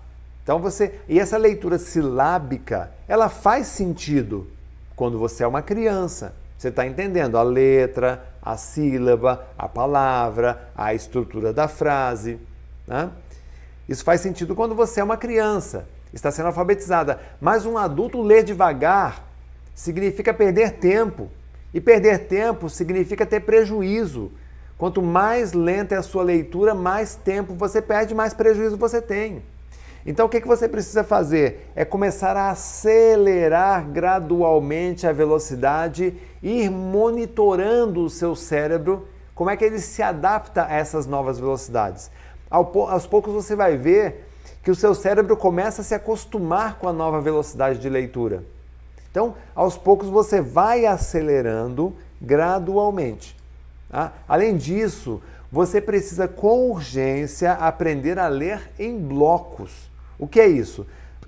Então 0.49 0.57
você. 0.57 0.95
E 1.07 1.19
essa 1.19 1.37
leitura 1.37 1.77
silábica, 1.77 2.89
ela 3.07 3.29
faz 3.29 3.67
sentido 3.67 4.47
quando 4.95 5.19
você 5.19 5.43
é 5.43 5.47
uma 5.47 5.61
criança. 5.61 6.33
Você 6.57 6.69
está 6.69 6.87
entendendo 6.87 7.37
a 7.37 7.43
letra, 7.43 8.25
a 8.41 8.57
sílaba, 8.57 9.45
a 9.55 9.69
palavra, 9.69 10.71
a 10.75 10.91
estrutura 10.91 11.53
da 11.53 11.67
frase. 11.67 12.39
Né? 12.87 13.11
Isso 13.87 14.03
faz 14.03 14.21
sentido 14.21 14.55
quando 14.55 14.73
você 14.73 15.01
é 15.01 15.03
uma 15.03 15.17
criança, 15.17 15.87
está 16.11 16.31
sendo 16.31 16.47
alfabetizada. 16.47 17.19
Mas 17.39 17.67
um 17.67 17.77
adulto 17.77 18.19
ler 18.19 18.43
devagar 18.43 19.23
significa 19.75 20.33
perder 20.33 20.79
tempo. 20.79 21.29
E 21.71 21.79
perder 21.79 22.25
tempo 22.25 22.71
significa 22.71 23.23
ter 23.23 23.41
prejuízo. 23.41 24.31
Quanto 24.79 24.99
mais 24.99 25.53
lenta 25.53 25.93
é 25.93 25.99
a 25.99 26.01
sua 26.01 26.23
leitura, 26.23 26.73
mais 26.73 27.13
tempo 27.13 27.53
você 27.53 27.83
perde, 27.83 28.15
mais 28.15 28.33
prejuízo 28.33 28.77
você 28.77 28.99
tem. 28.99 29.43
Então 30.05 30.25
o 30.25 30.29
que, 30.29 30.41
que 30.41 30.47
você 30.47 30.67
precisa 30.67 31.03
fazer? 31.03 31.69
É 31.75 31.83
começar 31.83 32.35
a 32.37 32.51
acelerar 32.51 33.87
gradualmente 33.89 35.05
a 35.05 35.11
velocidade, 35.11 36.15
ir 36.41 36.69
monitorando 36.69 38.03
o 38.03 38.09
seu 38.09 38.35
cérebro, 38.35 39.07
como 39.35 39.49
é 39.49 39.57
que 39.57 39.65
ele 39.65 39.79
se 39.79 40.01
adapta 40.01 40.65
a 40.65 40.73
essas 40.73 41.05
novas 41.05 41.39
velocidades. 41.39 42.09
Aos 42.49 43.05
poucos 43.05 43.33
você 43.33 43.55
vai 43.55 43.77
ver 43.77 44.25
que 44.63 44.71
o 44.71 44.75
seu 44.75 44.93
cérebro 44.93 45.37
começa 45.37 45.81
a 45.81 45.85
se 45.85 45.93
acostumar 45.93 46.77
com 46.79 46.87
a 46.87 46.93
nova 46.93 47.21
velocidade 47.21 47.79
de 47.79 47.89
leitura. 47.89 48.43
Então, 49.11 49.35
aos 49.55 49.77
poucos 49.77 50.09
você 50.09 50.41
vai 50.41 50.85
acelerando 50.85 51.93
gradualmente. 52.21 53.35
Tá? 53.89 54.13
Além 54.27 54.55
disso, 54.57 55.21
você 55.51 55.81
precisa 55.81 56.27
com 56.27 56.69
urgência 56.69 57.53
aprender 57.53 58.19
a 58.19 58.27
ler 58.27 58.71
em 58.77 58.97
blocos. 58.97 59.89
O 60.17 60.27
que 60.27 60.39
é 60.39 60.47
isso? 60.47 60.85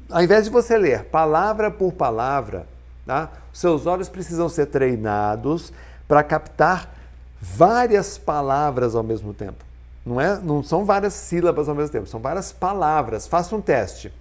Ao 0.09 0.21
invés 0.21 0.45
de 0.45 0.49
você 0.49 0.77
ler 0.77 1.05
palavra 1.05 1.71
por 1.71 1.93
palavra, 1.93 2.67
tá? 3.05 3.31
seus 3.53 3.85
olhos 3.85 4.09
precisam 4.09 4.47
ser 4.49 4.67
treinados 4.67 5.73
para 6.07 6.23
captar 6.23 6.93
várias 7.39 8.17
palavras 8.17 8.95
ao 8.95 9.03
mesmo 9.03 9.33
tempo. 9.33 9.63
Não, 10.05 10.19
é, 10.19 10.39
não 10.39 10.61
são 10.61 10.85
várias 10.85 11.13
sílabas 11.13 11.69
ao 11.69 11.75
mesmo 11.75 11.91
tempo, 11.91 12.07
são 12.07 12.19
várias 12.19 12.51
palavras. 12.51 13.27
Faça 13.27 13.55
um 13.55 13.61
teste. 13.61 14.13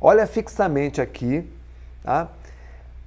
Olha 0.00 0.26
fixamente 0.26 1.00
aqui 1.00 1.48
tá? 2.02 2.28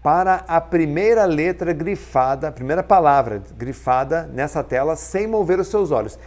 Para 0.05 0.45
a 0.47 0.61
primeira 0.61 1.25
letra 1.25 1.73
grifada, 1.73 2.49
a 2.49 2.51
primeira 2.51 2.83
palavra 2.83 3.41
grifada 3.57 4.29
nessa 4.31 4.63
tela, 4.63 4.95
sem 4.95 5.25
mover 5.25 5.59
os 5.59 5.67
seus 5.67 5.89
olhos. 5.89 6.19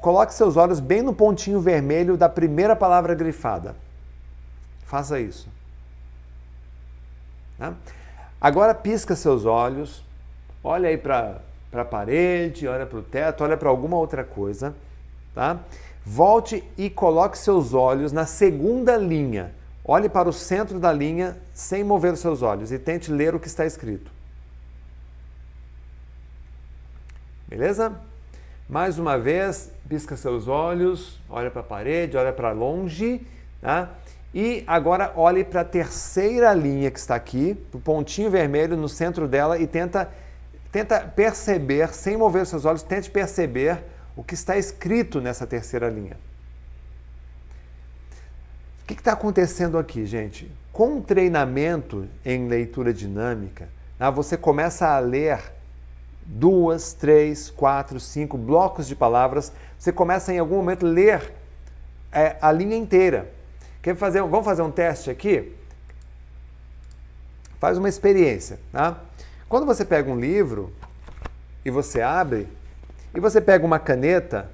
Coloque 0.00 0.32
seus 0.32 0.56
olhos 0.56 0.80
bem 0.80 1.02
no 1.02 1.12
pontinho 1.12 1.60
vermelho 1.60 2.16
da 2.16 2.26
primeira 2.26 2.74
palavra 2.74 3.14
grifada. 3.14 3.76
Faça 4.86 5.20
isso. 5.20 5.46
Tá? 7.58 7.74
Agora 8.40 8.74
pisca 8.74 9.14
seus 9.14 9.44
olhos, 9.44 10.02
olha 10.64 10.88
aí 10.88 10.96
para 10.96 11.38
a 11.74 11.84
parede, 11.84 12.66
olha 12.66 12.86
para 12.86 12.98
o 12.98 13.02
teto, 13.02 13.44
olha 13.44 13.58
para 13.58 13.68
alguma 13.68 13.98
outra 13.98 14.24
coisa. 14.24 14.74
Tá? 15.34 15.58
Volte 16.02 16.64
e 16.78 16.88
coloque 16.88 17.36
seus 17.36 17.74
olhos 17.74 18.10
na 18.10 18.24
segunda 18.24 18.96
linha. 18.96 19.52
Olhe 19.84 20.08
para 20.08 20.30
o 20.30 20.32
centro 20.32 20.80
da 20.80 20.90
linha 20.90 21.36
sem 21.58 21.82
mover 21.82 22.12
os 22.12 22.20
seus 22.20 22.40
olhos 22.40 22.70
e 22.70 22.78
tente 22.78 23.10
ler 23.10 23.34
o 23.34 23.40
que 23.40 23.48
está 23.48 23.66
escrito. 23.66 24.12
Beleza? 27.48 28.00
Mais 28.68 28.96
uma 28.96 29.18
vez, 29.18 29.68
pisca 29.88 30.16
seus 30.16 30.46
olhos, 30.46 31.18
olha 31.28 31.50
para 31.50 31.60
a 31.60 31.64
parede, 31.64 32.16
olha 32.16 32.32
para 32.32 32.52
longe, 32.52 33.26
tá? 33.60 33.90
E 34.32 34.62
agora 34.68 35.12
olhe 35.16 35.42
para 35.42 35.62
a 35.62 35.64
terceira 35.64 36.54
linha 36.54 36.92
que 36.92 36.98
está 37.00 37.16
aqui, 37.16 37.60
o 37.72 37.80
pontinho 37.80 38.30
vermelho 38.30 38.76
no 38.76 38.88
centro 38.88 39.26
dela 39.26 39.58
e 39.58 39.66
tenta, 39.66 40.08
tenta 40.70 41.00
perceber, 41.00 41.92
sem 41.92 42.16
mover 42.16 42.46
seus 42.46 42.64
olhos, 42.64 42.84
tente 42.84 43.10
perceber 43.10 43.82
o 44.14 44.22
que 44.22 44.34
está 44.34 44.56
escrito 44.56 45.20
nessa 45.20 45.44
terceira 45.44 45.88
linha. 45.88 46.16
O 48.84 48.86
que 48.86 48.94
está 48.94 49.12
acontecendo 49.12 49.76
aqui, 49.76 50.06
gente? 50.06 50.48
Com 50.78 50.98
o 50.98 51.02
treinamento 51.02 52.06
em 52.24 52.46
leitura 52.46 52.94
dinâmica, 52.94 53.68
tá? 53.98 54.10
você 54.10 54.36
começa 54.36 54.86
a 54.86 55.00
ler 55.00 55.40
duas, 56.24 56.92
três, 56.92 57.50
quatro, 57.50 57.98
cinco 57.98 58.38
blocos 58.38 58.86
de 58.86 58.94
palavras, 58.94 59.52
você 59.76 59.90
começa 59.90 60.32
em 60.32 60.38
algum 60.38 60.54
momento 60.54 60.86
a 60.86 60.88
ler 60.88 61.32
é, 62.12 62.36
a 62.40 62.52
linha 62.52 62.76
inteira. 62.76 63.28
Quer 63.82 63.96
fazer, 63.96 64.20
vamos 64.20 64.44
fazer 64.44 64.62
um 64.62 64.70
teste 64.70 65.10
aqui? 65.10 65.52
Faz 67.58 67.76
uma 67.76 67.88
experiência. 67.88 68.60
Tá? 68.70 69.00
Quando 69.48 69.66
você 69.66 69.84
pega 69.84 70.08
um 70.08 70.20
livro 70.20 70.72
e 71.64 71.72
você 71.72 72.00
abre, 72.00 72.46
e 73.12 73.18
você 73.18 73.40
pega 73.40 73.66
uma 73.66 73.80
caneta, 73.80 74.48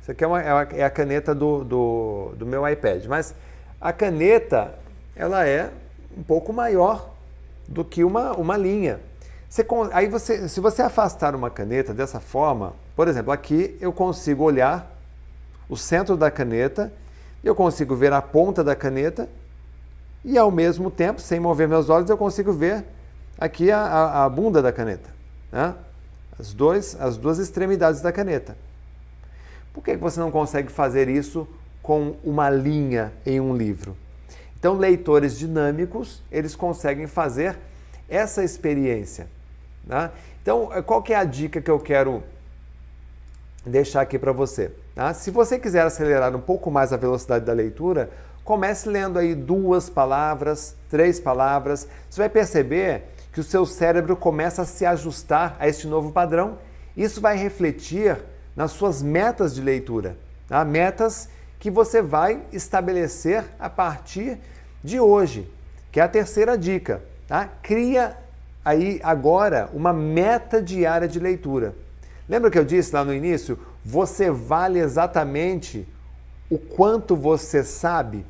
isso 0.00 0.12
aqui 0.12 0.22
é, 0.22 0.26
uma, 0.28 0.40
é 0.40 0.84
a 0.84 0.90
caneta 0.90 1.34
do, 1.34 1.64
do, 1.64 2.32
do 2.36 2.46
meu 2.46 2.64
iPad, 2.68 3.06
mas 3.06 3.34
a 3.80 3.92
caneta 3.92 4.83
ela 5.16 5.46
é 5.46 5.70
um 6.16 6.22
pouco 6.22 6.52
maior 6.52 7.10
do 7.68 7.84
que 7.84 8.04
uma, 8.04 8.32
uma 8.32 8.56
linha. 8.56 9.00
Você, 9.48 9.66
aí 9.92 10.08
você, 10.08 10.48
se 10.48 10.60
você 10.60 10.82
afastar 10.82 11.34
uma 11.34 11.50
caneta 11.50 11.94
dessa 11.94 12.20
forma, 12.20 12.72
por 12.96 13.08
exemplo, 13.08 13.32
aqui 13.32 13.76
eu 13.80 13.92
consigo 13.92 14.42
olhar 14.42 14.92
o 15.68 15.76
centro 15.76 16.16
da 16.16 16.30
caneta, 16.30 16.92
eu 17.42 17.54
consigo 17.54 17.94
ver 17.94 18.12
a 18.12 18.20
ponta 18.20 18.64
da 18.64 18.74
caneta 18.74 19.28
e 20.24 20.38
ao 20.38 20.50
mesmo 20.50 20.90
tempo, 20.90 21.20
sem 21.20 21.38
mover 21.38 21.68
meus 21.68 21.88
olhos, 21.88 22.08
eu 22.08 22.16
consigo 22.16 22.52
ver 22.52 22.84
aqui 23.38 23.70
a, 23.70 23.80
a, 23.80 24.24
a 24.24 24.28
bunda 24.28 24.62
da 24.62 24.72
caneta, 24.72 25.10
né? 25.52 25.74
as, 26.38 26.52
dois, 26.52 26.96
as 27.00 27.16
duas 27.16 27.38
extremidades 27.38 28.00
da 28.00 28.10
caneta. 28.10 28.56
Por 29.72 29.82
que 29.82 29.96
você 29.96 30.20
não 30.20 30.30
consegue 30.30 30.70
fazer 30.70 31.08
isso 31.08 31.46
com 31.82 32.16
uma 32.24 32.48
linha 32.48 33.12
em 33.26 33.40
um 33.40 33.56
livro? 33.56 33.96
Então, 34.64 34.78
leitores 34.78 35.38
dinâmicos, 35.38 36.22
eles 36.32 36.56
conseguem 36.56 37.06
fazer 37.06 37.54
essa 38.08 38.42
experiência. 38.42 39.26
Tá? 39.86 40.10
Então, 40.40 40.70
eh, 40.72 40.80
qual 40.80 41.04
é 41.06 41.14
a 41.14 41.22
dica 41.22 41.60
que 41.60 41.70
eu 41.70 41.78
quero 41.78 42.22
deixar 43.66 44.00
aqui 44.00 44.18
para 44.18 44.32
você? 44.32 44.72
Tá? 44.94 45.12
Se 45.12 45.30
você 45.30 45.58
quiser 45.58 45.82
acelerar 45.82 46.34
um 46.34 46.40
pouco 46.40 46.70
mais 46.70 46.94
a 46.94 46.96
velocidade 46.96 47.44
da 47.44 47.52
leitura, 47.52 48.08
comece 48.42 48.88
lendo 48.88 49.18
aí 49.18 49.34
duas 49.34 49.90
palavras, 49.90 50.74
três 50.88 51.20
palavras. 51.20 51.86
Você 52.08 52.22
vai 52.22 52.30
perceber 52.30 53.02
que 53.34 53.40
o 53.40 53.44
seu 53.44 53.66
cérebro 53.66 54.16
começa 54.16 54.62
a 54.62 54.64
se 54.64 54.86
ajustar 54.86 55.56
a 55.58 55.68
este 55.68 55.86
novo 55.86 56.10
padrão. 56.10 56.56
Isso 56.96 57.20
vai 57.20 57.36
refletir 57.36 58.16
nas 58.56 58.70
suas 58.70 59.02
metas 59.02 59.54
de 59.54 59.60
leitura, 59.60 60.16
tá? 60.48 60.64
metas 60.64 61.28
que 61.60 61.70
você 61.70 62.00
vai 62.00 62.40
estabelecer 62.50 63.44
a 63.58 63.68
partir 63.68 64.38
de 64.84 65.00
hoje, 65.00 65.50
que 65.90 65.98
é 65.98 66.02
a 66.02 66.08
terceira 66.08 66.58
dica. 66.58 67.02
Tá? 67.26 67.48
Cria 67.62 68.16
aí 68.62 69.00
agora 69.02 69.70
uma 69.72 69.94
meta 69.94 70.62
diária 70.62 71.08
de 71.08 71.18
leitura. 71.18 71.74
Lembra 72.28 72.50
que 72.50 72.58
eu 72.58 72.64
disse 72.64 72.94
lá 72.94 73.02
no 73.02 73.14
início? 73.14 73.58
Você 73.82 74.30
vale 74.30 74.78
exatamente 74.78 75.88
o 76.50 76.58
quanto 76.58 77.16
você 77.16 77.64
sabe. 77.64 78.26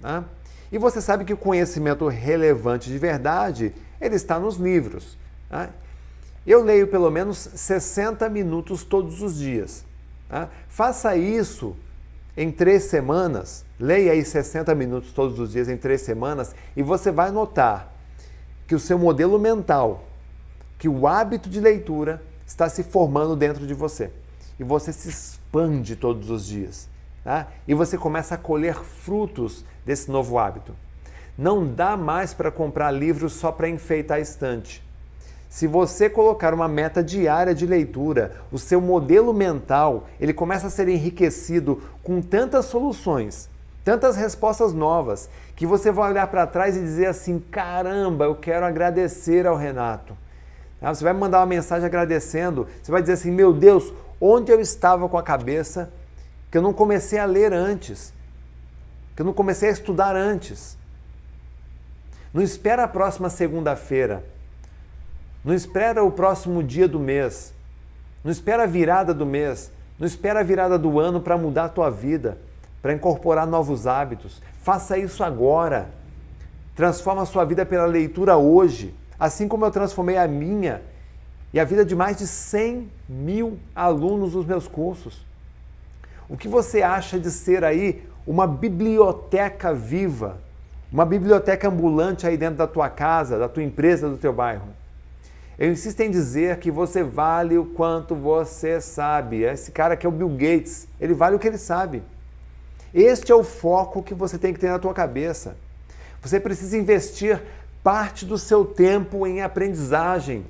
Né? 0.00 0.24
E 0.72 0.78
você 0.78 1.00
sabe 1.00 1.24
que 1.24 1.32
o 1.32 1.36
conhecimento 1.36 2.08
relevante 2.08 2.90
de 2.90 2.98
verdade 2.98 3.72
ele 4.00 4.16
está 4.16 4.38
nos 4.38 4.56
livros. 4.56 5.16
Né? 5.48 5.70
Eu 6.44 6.62
leio 6.62 6.88
pelo 6.88 7.10
menos 7.10 7.38
60 7.38 8.28
minutos 8.28 8.82
todos 8.82 9.22
os 9.22 9.38
dias. 9.38 9.84
Tá? 10.28 10.48
Faça 10.68 11.16
isso 11.16 11.76
em 12.36 12.50
três 12.50 12.84
semanas. 12.84 13.64
Leia 13.78 14.12
aí 14.12 14.24
60 14.24 14.74
minutos 14.74 15.12
todos 15.12 15.38
os 15.38 15.52
dias 15.52 15.68
em 15.68 15.76
três 15.76 16.02
semanas 16.02 16.54
e 16.76 16.82
você 16.82 17.10
vai 17.10 17.30
notar 17.30 17.92
que 18.66 18.74
o 18.74 18.80
seu 18.80 18.98
modelo 18.98 19.38
mental, 19.38 20.04
que 20.78 20.88
o 20.88 21.06
hábito 21.06 21.48
de 21.48 21.60
leitura 21.60 22.22
está 22.46 22.68
se 22.68 22.82
formando 22.82 23.36
dentro 23.36 23.66
de 23.66 23.74
você. 23.74 24.10
E 24.58 24.64
você 24.64 24.92
se 24.92 25.08
expande 25.08 25.96
todos 25.96 26.30
os 26.30 26.46
dias. 26.46 26.88
Tá? 27.22 27.48
E 27.66 27.74
você 27.74 27.96
começa 27.96 28.34
a 28.34 28.38
colher 28.38 28.74
frutos 28.74 29.64
desse 29.84 30.10
novo 30.10 30.38
hábito. 30.38 30.74
Não 31.36 31.66
dá 31.66 31.96
mais 31.96 32.32
para 32.32 32.50
comprar 32.50 32.90
livros 32.90 33.32
só 33.32 33.50
para 33.50 33.68
enfeitar 33.68 34.18
a 34.18 34.20
estante. 34.20 34.83
Se 35.54 35.68
você 35.68 36.10
colocar 36.10 36.52
uma 36.52 36.66
meta 36.66 37.00
diária 37.00 37.54
de 37.54 37.64
leitura, 37.64 38.32
o 38.50 38.58
seu 38.58 38.80
modelo 38.80 39.32
mental 39.32 40.08
ele 40.20 40.34
começa 40.34 40.66
a 40.66 40.70
ser 40.70 40.88
enriquecido 40.88 41.80
com 42.02 42.20
tantas 42.20 42.64
soluções 42.64 43.48
tantas 43.84 44.16
respostas 44.16 44.72
novas, 44.72 45.28
que 45.54 45.66
você 45.66 45.92
vai 45.92 46.10
olhar 46.10 46.26
para 46.28 46.46
trás 46.46 46.76
e 46.76 46.80
dizer 46.80 47.06
assim: 47.06 47.38
caramba, 47.38 48.24
eu 48.24 48.34
quero 48.34 48.64
agradecer 48.64 49.46
ao 49.46 49.56
Renato. 49.56 50.16
Tá? 50.80 50.92
Você 50.92 51.04
vai 51.04 51.12
mandar 51.12 51.38
uma 51.38 51.46
mensagem 51.46 51.86
agradecendo, 51.86 52.66
você 52.82 52.90
vai 52.90 53.02
dizer 53.02 53.12
assim: 53.12 53.30
meu 53.30 53.52
Deus, 53.52 53.92
onde 54.20 54.50
eu 54.50 54.60
estava 54.60 55.08
com 55.08 55.18
a 55.18 55.22
cabeça 55.22 55.92
que 56.50 56.56
eu 56.56 56.62
não 56.62 56.72
comecei 56.72 57.18
a 57.18 57.26
ler 57.26 57.52
antes, 57.52 58.12
que 59.14 59.22
eu 59.22 59.26
não 59.26 59.34
comecei 59.34 59.68
a 59.68 59.72
estudar 59.72 60.16
antes. 60.16 60.76
Não 62.32 62.42
espera 62.42 62.82
a 62.82 62.88
próxima 62.88 63.30
segunda-feira. 63.30 64.33
Não 65.44 65.52
espera 65.52 66.02
o 66.02 66.10
próximo 66.10 66.62
dia 66.62 66.88
do 66.88 66.98
mês. 66.98 67.52
Não 68.24 68.32
espera 68.32 68.62
a 68.62 68.66
virada 68.66 69.12
do 69.12 69.26
mês. 69.26 69.70
Não 69.98 70.06
espera 70.06 70.40
a 70.40 70.42
virada 70.42 70.78
do 70.78 70.98
ano 70.98 71.20
para 71.20 71.36
mudar 71.36 71.64
a 71.66 71.68
tua 71.68 71.90
vida. 71.90 72.38
para 72.80 72.92
incorporar 72.92 73.46
novos 73.46 73.86
hábitos. 73.86 74.42
Faça 74.62 74.98
isso 74.98 75.24
agora. 75.24 75.88
Transforma 76.76 77.22
a 77.22 77.24
sua 77.24 77.42
vida 77.42 77.64
pela 77.64 77.86
leitura 77.86 78.36
hoje, 78.36 78.94
assim 79.18 79.48
como 79.48 79.64
eu 79.64 79.70
transformei 79.70 80.18
a 80.18 80.28
minha 80.28 80.82
e 81.50 81.58
a 81.58 81.64
vida 81.64 81.82
de 81.82 81.96
mais 81.96 82.18
de 82.18 82.26
100 82.26 82.90
mil 83.08 83.58
alunos 83.74 84.34
nos 84.34 84.44
meus 84.44 84.68
cursos. 84.68 85.24
O 86.28 86.36
que 86.36 86.46
você 86.46 86.82
acha 86.82 87.18
de 87.18 87.30
ser 87.30 87.64
aí 87.64 88.02
uma 88.26 88.46
biblioteca 88.46 89.72
viva, 89.72 90.36
uma 90.92 91.06
biblioteca 91.06 91.68
ambulante 91.68 92.26
aí 92.26 92.36
dentro 92.36 92.56
da 92.56 92.66
tua 92.66 92.90
casa, 92.90 93.38
da 93.38 93.48
tua 93.48 93.62
empresa, 93.62 94.10
do 94.10 94.18
teu 94.18 94.32
bairro? 94.32 94.68
Eu 95.58 95.70
insisto 95.70 96.00
em 96.00 96.10
dizer 96.10 96.58
que 96.58 96.70
você 96.70 97.02
vale 97.02 97.56
o 97.56 97.64
quanto 97.64 98.14
você 98.14 98.80
sabe. 98.80 99.42
Esse 99.42 99.70
cara 99.70 99.96
que 99.96 100.04
é 100.04 100.08
o 100.08 100.12
Bill 100.12 100.30
Gates, 100.30 100.88
ele 101.00 101.14
vale 101.14 101.36
o 101.36 101.38
que 101.38 101.46
ele 101.46 101.58
sabe. 101.58 102.02
Este 102.92 103.30
é 103.30 103.34
o 103.34 103.44
foco 103.44 104.02
que 104.02 104.14
você 104.14 104.36
tem 104.36 104.52
que 104.52 104.58
ter 104.58 104.70
na 104.70 104.78
tua 104.78 104.92
cabeça. 104.92 105.56
Você 106.20 106.40
precisa 106.40 106.76
investir 106.76 107.40
parte 107.82 108.24
do 108.24 108.36
seu 108.36 108.64
tempo 108.64 109.26
em 109.26 109.42
aprendizagem. 109.42 110.44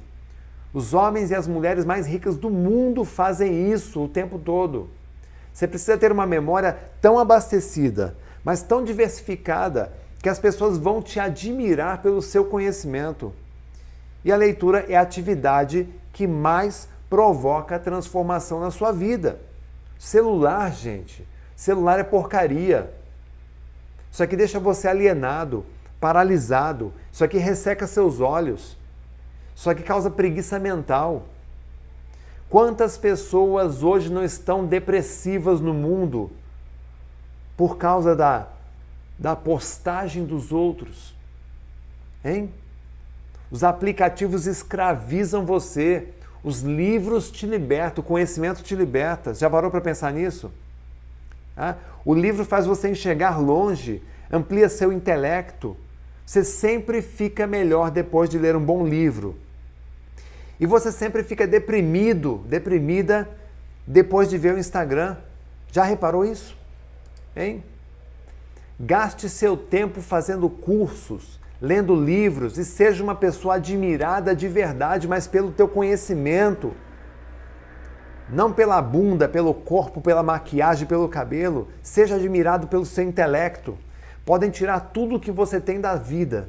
Os 0.72 0.94
homens 0.94 1.30
e 1.30 1.34
as 1.34 1.46
mulheres 1.46 1.84
mais 1.84 2.06
ricas 2.06 2.36
do 2.36 2.48
mundo 2.48 3.04
fazem 3.04 3.70
isso 3.70 4.02
o 4.02 4.08
tempo 4.08 4.38
todo. 4.38 4.88
Você 5.52 5.68
precisa 5.68 5.98
ter 5.98 6.10
uma 6.10 6.26
memória 6.26 6.76
tão 7.00 7.18
abastecida, 7.18 8.16
mas 8.42 8.62
tão 8.62 8.82
diversificada, 8.82 9.92
que 10.22 10.28
as 10.28 10.38
pessoas 10.38 10.78
vão 10.78 11.02
te 11.02 11.20
admirar 11.20 12.00
pelo 12.00 12.22
seu 12.22 12.46
conhecimento. 12.46 13.32
E 14.24 14.32
a 14.32 14.36
leitura 14.36 14.86
é 14.88 14.96
a 14.96 15.02
atividade 15.02 15.88
que 16.12 16.26
mais 16.26 16.88
provoca 17.10 17.78
transformação 17.78 18.58
na 18.58 18.70
sua 18.70 18.90
vida. 18.90 19.38
Celular, 19.98 20.72
gente. 20.72 21.26
Celular 21.54 21.98
é 21.98 22.04
porcaria. 22.04 22.92
Isso 24.10 24.22
aqui 24.22 24.36
deixa 24.36 24.58
você 24.58 24.88
alienado, 24.88 25.64
paralisado. 26.00 26.92
Isso 27.12 27.22
aqui 27.22 27.38
resseca 27.38 27.86
seus 27.86 28.20
olhos. 28.20 28.76
Isso 29.54 29.68
aqui 29.68 29.82
causa 29.82 30.10
preguiça 30.10 30.58
mental. 30.58 31.26
Quantas 32.48 32.96
pessoas 32.96 33.82
hoje 33.82 34.12
não 34.12 34.24
estão 34.24 34.64
depressivas 34.64 35.60
no 35.60 35.74
mundo 35.74 36.30
por 37.56 37.76
causa 37.76 38.14
da, 38.14 38.48
da 39.18 39.34
postagem 39.34 40.24
dos 40.24 40.52
outros? 40.52 41.14
Hein? 42.24 42.52
Os 43.54 43.62
aplicativos 43.62 44.48
escravizam 44.48 45.46
você. 45.46 46.08
Os 46.42 46.62
livros 46.62 47.30
te 47.30 47.46
libertam, 47.46 48.02
o 48.02 48.04
conhecimento 48.04 48.64
te 48.64 48.74
liberta. 48.74 49.32
Já 49.32 49.48
parou 49.48 49.70
para 49.70 49.80
pensar 49.80 50.12
nisso? 50.12 50.50
Ah, 51.56 51.76
o 52.04 52.12
livro 52.12 52.44
faz 52.44 52.66
você 52.66 52.88
enxergar 52.88 53.38
longe, 53.38 54.02
amplia 54.28 54.68
seu 54.68 54.92
intelecto. 54.92 55.76
Você 56.26 56.42
sempre 56.42 57.00
fica 57.00 57.46
melhor 57.46 57.92
depois 57.92 58.28
de 58.28 58.40
ler 58.40 58.56
um 58.56 58.60
bom 58.60 58.84
livro. 58.84 59.38
E 60.58 60.66
você 60.66 60.90
sempre 60.90 61.22
fica 61.22 61.46
deprimido, 61.46 62.44
deprimida, 62.48 63.30
depois 63.86 64.28
de 64.28 64.36
ver 64.36 64.54
o 64.54 64.58
Instagram. 64.58 65.16
Já 65.70 65.84
reparou 65.84 66.24
isso? 66.24 66.56
Hein? 67.36 67.62
Gaste 68.80 69.28
seu 69.28 69.56
tempo 69.56 70.02
fazendo 70.02 70.50
cursos, 70.50 71.38
lendo 71.60 71.94
livros 71.94 72.58
e 72.58 72.64
seja 72.64 73.02
uma 73.02 73.14
pessoa 73.14 73.54
admirada 73.54 74.34
de 74.34 74.48
verdade, 74.48 75.08
mas 75.08 75.26
pelo 75.26 75.50
teu 75.50 75.68
conhecimento. 75.68 76.72
Não 78.28 78.52
pela 78.52 78.80
bunda, 78.80 79.28
pelo 79.28 79.52
corpo, 79.52 80.00
pela 80.00 80.22
maquiagem, 80.22 80.86
pelo 80.86 81.08
cabelo. 81.08 81.68
Seja 81.82 82.16
admirado 82.16 82.66
pelo 82.66 82.86
seu 82.86 83.04
intelecto. 83.04 83.76
Podem 84.24 84.50
tirar 84.50 84.80
tudo 84.80 85.16
o 85.16 85.20
que 85.20 85.30
você 85.30 85.60
tem 85.60 85.80
da 85.80 85.94
vida. 85.94 86.48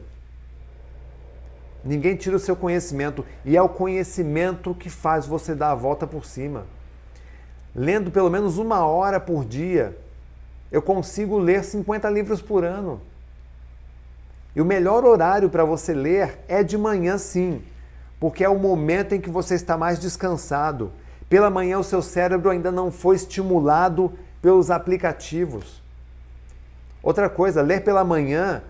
Ninguém 1.84 2.16
tira 2.16 2.38
o 2.38 2.40
seu 2.40 2.56
conhecimento 2.56 3.24
e 3.44 3.56
é 3.56 3.62
o 3.62 3.70
conhecimento 3.70 4.74
que 4.74 4.90
faz 4.90 5.28
você 5.28 5.54
dar 5.54 5.72
a 5.72 5.76
volta 5.76 6.08
por 6.08 6.26
cima. 6.26 6.66
Lendo 7.76 8.10
pelo 8.10 8.30
menos 8.30 8.58
uma 8.58 8.86
hora 8.86 9.20
por 9.20 9.46
dia, 9.46 9.96
eu 10.72 10.82
consigo 10.82 11.38
ler 11.38 11.64
50 11.64 12.10
livros 12.10 12.42
por 12.42 12.64
ano. 12.64 13.02
E 14.56 14.62
o 14.62 14.66
melhor 14.66 15.04
horário 15.04 15.50
para 15.50 15.66
você 15.66 15.94
ler 15.94 16.40
é 16.48 16.64
de 16.64 16.78
manhã, 16.78 17.18
sim, 17.18 17.62
porque 18.20 18.44
é 18.44 18.50
o 18.50 18.58
momento 18.58 19.14
em 19.14 19.20
que 19.20 19.30
você 19.30 19.56
está 19.56 19.78
mais 19.78 20.00
descansado. 20.00 20.92
Pela 21.28 21.50
manhã, 21.50 21.78
o 21.80 21.84
seu 21.84 22.02
cérebro 22.02 22.50
ainda 22.50 22.72
não 22.72 22.92
foi 22.92 23.16
estimulado 23.18 24.14
pelos 24.42 24.72
aplicativos. 24.72 25.82
Outra 27.04 27.30
coisa, 27.30 27.62
ler 27.62 27.84
pela 27.84 28.04
manhã 28.04 28.64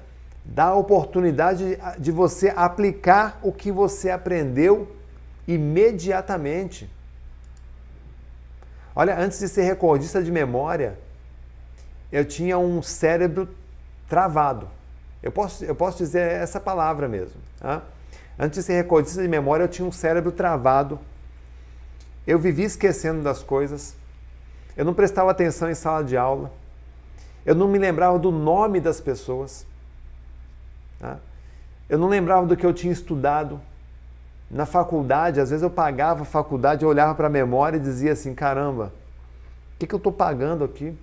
dá 0.43 0.65
a 0.65 0.75
oportunidade 0.75 1.77
de 1.97 2.11
você 2.11 2.51
aplicar 2.55 3.39
o 3.41 3.51
que 3.51 3.71
você 3.71 4.09
aprendeu 4.09 4.95
imediatamente. 5.47 6.89
Olha, 8.95 9.17
antes 9.17 9.39
de 9.39 9.47
ser 9.47 9.63
recordista 9.63 10.23
de 10.23 10.31
memória, 10.31 10.97
eu 12.11 12.23
tinha 12.23 12.57
um 12.57 12.81
cérebro 12.81 13.49
travado. 14.07 14.67
Eu 15.26 15.32
posso, 15.32 15.65
eu 15.65 15.73
posso 15.73 15.97
dizer 15.97 16.21
essa 16.21 16.59
palavra 16.59 17.07
mesmo. 17.07 17.41
Tá? 17.59 17.82
Antes 18.38 18.59
de 18.59 18.63
ser 18.63 18.73
recordista 18.73 19.23
de 19.23 19.28
memória, 19.28 19.63
eu 19.63 19.67
tinha 19.67 19.88
um 19.88 19.91
cérebro 19.91 20.32
travado. 20.32 20.99
Eu 22.28 22.38
vivia 22.38 22.65
esquecendo 22.67 23.23
das 23.23 23.41
coisas. 23.41 23.95
Eu 24.78 24.86
não 24.86 24.93
prestava 24.93 25.32
atenção 25.32 25.67
em 25.67 25.73
sala 25.73 26.03
de 26.03 26.15
aula. 26.15 26.51
Eu 27.43 27.55
não 27.55 27.67
me 27.67 27.80
lembrava 27.80 28.19
do 28.19 28.32
nome 28.32 28.80
das 28.80 29.01
pessoas. 29.01 29.65
Tá? 30.99 31.17
Eu 31.89 31.97
não 31.97 32.07
lembrava 32.07 32.45
do 32.45 32.55
que 32.55 32.65
eu 32.65 32.73
tinha 32.73 32.93
estudado. 32.93 33.59
Na 34.49 34.67
faculdade, 34.67 35.39
às 35.39 35.49
vezes 35.49 35.63
eu 35.63 35.71
pagava 35.71 36.21
a 36.21 36.26
faculdade, 36.26 36.84
eu 36.84 36.89
olhava 36.89 37.15
para 37.15 37.26
a 37.26 37.32
memória 37.32 37.78
e 37.78 37.80
dizia 37.80 38.11
assim: 38.11 38.36
caramba, 38.36 38.93
o 39.73 39.80
que, 39.80 39.88
que 39.88 39.95
eu 39.95 39.97
estou 39.97 40.13
pagando 40.13 40.63
aqui? 40.63 40.95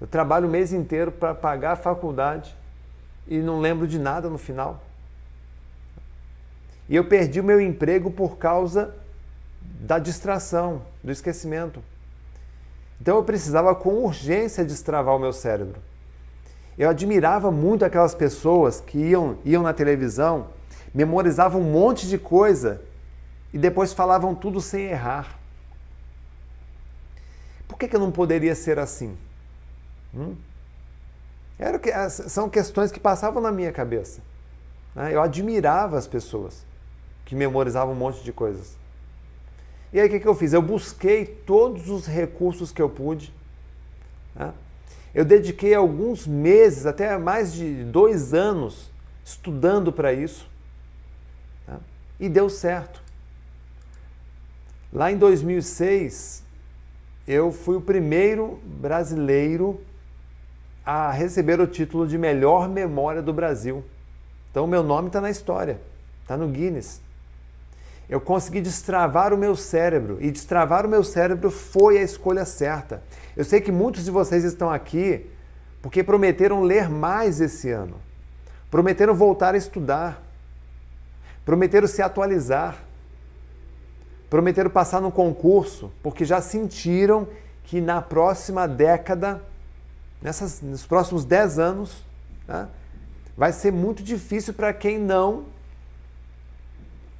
Eu 0.00 0.06
trabalho 0.06 0.48
o 0.48 0.50
mês 0.50 0.72
inteiro 0.72 1.12
para 1.12 1.34
pagar 1.34 1.72
a 1.72 1.76
faculdade 1.76 2.56
e 3.26 3.38
não 3.38 3.60
lembro 3.60 3.86
de 3.86 3.98
nada 3.98 4.28
no 4.28 4.38
final. 4.38 4.82
E 6.88 6.94
eu 6.94 7.04
perdi 7.04 7.40
o 7.40 7.44
meu 7.44 7.60
emprego 7.60 8.10
por 8.10 8.36
causa 8.38 8.94
da 9.60 9.98
distração, 9.98 10.82
do 11.02 11.10
esquecimento. 11.10 11.82
Então 13.00 13.16
eu 13.16 13.24
precisava 13.24 13.74
com 13.74 14.04
urgência 14.04 14.64
destravar 14.64 15.14
o 15.16 15.18
meu 15.18 15.32
cérebro. 15.32 15.80
Eu 16.78 16.88
admirava 16.88 17.50
muito 17.50 17.84
aquelas 17.84 18.14
pessoas 18.14 18.80
que 18.80 18.98
iam, 18.98 19.38
iam 19.44 19.62
na 19.62 19.72
televisão, 19.72 20.48
memorizavam 20.94 21.60
um 21.60 21.70
monte 21.70 22.06
de 22.06 22.18
coisa 22.18 22.80
e 23.52 23.58
depois 23.58 23.92
falavam 23.92 24.34
tudo 24.34 24.60
sem 24.60 24.86
errar. 24.86 25.38
Por 27.66 27.78
que, 27.78 27.88
que 27.88 27.96
eu 27.96 28.00
não 28.00 28.12
poderia 28.12 28.54
ser 28.54 28.78
assim? 28.78 29.16
Hum? 30.14 30.36
Era 31.58 31.78
que, 31.78 31.90
são 32.10 32.48
questões 32.50 32.92
que 32.92 33.00
passavam 33.00 33.42
na 33.42 33.50
minha 33.50 33.72
cabeça. 33.72 34.20
Né? 34.94 35.14
Eu 35.14 35.22
admirava 35.22 35.96
as 35.96 36.06
pessoas 36.06 36.64
que 37.24 37.34
memorizavam 37.34 37.94
um 37.94 37.96
monte 37.96 38.22
de 38.22 38.32
coisas. 38.32 38.76
E 39.92 40.00
aí 40.00 40.06
o 40.06 40.10
que, 40.10 40.20
que 40.20 40.28
eu 40.28 40.34
fiz? 40.34 40.52
Eu 40.52 40.62
busquei 40.62 41.24
todos 41.24 41.88
os 41.88 42.06
recursos 42.06 42.72
que 42.72 42.82
eu 42.82 42.90
pude. 42.90 43.32
Né? 44.34 44.52
Eu 45.14 45.24
dediquei 45.24 45.74
alguns 45.74 46.26
meses, 46.26 46.84
até 46.84 47.16
mais 47.16 47.52
de 47.52 47.84
dois 47.84 48.34
anos, 48.34 48.90
estudando 49.24 49.90
para 49.90 50.12
isso. 50.12 50.48
Né? 51.66 51.78
E 52.20 52.28
deu 52.28 52.50
certo. 52.50 53.00
Lá 54.92 55.10
em 55.10 55.16
2006, 55.16 56.42
eu 57.26 57.50
fui 57.50 57.76
o 57.76 57.80
primeiro 57.80 58.60
brasileiro 58.64 59.80
a 60.86 61.10
receber 61.10 61.60
o 61.60 61.66
título 61.66 62.06
de 62.06 62.16
melhor 62.16 62.68
memória 62.68 63.20
do 63.20 63.32
Brasil. 63.32 63.84
Então, 64.52 64.68
meu 64.68 64.84
nome 64.84 65.08
está 65.08 65.20
na 65.20 65.28
história, 65.28 65.80
está 66.22 66.36
no 66.36 66.46
Guinness. 66.46 67.00
Eu 68.08 68.20
consegui 68.20 68.60
destravar 68.60 69.34
o 69.34 69.36
meu 69.36 69.56
cérebro 69.56 70.16
e 70.20 70.30
destravar 70.30 70.86
o 70.86 70.88
meu 70.88 71.02
cérebro 71.02 71.50
foi 71.50 71.98
a 71.98 72.02
escolha 72.02 72.44
certa. 72.44 73.02
Eu 73.36 73.44
sei 73.44 73.60
que 73.60 73.72
muitos 73.72 74.04
de 74.04 74.12
vocês 74.12 74.44
estão 74.44 74.70
aqui 74.70 75.28
porque 75.82 76.04
prometeram 76.04 76.62
ler 76.62 76.88
mais 76.88 77.40
esse 77.40 77.70
ano, 77.70 77.96
prometeram 78.70 79.14
voltar 79.14 79.54
a 79.54 79.58
estudar, 79.58 80.22
prometeram 81.44 81.88
se 81.88 82.00
atualizar, 82.00 82.76
prometeram 84.30 84.70
passar 84.70 85.00
no 85.00 85.10
concurso, 85.10 85.92
porque 86.00 86.24
já 86.24 86.40
sentiram 86.40 87.26
que 87.64 87.80
na 87.80 88.00
próxima 88.00 88.68
década 88.68 89.42
nessas, 90.26 90.60
nos 90.60 90.84
próximos 90.84 91.24
10 91.24 91.60
anos, 91.60 92.04
né, 92.48 92.66
vai 93.36 93.52
ser 93.52 93.70
muito 93.70 94.02
difícil 94.02 94.52
para 94.52 94.72
quem 94.72 94.98
não 94.98 95.44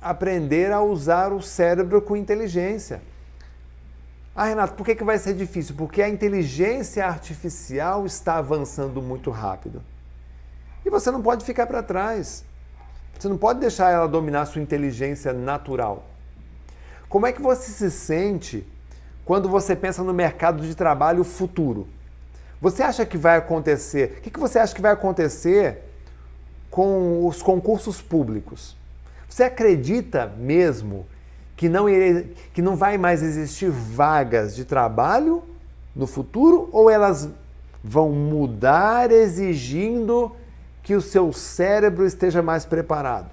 aprender 0.03 0.73
a 0.73 0.81
usar 0.81 1.33
o 1.33 1.41
cérebro 1.41 2.03
com 2.03 2.17
inteligência. 2.17 3.01
Ah, 4.35 4.47
Renato, 4.47 4.75
por 4.75 4.85
que, 4.85 4.97
que 4.97 5.05
vai 5.05 5.19
ser 5.19 5.35
difícil? 5.35 5.77
Porque 5.77 6.03
a 6.03 6.09
inteligência 6.09 7.07
artificial 7.07 8.05
está 8.05 8.39
avançando 8.39 9.01
muito 9.01 9.31
rápido. 9.31 9.81
E 10.85 10.91
você 10.91 11.09
não 11.13 11.23
pode 11.23 11.45
ficar 11.45 11.67
para 11.69 11.85
trás. 11.85 12.45
Você 13.17 13.29
não 13.29 13.39
pode 13.39 13.61
deixar 13.61 13.91
ela 13.93 14.09
dominar 14.09 14.47
sua 14.47 14.61
inteligência 14.61 15.33
natural. 15.33 16.05
Como 17.09 17.25
é 17.25 17.33
que 17.33 17.41
você 17.41 17.71
se 17.71 17.89
sente 17.89 18.67
quando 19.25 19.49
você 19.49 19.77
pensa 19.77 20.03
no 20.03 20.13
mercado 20.13 20.61
de 20.61 20.75
trabalho 20.75 21.23
futuro? 21.23 21.89
Você 22.61 22.83
acha 22.83 23.05
que 23.05 23.19
vai 23.19 23.37
acontecer? 23.37 24.17
O 24.19 24.21
que, 24.23 24.31
que 24.31 24.41
você 24.41 24.59
acha 24.59 24.75
que 24.75 24.81
vai 24.81 24.93
acontecer 24.93 25.83
com 26.71 27.27
os 27.27 27.43
concursos 27.43 28.01
públicos? 28.01 28.77
Você 29.29 29.45
acredita 29.45 30.33
mesmo 30.39 31.07
que 31.57 31.69
não, 31.69 31.89
irei, 31.89 32.35
que 32.53 32.63
não 32.63 32.77
vai 32.77 32.99
mais 32.99 33.23
existir 33.23 33.71
vagas 33.71 34.55
de 34.55 34.65
trabalho 34.65 35.43
no 35.95 36.07
futuro 36.07 36.69
ou 36.73 36.91
elas 36.91 37.29
vão 37.83 38.11
mudar 38.11 39.11
exigindo 39.11 40.35
que 40.83 40.95
o 40.95 41.01
seu 41.01 41.33
cérebro 41.33 42.07
esteja 42.07 42.43
mais 42.43 42.65
preparado? 42.65 43.31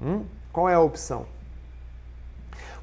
Hum? 0.00 0.24
Qual 0.52 0.68
é 0.68 0.74
a 0.74 0.80
opção? 0.80 1.26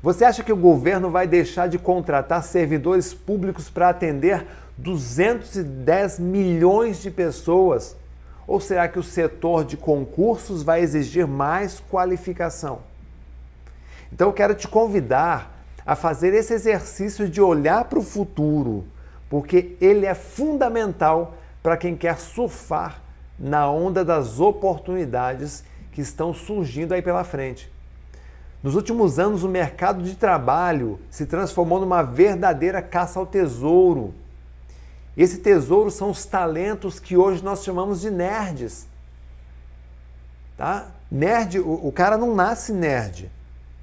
Você 0.01 0.25
acha 0.25 0.43
que 0.43 0.51
o 0.51 0.57
governo 0.57 1.09
vai 1.09 1.25
deixar 1.25 1.67
de 1.67 1.79
contratar 1.79 2.43
servidores 2.43 3.13
públicos 3.13 3.69
para 3.69 3.87
atender 3.87 4.45
210 4.77 6.19
milhões 6.19 7.01
de 7.01 7.11
pessoas? 7.11 7.95
Ou 8.45 8.59
será 8.59 8.87
que 8.87 8.99
o 8.99 9.03
setor 9.03 9.63
de 9.63 9.77
concursos 9.77 10.63
vai 10.63 10.81
exigir 10.81 11.27
mais 11.27 11.79
qualificação? 11.79 12.79
Então 14.11 14.27
eu 14.27 14.33
quero 14.33 14.53
te 14.53 14.67
convidar 14.67 15.65
a 15.85 15.95
fazer 15.95 16.33
esse 16.33 16.53
exercício 16.53 17.27
de 17.27 17.41
olhar 17.41 17.85
para 17.85 17.99
o 17.99 18.03
futuro, 18.03 18.85
porque 19.29 19.75
ele 19.81 20.05
é 20.05 20.13
fundamental 20.13 21.35
para 21.61 21.77
quem 21.77 21.95
quer 21.95 22.19
surfar 22.19 23.01
na 23.39 23.69
onda 23.69 24.03
das 24.03 24.39
oportunidades 24.39 25.63
que 25.91 26.01
estão 26.01 26.33
surgindo 26.33 26.93
aí 26.93 27.01
pela 27.01 27.23
frente. 27.23 27.71
Nos 28.61 28.75
últimos 28.75 29.19
anos, 29.19 29.43
o 29.43 29.49
mercado 29.49 30.01
de 30.03 30.15
trabalho 30.15 30.99
se 31.09 31.25
transformou 31.25 31.79
numa 31.79 32.01
verdadeira 32.01 32.81
caça 32.81 33.19
ao 33.19 33.25
tesouro. 33.25 34.13
Esse 35.15 35.37
tesouro 35.37 35.91
são 35.91 36.09
os 36.09 36.25
talentos 36.25 36.99
que 36.99 37.15
hoje 37.15 37.43
nós 37.43 37.63
chamamos 37.63 38.01
de 38.01 38.09
nerds. 38.09 38.87
Tá? 40.57 40.87
Nerd, 41.11 41.59
o, 41.59 41.87
o 41.87 41.91
cara 41.91 42.17
não 42.17 42.33
nasce 42.33 42.73
nerd. 42.73 43.31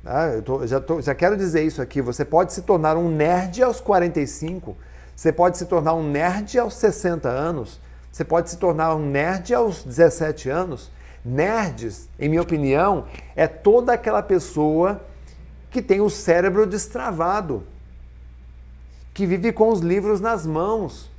Ah, 0.04 0.28
eu 0.28 0.42
tô, 0.42 0.66
já, 0.66 0.80
tô, 0.80 1.00
já 1.00 1.14
quero 1.14 1.36
dizer 1.36 1.62
isso 1.62 1.80
aqui. 1.80 2.00
Você 2.00 2.24
pode 2.24 2.52
se 2.52 2.62
tornar 2.62 2.96
um 2.96 3.08
nerd 3.08 3.62
aos 3.62 3.80
45, 3.80 4.76
você 5.14 5.32
pode 5.32 5.58
se 5.58 5.66
tornar 5.66 5.94
um 5.94 6.02
nerd 6.02 6.58
aos 6.58 6.74
60 6.74 7.28
anos, 7.28 7.80
você 8.10 8.24
pode 8.24 8.50
se 8.50 8.56
tornar 8.56 8.94
um 8.94 9.10
nerd 9.10 9.54
aos 9.54 9.84
17 9.84 10.48
anos. 10.48 10.90
Nerds, 11.22 12.08
em 12.18 12.30
minha 12.30 12.40
opinião, 12.40 13.04
é 13.36 13.46
toda 13.46 13.92
aquela 13.92 14.22
pessoa 14.22 15.02
que 15.70 15.82
tem 15.82 16.00
o 16.00 16.08
cérebro 16.08 16.66
destravado, 16.66 17.62
que 19.12 19.26
vive 19.26 19.52
com 19.52 19.68
os 19.68 19.80
livros 19.80 20.18
nas 20.18 20.46
mãos, 20.46 21.09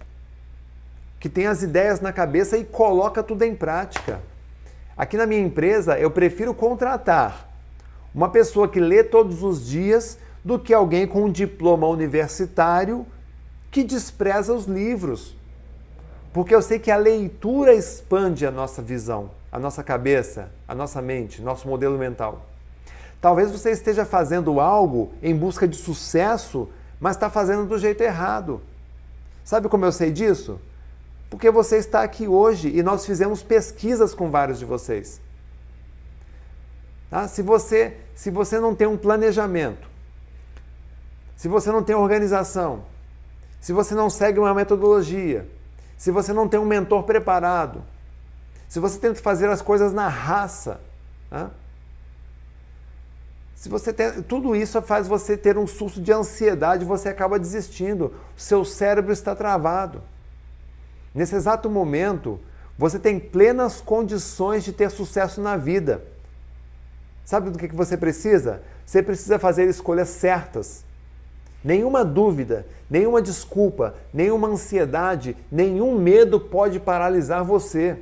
que 1.22 1.30
tem 1.30 1.46
as 1.46 1.62
ideias 1.62 2.02
na 2.02 2.12
cabeça 2.12 2.58
e 2.58 2.66
coloca 2.66 3.22
tudo 3.22 3.44
em 3.44 3.56
prática. 3.56 4.20
Aqui 4.98 5.16
na 5.16 5.28
minha 5.28 5.40
empresa, 5.40 5.98
eu 6.00 6.10
prefiro 6.10 6.52
contratar 6.52 7.48
uma 8.14 8.28
pessoa 8.28 8.68
que 8.68 8.80
lê 8.80 9.04
todos 9.04 9.44
os 9.44 9.64
dias 9.64 10.18
do 10.44 10.58
que 10.58 10.74
alguém 10.74 11.06
com 11.06 11.26
um 11.26 11.32
diploma 11.32 11.86
universitário 11.88 13.06
que 13.70 13.84
despreza 13.84 14.52
os 14.52 14.66
livros. 14.66 15.36
Porque 16.34 16.56
eu 16.56 16.62
sei 16.62 16.80
que 16.80 16.90
a 16.90 16.98
leitura 16.98 17.72
expande 17.72 18.44
a 18.44 18.52
nossa 18.52 18.82
visão, 18.82 19.30
a 19.52 19.60
nossa 19.60 19.84
cabeça, 19.84 20.50
a 20.68 20.74
nossa 20.74 21.04
mente, 21.04 21.40
nosso 21.40 21.68
modelo 21.68 22.00
mental. 22.00 22.48
Talvez 23.22 23.52
você 23.52 23.70
esteja 23.70 24.06
fazendo 24.06 24.60
algo 24.60 25.14
em 25.22 25.36
busca 25.36 25.68
de 25.68 25.78
sucesso, 25.78 26.68
mas 27.00 27.16
está 27.16 27.30
fazendo 27.30 27.68
do 27.68 27.78
jeito 27.78 28.02
errado. 28.02 28.60
Sabe 29.46 29.70
como 29.70 29.86
eu 29.86 29.92
sei 29.92 30.12
disso? 30.12 30.60
Porque 31.32 31.50
você 31.50 31.78
está 31.78 32.04
aqui 32.04 32.28
hoje 32.28 32.68
e 32.68 32.84
nós 32.84 33.06
fizemos 33.06 33.42
pesquisas 33.42 34.14
com 34.14 34.30
vários 34.30 34.60
de 34.60 34.66
vocês. 34.66 35.22
Tá? 37.10 37.26
Se, 37.26 37.42
você, 37.42 37.96
se 38.14 38.30
você 38.30 38.60
não 38.60 38.76
tem 38.76 38.86
um 38.86 38.98
planejamento, 38.98 39.88
se 41.38 41.48
você 41.48 41.72
não 41.72 41.82
tem 41.82 41.96
organização, 41.96 42.84
se 43.62 43.72
você 43.72 43.96
não 43.96 44.10
segue 44.10 44.40
uma 44.40 44.54
metodologia, 44.54 45.48
se 45.98 46.12
você 46.12 46.34
não 46.34 46.50
tem 46.50 46.60
um 46.60 46.66
mentor 46.66 47.04
preparado, 47.04 47.82
se 48.68 48.78
você 48.82 49.00
tenta 49.00 49.22
fazer 49.22 49.50
as 49.50 49.62
coisas 49.62 49.94
na 49.94 50.10
raça, 50.10 50.82
tá? 51.30 51.50
se 53.56 53.70
você 53.70 53.94
tem, 53.94 54.22
tudo 54.24 54.54
isso 54.54 54.82
faz 54.82 55.08
você 55.08 55.38
ter 55.38 55.58
um 55.58 55.66
surto 55.66 56.02
de 56.02 56.12
ansiedade, 56.12 56.84
você 56.84 57.08
acaba 57.08 57.40
desistindo, 57.40 58.14
seu 58.36 58.66
cérebro 58.66 59.14
está 59.14 59.34
travado. 59.34 60.02
Nesse 61.14 61.36
exato 61.36 61.70
momento, 61.70 62.40
você 62.78 62.98
tem 62.98 63.20
plenas 63.20 63.82
condições 63.82 64.64
de 64.64 64.72
ter 64.72 64.90
sucesso 64.90 65.42
na 65.42 65.58
vida. 65.58 66.04
Sabe 67.26 67.50
do 67.50 67.58
que 67.58 67.68
você 67.68 67.96
precisa? 67.96 68.62
Você 68.86 69.04
precisa 69.04 69.38
fazer 69.38 69.70
escolhas 69.70 70.10
certas. 70.10 70.84
Nenhuma 71.64 72.04
dúvida, 72.04 72.66
nenhuma 72.90 73.22
desculpa, 73.22 73.96
nenhuma 74.14 74.48
ansiedade, 74.48 75.38
nenhum 75.52 75.98
medo 75.98 76.40
pode 76.40 76.80
paralisar 76.80 77.44
você. 77.44 77.98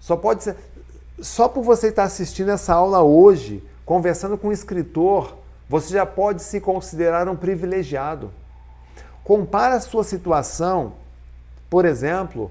Só 0.00 0.16
pode 0.16 0.44
ser. 0.44 0.56
Só 1.20 1.48
por 1.48 1.62
você 1.62 1.88
estar 1.88 2.04
assistindo 2.04 2.50
essa 2.50 2.72
aula 2.72 3.02
hoje, 3.02 3.62
conversando 3.84 4.38
com 4.38 4.48
um 4.48 4.52
escritor, 4.52 5.36
você 5.68 5.92
já 5.92 6.06
pode 6.06 6.42
se 6.42 6.60
considerar 6.60 7.28
um 7.28 7.36
privilegiado. 7.36 8.32
Compara 9.28 9.74
a 9.74 9.80
sua 9.80 10.04
situação, 10.04 10.94
por 11.68 11.84
exemplo, 11.84 12.50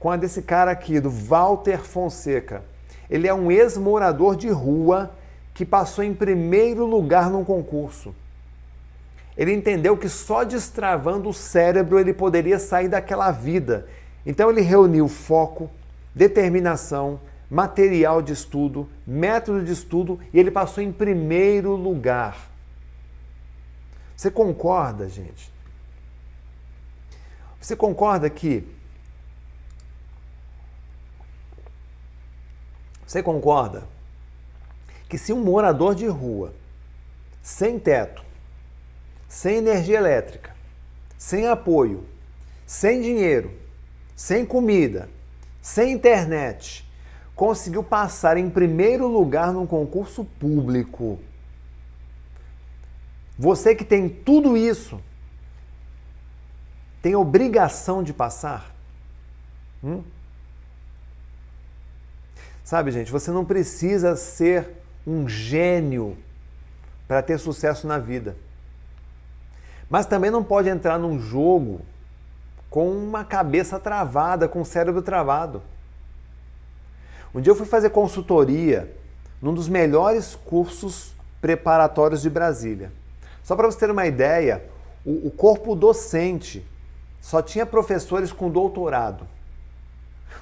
com 0.00 0.10
a 0.10 0.16
desse 0.16 0.40
cara 0.40 0.70
aqui, 0.70 0.98
do 1.00 1.10
Walter 1.10 1.82
Fonseca. 1.82 2.64
Ele 3.10 3.28
é 3.28 3.34
um 3.34 3.50
ex-morador 3.52 4.34
de 4.34 4.48
rua 4.48 5.10
que 5.52 5.66
passou 5.66 6.02
em 6.02 6.14
primeiro 6.14 6.86
lugar 6.86 7.28
num 7.28 7.44
concurso. 7.44 8.14
Ele 9.36 9.52
entendeu 9.52 9.98
que 9.98 10.08
só 10.08 10.44
destravando 10.44 11.28
o 11.28 11.34
cérebro 11.34 11.98
ele 11.98 12.14
poderia 12.14 12.58
sair 12.58 12.88
daquela 12.88 13.30
vida. 13.30 13.86
Então 14.24 14.48
ele 14.48 14.62
reuniu 14.62 15.08
foco, 15.08 15.68
determinação, 16.14 17.20
material 17.50 18.22
de 18.22 18.32
estudo, 18.32 18.88
método 19.06 19.62
de 19.62 19.72
estudo 19.72 20.18
e 20.32 20.40
ele 20.40 20.50
passou 20.50 20.82
em 20.82 20.90
primeiro 20.90 21.76
lugar. 21.76 22.48
Você 24.16 24.30
concorda, 24.30 25.06
gente? 25.06 25.57
Você 27.60 27.76
concorda 27.76 28.28
que 28.30 28.66
Você 33.08 33.22
concorda 33.22 33.84
que 35.08 35.16
se 35.16 35.32
um 35.32 35.42
morador 35.42 35.94
de 35.94 36.06
rua, 36.06 36.52
sem 37.42 37.78
teto, 37.78 38.22
sem 39.26 39.56
energia 39.56 39.96
elétrica, 39.96 40.54
sem 41.16 41.46
apoio, 41.48 42.06
sem 42.66 43.00
dinheiro, 43.00 43.50
sem 44.14 44.44
comida, 44.44 45.08
sem 45.62 45.92
internet, 45.92 46.86
conseguiu 47.34 47.82
passar 47.82 48.36
em 48.36 48.50
primeiro 48.50 49.06
lugar 49.08 49.54
num 49.54 49.66
concurso 49.66 50.22
público. 50.22 51.18
Você 53.38 53.74
que 53.74 53.86
tem 53.86 54.06
tudo 54.06 54.54
isso, 54.54 55.00
tem 57.08 57.16
obrigação 57.16 58.02
de 58.02 58.12
passar? 58.12 58.70
Hum? 59.82 60.02
Sabe, 62.62 62.90
gente, 62.90 63.10
você 63.10 63.30
não 63.30 63.46
precisa 63.46 64.14
ser 64.14 64.68
um 65.06 65.26
gênio 65.26 66.18
para 67.06 67.22
ter 67.22 67.38
sucesso 67.38 67.86
na 67.86 67.96
vida. 67.96 68.36
Mas 69.88 70.04
também 70.04 70.30
não 70.30 70.44
pode 70.44 70.68
entrar 70.68 70.98
num 70.98 71.18
jogo 71.18 71.80
com 72.68 72.90
uma 72.90 73.24
cabeça 73.24 73.80
travada, 73.80 74.46
com 74.46 74.60
o 74.60 74.66
cérebro 74.66 75.00
travado. 75.00 75.62
Um 77.34 77.40
dia 77.40 77.52
eu 77.52 77.56
fui 77.56 77.64
fazer 77.64 77.88
consultoria 77.88 78.94
num 79.40 79.54
dos 79.54 79.66
melhores 79.66 80.34
cursos 80.34 81.14
preparatórios 81.40 82.20
de 82.20 82.28
Brasília. 82.28 82.92
Só 83.42 83.56
para 83.56 83.64
você 83.64 83.78
ter 83.78 83.90
uma 83.90 84.06
ideia, 84.06 84.62
o, 85.06 85.28
o 85.28 85.30
corpo 85.30 85.74
docente 85.74 86.62
só 87.28 87.42
tinha 87.42 87.66
professores 87.66 88.32
com 88.32 88.48
doutorado. 88.48 89.26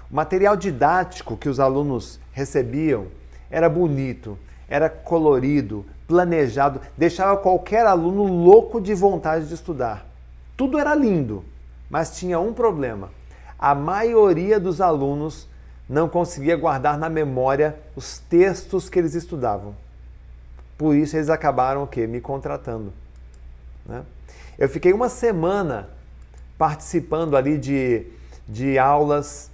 O 0.09 0.15
material 0.15 0.57
didático 0.57 1.37
que 1.37 1.49
os 1.49 1.59
alunos 1.59 2.21
recebiam 2.31 3.09
era 3.51 3.69
bonito, 3.69 4.39
era 4.69 4.89
colorido, 4.89 5.85
planejado, 6.07 6.81
deixava 6.97 7.39
qualquer 7.39 7.85
aluno 7.85 8.23
louco 8.23 8.81
de 8.81 8.95
vontade 8.95 9.49
de 9.49 9.55
estudar. 9.55 10.07
Tudo 10.57 10.79
era 10.79 10.95
lindo, 10.95 11.45
mas 11.91 12.17
tinha 12.17 12.39
um 12.39 12.55
problema. 12.55 13.11
A 13.59 13.75
maioria 13.75 14.61
dos 14.61 14.81
alunos 14.81 15.49
não 15.89 16.09
conseguia 16.09 16.57
guardar 16.57 16.97
na 16.97 17.09
memória 17.09 17.77
os 17.97 18.21
textos 18.21 18.89
que 18.89 18.97
eles 18.97 19.17
estudavam. 19.17 19.75
Por 20.79 20.95
isso 20.95 21.17
eles 21.17 21.31
acabaram 21.31 21.83
o 21.83 21.87
quê? 21.89 22.07
Me 22.07 22.21
contratando. 22.21 22.93
Né? 23.85 24.05
Eu 24.57 24.69
fiquei 24.69 24.93
uma 24.93 25.09
semana 25.09 25.96
participando 26.59 27.37
ali 27.37 27.59
de, 27.59 28.07
de 28.49 28.79
aulas, 28.79 29.51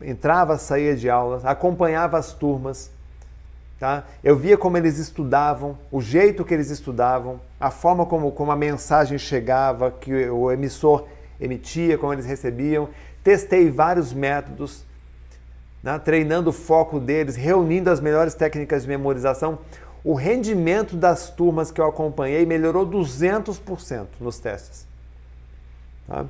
entrava, 0.00 0.58
saía 0.58 0.96
de 0.96 1.08
aulas, 1.08 1.44
acompanhava 1.44 2.18
as 2.18 2.32
turmas. 2.32 2.90
Tá? 3.78 4.04
Eu 4.24 4.36
via 4.36 4.56
como 4.56 4.76
eles 4.76 4.98
estudavam, 4.98 5.78
o 5.90 6.00
jeito 6.00 6.44
que 6.44 6.54
eles 6.54 6.70
estudavam, 6.70 7.40
a 7.60 7.70
forma 7.70 8.06
como, 8.06 8.32
como 8.32 8.50
a 8.50 8.56
mensagem 8.56 9.18
chegava, 9.18 9.90
que 9.90 10.28
o 10.30 10.50
emissor 10.50 11.06
emitia, 11.40 11.98
como 11.98 12.12
eles 12.12 12.24
recebiam. 12.24 12.88
Testei 13.22 13.70
vários 13.70 14.12
métodos, 14.12 14.84
né? 15.82 15.98
treinando 15.98 16.50
o 16.50 16.52
foco 16.52 16.98
deles, 16.98 17.36
reunindo 17.36 17.90
as 17.90 18.00
melhores 18.00 18.34
técnicas 18.34 18.82
de 18.82 18.88
memorização. 18.88 19.58
O 20.02 20.14
rendimento 20.14 20.96
das 20.96 21.28
turmas 21.28 21.70
que 21.70 21.80
eu 21.80 21.86
acompanhei 21.86 22.46
melhorou 22.46 22.86
200% 22.86 24.06
nos 24.20 24.38
testes. 24.38 24.86
Tá? 26.06 26.24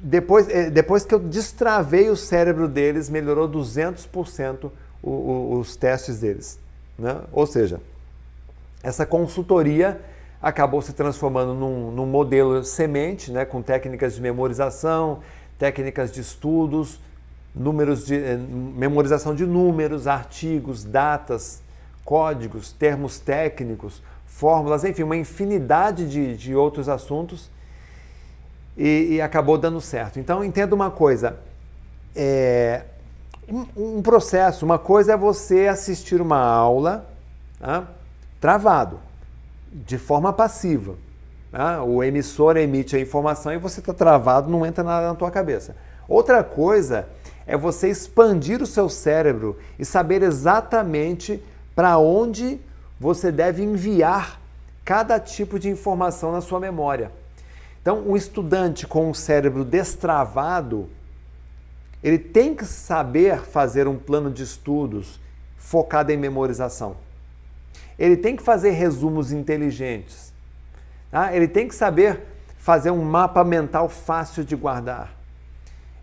Depois, 0.00 0.48
eh, 0.48 0.70
depois 0.70 1.04
que 1.04 1.14
eu 1.14 1.18
destravei 1.18 2.08
o 2.08 2.16
cérebro 2.16 2.68
deles, 2.68 3.10
melhorou 3.10 3.48
200% 3.48 4.70
o, 5.02 5.10
o, 5.10 5.58
os 5.58 5.74
testes 5.74 6.20
deles. 6.20 6.58
Né? 6.98 7.20
Ou 7.32 7.46
seja, 7.46 7.80
essa 8.82 9.04
consultoria 9.04 10.00
acabou 10.40 10.80
se 10.80 10.92
transformando 10.92 11.52
num, 11.52 11.90
num 11.90 12.06
modelo 12.06 12.62
semente, 12.62 13.32
né? 13.32 13.44
com 13.44 13.60
técnicas 13.60 14.14
de 14.14 14.20
memorização, 14.20 15.18
técnicas 15.58 16.12
de 16.12 16.20
estudos, 16.20 17.00
números 17.52 18.06
de 18.06 18.14
eh, 18.14 18.36
memorização 18.36 19.34
de 19.34 19.44
números, 19.44 20.06
artigos, 20.06 20.84
datas, 20.84 21.60
códigos, 22.04 22.70
termos 22.70 23.18
técnicos, 23.18 24.00
fórmulas, 24.26 24.84
enfim, 24.84 25.02
uma 25.02 25.16
infinidade 25.16 26.08
de, 26.08 26.36
de 26.36 26.54
outros 26.54 26.88
assuntos 26.88 27.50
e, 28.78 29.16
e, 29.16 29.20
acabou 29.20 29.58
dando 29.58 29.80
certo. 29.80 30.20
Então 30.20 30.44
entenda 30.44 30.72
uma 30.72 30.90
coisa, 30.90 31.36
é, 32.14 32.84
um, 33.48 33.66
um, 33.98 34.02
processo, 34.02 34.64
uma 34.64 34.78
coisa 34.78 35.14
é 35.14 35.16
você 35.16 35.66
assistir 35.66 36.20
uma 36.20 36.38
aula 36.38 37.10
tá? 37.58 37.88
travado, 38.40 39.00
de 39.72 39.98
forma 39.98 40.32
passiva. 40.32 40.94
Tá? 41.50 41.82
O 41.82 42.04
emissor 42.04 42.56
emite 42.56 42.94
a 42.94 43.00
informação 43.00 43.52
e 43.52 43.58
você 43.58 43.80
está 43.80 43.92
travado, 43.92 44.48
não 44.48 44.64
entra 44.64 44.84
nada 44.84 45.08
na 45.08 45.14
tua 45.16 45.30
cabeça. 45.30 45.74
Outra 46.08 46.44
coisa 46.44 47.08
é 47.46 47.56
você 47.56 47.88
expandir 47.88 48.62
o 48.62 48.66
seu 48.66 48.88
cérebro 48.88 49.58
e 49.76 49.84
saber 49.84 50.22
exatamente 50.22 51.42
para 51.74 51.98
onde 51.98 52.60
você 53.00 53.32
deve 53.32 53.62
enviar 53.62 54.40
cada 54.84 55.18
tipo 55.18 55.58
de 55.58 55.68
informação 55.68 56.30
na 56.30 56.40
sua 56.40 56.60
memória. 56.60 57.10
Então, 57.88 58.02
um 58.06 58.14
estudante 58.14 58.86
com 58.86 59.08
um 59.08 59.14
cérebro 59.14 59.64
destravado, 59.64 60.90
ele 62.04 62.18
tem 62.18 62.54
que 62.54 62.66
saber 62.66 63.40
fazer 63.40 63.88
um 63.88 63.96
plano 63.96 64.30
de 64.30 64.42
estudos 64.42 65.18
focado 65.56 66.12
em 66.12 66.16
memorização. 66.18 66.96
Ele 67.98 68.14
tem 68.14 68.36
que 68.36 68.42
fazer 68.42 68.72
resumos 68.72 69.32
inteligentes. 69.32 70.34
Tá? 71.10 71.34
Ele 71.34 71.48
tem 71.48 71.66
que 71.66 71.74
saber 71.74 72.20
fazer 72.58 72.90
um 72.90 73.02
mapa 73.02 73.42
mental 73.42 73.88
fácil 73.88 74.44
de 74.44 74.54
guardar 74.54 75.18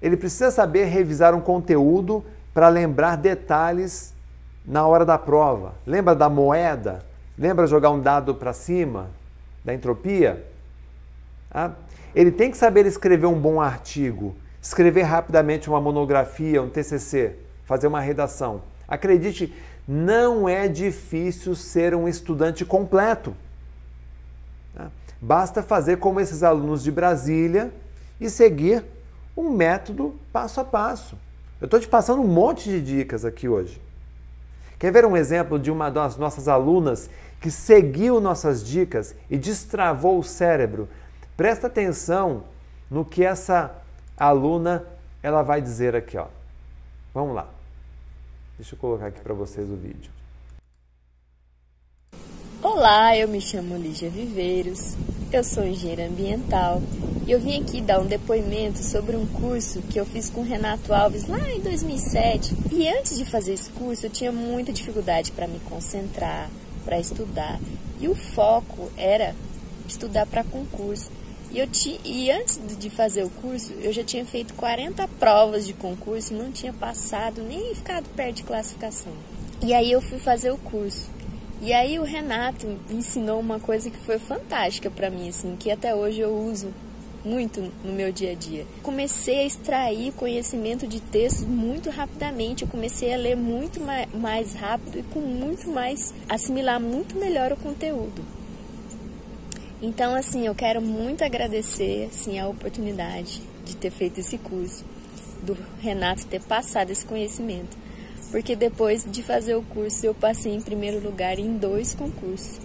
ele 0.02 0.18
precisa 0.18 0.52
saber 0.52 0.86
revisar 0.86 1.34
um 1.34 1.42
conteúdo 1.42 2.24
para 2.54 2.70
lembrar 2.70 3.16
detalhes 3.16 4.14
na 4.66 4.86
hora 4.86 5.04
da 5.04 5.18
prova. 5.18 5.74
Lembra 5.84 6.14
da 6.14 6.30
moeda? 6.30 7.04
Lembra 7.36 7.66
jogar 7.66 7.90
um 7.90 8.00
dado 8.00 8.36
para 8.36 8.54
cima? 8.54 9.08
Da 9.64 9.74
entropia? 9.74 10.46
Ah, 11.52 11.72
ele 12.14 12.32
tem 12.32 12.50
que 12.50 12.58
saber 12.58 12.86
escrever 12.86 13.28
um 13.28 13.40
bom 13.40 13.60
artigo, 13.60 14.36
escrever 14.62 15.04
rapidamente 15.04 15.70
uma 15.70 15.82
monografia, 15.82 16.62
um 16.62 16.70
TCC, 16.70 17.36
fazer 17.66 17.88
uma 17.88 18.00
redação. 18.00 18.62
Acredite, 18.88 19.54
não 19.88 20.48
é 20.48 20.68
difícil 20.68 21.56
ser 21.56 21.94
um 21.96 22.08
estudante 22.08 22.66
completo. 22.66 23.36
Ah, 24.76 24.90
basta 25.22 25.62
fazer 25.62 25.98
como 25.98 26.20
esses 26.20 26.44
alunos 26.44 26.84
de 26.84 26.92
Brasília 26.92 27.72
e 28.20 28.30
seguir 28.30 28.84
um 29.36 29.50
método 29.50 30.16
passo 30.32 30.62
a 30.62 30.64
passo. 30.64 31.18
Eu 31.60 31.66
estou 31.66 31.80
te 31.80 31.88
passando 31.88 32.22
um 32.22 32.28
monte 32.28 32.70
de 32.70 32.82
dicas 32.82 33.26
aqui 33.26 33.48
hoje. 33.48 33.82
Quer 34.78 34.92
ver 34.92 35.06
um 35.06 35.16
exemplo 35.16 35.58
de 35.58 35.72
uma 35.72 35.90
das 35.90 36.18
nossas 36.18 36.48
alunas 36.48 37.10
que 37.40 37.50
seguiu 37.50 38.20
nossas 38.20 38.64
dicas 38.64 39.16
e 39.30 39.38
destravou 39.38 40.20
o 40.20 40.24
cérebro? 40.24 40.88
Presta 41.38 41.68
atenção 41.68 42.44
no 42.90 43.04
que 43.04 43.24
essa 43.24 43.76
aluna 44.18 44.86
ela 45.22 45.42
vai 45.42 45.62
dizer 45.62 45.94
aqui, 45.94 46.18
ó. 46.18 46.28
Vamos 47.14 47.36
lá. 47.36 47.50
Deixa 48.58 48.76
eu 48.76 48.80
colocar 48.80 49.08
aqui 49.08 49.20
para 49.20 49.34
vocês 49.34 49.70
o 49.70 49.76
vídeo. 49.76 50.12
Olá, 52.64 53.18
eu 53.18 53.28
me 53.28 53.42
chamo 53.42 53.78
Lígia 53.78 54.10
Viveiros, 54.10 54.96
eu 55.32 55.44
sou 55.44 55.66
engenheira 55.66 56.08
ambiental 56.08 56.82
e 57.28 57.32
eu 57.32 57.40
vim 57.40 57.62
aqui 57.62 57.82
dar 57.82 58.00
um 58.00 58.06
depoimento 58.06 58.80
sobre 58.80 59.16
um 59.18 59.28
curso 59.28 59.82
que 59.82 60.00
eu 60.00 60.06
fiz 60.06 60.30
com 60.30 60.42
Renato 60.42 60.94
Alves 60.94 61.28
lá 61.28 61.50
em 61.50 61.60
2007. 61.60 62.56
E 62.72 62.88
antes 62.88 63.18
de 63.18 63.26
fazer 63.26 63.54
esse 63.54 63.70
curso, 63.72 64.06
eu 64.06 64.10
tinha 64.10 64.32
muita 64.32 64.72
dificuldade 64.72 65.34
para 65.34 65.48
me 65.48 65.60
concentrar, 65.60 66.50
para 66.86 66.98
estudar. 66.98 67.60
E 68.00 68.08
o 68.08 68.16
foco 68.16 68.90
era 68.96 69.36
estudar 69.88 70.26
para 70.26 70.44
concurso. 70.44 71.12
E, 71.52 71.60
eu 71.60 71.68
ti, 71.68 72.00
e 72.04 72.30
antes 72.32 72.60
de 72.78 72.90
fazer 72.90 73.24
o 73.24 73.30
curso, 73.30 73.74
eu 73.82 73.92
já 73.92 74.04
tinha 74.04 74.26
feito 74.26 74.54
40 74.56 75.08
provas 75.20 75.66
de 75.66 75.74
concurso 75.74 76.34
não 76.34 76.52
tinha 76.52 76.74
passado 76.74 77.42
nem 77.42 77.74
ficado 77.74 78.10
perto 78.16 78.38
de 78.38 78.44
classificação. 78.44 79.14
E 79.62 79.74
aí 79.74 79.92
eu 79.92 80.02
fui 80.02 80.20
fazer 80.20 80.52
o 80.52 80.58
curso. 80.58 81.10
E 81.62 81.72
aí 81.74 81.98
o 81.98 82.04
Renato 82.04 82.68
ensinou 82.90 83.40
uma 83.40 83.60
coisa 83.60 83.90
que 83.90 83.98
foi 84.00 84.20
fantástica 84.20 84.92
para 84.92 85.10
mim, 85.10 85.30
assim, 85.30 85.56
que 85.56 85.72
até 85.72 85.96
hoje 85.96 86.20
eu 86.20 86.36
uso 86.36 86.74
muito 87.26 87.72
no 87.84 87.92
meu 87.94 88.12
dia 88.12 88.32
a 88.32 88.36
dia. 88.36 88.66
Comecei 88.84 89.40
a 89.40 89.46
extrair 89.46 90.14
conhecimento 90.14 90.86
de 90.86 91.00
textos 91.00 91.46
muito 91.46 91.90
rapidamente, 91.90 92.64
eu 92.64 92.68
comecei 92.70 93.14
a 93.14 93.18
ler 93.18 93.36
muito 93.36 93.80
mais 94.14 94.54
rápido 94.54 95.00
e 95.00 95.04
com 95.04 95.20
muito 95.20 95.68
mais 95.70 96.14
assimilar 96.30 96.80
muito 96.80 97.16
melhor 97.16 97.52
o 97.52 97.58
conteúdo. 97.58 98.24
Então, 99.82 100.16
assim, 100.16 100.48
eu 100.48 100.56
quero 100.56 100.82
muito 100.82 101.24
agradecer 101.24 102.08
assim 102.10 102.40
a 102.40 102.48
oportunidade 102.48 103.42
de 103.64 103.76
ter 103.76 103.92
feito 103.92 104.20
esse 104.20 104.38
curso, 104.38 104.86
do 105.44 105.58
Renato 105.80 106.26
ter 106.26 106.42
passado 106.42 106.92
esse 106.92 107.06
conhecimento 107.06 107.86
porque 108.36 108.54
depois 108.54 109.06
de 109.10 109.24
fazer 109.24 109.56
o 109.56 109.64
curso 109.64 110.06
eu 110.06 110.14
passei 110.14 110.54
em 110.54 110.62
primeiro 110.62 111.00
lugar 111.00 111.40
em 111.40 111.58
dois 111.58 111.96
concursos. 111.96 112.60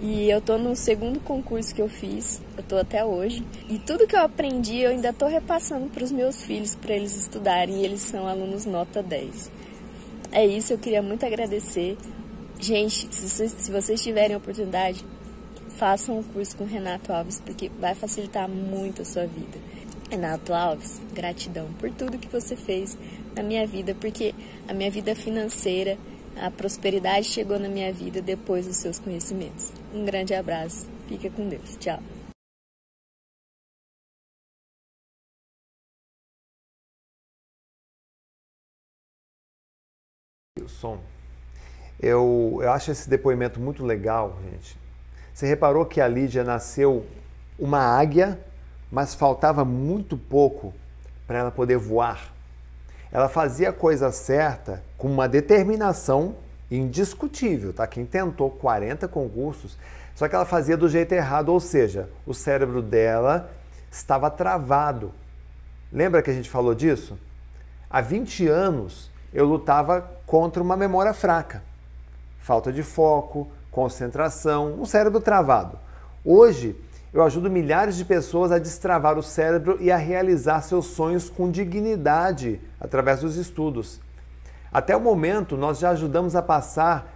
E 0.00 0.28
eu 0.28 0.40
tô 0.40 0.58
no 0.58 0.74
segundo 0.74 1.20
concurso 1.20 1.72
que 1.74 1.80
eu 1.80 1.88
fiz, 1.88 2.42
eu 2.56 2.64
tô 2.64 2.76
até 2.76 3.04
hoje. 3.04 3.44
E 3.68 3.78
tudo 3.78 4.06
que 4.08 4.16
eu 4.16 4.20
aprendi 4.20 4.78
eu 4.78 4.90
ainda 4.90 5.12
tô 5.12 5.26
repassando 5.26 5.86
para 5.88 6.02
os 6.02 6.10
meus 6.10 6.42
filhos 6.42 6.74
para 6.74 6.94
eles 6.94 7.16
estudarem, 7.16 7.76
e 7.76 7.84
eles 7.84 8.00
são 8.00 8.26
alunos 8.26 8.66
nota 8.66 9.02
10. 9.02 9.50
É 10.32 10.44
isso, 10.44 10.72
eu 10.72 10.78
queria 10.78 11.00
muito 11.00 11.24
agradecer. 11.24 11.96
Gente, 12.58 13.06
se 13.14 13.28
vocês, 13.28 13.54
se 13.56 13.70
vocês 13.70 14.02
tiverem 14.02 14.36
oportunidade, 14.36 15.04
façam 15.84 16.18
o 16.18 16.24
curso 16.24 16.56
com 16.56 16.64
o 16.64 16.66
Renato 16.66 17.12
Alves, 17.12 17.40
porque 17.40 17.68
vai 17.78 17.94
facilitar 17.94 18.48
muito 18.48 19.02
a 19.02 19.04
sua 19.04 19.26
vida. 19.26 19.58
Renato 20.10 20.54
Alves, 20.54 20.98
gratidão 21.12 21.70
por 21.74 21.90
tudo 21.90 22.16
que 22.16 22.26
você 22.26 22.56
fez 22.56 22.96
na 23.36 23.42
minha 23.42 23.66
vida, 23.66 23.94
porque 23.94 24.34
a 24.66 24.72
minha 24.72 24.90
vida 24.90 25.14
financeira, 25.14 25.98
a 26.40 26.50
prosperidade 26.50 27.26
chegou 27.26 27.58
na 27.58 27.68
minha 27.68 27.92
vida 27.92 28.22
depois 28.22 28.66
dos 28.66 28.76
seus 28.76 28.98
conhecimentos. 28.98 29.74
Um 29.92 30.06
grande 30.06 30.32
abraço, 30.32 30.88
fica 31.06 31.28
com 31.28 31.46
Deus, 31.50 31.76
tchau. 31.76 32.02
Som. 40.66 40.98
Eu, 42.00 42.58
eu 42.62 42.72
acho 42.72 42.90
esse 42.90 43.06
depoimento 43.06 43.60
muito 43.60 43.84
legal, 43.84 44.38
gente. 44.50 44.83
Você 45.34 45.46
reparou 45.46 45.84
que 45.84 46.00
a 46.00 46.08
Lídia 46.08 46.42
nasceu 46.42 47.04
uma 47.58 47.80
águia, 47.80 48.40
mas 48.90 49.14
faltava 49.14 49.64
muito 49.64 50.16
pouco 50.16 50.72
para 51.26 51.38
ela 51.38 51.50
poder 51.50 51.76
voar 51.76 52.32
ela 53.14 53.28
fazia 53.28 53.68
a 53.68 53.72
coisa 53.72 54.10
certa 54.10 54.82
com 54.98 55.06
uma 55.06 55.28
determinação 55.28 56.34
indiscutível, 56.68 57.72
tá? 57.72 57.86
Quem 57.86 58.04
tentou 58.04 58.50
40 58.50 59.06
concursos, 59.06 59.78
só 60.16 60.26
que 60.28 60.34
ela 60.34 60.44
fazia 60.44 60.76
do 60.76 60.88
jeito 60.88 61.12
errado, 61.12 61.50
ou 61.50 61.60
seja, 61.60 62.10
o 62.26 62.34
cérebro 62.34 62.82
dela 62.82 63.48
estava 63.88 64.28
travado. 64.28 65.12
Lembra 65.92 66.22
que 66.22 66.30
a 66.30 66.34
gente 66.34 66.50
falou 66.50 66.74
disso? 66.74 67.16
Há 67.88 68.00
20 68.00 68.48
anos 68.48 69.12
eu 69.32 69.44
lutava 69.44 70.10
contra 70.26 70.60
uma 70.60 70.76
memória 70.76 71.14
fraca, 71.14 71.62
falta 72.40 72.72
de 72.72 72.82
foco, 72.82 73.46
concentração, 73.74 74.80
um 74.80 74.84
cérebro 74.84 75.20
travado. 75.20 75.76
Hoje 76.24 76.76
eu 77.12 77.22
ajudo 77.22 77.50
milhares 77.50 77.96
de 77.96 78.04
pessoas 78.04 78.50
a 78.52 78.58
destravar 78.58 79.18
o 79.18 79.22
cérebro 79.22 79.76
e 79.80 79.90
a 79.90 79.96
realizar 79.96 80.62
seus 80.62 80.86
sonhos 80.86 81.28
com 81.28 81.50
dignidade 81.50 82.60
através 82.80 83.20
dos 83.20 83.36
estudos. 83.36 84.00
Até 84.72 84.96
o 84.96 85.00
momento, 85.00 85.56
nós 85.56 85.78
já 85.78 85.90
ajudamos 85.90 86.34
a 86.34 86.42
passar 86.42 87.12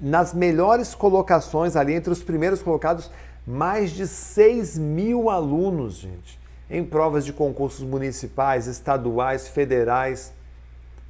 nas 0.00 0.34
melhores 0.34 0.94
colocações, 0.94 1.74
ali 1.74 1.94
entre 1.94 2.12
os 2.12 2.22
primeiros 2.22 2.62
colocados, 2.62 3.10
mais 3.46 3.90
de 3.90 4.06
6 4.06 4.76
mil 4.76 5.30
alunos, 5.30 5.94
gente, 5.94 6.38
em 6.68 6.84
provas 6.84 7.24
de 7.24 7.32
concursos 7.32 7.84
municipais, 7.84 8.66
estaduais, 8.66 9.48
federais, 9.48 10.32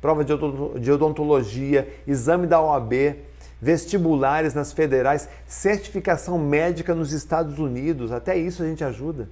prova 0.01 0.24
de 0.24 0.90
odontologia, 0.93 1.93
exame 2.07 2.47
da 2.47 2.61
OAB, 2.61 3.16
vestibulares 3.61 4.55
nas 4.55 4.73
federais, 4.73 5.28
certificação 5.47 6.39
médica 6.39 6.95
nos 6.95 7.12
Estados 7.12 7.59
Unidos, 7.59 8.12
até 8.12 8.37
isso 8.37 8.62
a 8.62 8.66
gente 8.66 8.85
ajuda. 8.85 9.28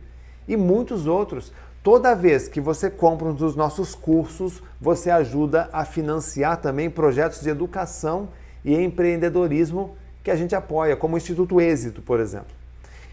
E 0.47 0.57
muitos 0.57 1.07
outros. 1.07 1.53
Toda 1.83 2.15
vez 2.15 2.49
que 2.49 2.63
você 2.63 2.89
compra 2.89 3.29
um 3.29 3.35
dos 3.35 3.55
nossos 3.55 3.95
cursos, 3.95 4.63
você 4.81 5.11
ajuda 5.11 5.69
a 5.71 5.85
financiar 5.85 6.57
também 6.57 6.89
projetos 6.89 7.43
de 7.43 7.51
educação 7.51 8.29
e 8.65 8.75
empreendedorismo 8.75 9.95
que 10.23 10.31
a 10.31 10.37
gente 10.37 10.55
apoia, 10.55 10.97
como 10.97 11.15
o 11.15 11.19
Instituto 11.19 11.61
Êxito, 11.61 12.01
por 12.01 12.21
exemplo. 12.21 12.55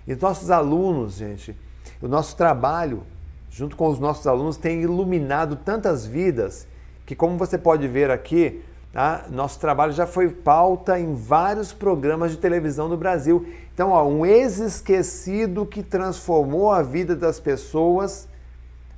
E 0.07 0.15
nossos 0.15 0.49
alunos, 0.49 1.15
gente, 1.15 1.53
o 2.01 2.07
nosso 2.07 2.37
trabalho, 2.37 3.03
junto 3.49 3.75
com 3.75 3.89
os 3.89 3.99
nossos 3.99 4.25
alunos, 4.25 4.55
tem 4.55 4.81
iluminado 4.81 5.57
tantas 5.57 6.05
vidas 6.05 6.65
que, 7.05 7.13
como 7.13 7.37
você 7.37 7.57
pode 7.57 7.85
ver 7.89 8.09
aqui, 8.09 8.63
Tá? 8.93 9.25
Nosso 9.29 9.57
trabalho 9.59 9.93
já 9.93 10.05
foi 10.05 10.29
pauta 10.29 10.99
em 10.99 11.15
vários 11.15 11.71
programas 11.71 12.31
de 12.31 12.37
televisão 12.37 12.89
no 12.89 12.97
Brasil. 12.97 13.45
Então, 13.73 13.91
ó, 13.91 14.05
um 14.05 14.25
ex-esquecido 14.25 15.65
que 15.65 15.81
transformou 15.81 16.71
a 16.71 16.81
vida 16.81 17.15
das 17.15 17.39
pessoas 17.39 18.27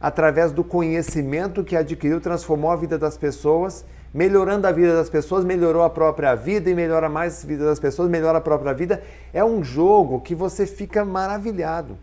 através 0.02 0.52
do 0.52 0.64
conhecimento 0.64 1.64
que 1.64 1.78
adquiriu, 1.78 2.20
transformou 2.20 2.72
a 2.72 2.76
vida 2.76 2.98
das 2.98 3.18
pessoas, 3.18 3.86
melhorando 4.14 4.68
a 4.68 4.72
vida 4.72 4.96
das 4.96 5.10
pessoas, 5.10 5.46
melhorou 5.46 5.84
a 5.84 5.90
própria 5.90 6.36
vida 6.36 6.70
e 6.70 6.76
melhora 6.76 7.08
mais 7.08 7.44
a 7.44 7.48
vida 7.48 7.64
das 7.64 7.80
pessoas, 7.80 8.10
melhora 8.10 8.40
a 8.40 8.42
própria 8.42 8.74
vida. 8.74 9.02
É 9.32 9.46
um 9.46 9.64
jogo 9.64 10.20
que 10.20 10.34
você 10.34 10.66
fica 10.66 11.06
maravilhado. 11.06 11.98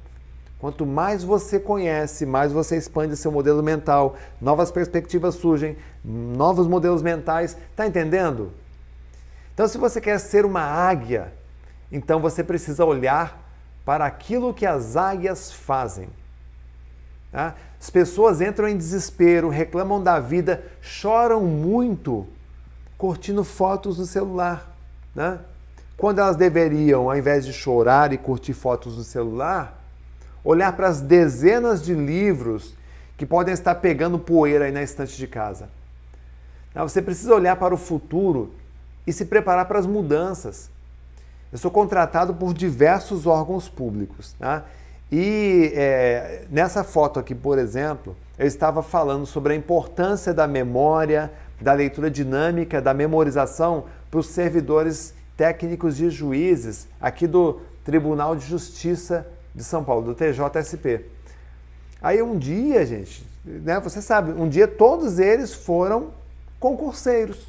Quanto 0.61 0.85
mais 0.85 1.25
você 1.25 1.59
conhece, 1.59 2.27
mais 2.27 2.53
você 2.53 2.77
expande 2.77 3.17
seu 3.17 3.33
modelo 3.33 3.63
mental, 3.63 4.17
novas 4.39 4.71
perspectivas 4.71 5.37
surgem, 5.37 5.77
novos 6.05 6.67
modelos 6.67 7.01
mentais. 7.01 7.57
Tá 7.75 7.87
entendendo? 7.87 8.53
Então, 9.55 9.67
se 9.67 9.79
você 9.79 10.03
quer 10.03 10.21
ser 10.21 10.45
uma 10.45 10.61
águia, 10.61 11.33
então 11.91 12.21
você 12.21 12.45
precisa 12.45 12.85
olhar 12.85 13.51
para 13.87 14.05
aquilo 14.05 14.53
que 14.53 14.67
as 14.67 14.97
águias 14.97 15.51
fazem. 15.51 16.11
Tá? 17.33 17.55
As 17.81 17.89
pessoas 17.89 18.43
entram 18.43 18.69
em 18.69 18.77
desespero, 18.77 19.49
reclamam 19.49 20.03
da 20.03 20.21
vida, 20.21 20.63
choram 20.83 21.41
muito 21.41 22.27
curtindo 22.99 23.43
fotos 23.45 23.99
no 23.99 24.05
celular. 24.05 24.77
Né? 25.15 25.39
Quando 25.97 26.19
elas 26.19 26.37
deveriam, 26.37 27.11
ao 27.11 27.17
invés 27.17 27.47
de 27.47 27.53
chorar 27.55 28.13
e 28.13 28.19
curtir 28.19 28.53
fotos 28.53 28.99
no 28.99 29.03
celular, 29.03 29.80
olhar 30.45 30.73
para 30.77 30.89
as 30.89 31.01
dezenas 31.01 31.83
de 31.83 31.95
livros 31.95 32.75
que 33.17 33.27
podem 33.27 33.53
estar 33.53 33.75
pegando 33.77 34.19
poeira 34.19 34.65
aí 34.65 34.73
na 34.73 34.83
estante 34.83 35.17
de 35.17 35.27
casa. 35.27 35.69
Você 36.75 37.03
precisa 37.03 37.35
olhar 37.35 37.57
para 37.57 37.75
o 37.75 37.79
futuro 37.79 38.53
e 39.07 39.13
se 39.13 39.25
preparar 39.25 39.67
para 39.67 39.79
as 39.79 39.87
mudanças. 39.87 40.71
Eu 41.53 41.59
sou 41.59 41.71
contratado 41.71 42.33
por 42.35 42.55
diversos 42.55 43.27
órgãos 43.27 43.69
públicos. 43.69 44.35
Tá? 44.39 44.65
E 45.11 45.73
é, 45.75 46.45
nessa 46.49 46.85
foto 46.85 47.19
aqui, 47.19 47.35
por 47.35 47.59
exemplo, 47.59 48.17
eu 48.39 48.47
estava 48.47 48.83
falando 48.83 49.27
sobre 49.27 49.53
a 49.53 49.57
importância 49.57 50.33
da 50.33 50.47
memória, 50.47 51.31
da 51.61 51.73
leitura 51.73 52.11
dinâmica, 52.11 52.81
da 52.81 52.95
memorização 52.95 53.85
para 54.11 54.21
os 54.21 54.29
servidores 54.29 55.13
técnicos 55.37 55.97
de 55.97 56.09
juízes 56.09 56.87
aqui 57.01 57.27
do 57.27 57.61
Tribunal 57.85 58.37
de 58.37 58.47
Justiça 58.47 59.27
de 59.55 59.65
São 59.65 59.85
Paulo, 59.85 60.05
do 60.05 60.15
TJSP. 60.15 61.05
Aí 62.01 62.23
um 62.23 62.39
dia, 62.39 62.85
gente, 62.87 63.27
né, 63.45 63.79
você 63.81 64.01
sabe, 64.01 64.33
um 64.33 64.49
dia 64.49 64.67
todos 64.67 65.19
eles 65.19 65.53
foram 65.53 66.13
concurseiros, 66.59 67.49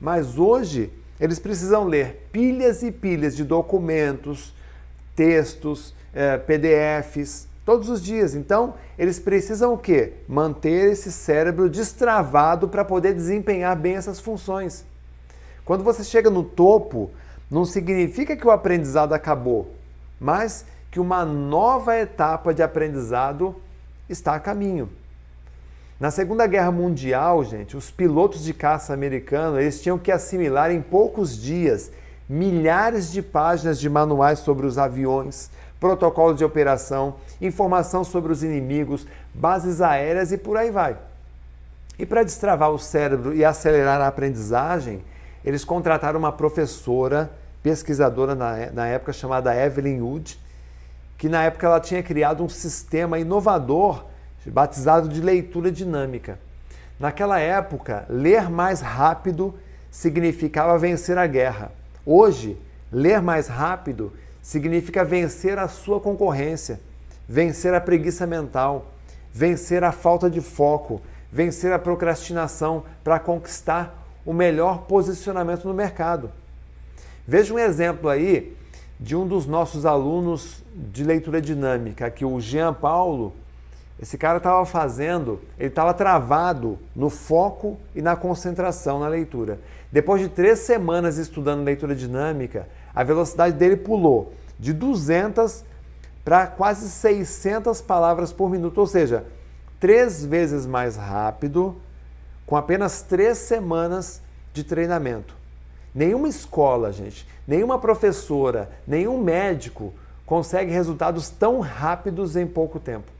mas 0.00 0.38
hoje 0.38 0.92
eles 1.20 1.38
precisam 1.38 1.84
ler 1.84 2.28
pilhas 2.32 2.82
e 2.82 2.92
pilhas 2.92 3.34
de 3.34 3.44
documentos, 3.44 4.54
textos, 5.16 5.94
é, 6.14 6.38
PDFs, 6.38 7.48
todos 7.64 7.88
os 7.88 8.00
dias. 8.00 8.34
Então, 8.34 8.74
eles 8.96 9.18
precisam 9.18 9.74
o 9.74 9.78
quê? 9.78 10.14
Manter 10.28 10.92
esse 10.92 11.10
cérebro 11.10 11.68
destravado 11.68 12.68
para 12.68 12.84
poder 12.84 13.14
desempenhar 13.14 13.76
bem 13.76 13.96
essas 13.96 14.20
funções. 14.20 14.84
Quando 15.64 15.84
você 15.84 16.02
chega 16.04 16.30
no 16.30 16.42
topo, 16.42 17.10
não 17.50 17.64
significa 17.64 18.36
que 18.36 18.46
o 18.46 18.50
aprendizado 18.50 19.12
acabou, 19.12 19.74
mas 20.20 20.64
que 20.98 21.00
uma 21.00 21.24
nova 21.24 21.96
etapa 21.96 22.52
de 22.52 22.60
aprendizado 22.60 23.54
está 24.08 24.34
a 24.34 24.40
caminho. 24.40 24.90
Na 26.00 26.10
Segunda 26.10 26.44
Guerra 26.44 26.72
Mundial, 26.72 27.44
gente, 27.44 27.76
os 27.76 27.88
pilotos 27.88 28.42
de 28.42 28.52
caça 28.52 28.92
americanos 28.94 29.60
eles 29.60 29.80
tinham 29.80 29.96
que 29.96 30.10
assimilar 30.10 30.72
em 30.72 30.82
poucos 30.82 31.40
dias 31.40 31.92
milhares 32.28 33.12
de 33.12 33.22
páginas 33.22 33.78
de 33.78 33.88
manuais 33.88 34.40
sobre 34.40 34.66
os 34.66 34.76
aviões, 34.76 35.52
protocolos 35.78 36.36
de 36.36 36.44
operação, 36.44 37.14
informação 37.40 38.02
sobre 38.02 38.32
os 38.32 38.42
inimigos, 38.42 39.06
bases 39.32 39.80
aéreas 39.80 40.32
e 40.32 40.36
por 40.36 40.56
aí 40.56 40.72
vai. 40.72 40.96
E 41.96 42.04
para 42.04 42.24
destravar 42.24 42.72
o 42.72 42.78
cérebro 42.78 43.32
e 43.32 43.44
acelerar 43.44 44.00
a 44.00 44.08
aprendizagem, 44.08 45.00
eles 45.44 45.64
contrataram 45.64 46.18
uma 46.18 46.32
professora, 46.32 47.30
pesquisadora 47.62 48.34
na, 48.34 48.72
na 48.72 48.88
época 48.88 49.12
chamada 49.12 49.54
Evelyn 49.54 50.00
Wood, 50.00 50.47
que 51.18 51.28
na 51.28 51.42
época 51.42 51.66
ela 51.66 51.80
tinha 51.80 52.02
criado 52.02 52.44
um 52.44 52.48
sistema 52.48 53.18
inovador 53.18 54.06
batizado 54.46 55.08
de 55.08 55.20
leitura 55.20 55.70
dinâmica. 55.70 56.38
Naquela 56.98 57.38
época, 57.38 58.06
ler 58.08 58.48
mais 58.48 58.80
rápido 58.80 59.54
significava 59.90 60.78
vencer 60.78 61.18
a 61.18 61.26
guerra. 61.26 61.70
Hoje, 62.06 62.56
ler 62.90 63.20
mais 63.20 63.48
rápido 63.48 64.12
significa 64.40 65.04
vencer 65.04 65.58
a 65.58 65.68
sua 65.68 66.00
concorrência, 66.00 66.80
vencer 67.28 67.74
a 67.74 67.80
preguiça 67.80 68.26
mental, 68.26 68.92
vencer 69.32 69.84
a 69.84 69.92
falta 69.92 70.30
de 70.30 70.40
foco, 70.40 71.02
vencer 71.30 71.72
a 71.72 71.78
procrastinação 71.78 72.84
para 73.04 73.18
conquistar 73.18 74.06
o 74.24 74.32
melhor 74.32 74.82
posicionamento 74.82 75.66
no 75.66 75.74
mercado. 75.74 76.30
Veja 77.26 77.52
um 77.52 77.58
exemplo 77.58 78.08
aí 78.08 78.56
de 78.98 79.14
um 79.14 79.26
dos 79.26 79.46
nossos 79.46 79.86
alunos 79.86 80.62
de 80.74 81.04
leitura 81.04 81.40
dinâmica, 81.40 82.10
que 82.10 82.24
o 82.24 82.40
Jean 82.40 82.74
Paulo, 82.74 83.32
esse 84.00 84.18
cara 84.18 84.38
estava 84.38 84.64
fazendo, 84.66 85.40
ele 85.58 85.68
estava 85.68 85.94
travado 85.94 86.78
no 86.94 87.08
foco 87.08 87.78
e 87.94 88.02
na 88.02 88.16
concentração 88.16 88.98
na 88.98 89.08
leitura. 89.08 89.60
Depois 89.90 90.20
de 90.20 90.28
três 90.28 90.60
semanas 90.60 91.16
estudando 91.16 91.64
leitura 91.64 91.94
dinâmica, 91.94 92.68
a 92.94 93.04
velocidade 93.04 93.56
dele 93.56 93.76
pulou 93.76 94.32
de 94.58 94.72
200 94.72 95.64
para 96.24 96.46
quase 96.46 96.90
600 96.90 97.80
palavras 97.80 98.32
por 98.32 98.50
minuto, 98.50 98.78
ou 98.78 98.86
seja, 98.86 99.24
três 99.80 100.24
vezes 100.24 100.66
mais 100.66 100.96
rápido, 100.96 101.76
com 102.44 102.56
apenas 102.56 103.02
três 103.02 103.38
semanas 103.38 104.20
de 104.52 104.64
treinamento. 104.64 105.34
Nenhuma 105.94 106.28
escola, 106.28 106.92
gente, 106.92 107.26
nenhuma 107.48 107.78
professora, 107.78 108.70
nenhum 108.86 109.16
médico 109.20 109.94
consegue 110.26 110.70
resultados 110.70 111.30
tão 111.30 111.60
rápidos 111.60 112.36
em 112.36 112.46
pouco 112.46 112.78
tempo. 112.78 113.10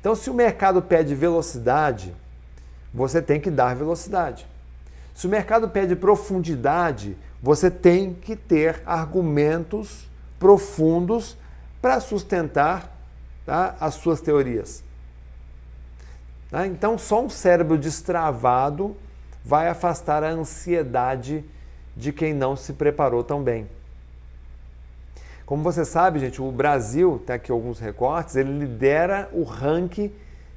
Então, 0.00 0.14
se 0.14 0.30
o 0.30 0.34
mercado 0.34 0.80
pede 0.80 1.14
velocidade, 1.14 2.14
você 2.92 3.20
tem 3.20 3.38
que 3.38 3.50
dar 3.50 3.76
velocidade. 3.76 4.46
Se 5.14 5.26
o 5.26 5.30
mercado 5.30 5.68
pede 5.68 5.94
profundidade, 5.94 7.14
você 7.42 7.70
tem 7.70 8.14
que 8.14 8.34
ter 8.34 8.82
argumentos 8.86 10.08
profundos 10.38 11.36
para 11.82 12.00
sustentar 12.00 12.96
tá, 13.44 13.76
as 13.78 13.94
suas 13.94 14.22
teorias. 14.22 14.82
Tá? 16.50 16.66
Então, 16.66 16.96
só 16.96 17.22
um 17.22 17.28
cérebro 17.28 17.76
destravado 17.76 18.96
vai 19.44 19.68
afastar 19.68 20.24
a 20.24 20.30
ansiedade 20.30 21.44
de 21.96 22.12
quem 22.12 22.32
não 22.32 22.56
se 22.56 22.72
preparou 22.72 23.22
tão 23.22 23.42
bem. 23.42 23.66
Como 25.44 25.62
você 25.62 25.84
sabe, 25.84 26.18
gente, 26.18 26.40
o 26.40 26.50
Brasil, 26.50 27.22
tem 27.26 27.36
aqui 27.36 27.50
alguns 27.52 27.78
recortes, 27.78 28.36
ele 28.36 28.58
lidera 28.58 29.28
o 29.32 29.42
ranking 29.42 30.10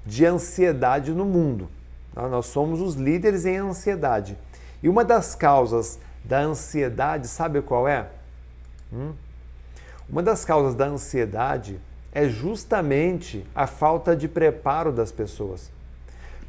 de 0.05 0.25
ansiedade 0.25 1.11
no 1.11 1.25
mundo. 1.25 1.67
Tá? 2.13 2.27
Nós 2.29 2.45
somos 2.45 2.79
os 2.79 2.95
líderes 2.95 3.45
em 3.45 3.57
ansiedade. 3.57 4.37
E 4.81 4.87
uma 4.87 5.03
das 5.03 5.35
causas 5.35 5.99
da 6.23 6.39
ansiedade, 6.39 7.27
sabe 7.27 7.61
qual 7.61 7.87
é? 7.87 8.07
Hum? 8.93 9.13
Uma 10.07 10.21
das 10.21 10.45
causas 10.45 10.75
da 10.75 10.85
ansiedade 10.85 11.79
é 12.11 12.29
justamente 12.29 13.45
a 13.53 13.67
falta 13.67 14.15
de 14.15 14.27
preparo 14.27 14.91
das 14.91 15.11
pessoas. 15.11 15.69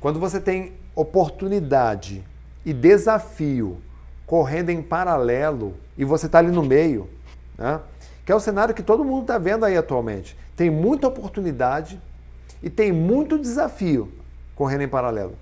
Quando 0.01 0.21
você 0.21 0.41
tem 0.41 0.75
oportunidade 0.95 2.23
e 2.65 2.73
desafio 2.73 3.79
correndo 4.27 4.71
em 4.71 4.83
paralelo 4.83 5.75
e 5.97 6.05
você 6.05 6.27
está 6.27 6.39
ali 6.39 6.51
no 6.51 6.63
meio, 6.63 7.09
né? 7.57 7.81
que 8.25 8.33
é 8.33 8.35
o 8.35 8.41
cenário 8.41 8.75
que 8.75 8.83
todo 8.83 9.05
mundo 9.05 9.23
está 9.23 9.39
vendo 9.39 9.65
aí 9.65 9.77
atualmente. 9.77 10.37
Tem 10.57 10.69
muita 10.69 11.07
oportunidade 11.07 12.01
e 12.63 12.69
tem 12.69 12.91
muito 12.91 13.39
desafio 13.39 14.13
correndo 14.55 14.83
em 14.83 14.89
paralelo. 14.89 15.35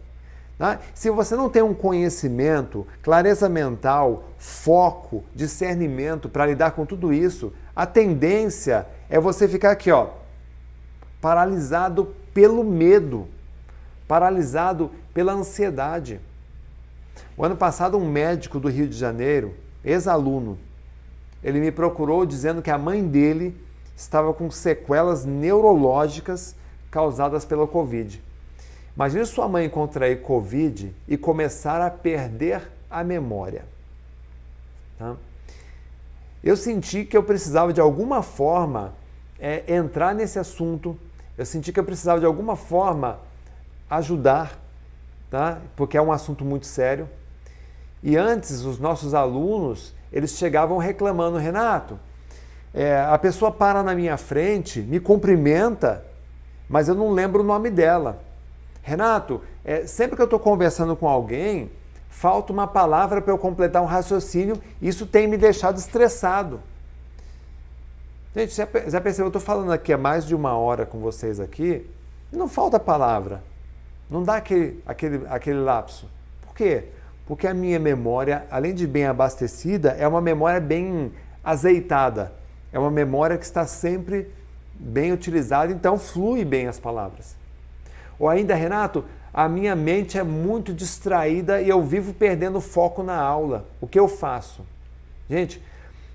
Né? 0.59 0.78
Se 0.94 1.11
você 1.11 1.35
não 1.35 1.48
tem 1.48 1.62
um 1.62 1.74
conhecimento, 1.74 2.86
clareza 3.02 3.48
mental, 3.48 4.24
foco, 4.39 5.24
discernimento 5.35 6.28
para 6.28 6.47
lidar 6.47 6.73
com 6.73 6.85
tudo 6.85 7.12
isso, 7.12 7.52
a 7.74 7.86
tendência 7.86 8.86
é 9.09 9.19
você 9.19 9.48
ficar 9.48 9.70
aqui, 9.70 9.90
ó, 9.90 10.09
paralisado 11.20 12.15
pelo 12.35 12.62
medo, 12.62 13.27
paralisado 14.06 14.90
pela 15.15 15.32
ansiedade. 15.32 16.20
O 17.36 17.44
ano 17.44 17.56
passado, 17.56 17.98
um 17.98 18.09
médico 18.09 18.61
do 18.61 18.69
Rio 18.69 18.89
de 18.89 18.97
Janeiro, 18.97 19.55
ex-aluno, 19.85 20.59
ele 21.43 21.59
me 21.61 21.73
procurou 21.73 22.24
dizendo 22.24 22.62
que 22.62 22.70
a 22.70 22.78
mãe 22.78 23.06
dele 23.06 23.56
estava 23.97 24.32
com 24.32 24.51
sequelas 24.51 25.24
neurológicas 25.24 26.55
causadas 26.90 27.44
pela 27.44 27.66
Covid. 27.66 28.23
Imagine 28.94 29.27
sua 29.27 29.48
mãe 29.48 29.69
contrair 29.69 30.23
Covid 30.23 30.94
e 31.09 31.16
começar 31.16 31.81
a 31.81 31.90
perder 31.90 32.70
a 32.89 33.02
memória. 33.02 33.65
Tá? 34.97 35.16
Eu 36.43 36.56
senti 36.56 37.05
que 37.05 37.16
eu 37.16 37.23
precisava 37.23 37.73
de 37.73 37.81
alguma 37.81 38.23
forma 38.23 38.94
é, 39.39 39.74
entrar 39.74 40.15
nesse 40.15 40.39
assunto, 40.39 40.97
eu 41.36 41.44
senti 41.44 41.73
que 41.73 41.81
eu 41.81 41.85
precisava 41.85 42.20
de 42.20 42.27
alguma 42.27 42.55
forma 42.55 43.19
ajudar, 43.90 44.59
tá? 45.28 45.61
porque 45.74 45.97
é 45.97 46.02
um 46.02 46.12
assunto 46.12 46.44
muito 46.44 46.66
sério. 46.66 47.09
E 48.05 48.18
antes, 48.18 48.66
os 48.66 48.78
nossos 48.78 49.14
alunos, 49.14 49.94
eles 50.12 50.32
chegavam 50.32 50.76
reclamando, 50.76 51.39
Renato, 51.39 51.98
é, 52.74 53.01
a 53.01 53.16
pessoa 53.16 53.51
para 53.51 53.82
na 53.82 53.94
minha 53.94 54.18
frente, 54.18 54.81
me 54.81 55.01
cumprimenta, 55.01 56.05
mas 56.68 56.86
eu 56.86 56.94
não 56.94 57.10
lembro 57.12 57.40
o 57.40 57.47
nome 57.47 57.70
dela. 57.70 58.22
Renato, 58.82 59.40
é, 59.64 59.86
sempre 59.86 60.16
que 60.16 60.20
eu 60.20 60.26
estou 60.26 60.39
conversando 60.39 60.94
com 60.94 61.09
alguém, 61.09 61.70
falta 62.10 62.52
uma 62.52 62.66
palavra 62.66 63.22
para 63.22 63.32
eu 63.32 63.39
completar 63.39 63.81
um 63.81 63.86
raciocínio, 63.86 64.60
isso 64.82 65.06
tem 65.06 65.26
me 65.26 65.39
deixado 65.39 65.78
estressado. 65.78 66.60
Gente, 68.36 68.55
já, 68.55 68.68
já 68.86 69.01
percebeu? 69.01 69.26
Eu 69.26 69.28
estou 69.28 69.40
falando 69.40 69.72
aqui 69.72 69.94
há 69.94 69.98
mais 69.98 70.26
de 70.26 70.35
uma 70.35 70.55
hora 70.55 70.85
com 70.85 70.98
vocês 70.98 71.40
aqui, 71.40 71.89
não 72.31 72.48
falta 72.48 72.78
palavra. 72.78 73.43
Não 74.10 74.22
dá 74.22 74.36
aquele, 74.36 74.82
aquele, 74.85 75.26
aquele 75.31 75.60
lapso. 75.60 76.06
Por 76.43 76.55
quê? 76.55 76.89
Porque 77.26 77.46
a 77.46 77.55
minha 77.55 77.78
memória, 77.78 78.46
além 78.51 78.74
de 78.74 78.86
bem 78.86 79.06
abastecida, 79.06 79.90
é 79.98 80.06
uma 80.06 80.20
memória 80.20 80.60
bem 80.60 81.12
azeitada. 81.42 82.32
É 82.72 82.78
uma 82.78 82.90
memória 82.90 83.38
que 83.38 83.44
está 83.44 83.66
sempre 83.66 84.30
bem 84.74 85.12
utilizada, 85.12 85.72
então 85.72 85.98
flui 85.98 86.44
bem 86.44 86.66
as 86.66 86.78
palavras. 86.78 87.36
Ou 88.18 88.28
ainda, 88.28 88.55
Renato, 88.55 89.05
a 89.32 89.48
minha 89.48 89.74
mente 89.74 90.18
é 90.18 90.22
muito 90.22 90.72
distraída 90.72 91.60
e 91.60 91.68
eu 91.68 91.82
vivo 91.82 92.12
perdendo 92.14 92.60
foco 92.60 93.02
na 93.02 93.16
aula. 93.16 93.66
O 93.80 93.86
que 93.86 93.98
eu 93.98 94.06
faço? 94.06 94.62
Gente, 95.28 95.62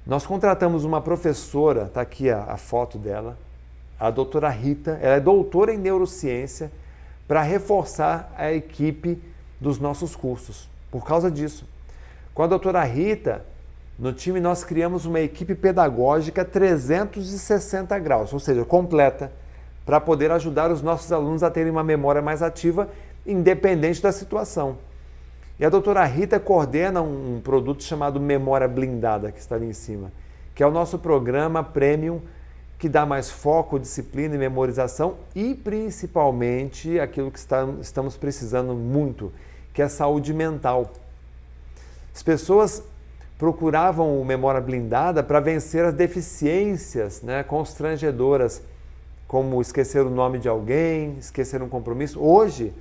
nós 0.05 0.25
contratamos 0.25 0.85
uma 0.85 1.01
professora, 1.01 1.83
está 1.83 2.01
aqui 2.01 2.29
a, 2.29 2.43
a, 2.43 2.57
foto 2.57 2.97
dela, 2.97 3.37
a 3.99 4.09
doutora 4.09 4.49
Rita, 4.49 4.97
ela 5.01 5.15
é 5.15 5.19
doutora 5.19 5.73
em 5.73 5.77
neurociência, 5.77 6.71
para 7.27 7.41
reforçar 7.41 8.33
a 8.37 8.51
equipe 8.51 9.21
dos 9.59 9.79
nossos 9.79 10.15
cursos. 10.15 10.69
Por 10.91 11.05
causa 11.05 11.29
disso. 11.29 11.65
Com 12.33 12.43
a 12.43 12.47
doutora 12.47 12.83
Rita, 12.83 13.45
no 13.97 14.13
time 14.13 14.39
nós 14.39 14.63
criamos 14.63 15.05
uma 15.05 15.19
equipe 15.19 15.53
pedagógica 15.55 16.45
360 16.45 17.97
graus, 17.99 18.31
ou 18.31 18.39
seja, 18.39 18.63
completa 18.63 19.31
para 19.85 19.99
poder 19.99 20.31
ajudar 20.31 20.71
os 20.71 20.81
nossos 20.81 21.11
alunos 21.11 21.43
a 21.43 21.49
terem 21.49 21.71
uma 21.71 21.83
memória 21.83 22.21
mais 22.21 22.41
ativa, 22.41 22.89
independente 23.25 24.01
da 24.01 24.11
situação. 24.11 24.77
E 25.59 25.65
a 25.65 25.69
doutora 25.69 26.05
Rita 26.05 26.39
coordena 26.39 27.01
um 27.01 27.41
produto 27.43 27.83
chamado 27.83 28.19
Memória 28.19 28.67
Blindada, 28.67 29.31
que 29.31 29.39
está 29.39 29.55
ali 29.55 29.65
em 29.65 29.73
cima, 29.73 30.11
que 30.55 30.63
é 30.63 30.67
o 30.67 30.71
nosso 30.71 30.97
programa 30.99 31.63
premium 31.63 32.21
que 32.79 32.87
dá 32.87 33.05
mais 33.05 33.29
foco, 33.29 33.77
disciplina 33.77 34.35
e 34.35 34.37
memorização 34.37 35.17
e 35.35 35.53
principalmente 35.53 36.97
aquilo 36.97 37.29
que 37.29 37.37
está, 37.37 37.67
estamos 37.81 38.15
precisando 38.15 38.73
muito, 38.73 39.33
que 39.73 39.81
é 39.81 39.85
a 39.85 39.89
saúde 39.89 40.33
mental. 40.33 40.91
As 42.13 42.23
pessoas 42.23 42.83
procuravam 43.37 44.19
o 44.19 44.25
Memória 44.25 44.59
Blindada 44.59 45.23
para 45.23 45.39
vencer 45.39 45.85
as 45.85 45.93
deficiências 45.93 47.21
né, 47.21 47.43
constrangedoras 47.43 48.61
como 49.27 49.61
esquecer 49.61 50.01
o 50.01 50.09
nome 50.09 50.39
de 50.39 50.49
alguém, 50.49 51.17
esquecer 51.19 51.61
um 51.61 51.69
compromisso. 51.69 52.19
Hoje, 52.19 52.73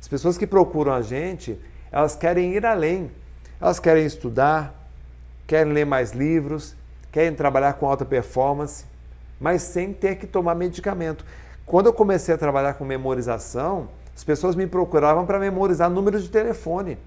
as 0.00 0.08
pessoas 0.08 0.38
que 0.38 0.46
procuram 0.46 0.92
a 0.92 1.02
gente, 1.02 1.58
elas 1.92 2.16
querem 2.16 2.54
ir 2.54 2.66
além. 2.66 3.10
Elas 3.60 3.78
querem 3.78 4.04
estudar, 4.04 4.74
querem 5.46 5.72
ler 5.72 5.86
mais 5.86 6.12
livros, 6.12 6.74
querem 7.12 7.34
trabalhar 7.34 7.74
com 7.74 7.88
alta 7.88 8.04
performance, 8.04 8.84
mas 9.40 9.62
sem 9.62 9.92
ter 9.92 10.16
que 10.16 10.26
tomar 10.26 10.54
medicamento. 10.54 11.24
Quando 11.64 11.86
eu 11.86 11.92
comecei 11.92 12.34
a 12.34 12.38
trabalhar 12.38 12.74
com 12.74 12.84
memorização, 12.84 13.88
as 14.16 14.22
pessoas 14.22 14.54
me 14.54 14.66
procuravam 14.66 15.26
para 15.26 15.38
memorizar 15.38 15.90
números 15.90 16.22
de 16.22 16.30
telefone. 16.30 16.98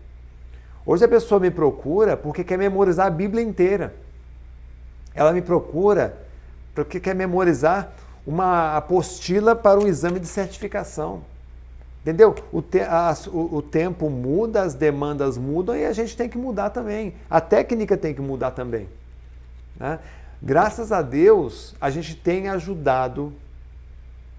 Hoje 0.85 1.05
a 1.05 1.07
pessoa 1.07 1.39
me 1.39 1.51
procura 1.51 2.15
porque 2.17 2.43
quer 2.43 2.57
memorizar 2.57 3.07
a 3.07 3.09
Bíblia 3.09 3.43
inteira. 3.43 3.93
Ela 5.13 5.33
me 5.33 5.41
procura 5.41 6.17
porque 6.73 6.99
quer 6.99 7.15
memorizar 7.15 7.93
uma 8.25 8.75
apostila 8.77 9.55
para 9.55 9.79
um 9.79 9.87
exame 9.87 10.19
de 10.19 10.27
certificação. 10.27 11.23
Entendeu? 12.01 12.35
O, 12.53 12.61
te, 12.61 12.79
a, 12.79 13.13
o, 13.27 13.57
o, 13.57 13.61
tempo 13.61 14.09
muda, 14.09 14.61
as 14.61 14.73
demandas 14.73 15.37
mudam 15.37 15.75
e 15.75 15.85
a 15.85 15.91
gente 15.91 16.15
tem 16.15 16.29
que 16.29 16.37
mudar 16.37 16.69
também. 16.69 17.15
A 17.29 17.41
técnica 17.41 17.97
tem 17.97 18.13
que 18.13 18.21
mudar 18.21 18.51
também. 18.51 18.87
Né? 19.77 19.99
Graças 20.41 20.91
a 20.91 21.01
Deus, 21.01 21.75
a 21.81 21.89
gente 21.89 22.15
tem 22.15 22.47
ajudado 22.47 23.33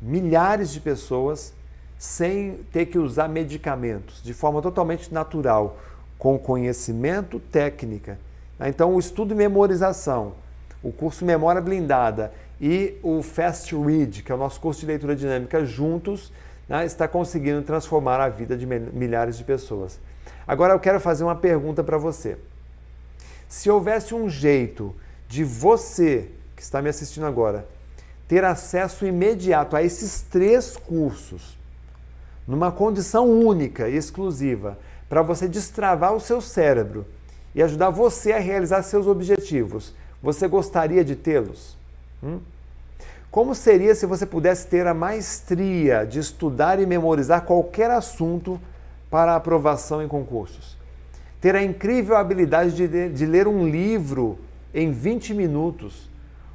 milhares 0.01 0.71
de 0.71 0.81
pessoas 0.81 1.53
sem 1.99 2.61
ter 2.73 2.87
que 2.87 2.99
usar 2.99 3.29
medicamentos, 3.29 4.23
de 4.23 4.33
forma 4.33 4.63
totalmente 4.63 5.13
natural, 5.13 5.79
com 6.17 6.39
conhecimento, 6.39 7.41
técnica. 7.41 8.19
Então, 8.61 8.95
o 8.95 8.99
estudo 8.99 9.35
e 9.35 9.37
memorização, 9.37 10.35
o 10.83 10.93
curso 10.93 11.25
Memória 11.25 11.61
Blindada 11.61 12.33
e 12.61 12.97
o 13.03 13.23
Fast 13.23 13.75
Read, 13.75 14.23
que 14.23 14.31
é 14.31 14.35
o 14.35 14.39
nosso 14.39 14.61
curso 14.61 14.81
de 14.81 14.87
leitura 14.87 15.15
dinâmica, 15.15 15.65
juntos 15.65 16.33
né, 16.69 16.85
está 16.87 17.09
conseguindo 17.09 17.63
transformar 17.63 18.21
a 18.21 18.29
vida 18.29 18.57
de 18.57 18.67
milhares 18.67 19.37
de 19.37 19.45
pessoas. 19.45 19.99
Agora 20.47 20.75
eu 20.75 20.81
quero 20.81 21.01
fazer 21.01 21.25
uma 21.25 21.37
pergunta 21.37 21.83
para 21.83 21.99
você. 21.99 22.39
Se 23.49 23.69
houvesse 23.71 24.15
um 24.15 24.29
jeito 24.29 24.95
de 25.29 25.43
você, 25.43 26.31
que 26.55 26.63
está 26.63 26.81
me 26.81 26.89
assistindo 26.89 27.27
agora, 27.27 27.67
ter 28.27 28.45
acesso 28.45 29.07
imediato 29.07 29.75
a 29.75 29.83
esses 29.83 30.21
três 30.23 30.77
cursos, 30.77 31.58
numa 32.49 32.73
condição 32.73 33.29
única 33.29 33.91
e 33.91 33.97
exclusiva, 33.97 34.79
para 35.07 35.21
você 35.21 35.47
destravar 35.47 36.15
o 36.15 36.21
seu 36.21 36.41
cérebro 36.41 37.05
e 37.55 37.63
ajudar 37.63 37.91
você 37.91 38.33
a 38.33 38.39
realizar 38.39 38.83
seus 38.83 39.07
objetivos, 39.07 39.95
você 40.23 40.49
gostaria 40.49 41.05
de 41.05 41.15
tê-los? 41.15 41.77
Hum? 42.23 42.41
Como 43.31 43.55
seria 43.55 43.95
se 43.95 44.07
você 44.07 44.25
pudesse 44.25 44.67
ter 44.67 44.87
a 44.87 44.95
maestria 44.95 46.07
de 46.07 46.19
estudar 46.19 46.81
e 46.81 46.87
memorizar 46.87 47.43
qualquer 47.43 47.91
assunto 47.91 48.59
para 49.11 49.37
aprovação 49.37 50.03
em 50.03 50.09
concursos? 50.09 50.79
Ter 51.43 51.55
a 51.55 51.63
incrível 51.63 52.17
habilidade 52.17 52.73
de, 52.73 53.11
de 53.11 53.27
ler 53.27 53.47
um 53.47 53.69
livro 53.69 54.39
em 54.73 54.91
20 54.91 55.35
minutos, 55.35 56.09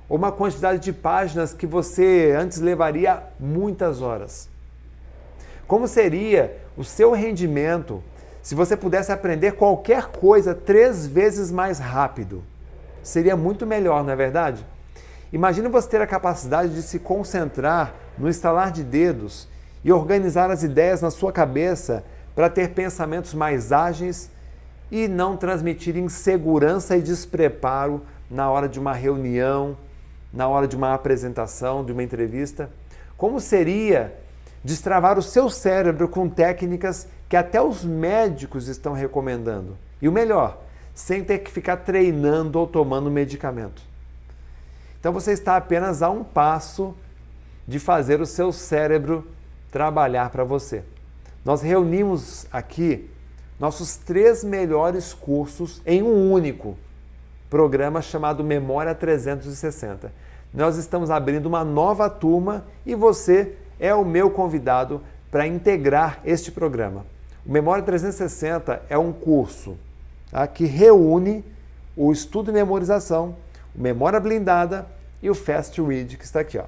ou 0.10 0.18
uma 0.18 0.32
quantidade 0.32 0.80
de 0.80 0.92
páginas 0.92 1.54
que 1.54 1.68
você 1.68 2.36
antes 2.38 2.60
levaria 2.60 3.22
muitas 3.40 4.02
horas? 4.02 4.53
Como 5.74 5.88
seria 5.88 6.56
o 6.78 6.84
seu 6.84 7.14
rendimento 7.14 8.04
se 8.44 8.54
você 8.54 8.78
pudesse 8.78 9.12
aprender 9.12 9.54
qualquer 9.54 10.06
coisa 10.10 10.54
três 10.54 11.08
vezes 11.08 11.50
mais 11.50 11.80
rápido, 11.80 12.44
seria 13.02 13.36
muito 13.36 13.66
melhor, 13.66 14.04
não 14.04 14.14
é 14.14 14.16
verdade? 14.16 14.64
Imagina 15.32 15.70
você 15.70 15.90
ter 15.90 16.00
a 16.00 16.06
capacidade 16.06 16.76
de 16.76 16.84
se 16.84 17.00
concentrar 17.00 17.96
no 18.20 18.30
estalar 18.30 18.72
de 18.72 18.84
dedos 18.84 19.48
e 19.84 19.92
organizar 19.92 20.52
as 20.52 20.62
ideias 20.62 21.02
na 21.02 21.10
sua 21.10 21.32
cabeça 21.32 22.04
para 22.36 22.52
ter 22.52 22.70
pensamentos 22.76 23.34
mais 23.34 23.72
ágeis 23.72 24.30
e 24.92 25.08
não 25.08 25.36
transmitir 25.36 25.98
insegurança 25.98 26.96
e 26.96 27.02
despreparo 27.02 28.04
na 28.30 28.48
hora 28.48 28.70
de 28.70 28.80
uma 28.80 28.94
reunião, 28.94 29.76
na 30.32 30.48
hora 30.48 30.68
de 30.68 30.76
uma 30.76 30.94
apresentação, 30.94 31.84
de 31.84 31.92
uma 31.92 32.04
entrevista? 32.04 32.70
Como 33.18 33.40
seria 33.40 34.22
destravar 34.64 35.18
o 35.20 35.24
seu 35.24 35.50
cérebro 35.50 36.08
com 36.08 36.30
técnicas 36.30 37.08
que 37.28 37.36
até 37.36 37.62
os 37.62 37.84
médicos 37.84 38.68
estão 38.68 38.94
recomendando? 38.94 39.78
E 40.02 40.08
o 40.08 40.12
melhor, 40.12 40.62
sem 40.94 41.24
ter 41.24 41.40
que 41.40 41.52
ficar 41.52 41.78
treinando 41.78 42.60
ou 42.60 42.68
tomando 42.68 43.10
medicamento. 43.10 43.82
Então 45.00 45.12
você 45.12 45.32
está 45.32 45.58
apenas 45.58 46.02
a 46.02 46.10
um 46.10 46.24
passo 46.24 46.96
de 47.68 47.80
fazer 47.80 48.22
o 48.22 48.26
seu 48.26 48.52
cérebro 48.52 49.28
trabalhar 49.72 50.30
para 50.30 50.44
você. 50.44 50.84
Nós 51.44 51.62
reunimos 51.62 52.46
aqui 52.52 53.10
nossos 53.60 53.98
três 53.98 54.44
melhores 54.44 55.14
cursos 55.14 55.82
em 55.86 56.02
um 56.02 56.32
único 56.32 56.78
programa 57.50 58.02
chamado 58.02 58.44
Memória 58.44 58.96
360. 58.96 60.12
Nós 60.54 60.78
estamos 60.78 61.10
abrindo 61.10 61.48
uma 61.48 61.64
nova 61.64 62.10
turma 62.10 62.66
e 62.86 62.96
você 62.96 63.56
é 63.84 63.94
o 63.94 64.06
meu 64.06 64.32
convidado 64.32 65.02
para 65.30 65.46
integrar 65.46 66.22
este 66.24 66.54
programa. 66.54 67.06
O 67.46 67.52
Memória 67.52 67.84
360 67.84 68.82
é 68.88 68.98
um 68.98 69.12
curso 69.12 69.76
tá, 70.32 70.48
que 70.48 70.64
reúne 70.64 71.44
o 71.94 72.10
estudo 72.10 72.50
e 72.50 72.54
memorização, 72.54 73.36
o 73.76 73.82
Memória 73.82 74.22
Blindada 74.22 74.88
e 75.22 75.30
o 75.30 75.36
Fast 75.36 75.82
Read, 75.82 76.16
que 76.16 76.24
está 76.24 76.40
aqui. 76.40 76.58
Ó, 76.58 76.64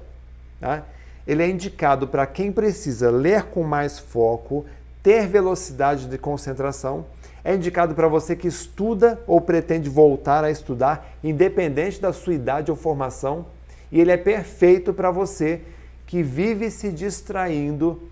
tá? 0.60 0.82
Ele 1.26 1.42
é 1.42 1.48
indicado 1.48 2.06
para 2.06 2.26
quem 2.26 2.52
precisa 2.52 3.10
ler 3.10 3.44
com 3.44 3.62
mais 3.62 3.98
foco, 3.98 4.66
ter 5.02 5.26
velocidade 5.26 6.08
de 6.08 6.18
concentração. 6.18 7.06
É 7.42 7.54
indicado 7.54 7.94
para 7.94 8.08
você 8.08 8.36
que 8.36 8.46
estuda 8.46 9.18
ou 9.26 9.40
pretende 9.40 9.88
voltar 9.88 10.44
a 10.44 10.50
estudar, 10.50 11.16
independente 11.24 11.98
da 11.98 12.12
sua 12.12 12.34
idade 12.34 12.70
ou 12.70 12.76
formação. 12.76 13.46
E 13.90 14.02
ele 14.02 14.12
é 14.12 14.18
perfeito 14.18 14.92
para 14.92 15.10
você 15.10 15.62
que 16.06 16.22
vive 16.22 16.70
se 16.70 16.90
distraindo 16.90 18.08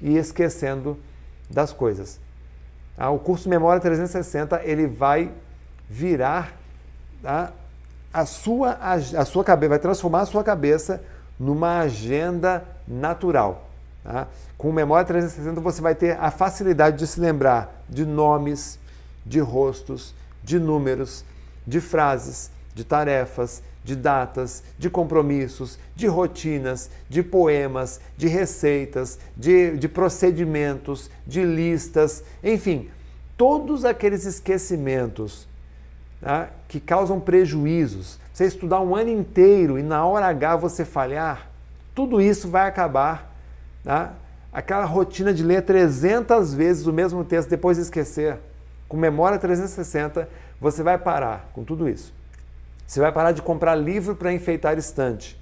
e 0.00 0.16
esquecendo 0.16 0.98
das 1.50 1.72
coisas. 1.72 2.20
Ah, 2.96 3.10
o 3.10 3.18
curso 3.18 3.48
Memória 3.48 3.80
360 3.80 4.62
ele 4.64 4.86
vai 4.86 5.32
virar 5.88 6.56
a, 7.24 7.50
a, 8.12 8.26
sua, 8.26 8.78
a, 8.80 9.24
sua 9.24 9.44
cabeça, 9.44 9.70
vai 9.70 9.78
transformar 9.78 10.20
a 10.20 10.26
sua 10.26 10.44
cabeça 10.44 11.02
numa 11.38 11.80
agenda 11.80 12.64
natural. 12.86 13.68
Tá? 14.04 14.28
Com 14.56 14.72
Memória 14.72 15.04
360 15.04 15.60
você 15.60 15.80
vai 15.80 15.94
ter 15.94 16.18
a 16.20 16.30
facilidade 16.30 16.98
de 16.98 17.06
se 17.06 17.20
lembrar 17.20 17.84
de 17.88 18.04
nomes, 18.04 18.78
de 19.24 19.40
rostos, 19.40 20.14
de 20.42 20.58
números, 20.58 21.24
de 21.66 21.80
frases, 21.80 22.50
de 22.74 22.84
tarefas, 22.84 23.62
de 23.84 23.96
datas, 23.96 24.62
de 24.78 24.88
compromissos, 24.88 25.78
de 25.96 26.06
rotinas, 26.06 26.90
de 27.08 27.22
poemas, 27.22 28.00
de 28.16 28.28
receitas, 28.28 29.18
de, 29.36 29.76
de 29.76 29.88
procedimentos, 29.88 31.10
de 31.26 31.44
listas, 31.44 32.22
enfim, 32.42 32.88
todos 33.36 33.84
aqueles 33.84 34.24
esquecimentos 34.24 35.48
tá, 36.20 36.50
que 36.68 36.78
causam 36.78 37.18
prejuízos. 37.18 38.18
Você 38.32 38.46
estudar 38.46 38.80
um 38.80 38.94
ano 38.94 39.10
inteiro 39.10 39.78
e 39.78 39.82
na 39.82 40.06
hora 40.06 40.26
H 40.26 40.56
você 40.56 40.84
falhar, 40.84 41.50
tudo 41.94 42.20
isso 42.20 42.48
vai 42.48 42.68
acabar. 42.68 43.34
Tá? 43.82 44.14
Aquela 44.52 44.84
rotina 44.84 45.34
de 45.34 45.42
ler 45.42 45.62
300 45.62 46.54
vezes 46.54 46.86
o 46.86 46.92
mesmo 46.92 47.24
texto 47.24 47.48
depois 47.48 47.76
de 47.76 47.82
esquecer, 47.82 48.38
com 48.88 48.96
memória 48.96 49.38
360, 49.38 50.28
você 50.60 50.82
vai 50.82 50.98
parar 50.98 51.50
com 51.52 51.64
tudo 51.64 51.88
isso. 51.88 52.12
Você 52.86 53.00
vai 53.00 53.12
parar 53.12 53.32
de 53.32 53.42
comprar 53.42 53.74
livro 53.74 54.14
para 54.14 54.32
enfeitar 54.32 54.76
estante. 54.76 55.40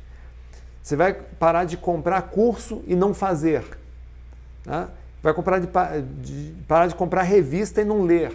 Você 0.82 0.96
vai 0.96 1.12
parar 1.12 1.64
de 1.64 1.76
comprar 1.76 2.22
curso 2.22 2.82
e 2.86 2.94
não 2.94 3.12
fazer. 3.12 3.64
Tá? 4.64 4.88
Vai 5.22 5.34
comprar 5.34 5.58
de, 5.58 5.68
de, 6.22 6.54
parar 6.66 6.86
de 6.86 6.94
comprar 6.94 7.22
revista 7.22 7.80
e 7.82 7.84
não 7.84 8.02
ler. 8.02 8.32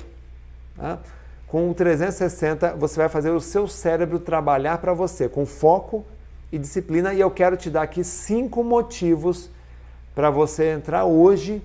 Tá? 0.75 0.99
Com 1.47 1.69
o 1.69 1.73
360, 1.73 2.75
você 2.75 2.97
vai 2.97 3.09
fazer 3.09 3.31
o 3.31 3.41
seu 3.41 3.67
cérebro 3.67 4.19
trabalhar 4.19 4.77
para 4.79 4.93
você, 4.93 5.27
com 5.29 5.45
foco 5.45 6.05
e 6.51 6.57
disciplina. 6.57 7.13
E 7.13 7.19
eu 7.19 7.31
quero 7.31 7.57
te 7.57 7.69
dar 7.69 7.83
aqui 7.83 8.03
cinco 8.03 8.63
motivos 8.63 9.49
para 10.13 10.29
você 10.29 10.71
entrar 10.71 11.05
hoje 11.05 11.61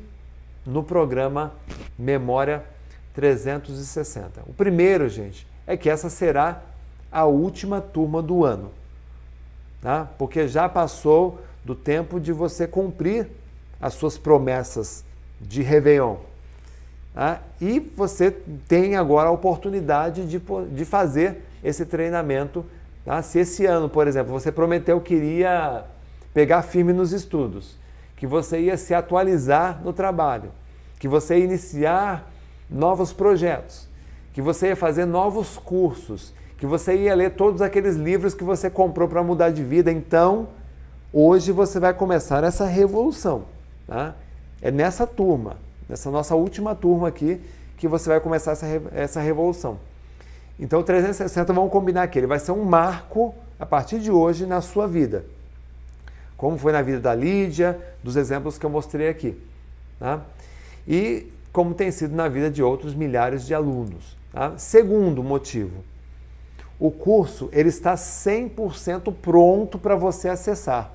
no 0.64 0.82
programa 0.82 1.52
Memória 1.98 2.64
360. 3.14 4.42
O 4.46 4.52
primeiro, 4.52 5.08
gente, 5.08 5.46
é 5.66 5.76
que 5.76 5.90
essa 5.90 6.08
será 6.08 6.62
a 7.10 7.24
última 7.24 7.80
turma 7.80 8.22
do 8.22 8.44
ano, 8.44 8.70
tá? 9.82 10.08
porque 10.18 10.46
já 10.46 10.68
passou 10.68 11.40
do 11.64 11.74
tempo 11.74 12.20
de 12.20 12.32
você 12.32 12.66
cumprir 12.66 13.26
as 13.80 13.94
suas 13.94 14.16
promessas 14.16 15.04
de 15.40 15.62
Réveillon. 15.62 16.16
Tá? 17.14 17.40
E 17.60 17.80
você 17.80 18.30
tem 18.68 18.96
agora 18.96 19.28
a 19.28 19.32
oportunidade 19.32 20.26
de, 20.26 20.40
de 20.72 20.84
fazer 20.84 21.44
esse 21.62 21.84
treinamento. 21.84 22.64
Tá? 23.04 23.20
Se 23.22 23.40
esse 23.40 23.66
ano, 23.66 23.88
por 23.88 24.06
exemplo, 24.06 24.32
você 24.32 24.52
prometeu 24.52 25.00
que 25.00 25.14
iria 25.14 25.84
pegar 26.32 26.62
firme 26.62 26.92
nos 26.92 27.12
estudos, 27.12 27.76
que 28.16 28.26
você 28.26 28.60
ia 28.60 28.76
se 28.76 28.94
atualizar 28.94 29.80
no 29.82 29.92
trabalho, 29.92 30.52
que 30.98 31.08
você 31.08 31.38
ia 31.38 31.44
iniciar 31.44 32.30
novos 32.68 33.12
projetos, 33.12 33.88
que 34.32 34.40
você 34.40 34.68
ia 34.68 34.76
fazer 34.76 35.06
novos 35.06 35.58
cursos, 35.58 36.32
que 36.60 36.66
você 36.66 36.94
ia 36.94 37.14
ler 37.14 37.30
todos 37.30 37.62
aqueles 37.62 37.96
livros 37.96 38.34
que 38.34 38.44
você 38.44 38.68
comprou 38.68 39.08
para 39.08 39.22
mudar 39.22 39.48
de 39.48 39.64
vida. 39.64 39.90
Então, 39.90 40.48
hoje 41.10 41.52
você 41.52 41.80
vai 41.80 41.94
começar 41.94 42.44
essa 42.44 42.66
revolução. 42.66 43.46
Tá? 43.86 44.14
É 44.60 44.70
nessa 44.70 45.06
turma, 45.06 45.56
nessa 45.88 46.10
nossa 46.10 46.34
última 46.34 46.74
turma 46.74 47.08
aqui, 47.08 47.40
que 47.78 47.88
você 47.88 48.10
vai 48.10 48.20
começar 48.20 48.52
essa, 48.52 48.66
essa 48.92 49.20
revolução. 49.20 49.80
Então, 50.58 50.82
360, 50.82 51.50
vamos 51.50 51.72
combinar 51.72 52.02
aqui, 52.02 52.18
ele 52.18 52.26
vai 52.26 52.38
ser 52.38 52.52
um 52.52 52.62
marco 52.62 53.34
a 53.58 53.64
partir 53.64 53.98
de 53.98 54.10
hoje 54.10 54.44
na 54.44 54.60
sua 54.60 54.86
vida. 54.86 55.24
Como 56.36 56.58
foi 56.58 56.72
na 56.72 56.82
vida 56.82 57.00
da 57.00 57.14
Lídia, 57.14 57.78
dos 58.04 58.16
exemplos 58.16 58.58
que 58.58 58.66
eu 58.66 58.70
mostrei 58.70 59.08
aqui. 59.08 59.34
Tá? 59.98 60.20
E 60.86 61.26
como 61.54 61.72
tem 61.72 61.90
sido 61.90 62.14
na 62.14 62.28
vida 62.28 62.50
de 62.50 62.62
outros 62.62 62.94
milhares 62.94 63.46
de 63.46 63.54
alunos. 63.54 64.14
Tá? 64.30 64.52
Segundo 64.58 65.22
motivo, 65.22 65.82
o 66.80 66.90
curso 66.90 67.50
ele 67.52 67.68
está 67.68 67.94
100% 67.94 69.14
pronto 69.20 69.78
para 69.78 69.94
você 69.94 70.30
acessar. 70.30 70.90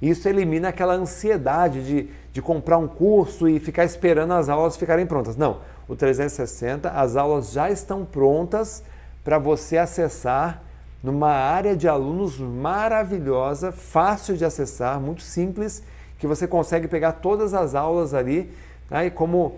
Isso 0.00 0.28
elimina 0.28 0.68
aquela 0.68 0.94
ansiedade 0.94 1.84
de, 1.84 2.10
de 2.32 2.42
comprar 2.42 2.76
um 2.78 2.86
curso 2.86 3.48
e 3.48 3.58
ficar 3.58 3.84
esperando 3.84 4.34
as 4.34 4.48
aulas 4.50 4.76
ficarem 4.76 5.06
prontas. 5.06 5.36
Não, 5.36 5.58
o 5.88 5.96
360, 5.96 6.90
as 6.90 7.16
aulas 7.16 7.52
já 7.52 7.70
estão 7.70 8.04
prontas 8.04 8.82
para 9.24 9.38
você 9.38 9.78
acessar 9.78 10.62
numa 11.02 11.30
área 11.30 11.74
de 11.74 11.88
alunos 11.88 12.38
maravilhosa, 12.38 13.72
fácil 13.72 14.36
de 14.36 14.44
acessar, 14.44 15.00
muito 15.00 15.22
simples, 15.22 15.82
que 16.18 16.26
você 16.26 16.46
consegue 16.46 16.86
pegar 16.86 17.12
todas 17.12 17.54
as 17.54 17.74
aulas 17.74 18.12
ali. 18.12 18.50
Né? 18.90 19.06
E 19.06 19.10
como 19.10 19.56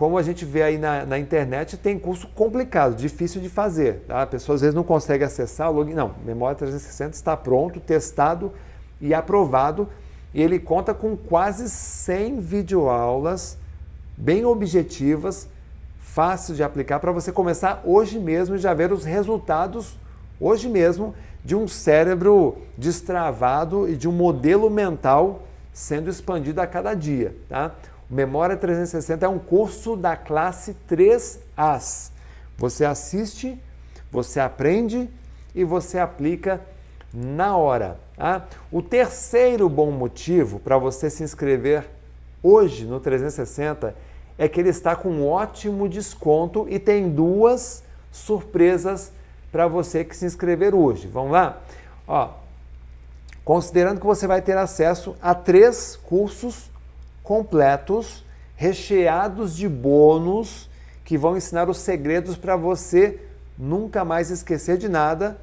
como 0.00 0.16
a 0.16 0.22
gente 0.22 0.46
vê 0.46 0.62
aí 0.62 0.78
na, 0.78 1.04
na, 1.04 1.18
internet, 1.18 1.76
tem 1.76 1.98
curso 1.98 2.26
complicado, 2.28 2.96
difícil 2.96 3.38
de 3.38 3.50
fazer. 3.50 4.02
Tá? 4.08 4.22
A 4.22 4.26
pessoa 4.26 4.54
às 4.54 4.62
vezes 4.62 4.74
não 4.74 4.82
consegue 4.82 5.22
acessar 5.22 5.70
o 5.70 5.74
login. 5.74 5.92
Não, 5.92 6.14
Memória 6.24 6.56
360 6.56 7.14
está 7.14 7.36
pronto, 7.36 7.78
testado 7.78 8.50
e 8.98 9.12
aprovado. 9.12 9.90
E 10.32 10.40
ele 10.40 10.58
conta 10.58 10.94
com 10.94 11.14
quase 11.14 11.68
100 11.68 12.40
videoaulas 12.40 13.58
bem 14.16 14.46
objetivas, 14.46 15.46
fáceis 15.98 16.56
de 16.56 16.62
aplicar, 16.62 16.98
para 16.98 17.12
você 17.12 17.30
começar 17.30 17.82
hoje 17.84 18.18
mesmo 18.18 18.56
e 18.56 18.58
já 18.58 18.72
ver 18.72 18.92
os 18.92 19.04
resultados 19.04 19.98
hoje 20.40 20.66
mesmo 20.66 21.14
de 21.44 21.54
um 21.54 21.68
cérebro 21.68 22.56
destravado 22.74 23.86
e 23.86 23.96
de 23.96 24.08
um 24.08 24.12
modelo 24.12 24.70
mental 24.70 25.42
sendo 25.74 26.08
expandido 26.08 26.58
a 26.62 26.66
cada 26.66 26.94
dia. 26.94 27.36
Tá? 27.50 27.74
Memória 28.10 28.56
360 28.56 29.24
é 29.24 29.28
um 29.28 29.38
curso 29.38 29.94
da 29.94 30.16
classe 30.16 30.76
3As. 30.90 32.10
Você 32.58 32.84
assiste, 32.84 33.56
você 34.10 34.40
aprende 34.40 35.08
e 35.54 35.62
você 35.62 35.96
aplica 35.96 36.60
na 37.14 37.56
hora. 37.56 38.00
Tá? 38.16 38.46
O 38.72 38.82
terceiro 38.82 39.68
bom 39.68 39.92
motivo 39.92 40.58
para 40.58 40.76
você 40.76 41.08
se 41.08 41.22
inscrever 41.22 41.88
hoje 42.42 42.84
no 42.84 42.98
360 42.98 43.94
é 44.36 44.48
que 44.48 44.58
ele 44.58 44.70
está 44.70 44.96
com 44.96 45.08
um 45.08 45.28
ótimo 45.28 45.88
desconto 45.88 46.66
e 46.68 46.80
tem 46.80 47.08
duas 47.08 47.84
surpresas 48.10 49.12
para 49.52 49.68
você 49.68 50.04
que 50.04 50.16
se 50.16 50.26
inscrever 50.26 50.74
hoje. 50.74 51.06
Vamos 51.06 51.30
lá? 51.30 51.60
Ó, 52.08 52.30
considerando 53.44 54.00
que 54.00 54.06
você 54.06 54.26
vai 54.26 54.42
ter 54.42 54.56
acesso 54.56 55.14
a 55.22 55.32
três 55.32 55.94
cursos 55.94 56.69
completos, 57.22 58.24
recheados 58.56 59.56
de 59.56 59.68
bônus, 59.68 60.68
que 61.04 61.18
vão 61.18 61.36
ensinar 61.36 61.68
os 61.68 61.78
segredos 61.78 62.36
para 62.36 62.56
você 62.56 63.18
nunca 63.58 64.04
mais 64.04 64.30
esquecer 64.30 64.78
de 64.78 64.88
nada, 64.88 65.38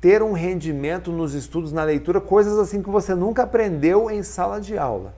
ter 0.00 0.22
um 0.22 0.32
rendimento 0.32 1.10
nos 1.10 1.32
estudos, 1.32 1.72
na 1.72 1.82
leitura, 1.82 2.20
coisas 2.20 2.58
assim 2.58 2.82
que 2.82 2.90
você 2.90 3.14
nunca 3.14 3.44
aprendeu 3.44 4.10
em 4.10 4.22
sala 4.22 4.60
de 4.60 4.76
aula. 4.76 5.14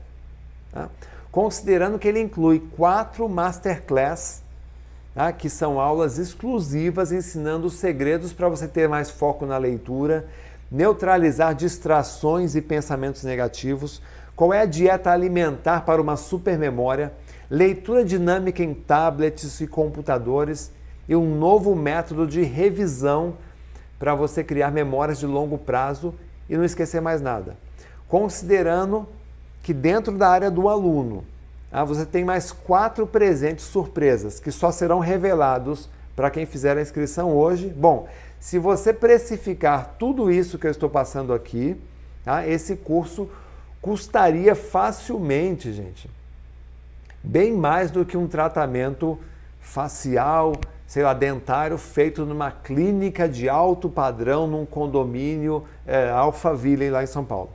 Tá? 0.70 0.88
Considerando 1.32 1.98
que 1.98 2.06
ele 2.06 2.20
inclui 2.20 2.62
quatro 2.76 3.28
masterclass, 3.28 4.42
tá? 5.12 5.32
que 5.32 5.50
são 5.50 5.80
aulas 5.80 6.18
exclusivas 6.18 7.10
ensinando 7.10 7.66
os 7.66 7.74
segredos 7.74 8.32
para 8.32 8.48
você 8.48 8.68
ter 8.68 8.88
mais 8.88 9.10
foco 9.10 9.44
na 9.44 9.58
leitura, 9.58 10.28
neutralizar 10.70 11.54
distrações 11.54 12.54
e 12.54 12.62
pensamentos 12.62 13.24
negativos, 13.24 14.00
qual 14.36 14.52
é 14.52 14.60
a 14.60 14.66
dieta 14.66 15.10
alimentar 15.10 15.80
para 15.86 16.00
uma 16.00 16.14
supermemória, 16.14 17.12
leitura 17.50 18.04
dinâmica 18.04 18.62
em 18.62 18.74
tablets 18.74 19.60
e 19.62 19.66
computadores 19.66 20.70
e 21.08 21.16
um 21.16 21.38
novo 21.38 21.74
método 21.74 22.26
de 22.26 22.42
revisão 22.42 23.34
para 23.98 24.14
você 24.14 24.44
criar 24.44 24.70
memórias 24.70 25.18
de 25.18 25.26
longo 25.26 25.56
prazo 25.56 26.14
e 26.50 26.56
não 26.56 26.64
esquecer 26.64 27.00
mais 27.00 27.22
nada. 27.22 27.56
Considerando 28.08 29.08
que 29.62 29.72
dentro 29.72 30.16
da 30.16 30.28
área 30.28 30.50
do 30.50 30.68
aluno, 30.68 31.24
ah, 31.72 31.82
você 31.82 32.04
tem 32.04 32.24
mais 32.24 32.52
quatro 32.52 33.06
presentes 33.06 33.64
surpresas 33.64 34.38
que 34.38 34.52
só 34.52 34.70
serão 34.70 34.98
revelados 34.98 35.88
para 36.14 36.30
quem 36.30 36.44
fizer 36.44 36.76
a 36.76 36.82
inscrição 36.82 37.34
hoje. 37.34 37.68
Bom, 37.68 38.06
se 38.38 38.58
você 38.58 38.92
precificar 38.92 39.96
tudo 39.98 40.30
isso 40.30 40.58
que 40.58 40.66
eu 40.66 40.70
estou 40.70 40.90
passando 40.90 41.32
aqui, 41.32 41.76
tá, 42.24 42.46
esse 42.46 42.76
curso 42.76 43.28
custaria 43.80 44.54
facilmente, 44.54 45.72
gente, 45.72 46.10
bem 47.22 47.52
mais 47.52 47.90
do 47.90 48.04
que 48.04 48.16
um 48.16 48.26
tratamento 48.26 49.18
facial, 49.60 50.54
sei 50.86 51.02
lá, 51.02 51.12
dentário 51.12 51.76
feito 51.76 52.24
numa 52.24 52.50
clínica 52.50 53.28
de 53.28 53.48
alto 53.48 53.88
padrão 53.88 54.46
num 54.46 54.64
condomínio 54.64 55.64
é, 55.86 56.08
Alphaville 56.10 56.90
lá 56.90 57.02
em 57.02 57.06
São 57.06 57.24
Paulo. 57.24 57.50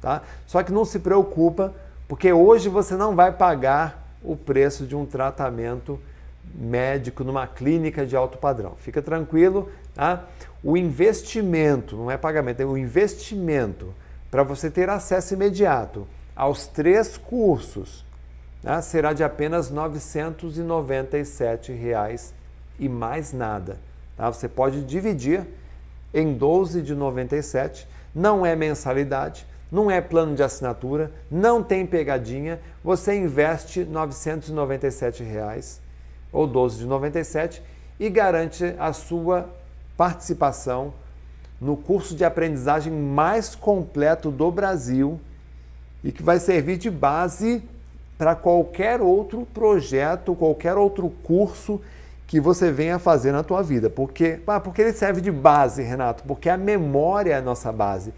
Tá? 0.00 0.22
Só 0.46 0.62
que 0.62 0.72
não 0.72 0.84
se 0.84 1.00
preocupa, 1.00 1.74
porque 2.06 2.32
hoje 2.32 2.68
você 2.68 2.94
não 2.94 3.16
vai 3.16 3.32
pagar 3.32 4.08
o 4.22 4.36
preço 4.36 4.86
de 4.86 4.94
um 4.94 5.04
tratamento 5.04 5.98
médico 6.54 7.24
numa 7.24 7.46
clínica 7.46 8.06
de 8.06 8.16
alto 8.16 8.38
padrão. 8.38 8.74
Fica 8.76 9.02
tranquilo, 9.02 9.70
tá? 9.94 10.24
O 10.62 10.76
investimento, 10.76 11.96
não 11.96 12.10
é 12.10 12.16
pagamento, 12.16 12.60
é 12.60 12.64
o 12.64 12.76
investimento 12.76 13.92
para 14.30 14.42
você 14.42 14.70
ter 14.70 14.88
acesso 14.88 15.34
imediato 15.34 16.06
aos 16.34 16.66
três 16.66 17.16
cursos 17.16 18.04
tá? 18.62 18.80
será 18.82 19.12
de 19.12 19.24
apenas 19.24 19.70
997 19.70 21.72
reais 21.72 22.34
e 22.78 22.88
mais 22.88 23.32
nada. 23.32 23.78
Tá? 24.16 24.30
Você 24.30 24.48
pode 24.48 24.84
dividir 24.84 25.46
em 26.12 26.34
12 26.34 26.82
de 26.82 26.94
97, 26.94 27.88
não 28.14 28.44
é 28.44 28.56
mensalidade, 28.56 29.46
não 29.70 29.90
é 29.90 30.00
plano 30.00 30.34
de 30.34 30.42
assinatura, 30.42 31.12
não 31.30 31.62
tem 31.62 31.84
pegadinha, 31.84 32.58
você 32.82 33.14
investe 33.14 33.84
997 33.84 35.22
reais, 35.22 35.80
ou 36.32 36.46
12 36.46 36.78
de 36.78 36.86
97 36.86 37.62
e 38.00 38.08
garante 38.08 38.74
a 38.78 38.92
sua 38.92 39.48
participação 39.96 40.94
no 41.60 41.76
curso 41.76 42.14
de 42.14 42.24
aprendizagem 42.24 42.92
mais 42.92 43.54
completo 43.54 44.30
do 44.30 44.50
Brasil 44.50 45.20
e 46.02 46.12
que 46.12 46.22
vai 46.22 46.38
servir 46.38 46.76
de 46.76 46.90
base 46.90 47.62
para 48.16 48.34
qualquer 48.34 49.00
outro 49.00 49.46
projeto, 49.52 50.34
qualquer 50.34 50.76
outro 50.76 51.08
curso 51.22 51.80
que 52.26 52.40
você 52.40 52.70
venha 52.70 52.98
fazer 52.98 53.32
na 53.32 53.42
tua 53.42 53.62
vida. 53.62 53.88
Porque, 53.88 54.40
ah, 54.46 54.60
porque 54.60 54.82
ele 54.82 54.92
serve 54.92 55.20
de 55.20 55.30
base, 55.30 55.82
Renato, 55.82 56.24
porque 56.24 56.48
a 56.48 56.56
memória 56.56 57.32
é 57.32 57.36
a 57.36 57.42
nossa 57.42 57.72
base. 57.72 58.12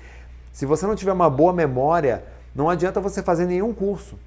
Se 0.53 0.67
você 0.67 0.87
não 0.87 0.97
tiver 0.97 1.13
uma 1.13 1.31
boa 1.31 1.53
memória, 1.53 2.25
não 2.55 2.69
adianta 2.69 3.01
você 3.01 3.23
fazer 3.23 3.47
nenhum 3.47 3.73
curso. 3.73 4.19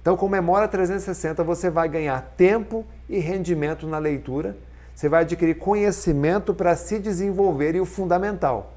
Então, 0.00 0.16
com 0.16 0.28
Memória 0.28 0.66
360, 0.66 1.44
você 1.44 1.70
vai 1.70 1.88
ganhar 1.88 2.34
tempo 2.36 2.84
e 3.08 3.20
rendimento 3.20 3.86
na 3.86 3.98
leitura, 3.98 4.56
você 4.94 5.08
vai 5.08 5.22
adquirir 5.22 5.56
conhecimento 5.56 6.54
para 6.54 6.76
se 6.76 6.98
desenvolver 6.98 7.74
e 7.74 7.80
o 7.80 7.86
fundamental, 7.86 8.74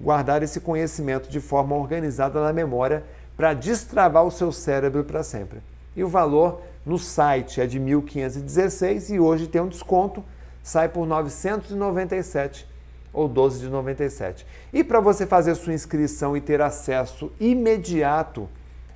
guardar 0.00 0.42
esse 0.42 0.60
conhecimento 0.60 1.28
de 1.28 1.40
forma 1.40 1.74
organizada 1.76 2.42
na 2.42 2.52
memória 2.52 3.04
para 3.36 3.54
destravar 3.54 4.24
o 4.24 4.30
seu 4.30 4.50
cérebro 4.50 5.04
para 5.04 5.22
sempre. 5.22 5.60
E 5.94 6.02
o 6.02 6.08
valor 6.08 6.62
no 6.84 6.98
site 6.98 7.60
é 7.60 7.66
de 7.66 7.78
1.516 7.78 9.10
e 9.10 9.20
hoje 9.20 9.46
tem 9.46 9.60
um 9.60 9.68
desconto, 9.68 10.24
sai 10.62 10.88
por 10.88 11.06
997 11.06 12.66
ou 13.12 13.28
12 13.28 13.60
de 13.60 13.68
97. 13.68 14.46
E 14.72 14.84
para 14.84 15.00
você 15.00 15.26
fazer 15.26 15.54
sua 15.54 15.72
inscrição 15.72 16.36
e 16.36 16.40
ter 16.40 16.60
acesso 16.60 17.32
imediato 17.40 18.48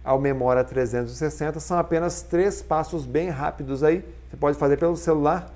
ao 0.05 0.21
Memória 0.21 0.65
360, 0.65 1.61
são 1.61 1.79
apenas 1.79 2.23
três 2.23 2.63
passos 2.63 3.07
bem 3.07 3.29
rápidos 3.31 3.83
aí. 3.85 4.05
Você 4.29 4.37
pode 4.37 4.59
fazer 4.59 4.77
pelo 4.77 4.97
celular. 4.97 5.53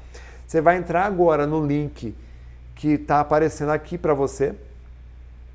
Você 0.47 0.61
vai 0.61 0.77
entrar 0.77 1.05
agora 1.05 1.45
no 1.47 1.67
link 1.67 2.15
que 2.75 2.89
está 2.91 3.21
aparecendo 3.21 3.71
aqui 3.71 3.97
para 3.99 4.15
você, 4.15 4.55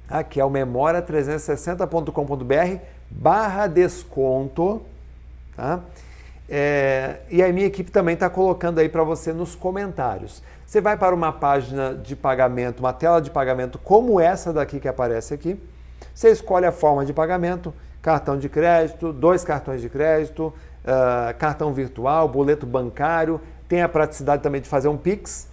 aqui 0.09 0.39
é 0.39 0.45
o 0.45 0.49
memória360.com.br 0.49 2.83
barra 3.09 3.67
desconto, 3.67 4.81
tá? 5.55 5.79
É, 6.49 7.19
e 7.29 7.41
a 7.41 7.53
minha 7.53 7.67
equipe 7.67 7.89
também 7.91 8.15
está 8.15 8.29
colocando 8.29 8.79
aí 8.79 8.89
para 8.89 9.03
você 9.03 9.31
nos 9.31 9.55
comentários. 9.55 10.43
Você 10.65 10.81
vai 10.81 10.97
para 10.97 11.15
uma 11.15 11.31
página 11.31 11.93
de 11.93 12.13
pagamento, 12.15 12.81
uma 12.81 12.91
tela 12.91 13.21
de 13.21 13.29
pagamento 13.29 13.77
como 13.77 14.19
essa 14.19 14.51
daqui 14.51 14.79
que 14.79 14.87
aparece 14.87 15.33
aqui. 15.33 15.57
Você 16.13 16.29
escolhe 16.29 16.65
a 16.65 16.71
forma 16.71 17.05
de 17.05 17.13
pagamento, 17.13 17.73
cartão 18.01 18.37
de 18.37 18.49
crédito, 18.49 19.13
dois 19.13 19.45
cartões 19.45 19.81
de 19.81 19.87
crédito, 19.87 20.53
uh, 20.83 21.37
cartão 21.37 21.71
virtual, 21.71 22.27
boleto 22.27 22.65
bancário. 22.65 23.39
Tem 23.71 23.81
a 23.81 23.87
praticidade 23.87 24.43
também 24.43 24.59
de 24.59 24.67
fazer 24.67 24.89
um 24.89 24.97
Pix. 24.97 25.47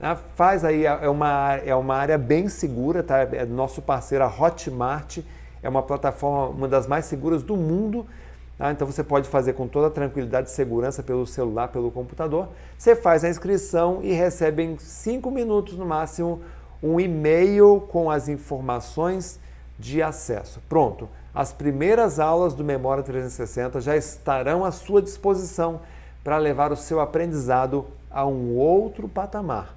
Né? 0.00 0.16
Faz 0.34 0.64
aí, 0.64 0.86
é, 0.86 1.00
é 1.02 1.08
uma, 1.10 1.56
é 1.56 1.74
uma 1.74 1.96
área 1.96 2.16
bem 2.16 2.48
segura, 2.48 3.02
tá? 3.02 3.18
É 3.18 3.44
nosso 3.44 3.82
parceiro, 3.82 4.24
a 4.24 4.26
Hotmart. 4.26 5.18
É 5.62 5.68
uma 5.68 5.82
plataforma, 5.82 6.48
uma 6.48 6.66
das 6.66 6.86
mais 6.86 7.04
seguras 7.04 7.42
do 7.42 7.56
mundo 7.56 8.06
Tá? 8.58 8.72
Então 8.72 8.86
você 8.86 9.04
pode 9.04 9.28
fazer 9.28 9.52
com 9.52 9.68
toda 9.68 9.88
tranquilidade 9.88 10.48
e 10.48 10.52
segurança 10.52 11.00
pelo 11.00 11.24
celular, 11.24 11.68
pelo 11.68 11.92
computador. 11.92 12.48
Você 12.76 12.96
faz 12.96 13.22
a 13.22 13.28
inscrição 13.28 14.00
e 14.02 14.12
recebe 14.12 14.64
em 14.64 14.76
5 14.76 15.30
minutos 15.30 15.78
no 15.78 15.86
máximo 15.86 16.40
um 16.82 16.98
e-mail 16.98 17.86
com 17.88 18.10
as 18.10 18.28
informações 18.28 19.38
de 19.78 20.02
acesso. 20.02 20.60
Pronto, 20.68 21.08
as 21.32 21.52
primeiras 21.52 22.18
aulas 22.18 22.52
do 22.52 22.64
Memória 22.64 23.04
360 23.04 23.80
já 23.80 23.96
estarão 23.96 24.64
à 24.64 24.72
sua 24.72 25.00
disposição 25.00 25.80
para 26.28 26.36
levar 26.36 26.70
o 26.70 26.76
seu 26.76 27.00
aprendizado 27.00 27.86
a 28.10 28.26
um 28.26 28.54
outro 28.54 29.08
patamar. 29.08 29.74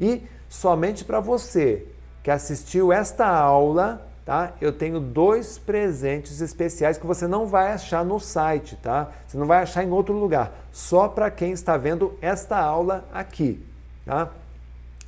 E 0.00 0.20
somente 0.48 1.04
para 1.04 1.20
você 1.20 1.86
que 2.24 2.30
assistiu 2.32 2.92
esta 2.92 3.24
aula 3.24 4.04
tá? 4.24 4.52
Eu 4.60 4.72
tenho 4.72 4.98
dois 4.98 5.58
presentes 5.58 6.40
especiais 6.40 6.98
que 6.98 7.06
você 7.06 7.28
não 7.28 7.46
vai 7.46 7.72
achar 7.72 8.04
no 8.04 8.18
site, 8.18 8.74
tá? 8.82 9.12
Você 9.24 9.38
não 9.38 9.46
vai 9.46 9.62
achar 9.62 9.84
em 9.84 9.90
outro 9.90 10.12
lugar, 10.12 10.52
só 10.72 11.06
para 11.06 11.30
quem 11.30 11.52
está 11.52 11.76
vendo 11.76 12.18
esta 12.20 12.58
aula 12.58 13.04
aqui, 13.12 13.64
tá? 14.04 14.28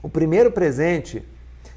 O 0.01 0.09
primeiro 0.09 0.53
presente, 0.53 1.27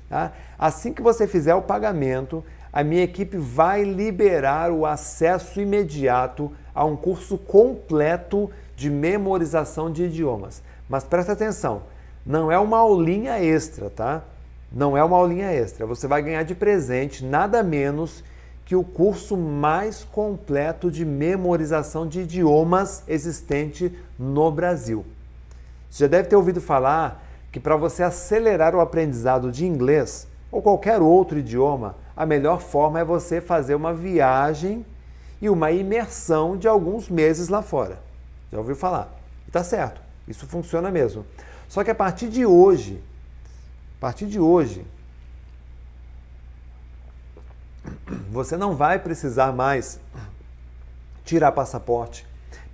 tá? 0.07 0.31
Assim 0.59 0.93
que 0.93 1.01
você 1.01 1.27
fizer 1.27 1.55
o 1.55 1.61
pagamento, 1.63 2.43
a 2.71 2.83
minha 2.83 3.03
equipe 3.03 3.35
vai 3.35 3.83
liberar 3.83 4.71
o 4.71 4.85
acesso 4.85 5.59
imediato 5.59 6.51
a 6.73 6.85
um 6.85 6.95
curso 6.95 7.37
completo 7.37 8.51
de 8.75 8.89
memorização 8.89 9.91
de 9.91 10.05
idiomas. 10.05 10.61
Mas 10.89 11.03
presta 11.03 11.31
atenção, 11.31 11.83
não 12.25 12.51
é 12.51 12.57
uma 12.59 12.77
aulinha 12.77 13.39
extra, 13.39 13.89
tá? 13.89 14.23
Não 14.71 14.97
é 14.97 15.03
uma 15.03 15.17
aulinha 15.17 15.51
extra. 15.51 15.85
Você 15.85 16.07
vai 16.07 16.21
ganhar 16.21 16.43
de 16.43 16.55
presente 16.55 17.23
nada 17.23 17.63
menos 17.63 18.23
que 18.65 18.75
o 18.75 18.83
curso 18.83 19.37
mais 19.37 20.03
completo 20.03 20.89
de 20.89 21.05
memorização 21.05 22.07
de 22.07 22.21
idiomas 22.21 23.03
existente 23.07 23.95
no 24.17 24.51
Brasil. 24.51 25.05
Você 25.89 26.05
já 26.05 26.07
deve 26.07 26.27
ter 26.27 26.35
ouvido 26.35 26.59
falar 26.59 27.23
que 27.51 27.59
para 27.59 27.77
você 27.77 28.03
acelerar 28.03 28.75
o 28.75 28.81
aprendizado 28.81 29.51
de 29.51 29.65
inglês 29.65 30.27
ou 30.51 30.61
qualquer 30.61 31.01
outro 31.01 31.37
idioma, 31.37 31.95
a 32.15 32.25
melhor 32.25 32.59
forma 32.59 32.99
é 32.99 33.05
você 33.05 33.39
fazer 33.39 33.75
uma 33.75 33.93
viagem 33.93 34.85
e 35.41 35.49
uma 35.49 35.71
imersão 35.71 36.57
de 36.57 36.67
alguns 36.67 37.07
meses 37.07 37.49
lá 37.49 37.61
fora. 37.61 37.99
Já 38.51 38.57
ouviu 38.57 38.75
falar? 38.75 39.13
E 39.47 39.51
tá 39.51 39.63
certo, 39.63 40.01
isso 40.27 40.47
funciona 40.47 40.91
mesmo. 40.91 41.25
Só 41.67 41.83
que 41.83 41.91
a 41.91 41.95
partir 41.95 42.29
de 42.29 42.45
hoje, 42.45 43.01
a 43.97 44.01
partir 44.01 44.27
de 44.27 44.39
hoje, 44.39 44.85
você 48.29 48.57
não 48.57 48.75
vai 48.75 48.99
precisar 48.99 49.51
mais 49.51 49.99
tirar 51.23 51.51
passaporte, 51.51 52.25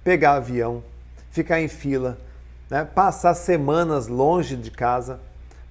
pegar 0.03 0.33
avião, 0.33 0.83
ficar 1.31 1.61
em 1.61 1.67
fila, 1.67 2.17
né? 2.69 2.83
passar 2.83 3.33
semanas 3.33 4.07
longe 4.07 4.55
de 4.55 4.71
casa. 4.71 5.19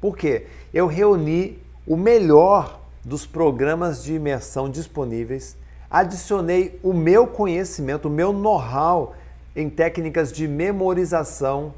Por 0.00 0.16
quê? 0.16 0.46
Eu 0.72 0.86
reuni 0.86 1.58
o 1.86 1.96
melhor 1.96 2.80
dos 3.04 3.26
programas 3.26 4.02
de 4.02 4.14
imersão 4.14 4.70
disponíveis, 4.70 5.56
adicionei 5.90 6.78
o 6.82 6.92
meu 6.92 7.26
conhecimento, 7.26 8.08
o 8.08 8.10
meu 8.10 8.32
know-how 8.32 9.14
em 9.54 9.68
técnicas 9.68 10.32
de 10.32 10.46
memorização 10.46 11.74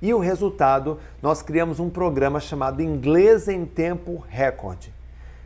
e 0.00 0.12
o 0.12 0.18
resultado, 0.18 0.98
nós 1.22 1.42
criamos 1.42 1.78
um 1.78 1.88
programa 1.88 2.40
chamado 2.40 2.82
Inglês 2.82 3.48
em 3.48 3.64
Tempo 3.64 4.24
Recorde. 4.28 4.92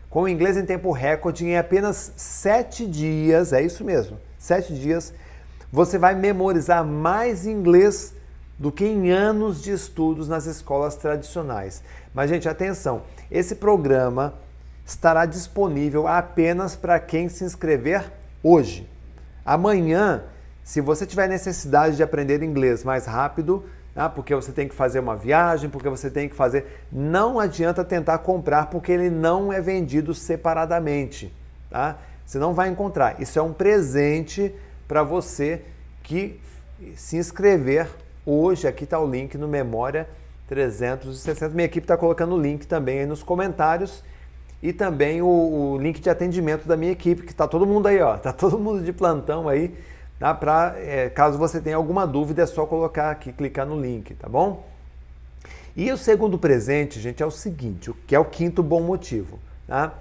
Com 0.08 0.22
o 0.22 0.28
inglês 0.28 0.56
em 0.56 0.64
tempo 0.64 0.92
recorde, 0.92 1.44
em 1.44 1.58
apenas 1.58 2.12
sete 2.16 2.86
dias, 2.86 3.52
é 3.52 3.60
isso 3.60 3.84
mesmo, 3.84 4.18
sete 4.38 4.72
dias, 4.74 5.12
você 5.70 5.98
vai 5.98 6.14
memorizar 6.14 6.82
mais 6.82 7.46
inglês 7.46 8.14
do 8.58 8.72
que 8.72 8.86
em 8.86 9.10
anos 9.10 9.62
de 9.62 9.72
estudos 9.72 10.26
nas 10.26 10.46
escolas 10.46 10.96
tradicionais. 10.96 11.82
Mas, 12.14 12.30
gente, 12.30 12.48
atenção, 12.48 13.02
esse 13.30 13.56
programa 13.56 14.32
estará 14.86 15.26
disponível 15.26 16.08
apenas 16.08 16.74
para 16.74 16.98
quem 16.98 17.28
se 17.28 17.44
inscrever 17.44 18.10
hoje. 18.42 18.88
Amanhã, 19.44 20.22
se 20.66 20.80
você 20.80 21.06
tiver 21.06 21.28
necessidade 21.28 21.94
de 21.94 22.02
aprender 22.02 22.42
inglês 22.42 22.82
mais 22.82 23.06
rápido, 23.06 23.64
ah, 23.94 24.08
porque 24.08 24.34
você 24.34 24.50
tem 24.50 24.66
que 24.66 24.74
fazer 24.74 24.98
uma 24.98 25.14
viagem, 25.14 25.70
porque 25.70 25.88
você 25.88 26.10
tem 26.10 26.28
que 26.28 26.34
fazer. 26.34 26.82
Não 26.90 27.38
adianta 27.38 27.84
tentar 27.84 28.18
comprar, 28.18 28.66
porque 28.66 28.90
ele 28.90 29.08
não 29.08 29.52
é 29.52 29.60
vendido 29.60 30.12
separadamente. 30.12 31.32
Tá? 31.70 31.98
Você 32.26 32.40
não 32.40 32.52
vai 32.52 32.68
encontrar. 32.68 33.22
Isso 33.22 33.38
é 33.38 33.42
um 33.42 33.52
presente 33.52 34.52
para 34.88 35.04
você 35.04 35.62
que 36.02 36.40
se 36.96 37.16
inscrever 37.16 37.88
hoje. 38.26 38.66
Aqui 38.66 38.82
está 38.82 38.98
o 38.98 39.08
link 39.08 39.38
no 39.38 39.46
Memória 39.46 40.08
360. 40.48 41.48
Minha 41.50 41.66
equipe 41.66 41.84
está 41.84 41.96
colocando 41.96 42.34
o 42.34 42.40
link 42.40 42.66
também 42.66 42.98
aí 42.98 43.06
nos 43.06 43.22
comentários 43.22 44.02
e 44.60 44.72
também 44.72 45.22
o, 45.22 45.28
o 45.28 45.78
link 45.78 46.00
de 46.00 46.10
atendimento 46.10 46.66
da 46.66 46.76
minha 46.76 46.90
equipe, 46.90 47.22
que 47.22 47.30
está 47.30 47.46
todo 47.46 47.64
mundo 47.64 47.86
aí, 47.86 48.02
ó. 48.02 48.16
Está 48.16 48.32
todo 48.32 48.58
mundo 48.58 48.82
de 48.82 48.92
plantão 48.92 49.48
aí 49.48 49.72
Tá? 50.18 50.34
Pra, 50.34 50.74
é, 50.78 51.10
caso 51.10 51.38
você 51.38 51.60
tenha 51.60 51.76
alguma 51.76 52.06
dúvida, 52.06 52.42
é 52.42 52.46
só 52.46 52.64
colocar 52.66 53.10
aqui, 53.10 53.32
clicar 53.32 53.66
no 53.66 53.80
link, 53.80 54.14
tá 54.14 54.28
bom? 54.28 54.64
E 55.76 55.92
o 55.92 55.98
segundo 55.98 56.38
presente, 56.38 56.98
gente, 56.98 57.22
é 57.22 57.26
o 57.26 57.30
seguinte, 57.30 57.92
que 58.06 58.14
é 58.14 58.18
o 58.18 58.24
quinto 58.24 58.62
bom 58.62 58.80
motivo. 58.80 59.38
Tá? 59.66 59.92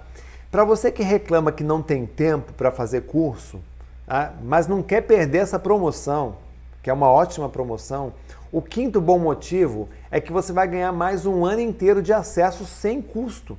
Para 0.50 0.64
você 0.64 0.90
que 0.90 1.02
reclama 1.02 1.52
que 1.52 1.62
não 1.62 1.82
tem 1.82 2.06
tempo 2.06 2.54
para 2.54 2.70
fazer 2.70 3.02
curso, 3.02 3.60
tá? 4.06 4.32
mas 4.42 4.66
não 4.66 4.82
quer 4.82 5.02
perder 5.02 5.38
essa 5.38 5.58
promoção, 5.58 6.36
que 6.82 6.88
é 6.88 6.92
uma 6.92 7.10
ótima 7.10 7.48
promoção, 7.48 8.14
o 8.50 8.62
quinto 8.62 9.02
bom 9.02 9.18
motivo 9.18 9.86
é 10.10 10.18
que 10.18 10.32
você 10.32 10.50
vai 10.50 10.66
ganhar 10.66 10.92
mais 10.92 11.26
um 11.26 11.44
ano 11.44 11.60
inteiro 11.60 12.00
de 12.00 12.12
acesso 12.12 12.64
sem 12.64 13.02
custo. 13.02 13.58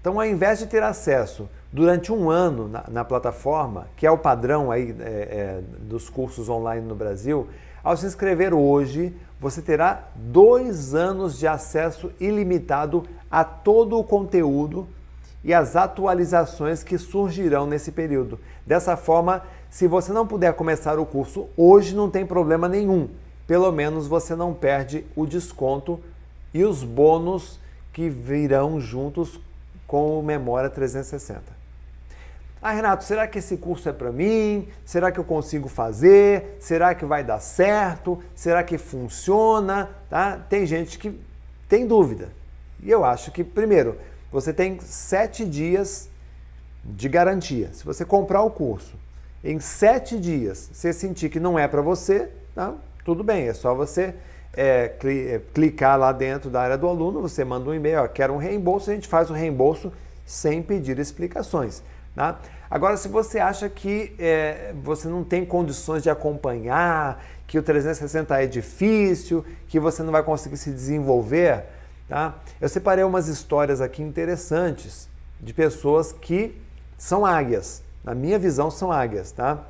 Então, 0.00 0.18
ao 0.18 0.26
invés 0.26 0.58
de 0.58 0.66
ter 0.66 0.82
acesso 0.82 1.48
durante 1.72 2.12
um 2.12 2.30
ano 2.30 2.68
na, 2.68 2.84
na 2.88 3.04
plataforma, 3.04 3.86
que 3.96 4.06
é 4.06 4.10
o 4.10 4.18
padrão 4.18 4.70
aí, 4.70 4.94
é, 5.00 5.04
é, 5.04 5.60
dos 5.80 6.08
cursos 6.08 6.48
online 6.48 6.86
no 6.86 6.94
Brasil, 6.94 7.48
ao 7.82 7.96
se 7.96 8.06
inscrever 8.06 8.52
hoje, 8.52 9.14
você 9.40 9.62
terá 9.62 10.08
dois 10.14 10.94
anos 10.94 11.38
de 11.38 11.46
acesso 11.46 12.10
ilimitado 12.18 13.04
a 13.30 13.44
todo 13.44 13.98
o 13.98 14.04
conteúdo 14.04 14.86
e 15.44 15.54
as 15.54 15.76
atualizações 15.76 16.82
que 16.82 16.98
surgirão 16.98 17.66
nesse 17.66 17.92
período. 17.92 18.38
Dessa 18.66 18.96
forma, 18.96 19.42
se 19.70 19.86
você 19.86 20.12
não 20.12 20.26
puder 20.26 20.52
começar 20.54 20.98
o 20.98 21.06
curso 21.06 21.48
hoje, 21.56 21.94
não 21.94 22.10
tem 22.10 22.26
problema 22.26 22.68
nenhum. 22.68 23.08
Pelo 23.46 23.70
menos 23.70 24.06
você 24.06 24.34
não 24.34 24.52
perde 24.52 25.06
o 25.14 25.24
desconto 25.24 26.00
e 26.52 26.64
os 26.64 26.82
bônus 26.82 27.60
que 27.92 28.08
virão 28.08 28.80
juntos 28.80 29.40
com 29.86 30.18
o 30.18 30.22
Memória 30.22 30.68
360. 30.68 31.57
Ah, 32.60 32.72
Renato, 32.72 33.04
será 33.04 33.26
que 33.28 33.38
esse 33.38 33.56
curso 33.56 33.88
é 33.88 33.92
para 33.92 34.10
mim? 34.10 34.68
Será 34.84 35.12
que 35.12 35.18
eu 35.20 35.24
consigo 35.24 35.68
fazer? 35.68 36.56
Será 36.58 36.94
que 36.94 37.04
vai 37.04 37.22
dar 37.22 37.40
certo? 37.40 38.20
Será 38.34 38.62
que 38.64 38.76
funciona? 38.76 39.88
Tá? 40.10 40.36
Tem 40.48 40.66
gente 40.66 40.98
que 40.98 41.18
tem 41.68 41.86
dúvida. 41.86 42.30
E 42.82 42.90
eu 42.90 43.04
acho 43.04 43.30
que, 43.30 43.44
primeiro, 43.44 43.96
você 44.32 44.52
tem 44.52 44.78
sete 44.80 45.44
dias 45.44 46.08
de 46.84 47.08
garantia. 47.08 47.70
Se 47.72 47.84
você 47.84 48.04
comprar 48.04 48.42
o 48.42 48.50
curso 48.50 48.96
em 49.44 49.60
sete 49.60 50.18
dias, 50.18 50.68
você 50.72 50.92
sentir 50.92 51.28
que 51.28 51.38
não 51.38 51.58
é 51.58 51.68
para 51.68 51.80
você, 51.80 52.28
tá? 52.54 52.74
tudo 53.04 53.22
bem, 53.22 53.48
é 53.48 53.54
só 53.54 53.74
você 53.74 54.14
é, 54.52 54.92
é, 55.04 55.40
clicar 55.54 55.98
lá 55.98 56.10
dentro 56.10 56.50
da 56.50 56.60
área 56.60 56.76
do 56.76 56.88
aluno, 56.88 57.22
você 57.22 57.44
manda 57.44 57.70
um 57.70 57.74
e-mail, 57.74 58.02
ó, 58.02 58.08
quero 58.08 58.34
um 58.34 58.36
reembolso, 58.36 58.90
a 58.90 58.94
gente 58.94 59.06
faz 59.06 59.30
o 59.30 59.32
reembolso 59.32 59.92
sem 60.26 60.62
pedir 60.62 60.98
explicações. 60.98 61.82
Tá? 62.18 62.36
Agora, 62.68 62.96
se 62.96 63.06
você 63.06 63.38
acha 63.38 63.68
que 63.68 64.12
é, 64.18 64.74
você 64.82 65.06
não 65.06 65.22
tem 65.22 65.46
condições 65.46 66.02
de 66.02 66.10
acompanhar, 66.10 67.24
que 67.46 67.56
o 67.56 67.62
360 67.62 68.42
é 68.42 68.44
difícil, 68.44 69.44
que 69.68 69.78
você 69.78 70.02
não 70.02 70.10
vai 70.10 70.24
conseguir 70.24 70.56
se 70.56 70.72
desenvolver, 70.72 71.66
tá? 72.08 72.34
eu 72.60 72.68
separei 72.68 73.04
umas 73.04 73.28
histórias 73.28 73.80
aqui 73.80 74.02
interessantes 74.02 75.08
de 75.40 75.54
pessoas 75.54 76.10
que 76.12 76.60
são 76.96 77.24
águias. 77.24 77.84
Na 78.02 78.16
minha 78.16 78.36
visão, 78.36 78.68
são 78.68 78.90
águias. 78.90 79.30
Tá? 79.30 79.62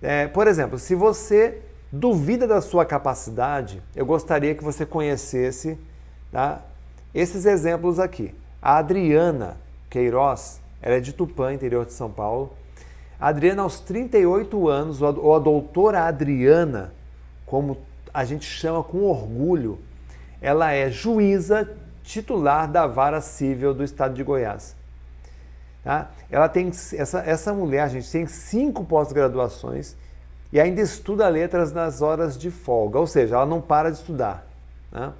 É, 0.00 0.28
por 0.28 0.46
exemplo, 0.46 0.78
se 0.78 0.94
você 0.94 1.60
duvida 1.92 2.46
da 2.46 2.62
sua 2.62 2.86
capacidade, 2.86 3.82
eu 3.94 4.06
gostaria 4.06 4.54
que 4.54 4.64
você 4.64 4.86
conhecesse 4.86 5.78
tá, 6.32 6.62
esses 7.14 7.44
exemplos 7.44 7.98
aqui. 7.98 8.34
A 8.62 8.78
Adriana 8.78 9.58
Queiroz, 9.90 10.61
ela 10.82 10.96
é 10.96 11.00
de 11.00 11.12
Tupã, 11.12 11.54
interior 11.54 11.86
de 11.86 11.92
São 11.92 12.10
Paulo. 12.10 12.52
A 13.18 13.28
Adriana, 13.28 13.62
aos 13.62 13.78
38 13.78 14.68
anos, 14.68 15.00
ou 15.00 15.34
a 15.34 15.38
doutora 15.38 16.00
Adriana, 16.00 16.92
como 17.46 17.78
a 18.12 18.24
gente 18.24 18.44
chama 18.44 18.82
com 18.82 19.04
orgulho, 19.04 19.78
ela 20.40 20.72
é 20.72 20.90
juíza 20.90 21.70
titular 22.02 22.68
da 22.68 22.86
Vara 22.86 23.20
Civil 23.20 23.72
do 23.72 23.84
Estado 23.84 24.14
de 24.14 24.24
Goiás. 24.24 24.74
Tá? 25.84 26.10
Ela 26.30 26.48
tem 26.48 26.68
essa, 26.68 27.20
essa 27.20 27.52
mulher, 27.52 27.88
gente 27.88 28.10
tem 28.10 28.26
cinco 28.26 28.84
pós-graduações 28.84 29.96
e 30.52 30.60
ainda 30.60 30.80
estuda 30.80 31.28
letras 31.28 31.72
nas 31.72 32.02
horas 32.02 32.36
de 32.36 32.50
folga, 32.50 32.98
ou 32.98 33.06
seja, 33.06 33.36
ela 33.36 33.46
não 33.46 33.60
para 33.60 33.90
de 33.90 33.98
estudar. 33.98 34.46
Né? 34.90 35.12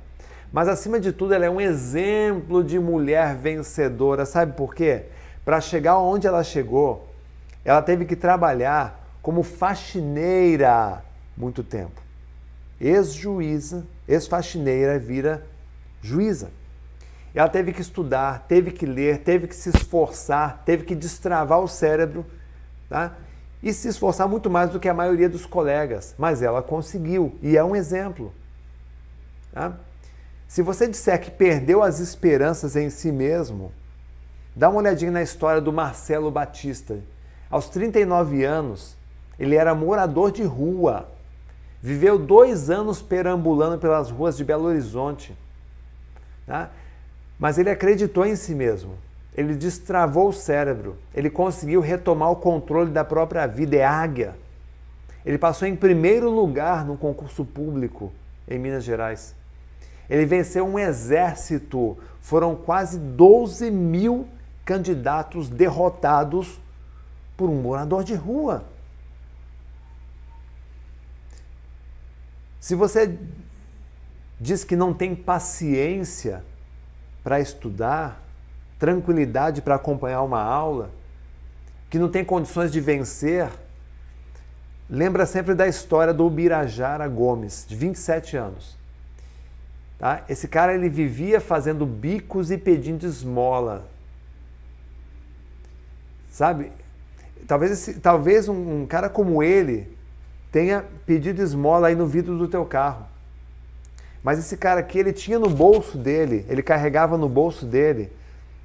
Mas 0.52 0.68
acima 0.68 1.00
de 1.00 1.12
tudo, 1.12 1.32
ela 1.32 1.46
é 1.46 1.50
um 1.50 1.60
exemplo 1.60 2.62
de 2.62 2.78
mulher 2.78 3.34
vencedora. 3.34 4.26
Sabe 4.26 4.52
por 4.52 4.74
quê? 4.74 5.06
Para 5.44 5.60
chegar 5.60 5.98
onde 5.98 6.26
ela 6.26 6.44
chegou, 6.44 7.08
ela 7.64 7.82
teve 7.82 8.04
que 8.04 8.16
trabalhar 8.16 9.00
como 9.20 9.42
faxineira 9.42 11.04
muito 11.36 11.62
tempo. 11.62 12.00
Ex-juíza, 12.80 13.86
ex-faxineira 14.08 14.98
vira 14.98 15.46
juíza. 16.00 16.50
Ela 17.34 17.48
teve 17.48 17.72
que 17.72 17.80
estudar, 17.80 18.44
teve 18.46 18.72
que 18.72 18.84
ler, 18.84 19.18
teve 19.18 19.46
que 19.46 19.56
se 19.56 19.70
esforçar, 19.70 20.62
teve 20.66 20.84
que 20.84 20.94
destravar 20.94 21.60
o 21.60 21.68
cérebro, 21.68 22.26
tá? 22.88 23.16
E 23.62 23.72
se 23.72 23.88
esforçar 23.88 24.28
muito 24.28 24.50
mais 24.50 24.70
do 24.70 24.80
que 24.80 24.88
a 24.88 24.94
maioria 24.94 25.28
dos 25.28 25.46
colegas, 25.46 26.14
mas 26.18 26.42
ela 26.42 26.62
conseguiu 26.62 27.38
e 27.40 27.56
é 27.56 27.64
um 27.64 27.76
exemplo. 27.76 28.34
Tá? 29.52 29.74
Se 30.48 30.62
você 30.62 30.88
disser 30.88 31.20
que 31.20 31.30
perdeu 31.30 31.82
as 31.82 32.00
esperanças 32.00 32.74
em 32.74 32.90
si 32.90 33.12
mesmo, 33.12 33.72
Dá 34.54 34.68
uma 34.68 34.78
olhadinha 34.78 35.10
na 35.10 35.22
história 35.22 35.60
do 35.60 35.72
Marcelo 35.72 36.30
Batista. 36.30 36.98
Aos 37.50 37.68
39 37.68 38.44
anos, 38.44 38.96
ele 39.38 39.56
era 39.56 39.74
morador 39.74 40.30
de 40.30 40.42
rua. 40.42 41.08
Viveu 41.82 42.18
dois 42.18 42.70
anos 42.70 43.00
perambulando 43.00 43.78
pelas 43.78 44.10
ruas 44.10 44.36
de 44.36 44.44
Belo 44.44 44.64
Horizonte. 44.64 45.36
Tá? 46.46 46.70
Mas 47.38 47.58
ele 47.58 47.70
acreditou 47.70 48.26
em 48.26 48.36
si 48.36 48.54
mesmo. 48.54 48.94
Ele 49.34 49.54
destravou 49.54 50.28
o 50.28 50.32
cérebro. 50.32 50.96
Ele 51.14 51.30
conseguiu 51.30 51.80
retomar 51.80 52.30
o 52.30 52.36
controle 52.36 52.90
da 52.90 53.04
própria 53.04 53.46
vida. 53.46 53.76
É 53.76 53.84
águia. 53.84 54.36
Ele 55.24 55.38
passou 55.38 55.66
em 55.66 55.74
primeiro 55.74 56.30
lugar 56.30 56.84
no 56.84 56.96
concurso 56.96 57.44
público 57.44 58.12
em 58.46 58.58
Minas 58.58 58.84
Gerais. 58.84 59.34
Ele 60.10 60.26
venceu 60.26 60.66
um 60.66 60.78
exército. 60.78 61.96
Foram 62.20 62.54
quase 62.54 62.98
12 62.98 63.70
mil 63.70 64.28
candidatos 64.64 65.48
derrotados 65.48 66.60
por 67.36 67.48
um 67.50 67.60
morador 67.60 68.04
de 68.04 68.14
rua. 68.14 68.64
Se 72.60 72.74
você 72.74 73.18
diz 74.40 74.62
que 74.62 74.76
não 74.76 74.94
tem 74.94 75.14
paciência 75.14 76.44
para 77.24 77.40
estudar, 77.40 78.22
tranquilidade 78.78 79.62
para 79.62 79.74
acompanhar 79.74 80.22
uma 80.22 80.42
aula, 80.42 80.90
que 81.90 81.98
não 81.98 82.08
tem 82.08 82.24
condições 82.24 82.72
de 82.72 82.80
vencer, 82.80 83.50
lembra 84.88 85.26
sempre 85.26 85.54
da 85.54 85.66
história 85.66 86.14
do 86.14 86.26
Ubirajara 86.26 87.06
Gomes, 87.08 87.66
de 87.68 87.76
27 87.76 88.36
anos. 88.36 88.76
Tá? 89.98 90.24
Esse 90.28 90.48
cara 90.48 90.74
ele 90.74 90.88
vivia 90.88 91.40
fazendo 91.40 91.86
bicos 91.86 92.50
e 92.50 92.58
pedindo 92.58 93.06
esmola. 93.06 93.91
Sabe? 96.32 96.72
Talvez, 97.46 97.72
esse, 97.72 97.94
talvez 98.00 98.48
um, 98.48 98.82
um 98.82 98.86
cara 98.86 99.10
como 99.10 99.42
ele 99.42 99.96
tenha 100.50 100.84
pedido 101.04 101.42
esmola 101.42 101.88
aí 101.88 101.94
no 101.94 102.06
vidro 102.06 102.38
do 102.38 102.48
teu 102.48 102.64
carro. 102.64 103.06
Mas 104.24 104.38
esse 104.38 104.56
cara 104.56 104.80
aqui, 104.80 104.98
ele 104.98 105.12
tinha 105.12 105.38
no 105.38 105.50
bolso 105.50 105.98
dele, 105.98 106.46
ele 106.48 106.62
carregava 106.62 107.18
no 107.18 107.28
bolso 107.28 107.66
dele 107.66 108.10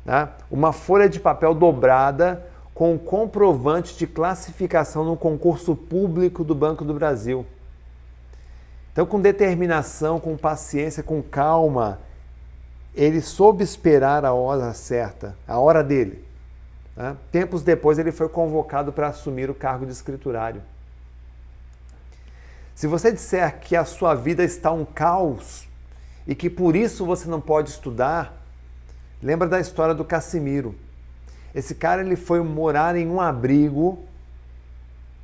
né, 0.06 0.30
uma 0.50 0.72
folha 0.72 1.10
de 1.10 1.20
papel 1.20 1.54
dobrada 1.54 2.46
com 2.74 2.94
um 2.94 2.98
comprovante 2.98 3.98
de 3.98 4.08
classificação 4.08 5.04
no 5.04 5.18
concurso 5.18 5.76
público 5.76 6.44
do 6.44 6.56
Banco 6.56 6.86
do 6.86 6.94
Brasil. 6.94 7.46
Então, 8.94 9.06
com 9.06 9.20
determinação, 9.20 10.20
com 10.20 10.38
paciência, 10.38 11.04
com 11.04 11.22
calma, 11.22 12.00
ele 12.96 13.20
soube 13.20 13.64
esperar 13.64 14.24
a 14.24 14.34
hora 14.34 14.74
certa, 14.74 15.36
a 15.48 15.60
hora 15.60 15.84
dele. 15.84 16.27
Né? 16.98 17.16
Tempos 17.32 17.62
depois, 17.62 18.00
ele 18.00 18.12
foi 18.12 18.28
convocado 18.28 18.92
para 18.92 19.08
assumir 19.08 19.50
o 19.50 19.56
cargo 19.56 19.86
de 19.86 19.92
escriturário. 19.92 20.62
Se 22.76 22.88
você 22.88 23.12
disser 23.12 23.60
que 23.60 23.76
a 23.76 23.86
sua 23.86 24.16
vida 24.16 24.44
está 24.44 24.72
um 24.72 24.84
caos 24.84 25.68
e 26.28 26.36
que 26.36 26.50
por 26.50 26.76
isso 26.76 27.06
você 27.06 27.30
não 27.30 27.40
pode 27.40 27.70
estudar, 27.70 28.36
lembra 29.22 29.48
da 29.48 29.60
história 29.60 29.96
do 29.96 30.04
Cassimiro. 30.04 30.76
Esse 31.56 31.74
cara 31.74 32.02
ele 32.02 32.16
foi 32.16 32.42
morar 32.42 32.96
em 32.96 33.08
um 33.08 33.22
abrigo 33.22 34.04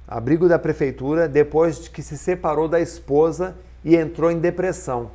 abrigo 0.08 0.48
da 0.48 0.60
prefeitura, 0.60 1.28
depois 1.28 1.80
de 1.80 1.90
que 1.90 2.04
se 2.04 2.18
separou 2.18 2.68
da 2.68 2.80
esposa 2.80 3.56
e 3.84 3.96
entrou 3.96 4.30
em 4.30 4.40
depressão. 4.40 5.10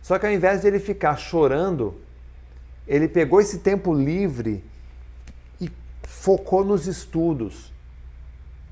Só 0.00 0.18
que 0.18 0.26
ao 0.26 0.32
invés 0.32 0.62
de 0.62 0.68
ele 0.68 0.78
ficar 0.78 1.16
chorando, 1.16 1.94
ele 2.86 3.08
pegou 3.08 3.40
esse 3.40 3.58
tempo 3.58 3.92
livre 3.92 4.64
focou 6.22 6.64
nos 6.64 6.86
estudos. 6.86 7.72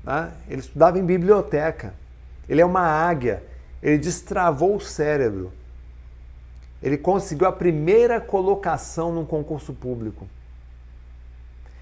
Né? 0.05 0.31
Ele 0.47 0.61
estudava 0.61 0.97
em 0.97 1.05
biblioteca. 1.05 1.93
Ele 2.47 2.61
é 2.61 2.65
uma 2.65 2.79
águia. 2.79 3.43
Ele 3.83 3.97
destravou 3.97 4.77
o 4.77 4.79
cérebro. 4.79 5.51
Ele 6.81 6.97
conseguiu 6.97 7.45
a 7.45 7.51
primeira 7.51 8.21
colocação 8.21 9.11
num 9.11 9.25
concurso 9.25 9.73
público. 9.73 10.29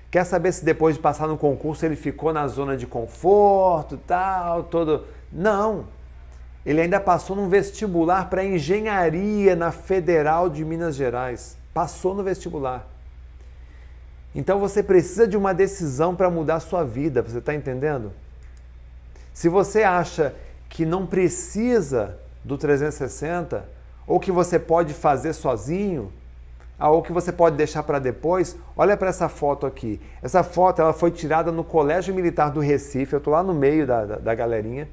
Quer 0.09 0.25
saber 0.25 0.51
se 0.53 0.65
depois 0.65 0.95
de 0.95 1.01
passar 1.03 1.27
no 1.27 1.37
concurso 1.37 1.85
ele 1.85 1.95
ficou 1.95 2.33
na 2.33 2.47
zona 2.47 2.75
de 2.75 2.87
conforto, 2.87 3.95
tal, 4.07 4.63
todo. 4.63 5.05
Não. 5.31 5.85
Ele 6.65 6.81
ainda 6.81 6.99
passou 6.99 7.35
num 7.35 7.47
vestibular 7.47 8.27
para 8.27 8.43
engenharia 8.43 9.55
na 9.55 9.71
Federal 9.71 10.49
de 10.49 10.65
Minas 10.65 10.95
Gerais. 10.95 11.59
Passou 11.75 12.15
no 12.15 12.23
vestibular. 12.23 12.88
Então 14.34 14.60
você 14.60 14.84
precisa 14.84 15.27
de 15.27 15.35
uma 15.35 15.53
decisão 15.53 16.15
para 16.15 16.30
mudar 16.30 16.56
a 16.56 16.60
sua 16.60 16.84
vida, 16.84 17.22
você 17.22 17.39
está 17.39 17.53
entendendo? 17.53 18.11
Se 19.34 19.49
você 19.49 19.84
acha 19.84 20.35
que 20.68 20.85
não 20.85 21.06
precisa 21.06 22.18
do 22.43 22.57
360, 22.57 23.65
ou 24.06 24.19
que 24.19 24.31
você 24.31 24.60
pode 24.60 24.93
fazer 24.93 25.34
sozinho, 25.34 26.11
ou 26.80 27.01
que 27.01 27.11
você 27.11 27.31
pode 27.31 27.57
deixar 27.57 27.84
para 27.84 27.99
depois, 27.99 28.56
olha 28.77 28.95
para 28.95 29.10
essa 29.10 29.27
foto 29.27 29.65
aqui. 29.65 29.99
Essa 30.22 30.43
foto 30.43 30.81
ela 30.81 30.93
foi 30.93 31.11
tirada 31.11 31.51
no 31.51 31.64
Colégio 31.64 32.14
Militar 32.14 32.51
do 32.51 32.60
Recife, 32.60 33.14
eu 33.14 33.18
estou 33.18 33.34
lá 33.34 33.43
no 33.43 33.53
meio 33.53 33.85
da, 33.85 34.06
da, 34.06 34.15
da 34.15 34.35
galerinha. 34.35 34.88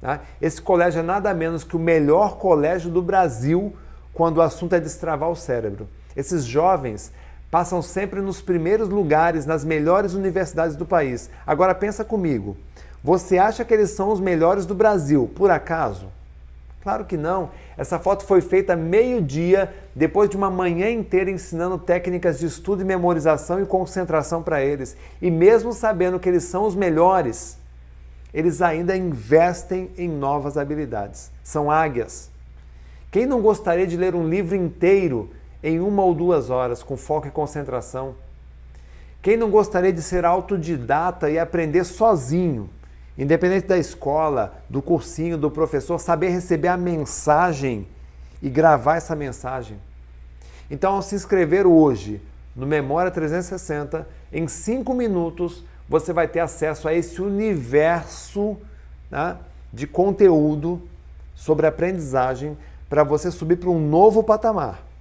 Tá? 0.00 0.20
Esse 0.40 0.60
colégio 0.60 0.98
é 0.98 1.02
nada 1.02 1.32
menos 1.32 1.62
que 1.62 1.76
o 1.76 1.78
melhor 1.78 2.38
colégio 2.38 2.90
do 2.90 3.00
Brasil 3.00 3.72
quando 4.12 4.38
o 4.38 4.42
assunto 4.42 4.74
é 4.74 4.80
destravar 4.80 5.30
o 5.30 5.36
cérebro. 5.36 5.88
Esses 6.16 6.44
jovens 6.44 7.12
passam 7.52 7.82
sempre 7.82 8.22
nos 8.22 8.40
primeiros 8.40 8.88
lugares, 8.88 9.44
nas 9.44 9.62
melhores 9.62 10.14
universidades 10.14 10.74
do 10.74 10.86
país. 10.86 11.28
Agora 11.46 11.74
pensa 11.74 12.02
comigo, 12.02 12.56
você 13.04 13.36
acha 13.36 13.62
que 13.62 13.74
eles 13.74 13.90
são 13.90 14.10
os 14.10 14.20
melhores 14.20 14.64
do 14.64 14.74
Brasil, 14.74 15.30
por 15.34 15.50
acaso? 15.50 16.06
Claro 16.82 17.04
que 17.04 17.18
não. 17.18 17.50
Essa 17.76 17.98
foto 17.98 18.24
foi 18.24 18.40
feita 18.40 18.74
meio-dia, 18.74 19.70
depois 19.94 20.30
de 20.30 20.36
uma 20.36 20.50
manhã 20.50 20.90
inteira 20.90 21.30
ensinando 21.30 21.76
técnicas 21.76 22.38
de 22.38 22.46
estudo 22.46 22.80
e 22.80 22.86
memorização 22.86 23.60
e 23.62 23.66
concentração 23.66 24.42
para 24.42 24.64
eles. 24.64 24.96
E 25.20 25.30
mesmo 25.30 25.74
sabendo 25.74 26.18
que 26.18 26.30
eles 26.30 26.44
são 26.44 26.64
os 26.64 26.74
melhores, 26.74 27.58
eles 28.32 28.62
ainda 28.62 28.96
investem 28.96 29.90
em 29.98 30.08
novas 30.08 30.56
habilidades. 30.56 31.30
São 31.44 31.70
águias. 31.70 32.30
Quem 33.10 33.26
não 33.26 33.42
gostaria 33.42 33.86
de 33.86 33.98
ler 33.98 34.14
um 34.14 34.26
livro 34.26 34.56
inteiro 34.56 35.28
em 35.62 35.80
uma 35.80 36.02
ou 36.02 36.14
duas 36.14 36.50
horas, 36.50 36.82
com 36.82 36.96
foco 36.96 37.28
e 37.28 37.30
concentração? 37.30 38.14
Quem 39.22 39.36
não 39.36 39.50
gostaria 39.50 39.92
de 39.92 40.02
ser 40.02 40.24
autodidata 40.24 41.30
e 41.30 41.38
aprender 41.38 41.84
sozinho? 41.84 42.68
Independente 43.16 43.66
da 43.66 43.78
escola, 43.78 44.54
do 44.68 44.82
cursinho, 44.82 45.38
do 45.38 45.50
professor, 45.50 45.98
saber 45.98 46.30
receber 46.30 46.68
a 46.68 46.76
mensagem 46.76 47.86
e 48.42 48.50
gravar 48.50 48.96
essa 48.96 49.14
mensagem. 49.14 49.78
Então, 50.70 50.94
ao 50.94 51.02
se 51.02 51.14
inscrever 51.14 51.66
hoje 51.66 52.20
no 52.56 52.66
Memória 52.66 53.10
360, 53.10 54.08
em 54.32 54.48
cinco 54.48 54.92
minutos 54.94 55.64
você 55.88 56.12
vai 56.12 56.26
ter 56.26 56.40
acesso 56.40 56.88
a 56.88 56.94
esse 56.94 57.20
universo 57.20 58.56
né, 59.10 59.36
de 59.72 59.86
conteúdo 59.86 60.80
sobre 61.34 61.66
aprendizagem 61.66 62.56
para 62.88 63.04
você 63.04 63.30
subir 63.30 63.56
para 63.56 63.70
um 63.70 63.78
novo 63.78 64.22
patamar. 64.22 64.91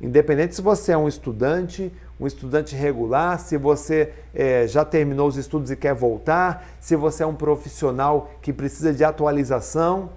Independente 0.00 0.54
se 0.54 0.62
você 0.62 0.92
é 0.92 0.96
um 0.96 1.08
estudante, 1.08 1.92
um 2.20 2.26
estudante 2.26 2.76
regular, 2.76 3.40
se 3.40 3.56
você 3.56 4.12
é, 4.32 4.66
já 4.66 4.84
terminou 4.84 5.26
os 5.26 5.36
estudos 5.36 5.70
e 5.70 5.76
quer 5.76 5.92
voltar, 5.92 6.68
se 6.80 6.94
você 6.94 7.24
é 7.24 7.26
um 7.26 7.34
profissional 7.34 8.30
que 8.40 8.52
precisa 8.52 8.92
de 8.92 9.02
atualização, 9.02 10.10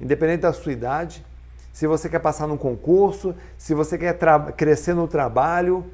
independente 0.00 0.40
da 0.40 0.52
sua 0.52 0.72
idade, 0.72 1.24
se 1.72 1.86
você 1.86 2.08
quer 2.08 2.18
passar 2.18 2.46
num 2.46 2.56
concurso, 2.56 3.34
se 3.58 3.74
você 3.74 3.98
quer 3.98 4.18
crescer 4.56 4.94
no 4.94 5.06
trabalho, 5.06 5.84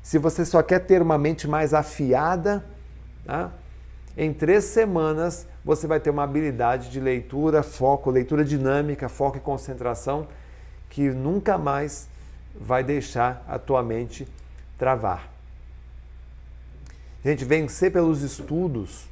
se 0.00 0.16
você 0.16 0.44
só 0.44 0.62
quer 0.62 0.78
ter 0.78 1.02
uma 1.02 1.18
mente 1.18 1.48
mais 1.48 1.74
afiada, 1.74 2.64
tá? 3.26 3.50
em 4.16 4.32
três 4.32 4.64
semanas 4.64 5.46
você 5.64 5.86
vai 5.86 6.00
ter 6.00 6.10
uma 6.10 6.22
habilidade 6.22 6.90
de 6.90 6.98
leitura, 7.00 7.62
foco, 7.62 8.10
leitura 8.10 8.44
dinâmica, 8.44 9.08
foco 9.08 9.36
e 9.36 9.40
concentração 9.40 10.26
que 10.88 11.10
nunca 11.10 11.58
mais 11.58 12.08
vai 12.60 12.82
deixar 12.82 13.44
a 13.48 13.58
tua 13.58 13.82
mente 13.82 14.26
travar. 14.76 15.30
Gente, 17.24 17.44
vencer 17.44 17.92
pelos 17.92 18.22
estudos 18.22 19.06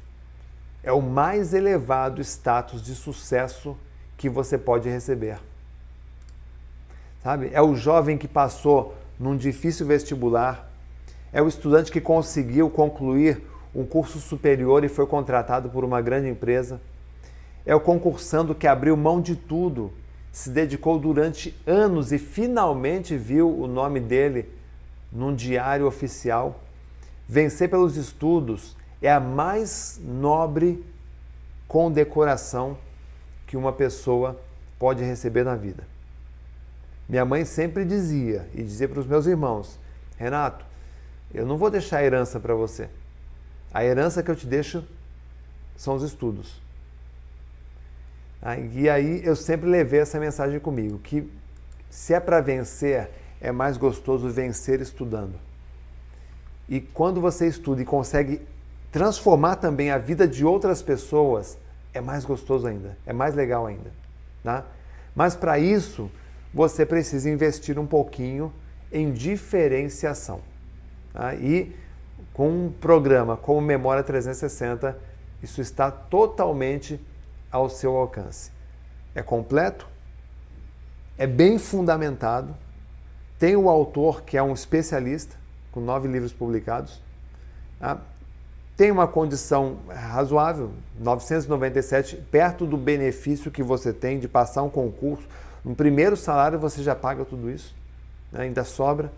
é 0.83 0.91
o 0.91 1.01
mais 1.01 1.53
elevado 1.53 2.21
status 2.21 2.81
de 2.81 2.95
sucesso 2.95 3.77
que 4.17 4.29
você 4.29 4.57
pode 4.57 4.89
receber. 4.89 5.37
Sabe? 7.23 7.49
É 7.51 7.61
o 7.61 7.75
jovem 7.75 8.17
que 8.17 8.27
passou 8.27 8.95
num 9.19 9.35
difícil 9.35 9.85
vestibular, 9.85 10.69
é 11.33 11.41
o 11.41 11.47
estudante 11.47 11.91
que 11.91 11.99
conseguiu 11.99 12.69
concluir 12.69 13.41
um 13.75 13.85
curso 13.85 14.19
superior 14.19 14.83
e 14.83 14.89
foi 14.89 15.05
contratado 15.05 15.69
por 15.69 15.83
uma 15.83 16.01
grande 16.01 16.29
empresa. 16.29 16.79
É 17.65 17.75
o 17.75 17.81
concursando 17.81 18.55
que 18.55 18.65
abriu 18.65 18.95
mão 18.95 19.19
de 19.19 19.35
tudo, 19.35 19.91
se 20.37 20.51
dedicou 20.51 20.99
durante 20.99 21.59
anos 21.65 22.11
e 22.11 22.19
finalmente 22.19 23.17
viu 23.17 23.59
o 23.59 23.65
nome 23.65 23.99
dele 23.99 24.47
num 25.11 25.33
diário 25.33 25.87
oficial. 25.87 26.61
Vencer 27.27 27.67
pelos 27.71 27.97
estudos 27.97 28.77
é 29.01 29.11
a 29.11 29.19
mais 29.19 29.99
nobre 29.99 30.85
condecoração 31.67 32.77
que 33.47 33.57
uma 33.57 33.73
pessoa 33.73 34.39
pode 34.77 35.03
receber 35.03 35.43
na 35.43 35.55
vida. 35.55 35.87
Minha 37.09 37.25
mãe 37.25 37.43
sempre 37.43 37.83
dizia 37.83 38.47
e 38.53 38.61
dizia 38.61 38.87
para 38.87 38.99
os 38.99 39.07
meus 39.07 39.25
irmãos: 39.25 39.79
Renato, 40.17 40.63
eu 41.33 41.47
não 41.47 41.57
vou 41.57 41.71
deixar 41.71 41.97
a 41.97 42.03
herança 42.03 42.39
para 42.39 42.53
você. 42.53 42.87
A 43.73 43.83
herança 43.83 44.21
que 44.21 44.29
eu 44.29 44.35
te 44.35 44.45
deixo 44.45 44.83
são 45.75 45.95
os 45.95 46.03
estudos. 46.03 46.66
E 48.73 48.89
aí 48.89 49.21
eu 49.25 49.35
sempre 49.35 49.69
levei 49.69 49.99
essa 49.99 50.19
mensagem 50.19 50.59
comigo, 50.59 50.99
que 50.99 51.29
se 51.89 52.13
é 52.13 52.19
para 52.19 52.39
vencer, 52.39 53.09
é 53.41 53.51
mais 53.51 53.77
gostoso 53.77 54.29
vencer 54.29 54.79
estudando. 54.81 55.35
E 56.69 56.79
quando 56.79 57.19
você 57.19 57.47
estuda 57.47 57.81
e 57.81 57.85
consegue 57.85 58.41
transformar 58.91 59.55
também 59.57 59.91
a 59.91 59.97
vida 59.97 60.27
de 60.27 60.45
outras 60.45 60.81
pessoas, 60.81 61.57
é 61.93 62.01
mais 62.01 62.25
gostoso 62.25 62.67
ainda, 62.67 62.97
é 63.05 63.13
mais 63.13 63.35
legal 63.35 63.65
ainda. 63.65 63.91
Tá? 64.43 64.65
Mas 65.15 65.35
para 65.35 65.57
isso, 65.57 66.11
você 66.53 66.85
precisa 66.85 67.29
investir 67.29 67.79
um 67.79 67.87
pouquinho 67.87 68.53
em 68.91 69.11
diferenciação. 69.11 70.41
Tá? 71.13 71.33
E 71.35 71.75
com 72.33 72.49
um 72.49 72.71
programa 72.71 73.35
como 73.35 73.61
Memória 73.61 74.03
360, 74.03 74.97
isso 75.41 75.61
está 75.61 75.89
totalmente 75.89 76.99
ao 77.51 77.69
seu 77.69 77.95
alcance. 77.95 78.51
É 79.15 79.21
completo, 79.21 79.87
é 81.17 81.25
bem 81.25 81.57
fundamentado, 81.57 82.55
tem 83.39 83.55
o 83.55 83.69
autor 83.69 84.23
que 84.23 84.37
é 84.37 84.43
um 84.43 84.53
especialista, 84.53 85.35
com 85.71 85.79
nove 85.79 86.07
livros 86.07 86.33
publicados, 86.33 87.01
tá? 87.79 87.99
tem 88.75 88.91
uma 88.91 89.07
condição 89.07 89.77
razoável, 89.89 90.71
997, 90.99 92.17
perto 92.31 92.65
do 92.65 92.77
benefício 92.77 93.49
que 93.49 93.63
você 93.63 93.91
tem 93.91 94.19
de 94.19 94.27
passar 94.27 94.61
um 94.61 94.69
concurso. 94.69 95.27
No 95.65 95.75
primeiro 95.75 96.15
salário 96.15 96.59
você 96.59 96.83
já 96.83 96.93
paga 96.93 97.25
tudo 97.25 97.49
isso, 97.49 97.75
né? 98.31 98.41
ainda 98.41 98.63
sobra. 98.63 99.11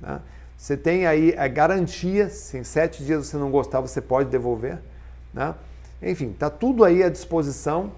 Né? 0.00 0.20
Você 0.56 0.76
tem 0.76 1.06
aí 1.06 1.34
a 1.36 1.46
garantia, 1.46 2.30
se 2.30 2.56
em 2.56 2.64
sete 2.64 3.04
dias 3.04 3.26
você 3.26 3.36
não 3.36 3.50
gostar, 3.50 3.80
você 3.80 4.00
pode 4.00 4.30
devolver. 4.30 4.78
Né? 5.34 5.54
Enfim, 6.04 6.30
está 6.30 6.50
tudo 6.50 6.84
aí 6.84 7.02
à 7.02 7.08
disposição. 7.08 7.92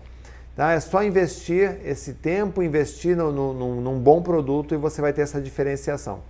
Tá? 0.55 0.73
É 0.73 0.81
só 0.81 1.03
investir 1.03 1.79
esse 1.85 2.15
tempo, 2.15 2.63
investir 2.63 3.17
no, 3.17 3.33
no, 3.33 3.81
num 3.81 3.99
bom 3.99 4.23
produto 4.23 4.75
e 4.75 4.79
você 4.79 5.03
vai 5.03 5.13
ter 5.13 5.23
essa 5.23 5.41
diferenciação. 5.41 6.21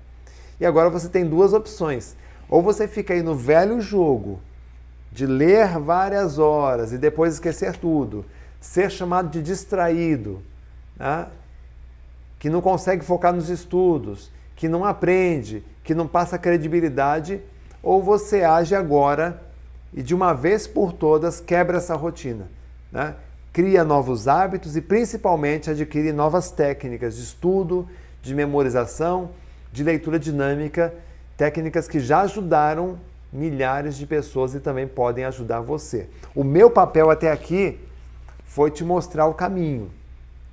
E 0.58 0.64
agora 0.64 0.88
você 0.88 1.08
tem 1.08 1.24
duas 1.24 1.52
opções. 1.52 2.16
Ou 2.48 2.62
você 2.62 2.88
fica 2.88 3.12
aí 3.12 3.22
no 3.22 3.34
velho 3.34 3.80
jogo 3.80 4.40
de 5.12 5.26
ler 5.26 5.78
várias 5.78 6.38
horas 6.38 6.92
e 6.92 6.98
depois 6.98 7.34
esquecer 7.34 7.76
tudo, 7.76 8.24
ser 8.60 8.90
chamado 8.90 9.28
de 9.30 9.42
distraído, 9.42 10.42
né? 10.96 11.26
que 12.38 12.50
não 12.50 12.60
consegue 12.60 13.04
focar 13.04 13.32
nos 13.32 13.48
estudos, 13.48 14.30
que 14.54 14.68
não 14.68 14.84
aprende, 14.84 15.64
que 15.82 15.94
não 15.94 16.06
passa 16.06 16.38
credibilidade, 16.38 17.40
ou 17.82 18.02
você 18.02 18.42
age 18.42 18.74
agora 18.74 19.45
e 19.96 20.02
de 20.02 20.14
uma 20.14 20.34
vez 20.34 20.66
por 20.66 20.92
todas 20.92 21.40
quebra 21.40 21.78
essa 21.78 21.96
rotina. 21.96 22.46
Né? 22.92 23.14
Cria 23.52 23.82
novos 23.82 24.28
hábitos 24.28 24.76
e 24.76 24.82
principalmente 24.82 25.70
adquire 25.70 26.12
novas 26.12 26.50
técnicas 26.50 27.16
de 27.16 27.22
estudo, 27.22 27.88
de 28.20 28.34
memorização, 28.34 29.30
de 29.72 29.82
leitura 29.82 30.18
dinâmica, 30.18 30.94
técnicas 31.36 31.88
que 31.88 31.98
já 31.98 32.20
ajudaram 32.20 32.98
milhares 33.32 33.96
de 33.96 34.06
pessoas 34.06 34.54
e 34.54 34.60
também 34.60 34.86
podem 34.86 35.24
ajudar 35.24 35.60
você. 35.60 36.08
O 36.34 36.44
meu 36.44 36.70
papel 36.70 37.10
até 37.10 37.32
aqui 37.32 37.78
foi 38.44 38.70
te 38.70 38.84
mostrar 38.84 39.26
o 39.26 39.34
caminho, 39.34 39.90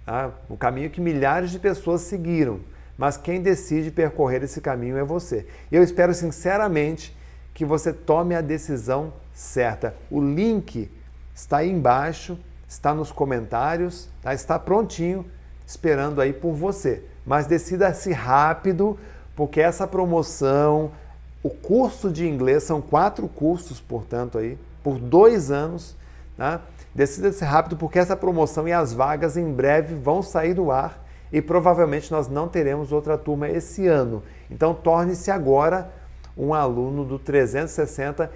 tá? 0.06 0.32
o 0.50 0.58
caminho 0.58 0.90
que 0.90 1.02
milhares 1.02 1.52
de 1.52 1.60
pessoas 1.60 2.02
seguiram, 2.02 2.60
mas 2.98 3.18
quem 3.18 3.42
decide 3.42 3.92
percorrer 3.92 4.44
esse 4.44 4.62
caminho 4.62 4.98
é 4.98 5.04
você. 5.04 5.46
Eu 5.72 5.84
espero 5.84 6.14
sinceramente 6.14 7.16
que 7.54 7.66
você 7.66 7.94
tome 7.94 8.36
a 8.36 8.42
decisão 8.42 9.14
certa. 9.34 9.96
O 10.10 10.22
link 10.22 10.90
está 11.36 11.58
aí 11.58 11.70
embaixo, 11.70 12.38
está 12.68 12.94
nos 12.94 13.12
comentários, 13.12 14.10
tá? 14.22 14.34
está 14.34 14.58
prontinho, 14.58 15.26
esperando 15.66 16.22
aí 16.22 16.34
por 16.34 16.54
você. 16.54 17.04
Mas 17.26 17.46
decida-se 17.46 18.12
rápido, 18.12 18.98
porque 19.36 19.62
essa 19.62 19.88
promoção, 19.88 20.92
o 21.42 21.50
curso 21.50 22.12
de 22.12 22.28
inglês 22.28 22.64
são 22.64 22.82
quatro 22.82 23.28
cursos, 23.28 23.80
portanto, 23.80 24.38
aí, 24.38 24.58
por 24.84 24.98
dois 25.00 25.52
anos. 25.52 25.96
Tá? 26.38 26.62
Decida-se 26.94 27.44
rápido, 27.44 27.78
porque 27.78 28.00
essa 28.00 28.16
promoção 28.16 28.68
e 28.68 28.74
as 28.74 28.94
vagas 28.94 29.38
em 29.38 29.52
breve 29.52 29.96
vão 29.96 30.22
sair 30.22 30.54
do 30.54 30.72
ar 30.72 31.04
e 31.32 31.42
provavelmente 31.42 32.12
nós 32.12 32.28
não 32.28 32.48
teremos 32.48 32.92
outra 32.92 33.18
turma 33.18 33.50
esse 33.50 33.88
ano. 33.88 34.22
Então, 34.52 34.74
torne-se 34.74 35.32
agora 35.32 35.92
um 36.38 36.54
aluno 36.54 37.04
do 37.06 37.20
360 37.20 38.32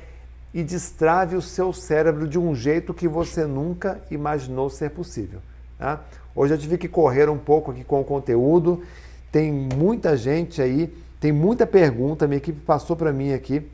e 0.54 0.64
destrave 0.64 1.36
o 1.36 1.42
seu 1.42 1.74
cérebro 1.74 2.28
de 2.28 2.40
um 2.40 2.56
jeito 2.56 2.94
que 2.94 3.08
você 3.08 3.46
nunca 3.46 4.02
imaginou 4.10 4.70
ser 4.70 4.92
possível. 4.92 5.40
Tá? 5.78 6.02
Hoje 6.36 6.54
eu 6.54 6.58
tive 6.58 6.78
que 6.78 6.88
correr 6.88 7.30
um 7.30 7.38
pouco 7.38 7.72
aqui 7.72 7.84
com 7.84 8.02
o 8.02 8.06
conteúdo, 8.06 8.84
tem 9.32 9.52
muita 9.52 10.16
gente 10.16 10.62
aí 10.62 10.92
tem 11.20 11.32
muita 11.32 11.66
pergunta, 11.66 12.28
minha 12.28 12.38
equipe 12.38 12.60
passou 12.62 12.96
para 12.96 13.12
mim 13.12 13.34
aqui. 13.34 13.68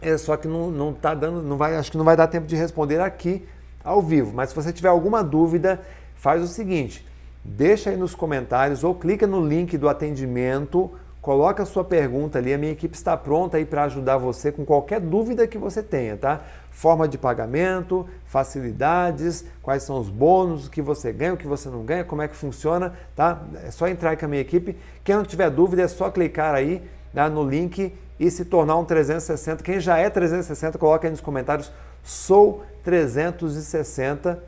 É 0.00 0.16
só 0.16 0.36
que 0.36 0.48
não, 0.48 0.70
não 0.70 0.92
tá 0.92 1.14
dando, 1.14 1.42
não 1.42 1.56
vai, 1.56 1.76
acho 1.76 1.90
que 1.90 1.98
não 1.98 2.04
vai 2.04 2.16
dar 2.16 2.26
tempo 2.26 2.46
de 2.46 2.56
responder 2.56 3.00
aqui 3.00 3.46
ao 3.84 4.00
vivo. 4.00 4.32
Mas 4.34 4.50
se 4.50 4.56
você 4.56 4.72
tiver 4.72 4.88
alguma 4.88 5.22
dúvida, 5.22 5.80
faz 6.16 6.42
o 6.42 6.46
seguinte: 6.46 7.06
deixa 7.44 7.90
aí 7.90 7.96
nos 7.96 8.14
comentários 8.14 8.84
ou 8.84 8.94
clica 8.94 9.26
no 9.26 9.46
link 9.46 9.76
do 9.76 9.88
atendimento 9.88 10.90
Coloca 11.26 11.64
a 11.64 11.66
sua 11.66 11.82
pergunta 11.82 12.38
ali, 12.38 12.54
a 12.54 12.56
minha 12.56 12.70
equipe 12.70 12.94
está 12.94 13.16
pronta 13.16 13.56
aí 13.56 13.64
para 13.64 13.82
ajudar 13.82 14.16
você 14.16 14.52
com 14.52 14.64
qualquer 14.64 15.00
dúvida 15.00 15.44
que 15.48 15.58
você 15.58 15.82
tenha, 15.82 16.16
tá? 16.16 16.40
Forma 16.70 17.08
de 17.08 17.18
pagamento, 17.18 18.06
facilidades, 18.26 19.44
quais 19.60 19.82
são 19.82 19.98
os 19.98 20.08
bônus, 20.08 20.68
o 20.68 20.70
que 20.70 20.80
você 20.80 21.12
ganha, 21.12 21.34
o 21.34 21.36
que 21.36 21.48
você 21.48 21.68
não 21.68 21.84
ganha, 21.84 22.04
como 22.04 22.22
é 22.22 22.28
que 22.28 22.36
funciona, 22.36 22.94
tá? 23.16 23.42
É 23.64 23.72
só 23.72 23.88
entrar 23.88 24.10
aí 24.10 24.16
com 24.16 24.24
a 24.24 24.28
minha 24.28 24.40
equipe. 24.40 24.76
Quem 25.02 25.16
não 25.16 25.24
tiver 25.24 25.50
dúvida 25.50 25.82
é 25.82 25.88
só 25.88 26.12
clicar 26.12 26.54
aí 26.54 26.80
né, 27.12 27.28
no 27.28 27.42
link 27.42 27.92
e 28.20 28.30
se 28.30 28.44
tornar 28.44 28.76
um 28.76 28.84
360. 28.84 29.64
Quem 29.64 29.80
já 29.80 29.98
é 29.98 30.08
360, 30.08 30.78
coloca 30.78 31.08
aí 31.08 31.10
nos 31.10 31.20
comentários, 31.20 31.72
sou 32.04 32.62
360, 32.84 34.40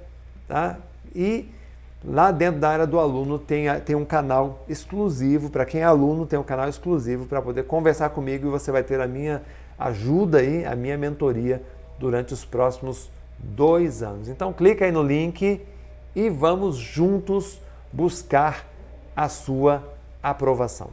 tá? 0.46 0.78
E 1.12 1.48
Lá 2.04 2.30
dentro 2.30 2.60
da 2.60 2.68
área 2.68 2.86
do 2.86 2.98
aluno 2.98 3.38
tem, 3.38 3.66
tem 3.80 3.96
um 3.96 4.04
canal 4.04 4.64
exclusivo, 4.68 5.50
para 5.50 5.64
quem 5.64 5.80
é 5.80 5.84
aluno 5.84 6.26
tem 6.26 6.38
um 6.38 6.44
canal 6.44 6.68
exclusivo 6.68 7.26
para 7.26 7.42
poder 7.42 7.64
conversar 7.64 8.10
comigo 8.10 8.46
e 8.46 8.50
você 8.50 8.70
vai 8.70 8.84
ter 8.84 9.00
a 9.00 9.06
minha 9.06 9.42
ajuda 9.76 10.38
aí, 10.38 10.64
a 10.64 10.76
minha 10.76 10.96
mentoria 10.96 11.62
durante 11.98 12.32
os 12.32 12.44
próximos 12.44 13.10
dois 13.38 14.02
anos. 14.02 14.28
Então 14.28 14.52
clica 14.52 14.84
aí 14.84 14.92
no 14.92 15.02
link 15.02 15.60
e 16.14 16.30
vamos 16.30 16.76
juntos 16.76 17.60
buscar 17.92 18.64
a 19.16 19.28
sua 19.28 19.82
aprovação. 20.22 20.90